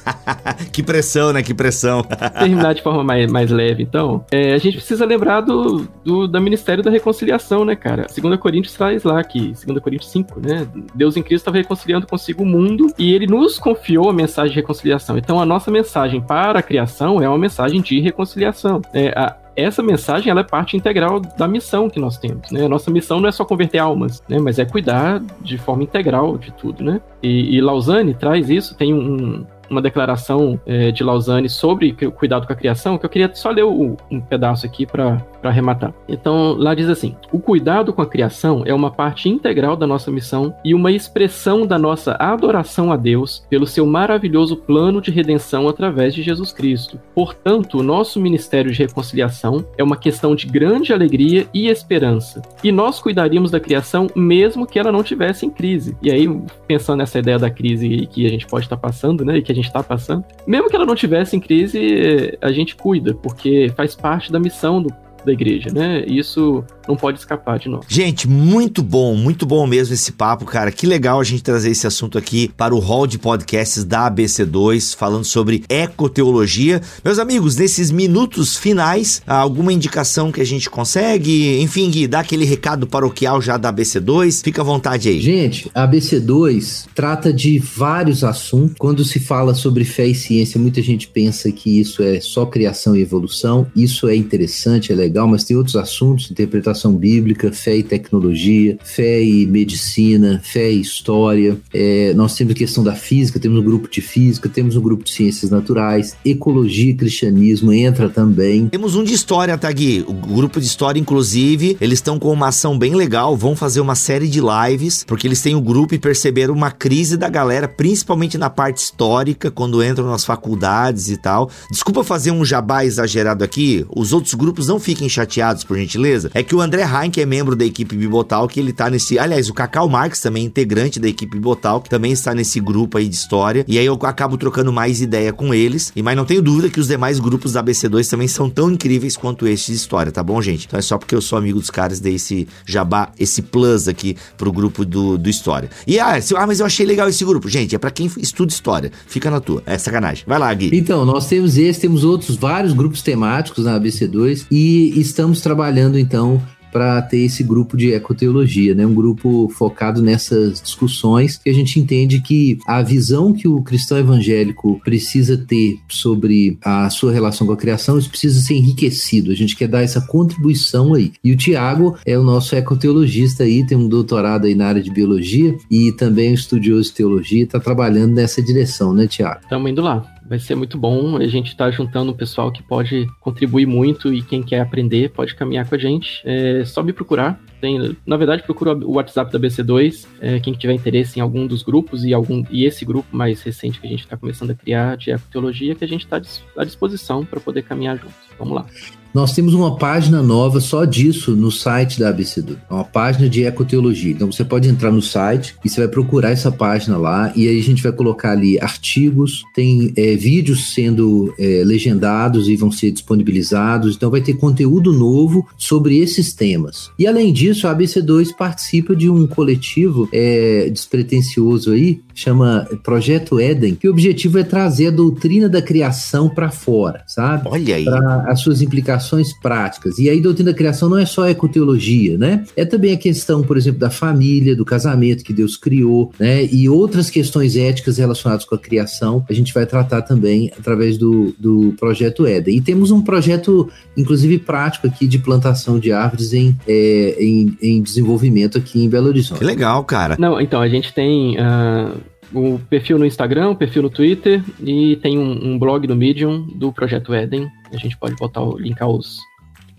que 0.70 0.82
pressão, 0.82 1.32
né? 1.32 1.43
Que 1.43 1.55
pressão. 1.55 2.03
Terminar 2.39 2.74
de 2.74 2.82
forma 2.82 3.03
mais, 3.03 3.30
mais 3.30 3.51
leve, 3.51 3.82
então. 3.82 4.24
É, 4.30 4.53
a 4.53 4.59
gente 4.59 4.76
precisa 4.76 5.07
lembrar 5.07 5.41
do, 5.41 5.89
do, 6.05 6.28
do 6.28 6.41
Ministério 6.41 6.84
da 6.84 6.91
Reconciliação, 6.91 7.64
né, 7.64 7.74
cara? 7.74 8.07
2 8.14 8.39
Coríntios 8.39 8.74
traz 8.74 9.05
lá 9.05 9.22
que, 9.24 9.55
2 9.66 9.80
Coríntios 9.80 10.11
5, 10.11 10.41
né? 10.41 10.68
Deus 10.95 11.16
em 11.16 11.22
Cristo 11.22 11.43
estava 11.43 11.57
reconciliando 11.57 12.07
consigo 12.07 12.43
o 12.43 12.47
mundo 12.47 12.93
e 12.99 13.14
ele 13.14 13.26
nos 13.26 13.59
confiou 13.59 14.11
a 14.11 14.12
mensagem 14.12 14.51
de 14.51 14.57
reconciliação. 14.57 15.16
Então, 15.16 15.41
a 15.41 15.47
nossa 15.47 15.70
mensagem 15.70 16.20
para 16.20 16.59
a 16.59 16.62
criação 16.62 17.22
é 17.22 17.28
uma 17.28 17.39
mensagem 17.39 17.80
de 17.80 18.01
reconciliação. 18.01 18.82
É, 18.93 19.09
a, 19.16 19.34
essa 19.65 19.83
mensagem 19.83 20.31
ela 20.31 20.41
é 20.41 20.45
parte 20.45 20.77
integral 20.77 21.21
da 21.21 21.49
missão 21.49 21.91
que 21.91 21.99
nós 21.99 22.17
temos. 22.19 22.51
Né? 22.51 22.65
A 22.65 22.69
nossa 22.69 22.91
missão 22.91 23.21
não 23.21 23.29
é 23.29 23.33
só 23.33 23.45
converter 23.45 23.79
almas, 23.79 24.23
né? 24.29 24.39
mas 24.39 24.59
é 24.59 24.65
cuidar 24.65 25.21
de 25.41 25.59
forma 25.59 25.83
integral 25.83 26.39
de 26.39 26.53
tudo. 26.53 26.85
Né? 26.85 27.01
E, 27.23 27.57
e 27.57 27.61
Lausanne 27.61 28.15
traz 28.15 28.49
isso, 28.49 28.77
tem 28.77 28.95
um, 28.95 29.45
uma 29.71 29.83
declaração 29.83 30.61
é, 30.66 30.91
de 30.91 31.03
Lausanne 31.03 31.49
sobre 31.49 31.93
cuidado 31.93 32.47
com 32.47 32.53
a 32.53 32.57
criação, 32.57 32.99
que 32.99 33.05
eu 33.05 33.11
queria 33.11 33.31
só 33.35 33.51
ler 33.51 33.64
o, 33.64 33.97
um 34.11 34.21
pedaço 34.21 34.66
aqui 34.66 34.87
para 34.87 35.19
arrematar. 35.43 35.93
Então, 36.09 36.55
lá 36.55 36.75
diz 36.75 36.89
assim: 36.89 37.16
o 37.33 37.39
cuidado 37.39 37.93
com 37.93 38.03
a 38.03 38.07
criação 38.07 38.62
é 38.64 38.75
uma 38.75 38.91
parte 38.91 39.29
integral 39.29 39.77
da 39.77 39.87
nossa 39.87 40.11
missão 40.11 40.55
e 40.64 40.75
uma 40.75 40.91
expressão 40.93 41.66
da 41.66 41.79
nossa 41.79 42.16
adoração 42.19 42.93
a 42.93 42.97
Deus 42.97 43.47
pelo 43.49 43.66
seu 43.66 43.87
maravilhoso 43.87 44.57
plano 44.57 45.01
de 45.01 45.11
redenção 45.11 45.69
através 45.69 46.14
de 46.14 46.23
Jesus 46.23 46.53
Cristo. 46.53 47.01
Portanto, 47.14 47.79
o 47.79 47.83
nosso 47.83 48.21
ministério 48.21 48.71
de 48.71 48.79
reconciliação 48.79 49.64
é 49.77 49.83
uma 49.83 49.97
questão 49.97 50.35
de 50.35 50.47
grande 50.47 50.93
alegria 50.93 51.47
e 51.53 51.69
esperança. 51.69 52.43
E 52.62 52.73
nós 52.73 53.01
cuidaríamos 53.01 53.51
da 53.51 53.61
criação 53.61 54.07
mesmo 54.14 54.66
que 54.66 54.79
ela 54.79 54.93
não 54.93 55.03
tivesse 55.03 55.47
em 55.47 55.51
crise. 55.51 55.97
E 56.03 56.11
aí, 56.11 56.29
pensando 56.66 56.99
nessa 56.99 57.19
ideia 57.19 57.39
da 57.39 57.51
crise 57.51 58.07
que 58.11 58.27
a 58.27 58.29
gente 58.29 58.47
pode 58.47 58.66
estar 58.66 58.77
passando, 58.77 59.25
né, 59.25 59.39
e 59.39 59.43
que 59.43 59.53
a 59.53 59.55
gente 59.59 59.69
está 59.69 59.83
passando, 59.83 60.25
mesmo 60.47 60.69
que 60.69 60.77
ela 60.77 60.87
não 60.87 60.95
tivesse 60.95 61.37
em 61.37 61.41
crise, 61.41 62.39
a 62.41 62.51
gente 62.51 62.75
cuida, 62.75 63.15
porque 63.15 63.73
faz 63.77 63.95
parte 63.95 64.33
da 64.33 64.41
missão 64.41 64.83
do, 64.83 64.89
da 65.29 65.33
igreja, 65.33 65.70
né? 65.72 66.05
Isso 66.07 66.64
não 66.89 66.97
pode 66.97 67.18
escapar 67.18 67.59
de 67.59 67.68
nós. 67.68 67.85
Gente, 67.87 68.26
muito 68.26 68.83
bom, 68.83 69.14
muito 69.14 69.45
bom 69.45 69.66
mesmo 69.66 69.95
esse 69.95 70.12
papo, 70.12 70.45
cara. 70.45 70.72
Que 70.72 70.87
legal 70.87 71.20
a 71.20 71.24
gente 71.24 71.43
trazer 71.43 71.70
esse 71.70 71.87
assunto 71.87 72.16
aqui 72.16 72.51
para 72.57 72.74
o 72.74 72.79
hall 72.79 73.07
de 73.07 73.18
podcasts 73.18 73.85
da 73.85 74.11
ABC2, 74.11 74.97
falando 74.97 75.24
sobre 75.24 75.64
ecoteologia. 75.68 76.81
Meus 77.05 77.18
amigos, 77.18 77.57
nesses 77.57 77.91
minutos 77.91 78.57
finais, 78.57 79.22
alguma 79.26 79.72
indicação 79.72 80.33
que 80.33 80.41
a 80.41 80.47
gente 80.47 80.70
consegue? 80.70 81.61
Enfim, 81.61 81.91
Gui, 81.91 82.07
dá 82.07 82.20
aquele 82.20 82.45
recado 82.45 82.87
paroquial 82.87 83.43
já 83.43 83.57
da 83.57 83.72
ABC2. 83.72 84.43
Fica 84.43 84.62
à 84.62 84.64
vontade 84.64 85.09
aí. 85.09 85.20
Gente, 85.20 85.70
a 85.74 85.87
ABC2 85.87 86.87
trata 86.95 87.33
de 87.33 87.59
vários 87.59 88.24
assuntos. 88.24 88.76
Quando 88.79 89.05
se 89.05 89.20
fala 89.20 89.55
sobre 89.55 89.85
fé 89.85 90.07
e 90.07 90.14
ciência, 90.14 90.59
muita 90.59 90.81
gente 90.81 91.07
pensa 91.09 91.53
que 91.53 91.81
isso 91.81 92.03
é 92.03 92.20
só 92.20 92.47
criação 92.47 92.97
e 92.97 93.03
evolução. 93.03 93.66
Isso 93.76 94.09
é 94.09 94.16
interessante, 94.16 94.93
é 94.93 94.95
legal, 94.95 95.18
mas 95.27 95.45
tem 95.45 95.57
outros 95.57 95.77
assuntos, 95.77 96.31
interpretação 96.31 96.95
bíblica, 96.95 97.53
fé 97.53 97.77
e 97.77 97.83
tecnologia, 97.83 98.79
fé 98.85 99.23
e 99.23 99.47
medicina, 99.47 100.41
fé 100.45 100.71
e 100.71 100.81
história. 100.81 101.57
É, 101.73 102.12
nós 102.14 102.35
temos 102.35 102.53
a 102.53 102.57
questão 102.57 102.85
da 102.85 102.95
física, 102.95 103.39
temos 103.41 103.59
um 103.59 103.64
grupo 103.64 103.89
de 103.91 104.01
física, 104.01 104.49
temos 104.49 104.77
um 104.77 104.81
grupo 104.81 105.05
de 105.05 105.11
ciências 105.11 105.51
naturais, 105.51 106.16
ecologia 106.25 106.91
e 106.91 106.95
cristianismo 106.95 107.73
entra 107.73 108.09
também. 108.09 108.69
Temos 108.69 108.95
um 108.95 109.05
de 109.05 109.14
história, 109.14 109.57
Tagui. 109.57 110.05
O 110.07 110.12
grupo 110.12 110.61
de 110.61 110.66
história, 110.66 110.99
inclusive, 110.99 111.77
eles 111.81 111.99
estão 111.99 112.19
com 112.19 112.33
uma 112.33 112.49
ação 112.49 112.79
bem 112.79 112.95
legal, 112.95 113.37
vão 113.37 113.57
fazer 113.57 113.81
uma 113.81 113.95
série 113.95 114.29
de 114.29 114.41
lives, 114.41 115.05
porque 115.05 115.27
eles 115.27 115.41
têm 115.41 115.55
o 115.55 115.59
um 115.59 115.62
grupo 115.62 115.95
e 115.95 115.99
perceberam 115.99 116.55
uma 116.55 116.71
crise 116.71 117.16
da 117.16 117.29
galera, 117.29 117.69
principalmente 117.69 118.39
na 118.39 118.51
parte 118.51 118.79
histórica, 118.79 119.51
quando 119.51 119.83
entram 119.83 120.07
nas 120.07 120.25
faculdades 120.25 121.09
e 121.09 121.16
tal. 121.16 121.51
Desculpa 121.71 122.05
fazer 122.05 122.31
um 122.31 122.45
jabá 122.45 122.85
exagerado 122.85 123.45
aqui, 123.45 123.85
os 123.95 124.12
outros 124.12 124.35
grupos 124.35 124.69
não 124.69 124.79
fiquem 124.99 125.09
chateados, 125.09 125.63
por 125.63 125.77
gentileza. 125.79 126.31
É 126.35 126.43
que 126.43 126.55
o 126.55 126.61
André 126.61 126.83
Hein, 126.83 127.11
que 127.11 127.21
é 127.21 127.27
membro 127.27 127.55
da 127.55 127.65
equipe 127.65 127.97
Bibotal, 127.97 128.49
que 128.49 128.59
ele 128.59 128.73
tá 128.73 128.91
nesse. 128.91 129.19
Aliás, 129.19 129.49
o 129.49 129.55
Cacau 129.55 129.89
Marques 129.89 130.21
também, 130.21 130.45
integrante 130.45 130.99
da 130.99 131.09
equipe 131.09 131.37
Bibotal, 131.37 131.81
que 131.81 131.89
também 131.89 132.11
está 132.11 132.35
nesse 132.35 132.59
grupo 132.59 132.99
aí 132.99 133.07
de 133.09 133.15
história. 133.15 133.65
E 133.69 133.79
aí 133.79 133.87
eu 133.87 133.95
acabo 134.03 134.37
trocando 134.37 134.73
mais 134.73 135.01
ideia 135.01 135.33
com 135.33 135.55
eles. 135.55 135.93
E 135.95 136.03
mas 136.03 136.17
não 136.17 136.25
tenho 136.25 136.43
dúvida 136.43 136.69
que 136.69 136.81
os 136.81 136.89
demais 136.89 137.21
grupos 137.21 137.53
da 137.53 137.63
BC2 137.63 138.09
também 138.09 138.27
são 138.27 138.51
tão 138.51 138.71
incríveis 138.71 139.17
quanto 139.17 139.47
este 139.47 139.71
de 139.71 139.77
história, 139.77 140.11
tá 140.11 140.23
bom, 140.23 140.41
gente? 140.43 140.67
Então 140.67 140.79
é 140.79 140.83
só 140.83 140.99
porque 140.99 141.15
eu 141.15 141.21
sou 141.21 141.39
amigo 141.39 141.61
dos 141.61 141.71
caras, 141.71 142.01
dei 142.01 142.15
esse 142.15 142.49
jabá, 142.67 143.13
esse 143.19 143.43
plus 143.43 143.87
aqui 143.87 144.17
pro 144.37 144.51
grupo 144.51 144.85
do, 144.85 145.17
do 145.17 145.29
História. 145.29 145.71
E 145.87 146.01
ah, 146.01 146.21
se, 146.21 146.35
ah, 146.35 146.47
mas 146.47 146.61
eu 146.61 146.67
achei 146.67 146.85
legal 146.85 147.09
esse 147.09 147.25
grupo. 147.25 147.49
Gente, 147.49 147.75
é 147.75 147.79
para 147.79 147.91
quem 147.91 148.11
estuda 148.19 148.51
história. 148.51 148.91
Fica 149.07 149.31
na 149.31 149.41
tua. 149.41 149.63
É 149.67 149.79
sacanagem. 149.79 150.25
Vai 150.27 150.39
lá, 150.39 150.53
Gui. 150.53 150.71
Então, 150.73 151.05
nós 151.05 151.27
temos 151.29 151.57
esse, 151.59 151.81
temos 151.81 152.05
outros 152.05 152.37
vários 152.37 152.73
grupos 152.73 153.03
temáticos 153.03 153.65
na 153.65 153.79
ABC2 153.79 154.47
e 154.51 154.88
estamos 154.97 155.41
trabalhando 155.41 155.99
então 155.99 156.41
para 156.72 157.01
ter 157.03 157.18
esse 157.18 157.43
grupo 157.43 157.76
de 157.76 157.93
ecoteologia, 157.93 158.74
né? 158.74 158.86
Um 158.86 158.95
grupo 158.95 159.49
focado 159.51 160.03
nessas 160.03 160.61
discussões 160.61 161.36
que 161.36 161.49
a 161.49 161.53
gente 161.53 161.78
entende 161.80 162.20
que 162.20 162.59
a 162.66 162.82
visão 162.82 163.32
que 163.32 163.49
o 163.49 163.62
cristão 163.62 163.99
evangélico 163.99 164.80
precisa 164.84 165.36
ter 165.36 165.78
sobre 165.89 166.59
a 166.62 166.89
sua 166.91 167.12
relação 167.12 167.47
com 167.47 167.53
a 167.53 167.57
criação, 167.57 167.99
isso 167.99 168.11
precisa 168.11 168.41
ser 168.41 168.55
enriquecido. 168.55 169.30
A 169.30 169.34
gente 169.34 169.57
quer 169.57 169.68
dar 169.68 169.82
essa 169.82 170.01
contribuição 170.01 170.95
aí. 170.95 171.12
E 171.22 171.32
o 171.32 171.36
Tiago 171.36 171.97
é 172.05 172.18
o 172.18 172.22
nosso 172.22 172.55
ecoteologista 172.55 173.45
aí, 173.45 173.66
tem 173.66 173.76
um 173.76 173.89
doutorado 173.89 174.47
aí 174.47 174.55
na 174.55 174.66
área 174.66 174.82
de 174.82 174.91
biologia 174.91 175.57
e 175.70 175.93
também 175.93 176.28
é 176.28 176.30
um 176.32 176.34
estudioso 176.34 176.91
de 176.91 176.97
teologia, 176.97 177.45
está 177.45 177.59
trabalhando 177.59 178.14
nessa 178.14 178.43
direção, 178.43 178.93
né, 178.93 179.07
Tiago? 179.07 179.41
Estamos 179.43 179.70
indo 179.70 179.82
lá 179.82 180.18
vai 180.29 180.39
ser 180.39 180.55
muito 180.55 180.76
bom. 180.76 181.16
A 181.16 181.26
gente 181.26 181.49
está 181.49 181.70
juntando 181.70 182.12
um 182.12 182.14
pessoal 182.14 182.53
que 182.53 182.62
pode 182.62 183.07
contribuir 183.20 183.66
muito 183.66 184.12
e 184.12 184.22
quem 184.22 184.43
quer 184.43 184.61
aprender 184.61 185.11
pode 185.11 185.35
caminhar 185.35 185.66
com 185.68 185.74
a 185.74 185.79
gente. 185.79 186.22
É 186.24 186.64
só 186.64 186.83
me 186.83 186.93
procurar. 186.93 187.41
Tem, 187.61 187.97
na 188.07 188.17
verdade, 188.17 188.43
procura 188.43 188.73
o 188.73 188.93
WhatsApp 188.93 189.33
da 189.33 189.39
BC2. 189.39 190.07
É, 190.21 190.41
quem 190.41 190.53
tiver 190.53 190.75
interesse 190.75 191.19
em 191.19 191.23
algum 191.23 191.47
dos 191.47 191.63
grupos 191.63 192.05
e, 192.05 192.15
algum, 192.15 192.45
e 192.51 192.65
esse 192.65 192.85
grupo 192.85 193.09
mais 193.15 193.43
recente 193.43 193.81
que 193.81 193.87
a 193.87 193.91
gente 193.91 194.05
está 194.05 194.17
começando 194.17 194.51
a 194.51 194.55
criar 194.55 194.97
de 194.97 195.11
ecoteologia, 195.11 195.75
que 195.75 195.85
a 195.85 195.89
gente 195.89 196.05
está 196.05 196.21
à 196.57 196.65
disposição 196.65 197.25
para 197.25 197.41
poder 197.41 197.63
caminhar 197.63 197.97
juntos. 197.97 198.29
Vamos 198.39 198.55
lá. 198.55 198.67
Nós 199.13 199.33
temos 199.33 199.55
uma 199.55 199.77
página 199.77 200.23
nova 200.23 200.61
só 200.61 200.85
disso 200.85 201.35
no 201.35 201.51
site 201.51 201.99
da 201.99 202.11
ABCD. 202.11 202.57
É 202.71 202.75
uma 202.75 202.85
página 202.85 203.29
de 203.29 203.45
ecoteologia. 203.45 204.13
Então 204.13 204.31
você 204.31 204.45
pode 204.45 204.69
entrar 204.69 204.93
no 204.93 205.01
site 205.01 205.57
e 205.65 205.69
você 205.69 205.81
vai 205.81 205.89
procurar 205.89 206.31
essa 206.31 206.53
página 206.53 206.97
lá 206.99 207.33
e 207.35 207.49
aí 207.49 207.59
a 207.59 207.63
gente 207.63 207.83
vai 207.83 207.91
colocar 207.91 208.33
ali 208.33 208.61
artigos, 208.61 209.43
tem 209.55 209.93
é, 209.97 210.15
vídeos 210.15 210.75
sendo 210.75 211.35
é, 211.39 211.63
legendados 211.65 212.49
e 212.49 212.57
vão 212.57 212.71
ser 212.71 212.91
disponibilizados. 212.91 213.97
Então 213.97 214.11
vai 214.11 214.21
ter 214.21 214.35
conteúdo 214.35 214.93
novo 214.93 215.49
sobre 215.57 215.99
esses 215.99 216.35
temas. 216.35 216.91
E 216.99 217.07
além 217.07 217.33
disso, 217.33 217.48
a 217.51 217.75
ABC2 217.75 218.35
participa 218.37 218.95
de 218.95 219.09
um 219.09 219.27
coletivo 219.27 220.09
é, 220.13 220.69
despretensioso 220.71 221.73
aí, 221.73 222.01
chama 222.19 222.66
Projeto 222.83 223.39
Éden, 223.39 223.77
que 223.77 223.87
o 223.87 223.93
objetivo 223.93 224.41
é 224.41 224.43
trazer 224.43 224.89
a 224.89 224.91
doutrina 224.91 225.49
da 225.49 225.62
criação 225.62 226.29
para 226.29 226.51
fora, 226.51 227.05
sabe? 227.07 227.49
Olha 227.49 227.77
aí. 227.77 227.85
Para 227.85 228.25
as 228.27 228.41
suas 228.41 228.61
implicações 228.61 229.33
práticas. 229.33 229.99
E 230.01 230.11
aí, 230.11 230.21
doutrina 230.21 230.51
da 230.51 230.57
criação 230.57 230.89
não 230.89 230.99
é 230.99 231.07
só 231.07 231.29
ecoteologia, 231.29 232.19
né? 232.19 232.45
É 232.57 232.64
também 232.64 232.93
a 232.93 232.97
questão, 232.97 233.41
por 233.43 233.57
exemplo, 233.57 233.79
da 233.79 233.89
família, 233.89 234.57
do 234.57 234.64
casamento 234.64 235.23
que 235.23 235.33
Deus 235.33 235.57
criou, 235.57 236.12
né? 236.19 236.45
E 236.47 236.69
outras 236.69 237.09
questões 237.09 237.55
éticas 237.55 237.99
relacionadas 237.99 238.45
com 238.45 238.57
a 238.57 238.59
criação, 238.59 239.25
a 239.31 239.33
gente 239.33 239.55
vai 239.55 239.64
tratar 239.64 240.03
também 240.03 240.51
através 240.59 240.99
do, 240.99 241.33
do 241.39 241.73
projeto 241.79 242.27
Éden. 242.27 242.57
E 242.57 242.61
temos 242.61 242.91
um 242.91 243.01
projeto, 243.01 243.69
inclusive, 243.97 244.41
prático 244.41 244.89
aqui 244.89 245.07
de 245.07 245.21
plantação 245.21 245.79
de 245.79 245.93
árvores 245.93 246.33
em, 246.33 246.57
é, 246.66 247.16
em, 247.21 247.57
em, 247.62 247.81
desenvolvimento 247.81 248.59
aqui 248.59 248.85
em 248.85 248.89
Belo 248.89 249.07
Horizonte. 249.07 249.39
Que 249.39 249.45
legal, 249.45 249.85
cara. 249.85 250.16
Não, 250.19 250.41
então, 250.41 250.61
a 250.61 250.69
gente 250.69 250.93
tem. 250.93 251.37
Uh 251.39 252.08
o 252.33 252.59
perfil 252.70 252.99
no 252.99 253.07
Instagram, 253.07 253.51
o 253.51 253.57
perfil 253.57 253.83
no 253.83 253.91
Twitter 253.91 254.43
e 254.61 254.97
tem 254.97 255.18
um, 255.18 255.53
um, 255.53 255.59
blog 255.59 255.87
no 255.87 255.97
Medium 255.97 256.47
do 256.55 256.72
Projeto 256.72 257.14
Eden. 257.14 257.49
A 257.72 257.76
gente 257.76 257.97
pode 257.97 258.14
botar, 258.16 258.43
linkar 258.59 258.89
os, 258.89 259.18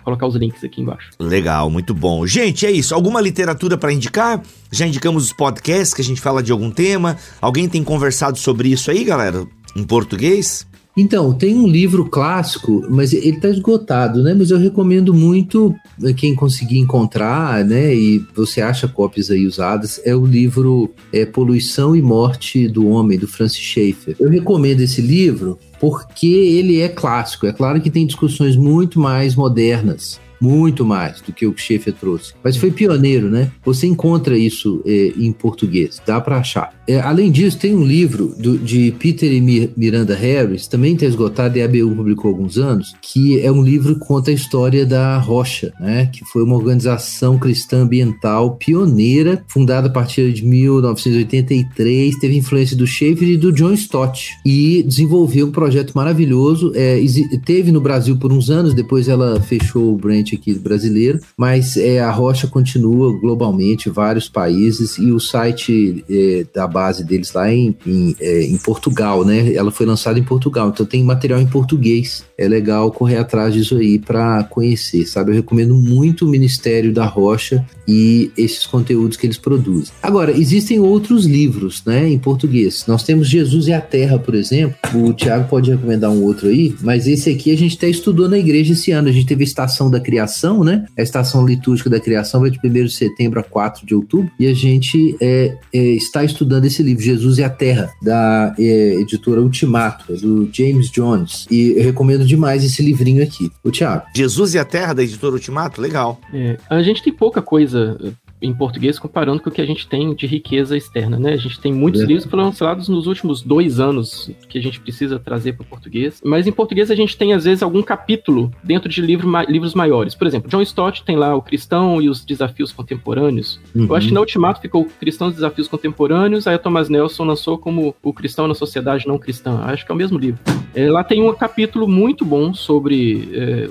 colocar 0.04 0.28
os 0.28 0.36
links 0.36 0.64
aqui 0.64 0.82
embaixo. 0.82 1.10
Legal, 1.20 1.70
muito 1.70 1.93
bom. 1.93 2.26
Gente, 2.26 2.66
é 2.66 2.72
isso. 2.72 2.95
Alguma 2.95 3.22
literatura 3.22 3.78
para 3.78 3.93
indicar? 3.93 4.41
Já 4.72 4.88
indicamos 4.88 5.26
os 5.26 5.34
podcasts 5.34 5.93
que 5.93 6.02
a 6.02 6.06
gente 6.06 6.22
fala 6.22 6.41
de 6.41 6.52
algum 6.52 6.72
tema. 6.72 7.18
Alguém 7.41 7.70
tem 7.70 7.84
conversado 7.84 8.38
sobre 8.38 8.70
isso 8.70 8.89
aí, 8.89 9.04
galera? 9.04 9.45
Em 9.76 9.84
português? 9.84 10.68
Então, 11.00 11.32
tem 11.34 11.56
um 11.56 11.66
livro 11.66 12.10
clássico, 12.10 12.86
mas 12.89 13.14
ele 13.14 13.38
está 13.38 13.47
esgotado, 13.47 14.22
né? 14.22 14.34
Mas 14.34 14.52
eu 14.52 14.58
recomendo 14.58 15.14
muito 15.14 15.74
eh, 16.04 16.12
quem 16.12 16.36
conseguir 16.36 16.78
encontrar, 16.78 17.64
né? 17.64 17.95
E 17.95 18.22
você 18.36 18.60
acha 18.60 18.86
cópias 18.86 19.32
aí 19.32 19.47
usadas, 19.47 20.02
é 20.04 20.14
o 20.14 20.26
livro 20.26 20.93
é, 21.14 21.26
Poluição 21.26 21.95
e 21.95 22.02
Morte 22.02 22.68
do 22.68 22.86
Homem, 22.86 23.18
do 23.18 23.30
Francis 23.30 23.62
Schaeffer. 23.62 24.18
Eu 24.20 24.30
recomendo 24.30 24.82
esse 24.82 25.02
livro 25.02 25.58
porque 25.80 26.28
ele 26.28 26.82
é 26.82 26.89
clássico. 26.89 27.47
É 27.47 27.54
claro 27.54 27.80
que 27.80 27.89
tem 27.89 28.06
discussões 28.06 28.58
muito 28.58 29.00
mais 29.00 29.36
modernas 29.36 30.20
muito 30.40 30.86
mais 30.86 31.22
do 31.22 31.34
que 31.34 31.46
o 31.46 31.54
que 31.54 31.62
Schaefer 31.62 31.94
trouxe. 31.94 32.34
Mas 32.44 32.58
foi 32.58 32.72
pioneiro, 32.72 33.30
né? 33.30 33.52
Você 33.64 33.88
encontra 33.88 34.38
isso 34.38 34.82
é, 34.86 35.14
em 35.18 35.32
português, 35.32 36.02
dá 36.06 36.20
para 36.22 36.38
achar. 36.38 36.74
É, 36.88 37.00
além 37.00 37.32
disso, 37.32 37.58
tem 37.58 37.76
um 37.76 37.84
livro 37.84 38.34
do, 38.38 38.58
de 38.58 38.92
Peter 38.98 39.32
e 39.32 39.72
Miranda 39.78 40.16
Harris, 40.16 40.68
também 40.68 40.94
está 40.94 41.06
esgotado 41.06 41.58
e 41.58 41.62
a 41.62 41.66
ABU 41.66 41.96
publicou 41.96 42.32
há 42.32 42.34
alguns 42.34 42.58
anos, 42.58 42.96
que 43.02 43.40
é 43.42 43.52
um 43.52 43.62
livro 43.62 43.94
que 43.94 44.06
conta 44.06 44.32
a 44.32 44.34
história 44.34 44.86
da 44.86 45.18
Rocha, 45.18 45.72
né? 45.80 46.10
Que 46.12 46.26
foi 46.26 46.44
uma 46.44 46.56
organização 46.56 47.38
cristã 47.38 47.84
ambiental 47.84 48.56
pioneira, 48.56 49.44
fundada 49.48 49.88
a 49.88 49.92
partir 49.92 50.34
de 50.34 50.46
1983, 50.46 52.18
teve 52.18 52.38
influência 52.38 52.76
do 52.76 52.88
Schaefer 52.88 53.28
e 53.28 53.38
do 53.38 53.52
John 53.52 53.74
Stott 53.74 54.32
e 54.46 54.84
desenvolveu 54.84 55.48
um 55.48 55.52
projeto 55.52 55.94
maravilhoso. 55.94 56.72
É, 56.76 57.00
teve 57.46 57.72
no 57.72 57.82
Brasil 57.82 58.18
por 58.18 58.32
uns 58.32 58.50
anos, 58.50 58.74
depois 58.74 59.08
ela 59.08 59.40
fechou 59.42 59.94
o 59.94 59.98
branch 59.98 60.29
aqui 60.36 60.54
brasileiro, 60.54 61.20
mas 61.38 61.78
é, 61.78 62.00
a 62.00 62.12
Rocha 62.12 62.48
continua 62.48 63.18
globalmente, 63.20 63.90
vários 63.90 64.28
países, 64.28 64.98
e 64.98 65.12
o 65.12 65.20
site 65.20 66.04
é, 66.10 66.46
da 66.54 66.68
base 66.68 67.04
deles 67.04 67.34
lá 67.34 67.52
em, 67.52 67.76
em, 67.86 68.16
é, 68.20 68.44
em, 68.44 68.58
Portugal, 68.58 69.26
né? 69.26 69.54
Ela 69.54 69.72
foi 69.72 69.86
lançada 69.86 70.20
em 70.20 70.24
Portugal, 70.24 70.70
então 70.70 70.86
tem 70.86 71.04
material 71.04 71.40
em 71.40 71.48
português. 71.48 72.26
É 72.38 72.48
legal 72.48 72.92
correr 72.92 73.18
atrás 73.18 73.54
disso 73.54 73.78
aí 73.78 74.00
para 74.00 74.44
conhecer, 74.44 75.06
sabe? 75.06 75.32
Eu 75.32 75.36
recomendo 75.36 75.76
muito 75.76 76.26
o 76.26 76.30
Ministério 76.30 76.94
da 76.94 77.06
Rocha 77.06 77.66
e 77.88 78.32
esses 78.38 78.66
conteúdos 78.66 79.18
que 79.18 79.26
eles 79.26 79.38
produzem. 79.38 79.92
Agora, 80.02 80.32
existem 80.32 80.80
outros 80.80 81.26
livros, 81.26 81.84
né, 81.86 82.08
em 82.08 82.20
português. 82.20 82.86
Nós 82.88 83.04
temos 83.04 83.28
Jesus 83.28 83.68
e 83.68 83.74
a 83.74 83.82
Terra, 83.82 84.20
por 84.20 84.36
exemplo. 84.36 84.76
O 84.94 85.14
Tiago 85.14 85.48
pode 85.50 85.72
recomendar 85.72 86.12
um 86.12 86.24
outro 86.24 86.48
aí, 86.48 86.76
mas 86.82 87.08
esse 87.08 87.30
aqui 87.30 87.52
a 87.52 87.58
gente 87.58 87.78
até 87.78 87.90
estudou 87.90 88.30
na 88.30 88.38
igreja 88.38 88.74
esse 88.74 88.92
ano. 88.92 89.10
A 89.10 89.12
gente 89.12 89.26
teve 89.26 89.44
a 89.44 89.48
Estação 89.48 89.90
da 89.90 90.00
Criação 90.00 90.19
criação, 90.20 90.64
né? 90.64 90.86
A 90.98 91.02
estação 91.02 91.46
litúrgica 91.46 91.90
da 91.90 92.00
criação 92.00 92.42
vai 92.42 92.50
de 92.50 92.60
1 92.64 92.86
de 92.86 92.92
setembro 92.92 93.40
a 93.40 93.44
4 93.44 93.86
de 93.86 93.96
outubro. 93.96 94.30
E 94.40 94.48
a 94.48 94.54
gente 94.54 95.16
é, 95.22 95.58
é, 95.74 95.80
está 95.80 96.24
estudando 96.24 96.66
esse 96.66 96.84
livro, 96.84 97.02
Jesus 97.02 97.38
e 97.38 97.44
a 97.44 97.50
Terra, 97.50 97.90
da 98.02 98.54
é, 98.60 98.96
editora 98.96 99.42
Ultimato, 99.42 100.14
do 100.18 100.50
James 100.52 100.90
Jones. 100.92 101.48
E 101.50 101.74
eu 101.78 101.84
recomendo 101.84 102.26
demais 102.26 102.64
esse 102.64 102.82
livrinho 102.82 103.24
aqui. 103.24 103.50
O 103.64 103.72
Tiago. 103.72 104.04
Jesus 104.16 104.54
e 104.54 104.60
a 104.60 104.66
Terra, 104.66 104.94
da 104.94 105.04
editora 105.04 105.34
Ultimato? 105.34 105.82
Legal. 105.82 106.20
É, 106.34 106.58
a 106.70 106.82
gente 106.82 107.02
tem 107.02 107.14
pouca 107.14 107.42
coisa 107.42 107.98
em 108.42 108.54
português 108.54 108.98
comparando 108.98 109.42
com 109.42 109.50
o 109.50 109.52
que 109.52 109.62
a 109.62 109.66
gente 109.66 109.88
tem 109.88 110.14
de 110.14 110.26
riqueza 110.26 110.78
externa, 110.78 111.20
né? 111.20 111.34
A 111.34 111.38
gente 111.38 111.60
tem 111.60 111.74
muitos 111.74 112.02
é. 112.02 112.06
livros 112.06 112.24
que 112.24 112.32
foram 112.32 112.46
lançados 112.46 112.88
nos 112.88 113.06
últimos 113.06 113.42
dois 113.42 113.80
anos 113.80 114.32
que 114.48 114.58
a 114.58 114.62
gente 114.62 114.80
precisa 114.80 115.20
trazer 115.20 115.54
para 115.54 115.64
o 115.64 115.66
português, 115.66 116.22
mas 116.24 116.48
em 116.48 116.52
português 116.52 116.90
a 116.90 116.96
gente 116.96 117.18
tem 117.18 117.34
às 117.34 117.44
vezes 117.44 117.62
algum 117.62 117.82
capítulo 117.82 118.52
dentro 118.64 118.90
de 118.90 119.02
livro, 119.02 119.30
livros 119.48 119.74
maiores. 119.74 120.16
Por 120.16 120.26
exemplo, 120.26 120.50
John 120.50 120.62
Stott 120.62 121.04
tem 121.04 121.18
lá 121.18 121.36
o 121.36 121.42
Cristão 121.42 122.02
e 122.02 122.10
os 122.10 122.24
Desafios 122.24 122.72
Contemporâneos. 122.72 123.60
Uhum. 123.76 123.86
Eu 123.86 123.96
acho 123.96 124.08
que 124.08 124.14
na 124.14 124.22
Ultimato 124.22 124.62
ficou 124.62 124.86
Cristãos 125.00 125.34
e 125.34 125.36
Desafios 125.36 125.68
Contemporâneos, 125.68 126.48
aí 126.48 126.56
o 126.56 126.60
Thomas 126.60 126.90
Nelson 126.90 127.26
lançou 127.26 127.58
como 127.58 127.96
O 128.02 128.14
Cristão 128.14 128.48
na 128.48 128.56
Sociedade 128.56 129.08
Não 129.08 129.18
Cristã. 129.18 129.60
Acho 129.64 129.86
que 129.86 129.92
é 129.92 129.96
o 129.96 129.98
mesmo 129.98 130.18
livro. 130.18 130.40
É, 130.74 130.90
lá 130.90 131.04
tem 131.04 131.22
um 131.22 131.34
capítulo 131.34 131.88
muito 131.88 132.24
bom 132.24 132.54
sobre 132.54 133.30
é, 133.34 133.70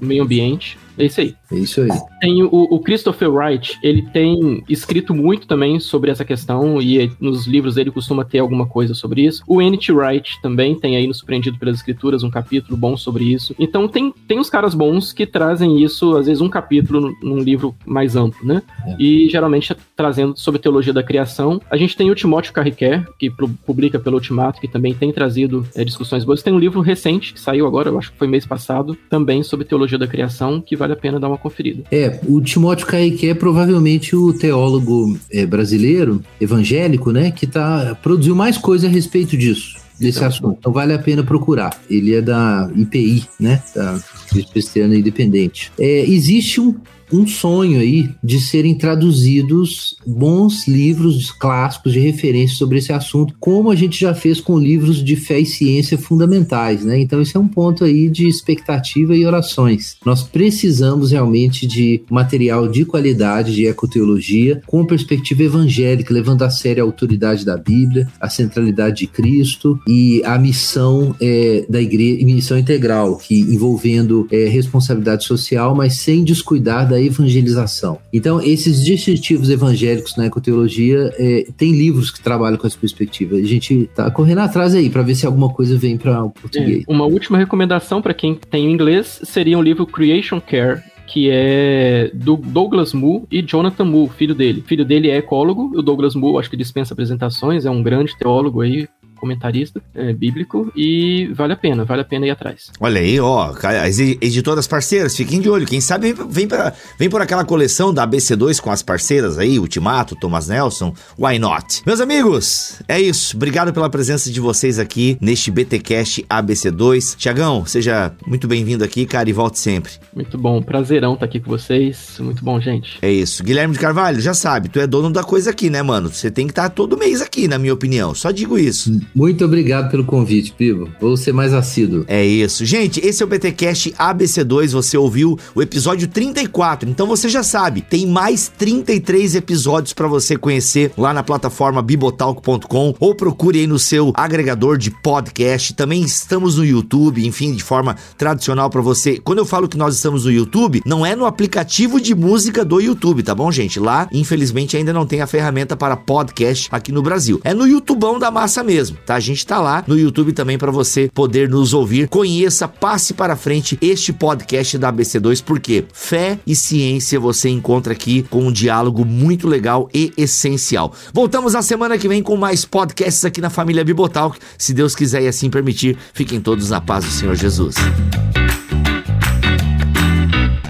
meio 0.00 0.22
ambiente. 0.22 0.78
É 0.98 1.04
isso 1.04 1.20
aí. 1.20 1.34
É 1.50 1.56
isso 1.56 1.80
aí. 1.80 1.88
Tem 2.22 2.40
o, 2.40 2.48
o, 2.52 2.78
Christopher 2.78 3.28
Wright, 3.28 3.80
ele 3.82 4.00
tem 4.00 4.62
escrito 4.68 5.12
muito 5.12 5.44
também 5.44 5.80
sobre 5.80 6.08
essa 6.08 6.24
questão 6.24 6.80
e 6.80 7.10
nos 7.18 7.48
livros 7.48 7.76
ele 7.76 7.90
costuma 7.90 8.24
ter 8.24 8.38
alguma 8.38 8.64
coisa 8.64 8.94
sobre 8.94 9.22
isso. 9.22 9.42
O 9.44 9.60
N.T. 9.60 9.90
Wright 9.90 10.40
também 10.40 10.78
tem 10.78 10.94
aí 10.94 11.04
no 11.04 11.12
Surpreendido 11.12 11.58
pelas 11.58 11.78
Escrituras 11.78 12.22
um 12.22 12.30
capítulo 12.30 12.76
bom 12.76 12.96
sobre 12.96 13.24
isso. 13.24 13.56
Então 13.58 13.88
tem, 13.88 14.14
tem 14.28 14.38
os 14.38 14.48
caras 14.48 14.72
bons 14.72 15.12
que 15.12 15.26
trazem 15.26 15.82
isso, 15.82 16.16
às 16.16 16.26
vezes 16.26 16.40
um 16.40 16.48
capítulo 16.48 17.12
num 17.20 17.40
livro 17.40 17.74
mais 17.84 18.14
amplo, 18.14 18.46
né? 18.46 18.62
É. 18.86 18.94
E 19.00 19.28
geralmente 19.28 19.74
trazendo 19.96 20.38
sobre 20.38 20.60
teologia 20.60 20.92
da 20.92 21.02
criação. 21.02 21.60
A 21.68 21.76
gente 21.76 21.96
tem 21.96 22.08
o 22.08 22.14
Timóteo 22.14 22.52
Carriquer, 22.52 23.04
que 23.18 23.32
publica 23.66 23.98
pelo 23.98 24.14
Ultimato, 24.14 24.60
que 24.60 24.68
também 24.68 24.94
tem 24.94 25.12
trazido 25.12 25.66
é, 25.74 25.82
discussões 25.82 26.24
boas. 26.24 26.40
Tem 26.40 26.52
um 26.52 26.58
livro 26.58 26.80
recente 26.80 27.32
que 27.32 27.40
saiu 27.40 27.66
agora, 27.66 27.88
eu 27.88 27.98
acho 27.98 28.12
que 28.12 28.18
foi 28.18 28.28
mês 28.28 28.46
passado, 28.46 28.96
também 29.10 29.42
sobre 29.42 29.66
teologia 29.66 29.98
da 29.98 30.06
criação, 30.06 30.60
que 30.60 30.76
vale 30.76 30.92
a 30.92 30.96
pena 30.96 31.18
dar 31.18 31.26
uma 31.26 31.38
conferida. 31.38 31.82
É, 31.90 32.11
o 32.26 32.40
Timóteo 32.40 32.86
Caíque 32.86 33.28
é 33.28 33.34
provavelmente 33.34 34.14
o 34.16 34.32
teólogo 34.32 35.18
é, 35.30 35.46
brasileiro, 35.46 36.22
evangélico, 36.40 37.12
né, 37.12 37.30
que 37.30 37.46
tá, 37.46 37.96
produziu 38.02 38.34
mais 38.34 38.58
coisa 38.58 38.86
a 38.86 38.90
respeito 38.90 39.36
disso 39.36 39.82
desse 39.98 40.18
então, 40.18 40.28
assunto. 40.28 40.56
Então 40.58 40.72
vale 40.72 40.92
a 40.92 40.98
pena 40.98 41.22
procurar. 41.22 41.78
Ele 41.88 42.14
é 42.14 42.20
da 42.20 42.68
IPI, 42.74 43.24
né? 43.38 43.62
Da 43.74 44.00
Presbiteriana 44.28 44.96
Independente. 44.96 45.70
É, 45.78 46.00
existe 46.00 46.60
um 46.60 46.74
um 47.12 47.26
sonho 47.26 47.78
aí 47.78 48.10
de 48.22 48.40
serem 48.40 48.74
traduzidos 48.74 49.96
bons 50.06 50.66
livros 50.66 51.30
clássicos 51.30 51.92
de 51.92 52.00
referência 52.00 52.56
sobre 52.56 52.78
esse 52.78 52.92
assunto, 52.92 53.34
como 53.38 53.70
a 53.70 53.76
gente 53.76 54.00
já 54.00 54.14
fez 54.14 54.40
com 54.40 54.58
livros 54.58 55.04
de 55.04 55.14
fé 55.16 55.38
e 55.40 55.46
ciência 55.46 55.98
fundamentais, 55.98 56.84
né? 56.84 56.98
Então 56.98 57.20
esse 57.20 57.36
é 57.36 57.40
um 57.40 57.48
ponto 57.48 57.84
aí 57.84 58.08
de 58.08 58.26
expectativa 58.26 59.14
e 59.14 59.26
orações. 59.26 59.96
Nós 60.04 60.22
precisamos 60.22 61.10
realmente 61.10 61.66
de 61.66 62.02
material 62.10 62.68
de 62.68 62.84
qualidade 62.84 63.54
de 63.54 63.66
ecoteologia 63.66 64.62
com 64.66 64.84
perspectiva 64.84 65.42
evangélica, 65.42 66.14
levando 66.14 66.42
a 66.42 66.50
sério 66.50 66.82
a 66.82 66.86
autoridade 66.86 67.44
da 67.44 67.56
Bíblia, 67.56 68.08
a 68.20 68.28
centralidade 68.28 69.00
de 69.00 69.06
Cristo 69.06 69.78
e 69.86 70.22
a 70.24 70.38
missão 70.38 71.14
é, 71.20 71.66
da 71.68 71.80
igreja, 71.80 72.24
missão 72.24 72.58
integral, 72.58 73.16
que 73.16 73.40
envolvendo 73.40 74.26
é, 74.30 74.48
responsabilidade 74.48 75.24
social, 75.24 75.74
mas 75.74 75.96
sem 75.96 76.24
descuidar 76.24 76.88
da 76.88 77.01
evangelização. 77.02 77.98
Então, 78.12 78.40
esses 78.40 78.84
distintivos 78.84 79.50
evangélicos 79.50 80.16
na 80.16 80.26
ecoteologia 80.26 81.12
é, 81.18 81.46
tem 81.56 81.72
livros 81.72 82.10
que 82.10 82.22
trabalham 82.22 82.58
com 82.58 82.66
essa 82.66 82.78
perspectiva. 82.78 83.36
A 83.36 83.42
gente 83.42 83.88
tá 83.94 84.10
correndo 84.10 84.38
atrás 84.38 84.74
aí 84.74 84.88
para 84.88 85.02
ver 85.02 85.14
se 85.14 85.26
alguma 85.26 85.48
coisa 85.48 85.76
vem 85.76 85.96
para 85.96 86.24
o 86.24 86.30
português. 86.30 86.84
É, 86.88 86.92
uma 86.92 87.04
última 87.04 87.38
recomendação 87.38 88.00
para 88.00 88.14
quem 88.14 88.34
tem 88.34 88.70
inglês 88.70 89.20
seria 89.24 89.58
o 89.58 89.62
livro 89.62 89.86
Creation 89.86 90.40
Care 90.40 90.82
que 91.12 91.28
é 91.30 92.10
do 92.14 92.36
Douglas 92.38 92.94
Moo 92.94 93.26
e 93.30 93.42
Jonathan 93.42 93.84
Moo, 93.84 94.08
filho 94.08 94.34
dele. 94.34 94.60
O 94.60 94.64
filho 94.64 94.82
dele 94.82 95.10
é 95.10 95.18
ecólogo, 95.18 95.70
o 95.74 95.82
Douglas 95.82 96.14
Moo 96.14 96.38
acho 96.38 96.48
que 96.48 96.56
dispensa 96.56 96.94
apresentações, 96.94 97.66
é 97.66 97.70
um 97.70 97.82
grande 97.82 98.16
teólogo 98.16 98.62
aí, 98.62 98.88
comentarista 99.22 99.80
é, 99.94 100.12
bíblico 100.12 100.72
e 100.74 101.30
vale 101.32 101.52
a 101.52 101.56
pena, 101.56 101.84
vale 101.84 102.00
a 102.02 102.04
pena 102.04 102.26
ir 102.26 102.30
atrás. 102.30 102.72
Olha 102.80 103.00
aí, 103.00 103.20
ó, 103.20 103.54
as 103.84 104.00
editoras 104.00 104.66
parceiras, 104.66 105.16
fiquem 105.16 105.40
de 105.40 105.48
olho. 105.48 105.64
Quem 105.64 105.80
sabe 105.80 106.12
vem, 106.28 106.48
pra, 106.48 106.72
vem 106.98 107.08
por 107.08 107.22
aquela 107.22 107.44
coleção 107.44 107.94
da 107.94 108.04
ABC2 108.04 108.60
com 108.60 108.72
as 108.72 108.82
parceiras 108.82 109.38
aí, 109.38 109.60
Ultimato, 109.60 110.16
Thomas 110.16 110.48
Nelson, 110.48 110.92
why 111.16 111.38
not? 111.38 111.82
Meus 111.86 112.00
amigos, 112.00 112.82
é 112.88 113.00
isso. 113.00 113.36
Obrigado 113.36 113.72
pela 113.72 113.88
presença 113.88 114.28
de 114.28 114.40
vocês 114.40 114.80
aqui 114.80 115.16
neste 115.20 115.52
BTcast 115.52 116.24
ABC2. 116.28 117.14
Tiagão, 117.16 117.64
seja 117.64 118.12
muito 118.26 118.48
bem-vindo 118.48 118.82
aqui, 118.82 119.06
cara, 119.06 119.30
e 119.30 119.32
volte 119.32 119.60
sempre. 119.60 119.92
Muito 120.12 120.36
bom, 120.36 120.60
prazerão 120.60 121.14
estar 121.14 121.26
tá 121.26 121.30
aqui 121.30 121.38
com 121.38 121.48
vocês. 121.48 122.16
Muito 122.18 122.44
bom, 122.44 122.60
gente. 122.60 122.98
É 123.00 123.12
isso. 123.12 123.44
Guilherme 123.44 123.74
de 123.74 123.78
Carvalho, 123.78 124.20
já 124.20 124.34
sabe, 124.34 124.68
tu 124.68 124.80
é 124.80 124.86
dono 124.86 125.10
da 125.10 125.22
coisa 125.22 125.50
aqui, 125.50 125.70
né, 125.70 125.80
mano? 125.80 126.08
Você 126.08 126.28
tem 126.28 126.48
que 126.48 126.52
estar 126.52 126.64
tá 126.64 126.70
todo 126.70 126.98
mês 126.98 127.22
aqui, 127.22 127.46
na 127.46 127.56
minha 127.56 127.72
opinião. 127.72 128.12
Só 128.16 128.32
digo 128.32 128.58
isso. 128.58 128.90
Muito 129.14 129.44
obrigado 129.44 129.90
pelo 129.90 130.04
convite, 130.04 130.52
Pivo. 130.52 130.88
Vou 131.00 131.16
ser 131.16 131.32
mais 131.32 131.52
assíduo. 131.52 132.04
É 132.08 132.24
isso. 132.24 132.64
Gente, 132.64 133.00
esse 133.00 133.22
é 133.22 133.26
o 133.26 133.28
BTcast 133.28 133.92
ABC2. 133.92 134.72
Você 134.72 134.96
ouviu 134.96 135.38
o 135.54 135.62
episódio 135.62 136.08
34. 136.08 136.88
Então 136.88 137.06
você 137.06 137.28
já 137.28 137.42
sabe, 137.42 137.82
tem 137.82 138.06
mais 138.06 138.48
33 138.56 139.34
episódios 139.34 139.92
para 139.92 140.08
você 140.08 140.36
conhecer 140.36 140.92
lá 140.96 141.12
na 141.12 141.22
plataforma 141.22 141.82
bibotalk.com 141.82 142.94
ou 142.98 143.14
procure 143.14 143.60
aí 143.60 143.66
no 143.66 143.78
seu 143.78 144.12
agregador 144.14 144.78
de 144.78 144.90
podcast. 144.90 145.74
Também 145.74 146.02
estamos 146.02 146.56
no 146.56 146.64
YouTube, 146.64 147.26
enfim, 147.26 147.52
de 147.54 147.62
forma 147.62 147.96
tradicional 148.16 148.70
para 148.70 148.80
você. 148.80 149.18
Quando 149.18 149.38
eu 149.38 149.46
falo 149.46 149.68
que 149.68 149.76
nós 149.76 149.94
estamos 149.94 150.24
no 150.24 150.32
YouTube, 150.32 150.82
não 150.86 151.04
é 151.04 151.14
no 151.14 151.26
aplicativo 151.26 152.00
de 152.00 152.14
música 152.14 152.64
do 152.64 152.80
YouTube, 152.80 153.22
tá 153.22 153.34
bom, 153.34 153.50
gente? 153.52 153.78
Lá, 153.78 154.08
infelizmente, 154.12 154.76
ainda 154.76 154.92
não 154.92 155.06
tem 155.06 155.20
a 155.20 155.26
ferramenta 155.26 155.76
para 155.76 155.96
podcast 155.96 156.68
aqui 156.70 156.90
no 156.90 157.02
Brasil. 157.02 157.40
É 157.44 157.52
no 157.52 157.66
YouTubão 157.66 158.18
da 158.18 158.30
massa 158.30 158.62
mesmo, 158.62 158.96
tá? 159.04 159.14
A 159.14 159.20
gente 159.20 159.38
está 159.38 159.60
lá 159.60 159.84
no 159.86 159.98
YouTube 159.98 160.32
também 160.32 160.58
para 160.58 160.70
você 160.70 161.10
poder 161.12 161.48
nos 161.48 161.74
ouvir. 161.74 162.08
Conheça, 162.08 162.66
passe 162.66 163.14
para 163.14 163.36
frente 163.36 163.78
este 163.80 164.12
podcast 164.12 164.78
da 164.78 164.92
ABC2, 164.92 165.42
porque 165.44 165.84
fé 165.92 166.38
e 166.46 166.54
ciência 166.54 167.20
você 167.20 167.48
encontra 167.48 167.92
aqui 167.92 168.22
com 168.24 168.46
um 168.46 168.52
diálogo 168.52 169.04
muito 169.04 169.46
legal 169.48 169.88
e 169.92 170.12
essencial. 170.16 170.92
Voltamos 171.12 171.52
na 171.52 171.62
semana 171.62 171.98
que 171.98 172.08
vem 172.08 172.22
com 172.22 172.36
mais 172.36 172.64
podcasts 172.64 173.24
aqui 173.24 173.40
na 173.40 173.50
família 173.50 173.84
Bibotalk. 173.84 174.38
Se 174.56 174.72
Deus 174.72 174.94
quiser 174.94 175.22
e 175.22 175.28
assim 175.28 175.50
permitir, 175.50 175.96
fiquem 176.12 176.40
todos 176.40 176.70
na 176.70 176.80
paz 176.80 177.04
do 177.04 177.10
Senhor 177.10 177.34
Jesus. 177.34 177.76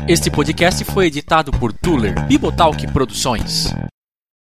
Este 0.09 0.31
podcast 0.31 0.85
foi 0.85 1.07
editado 1.07 1.53
por 1.53 1.73
Tuller 1.73 2.27
Bibotalk 2.27 2.87
Produções. 2.93 3.73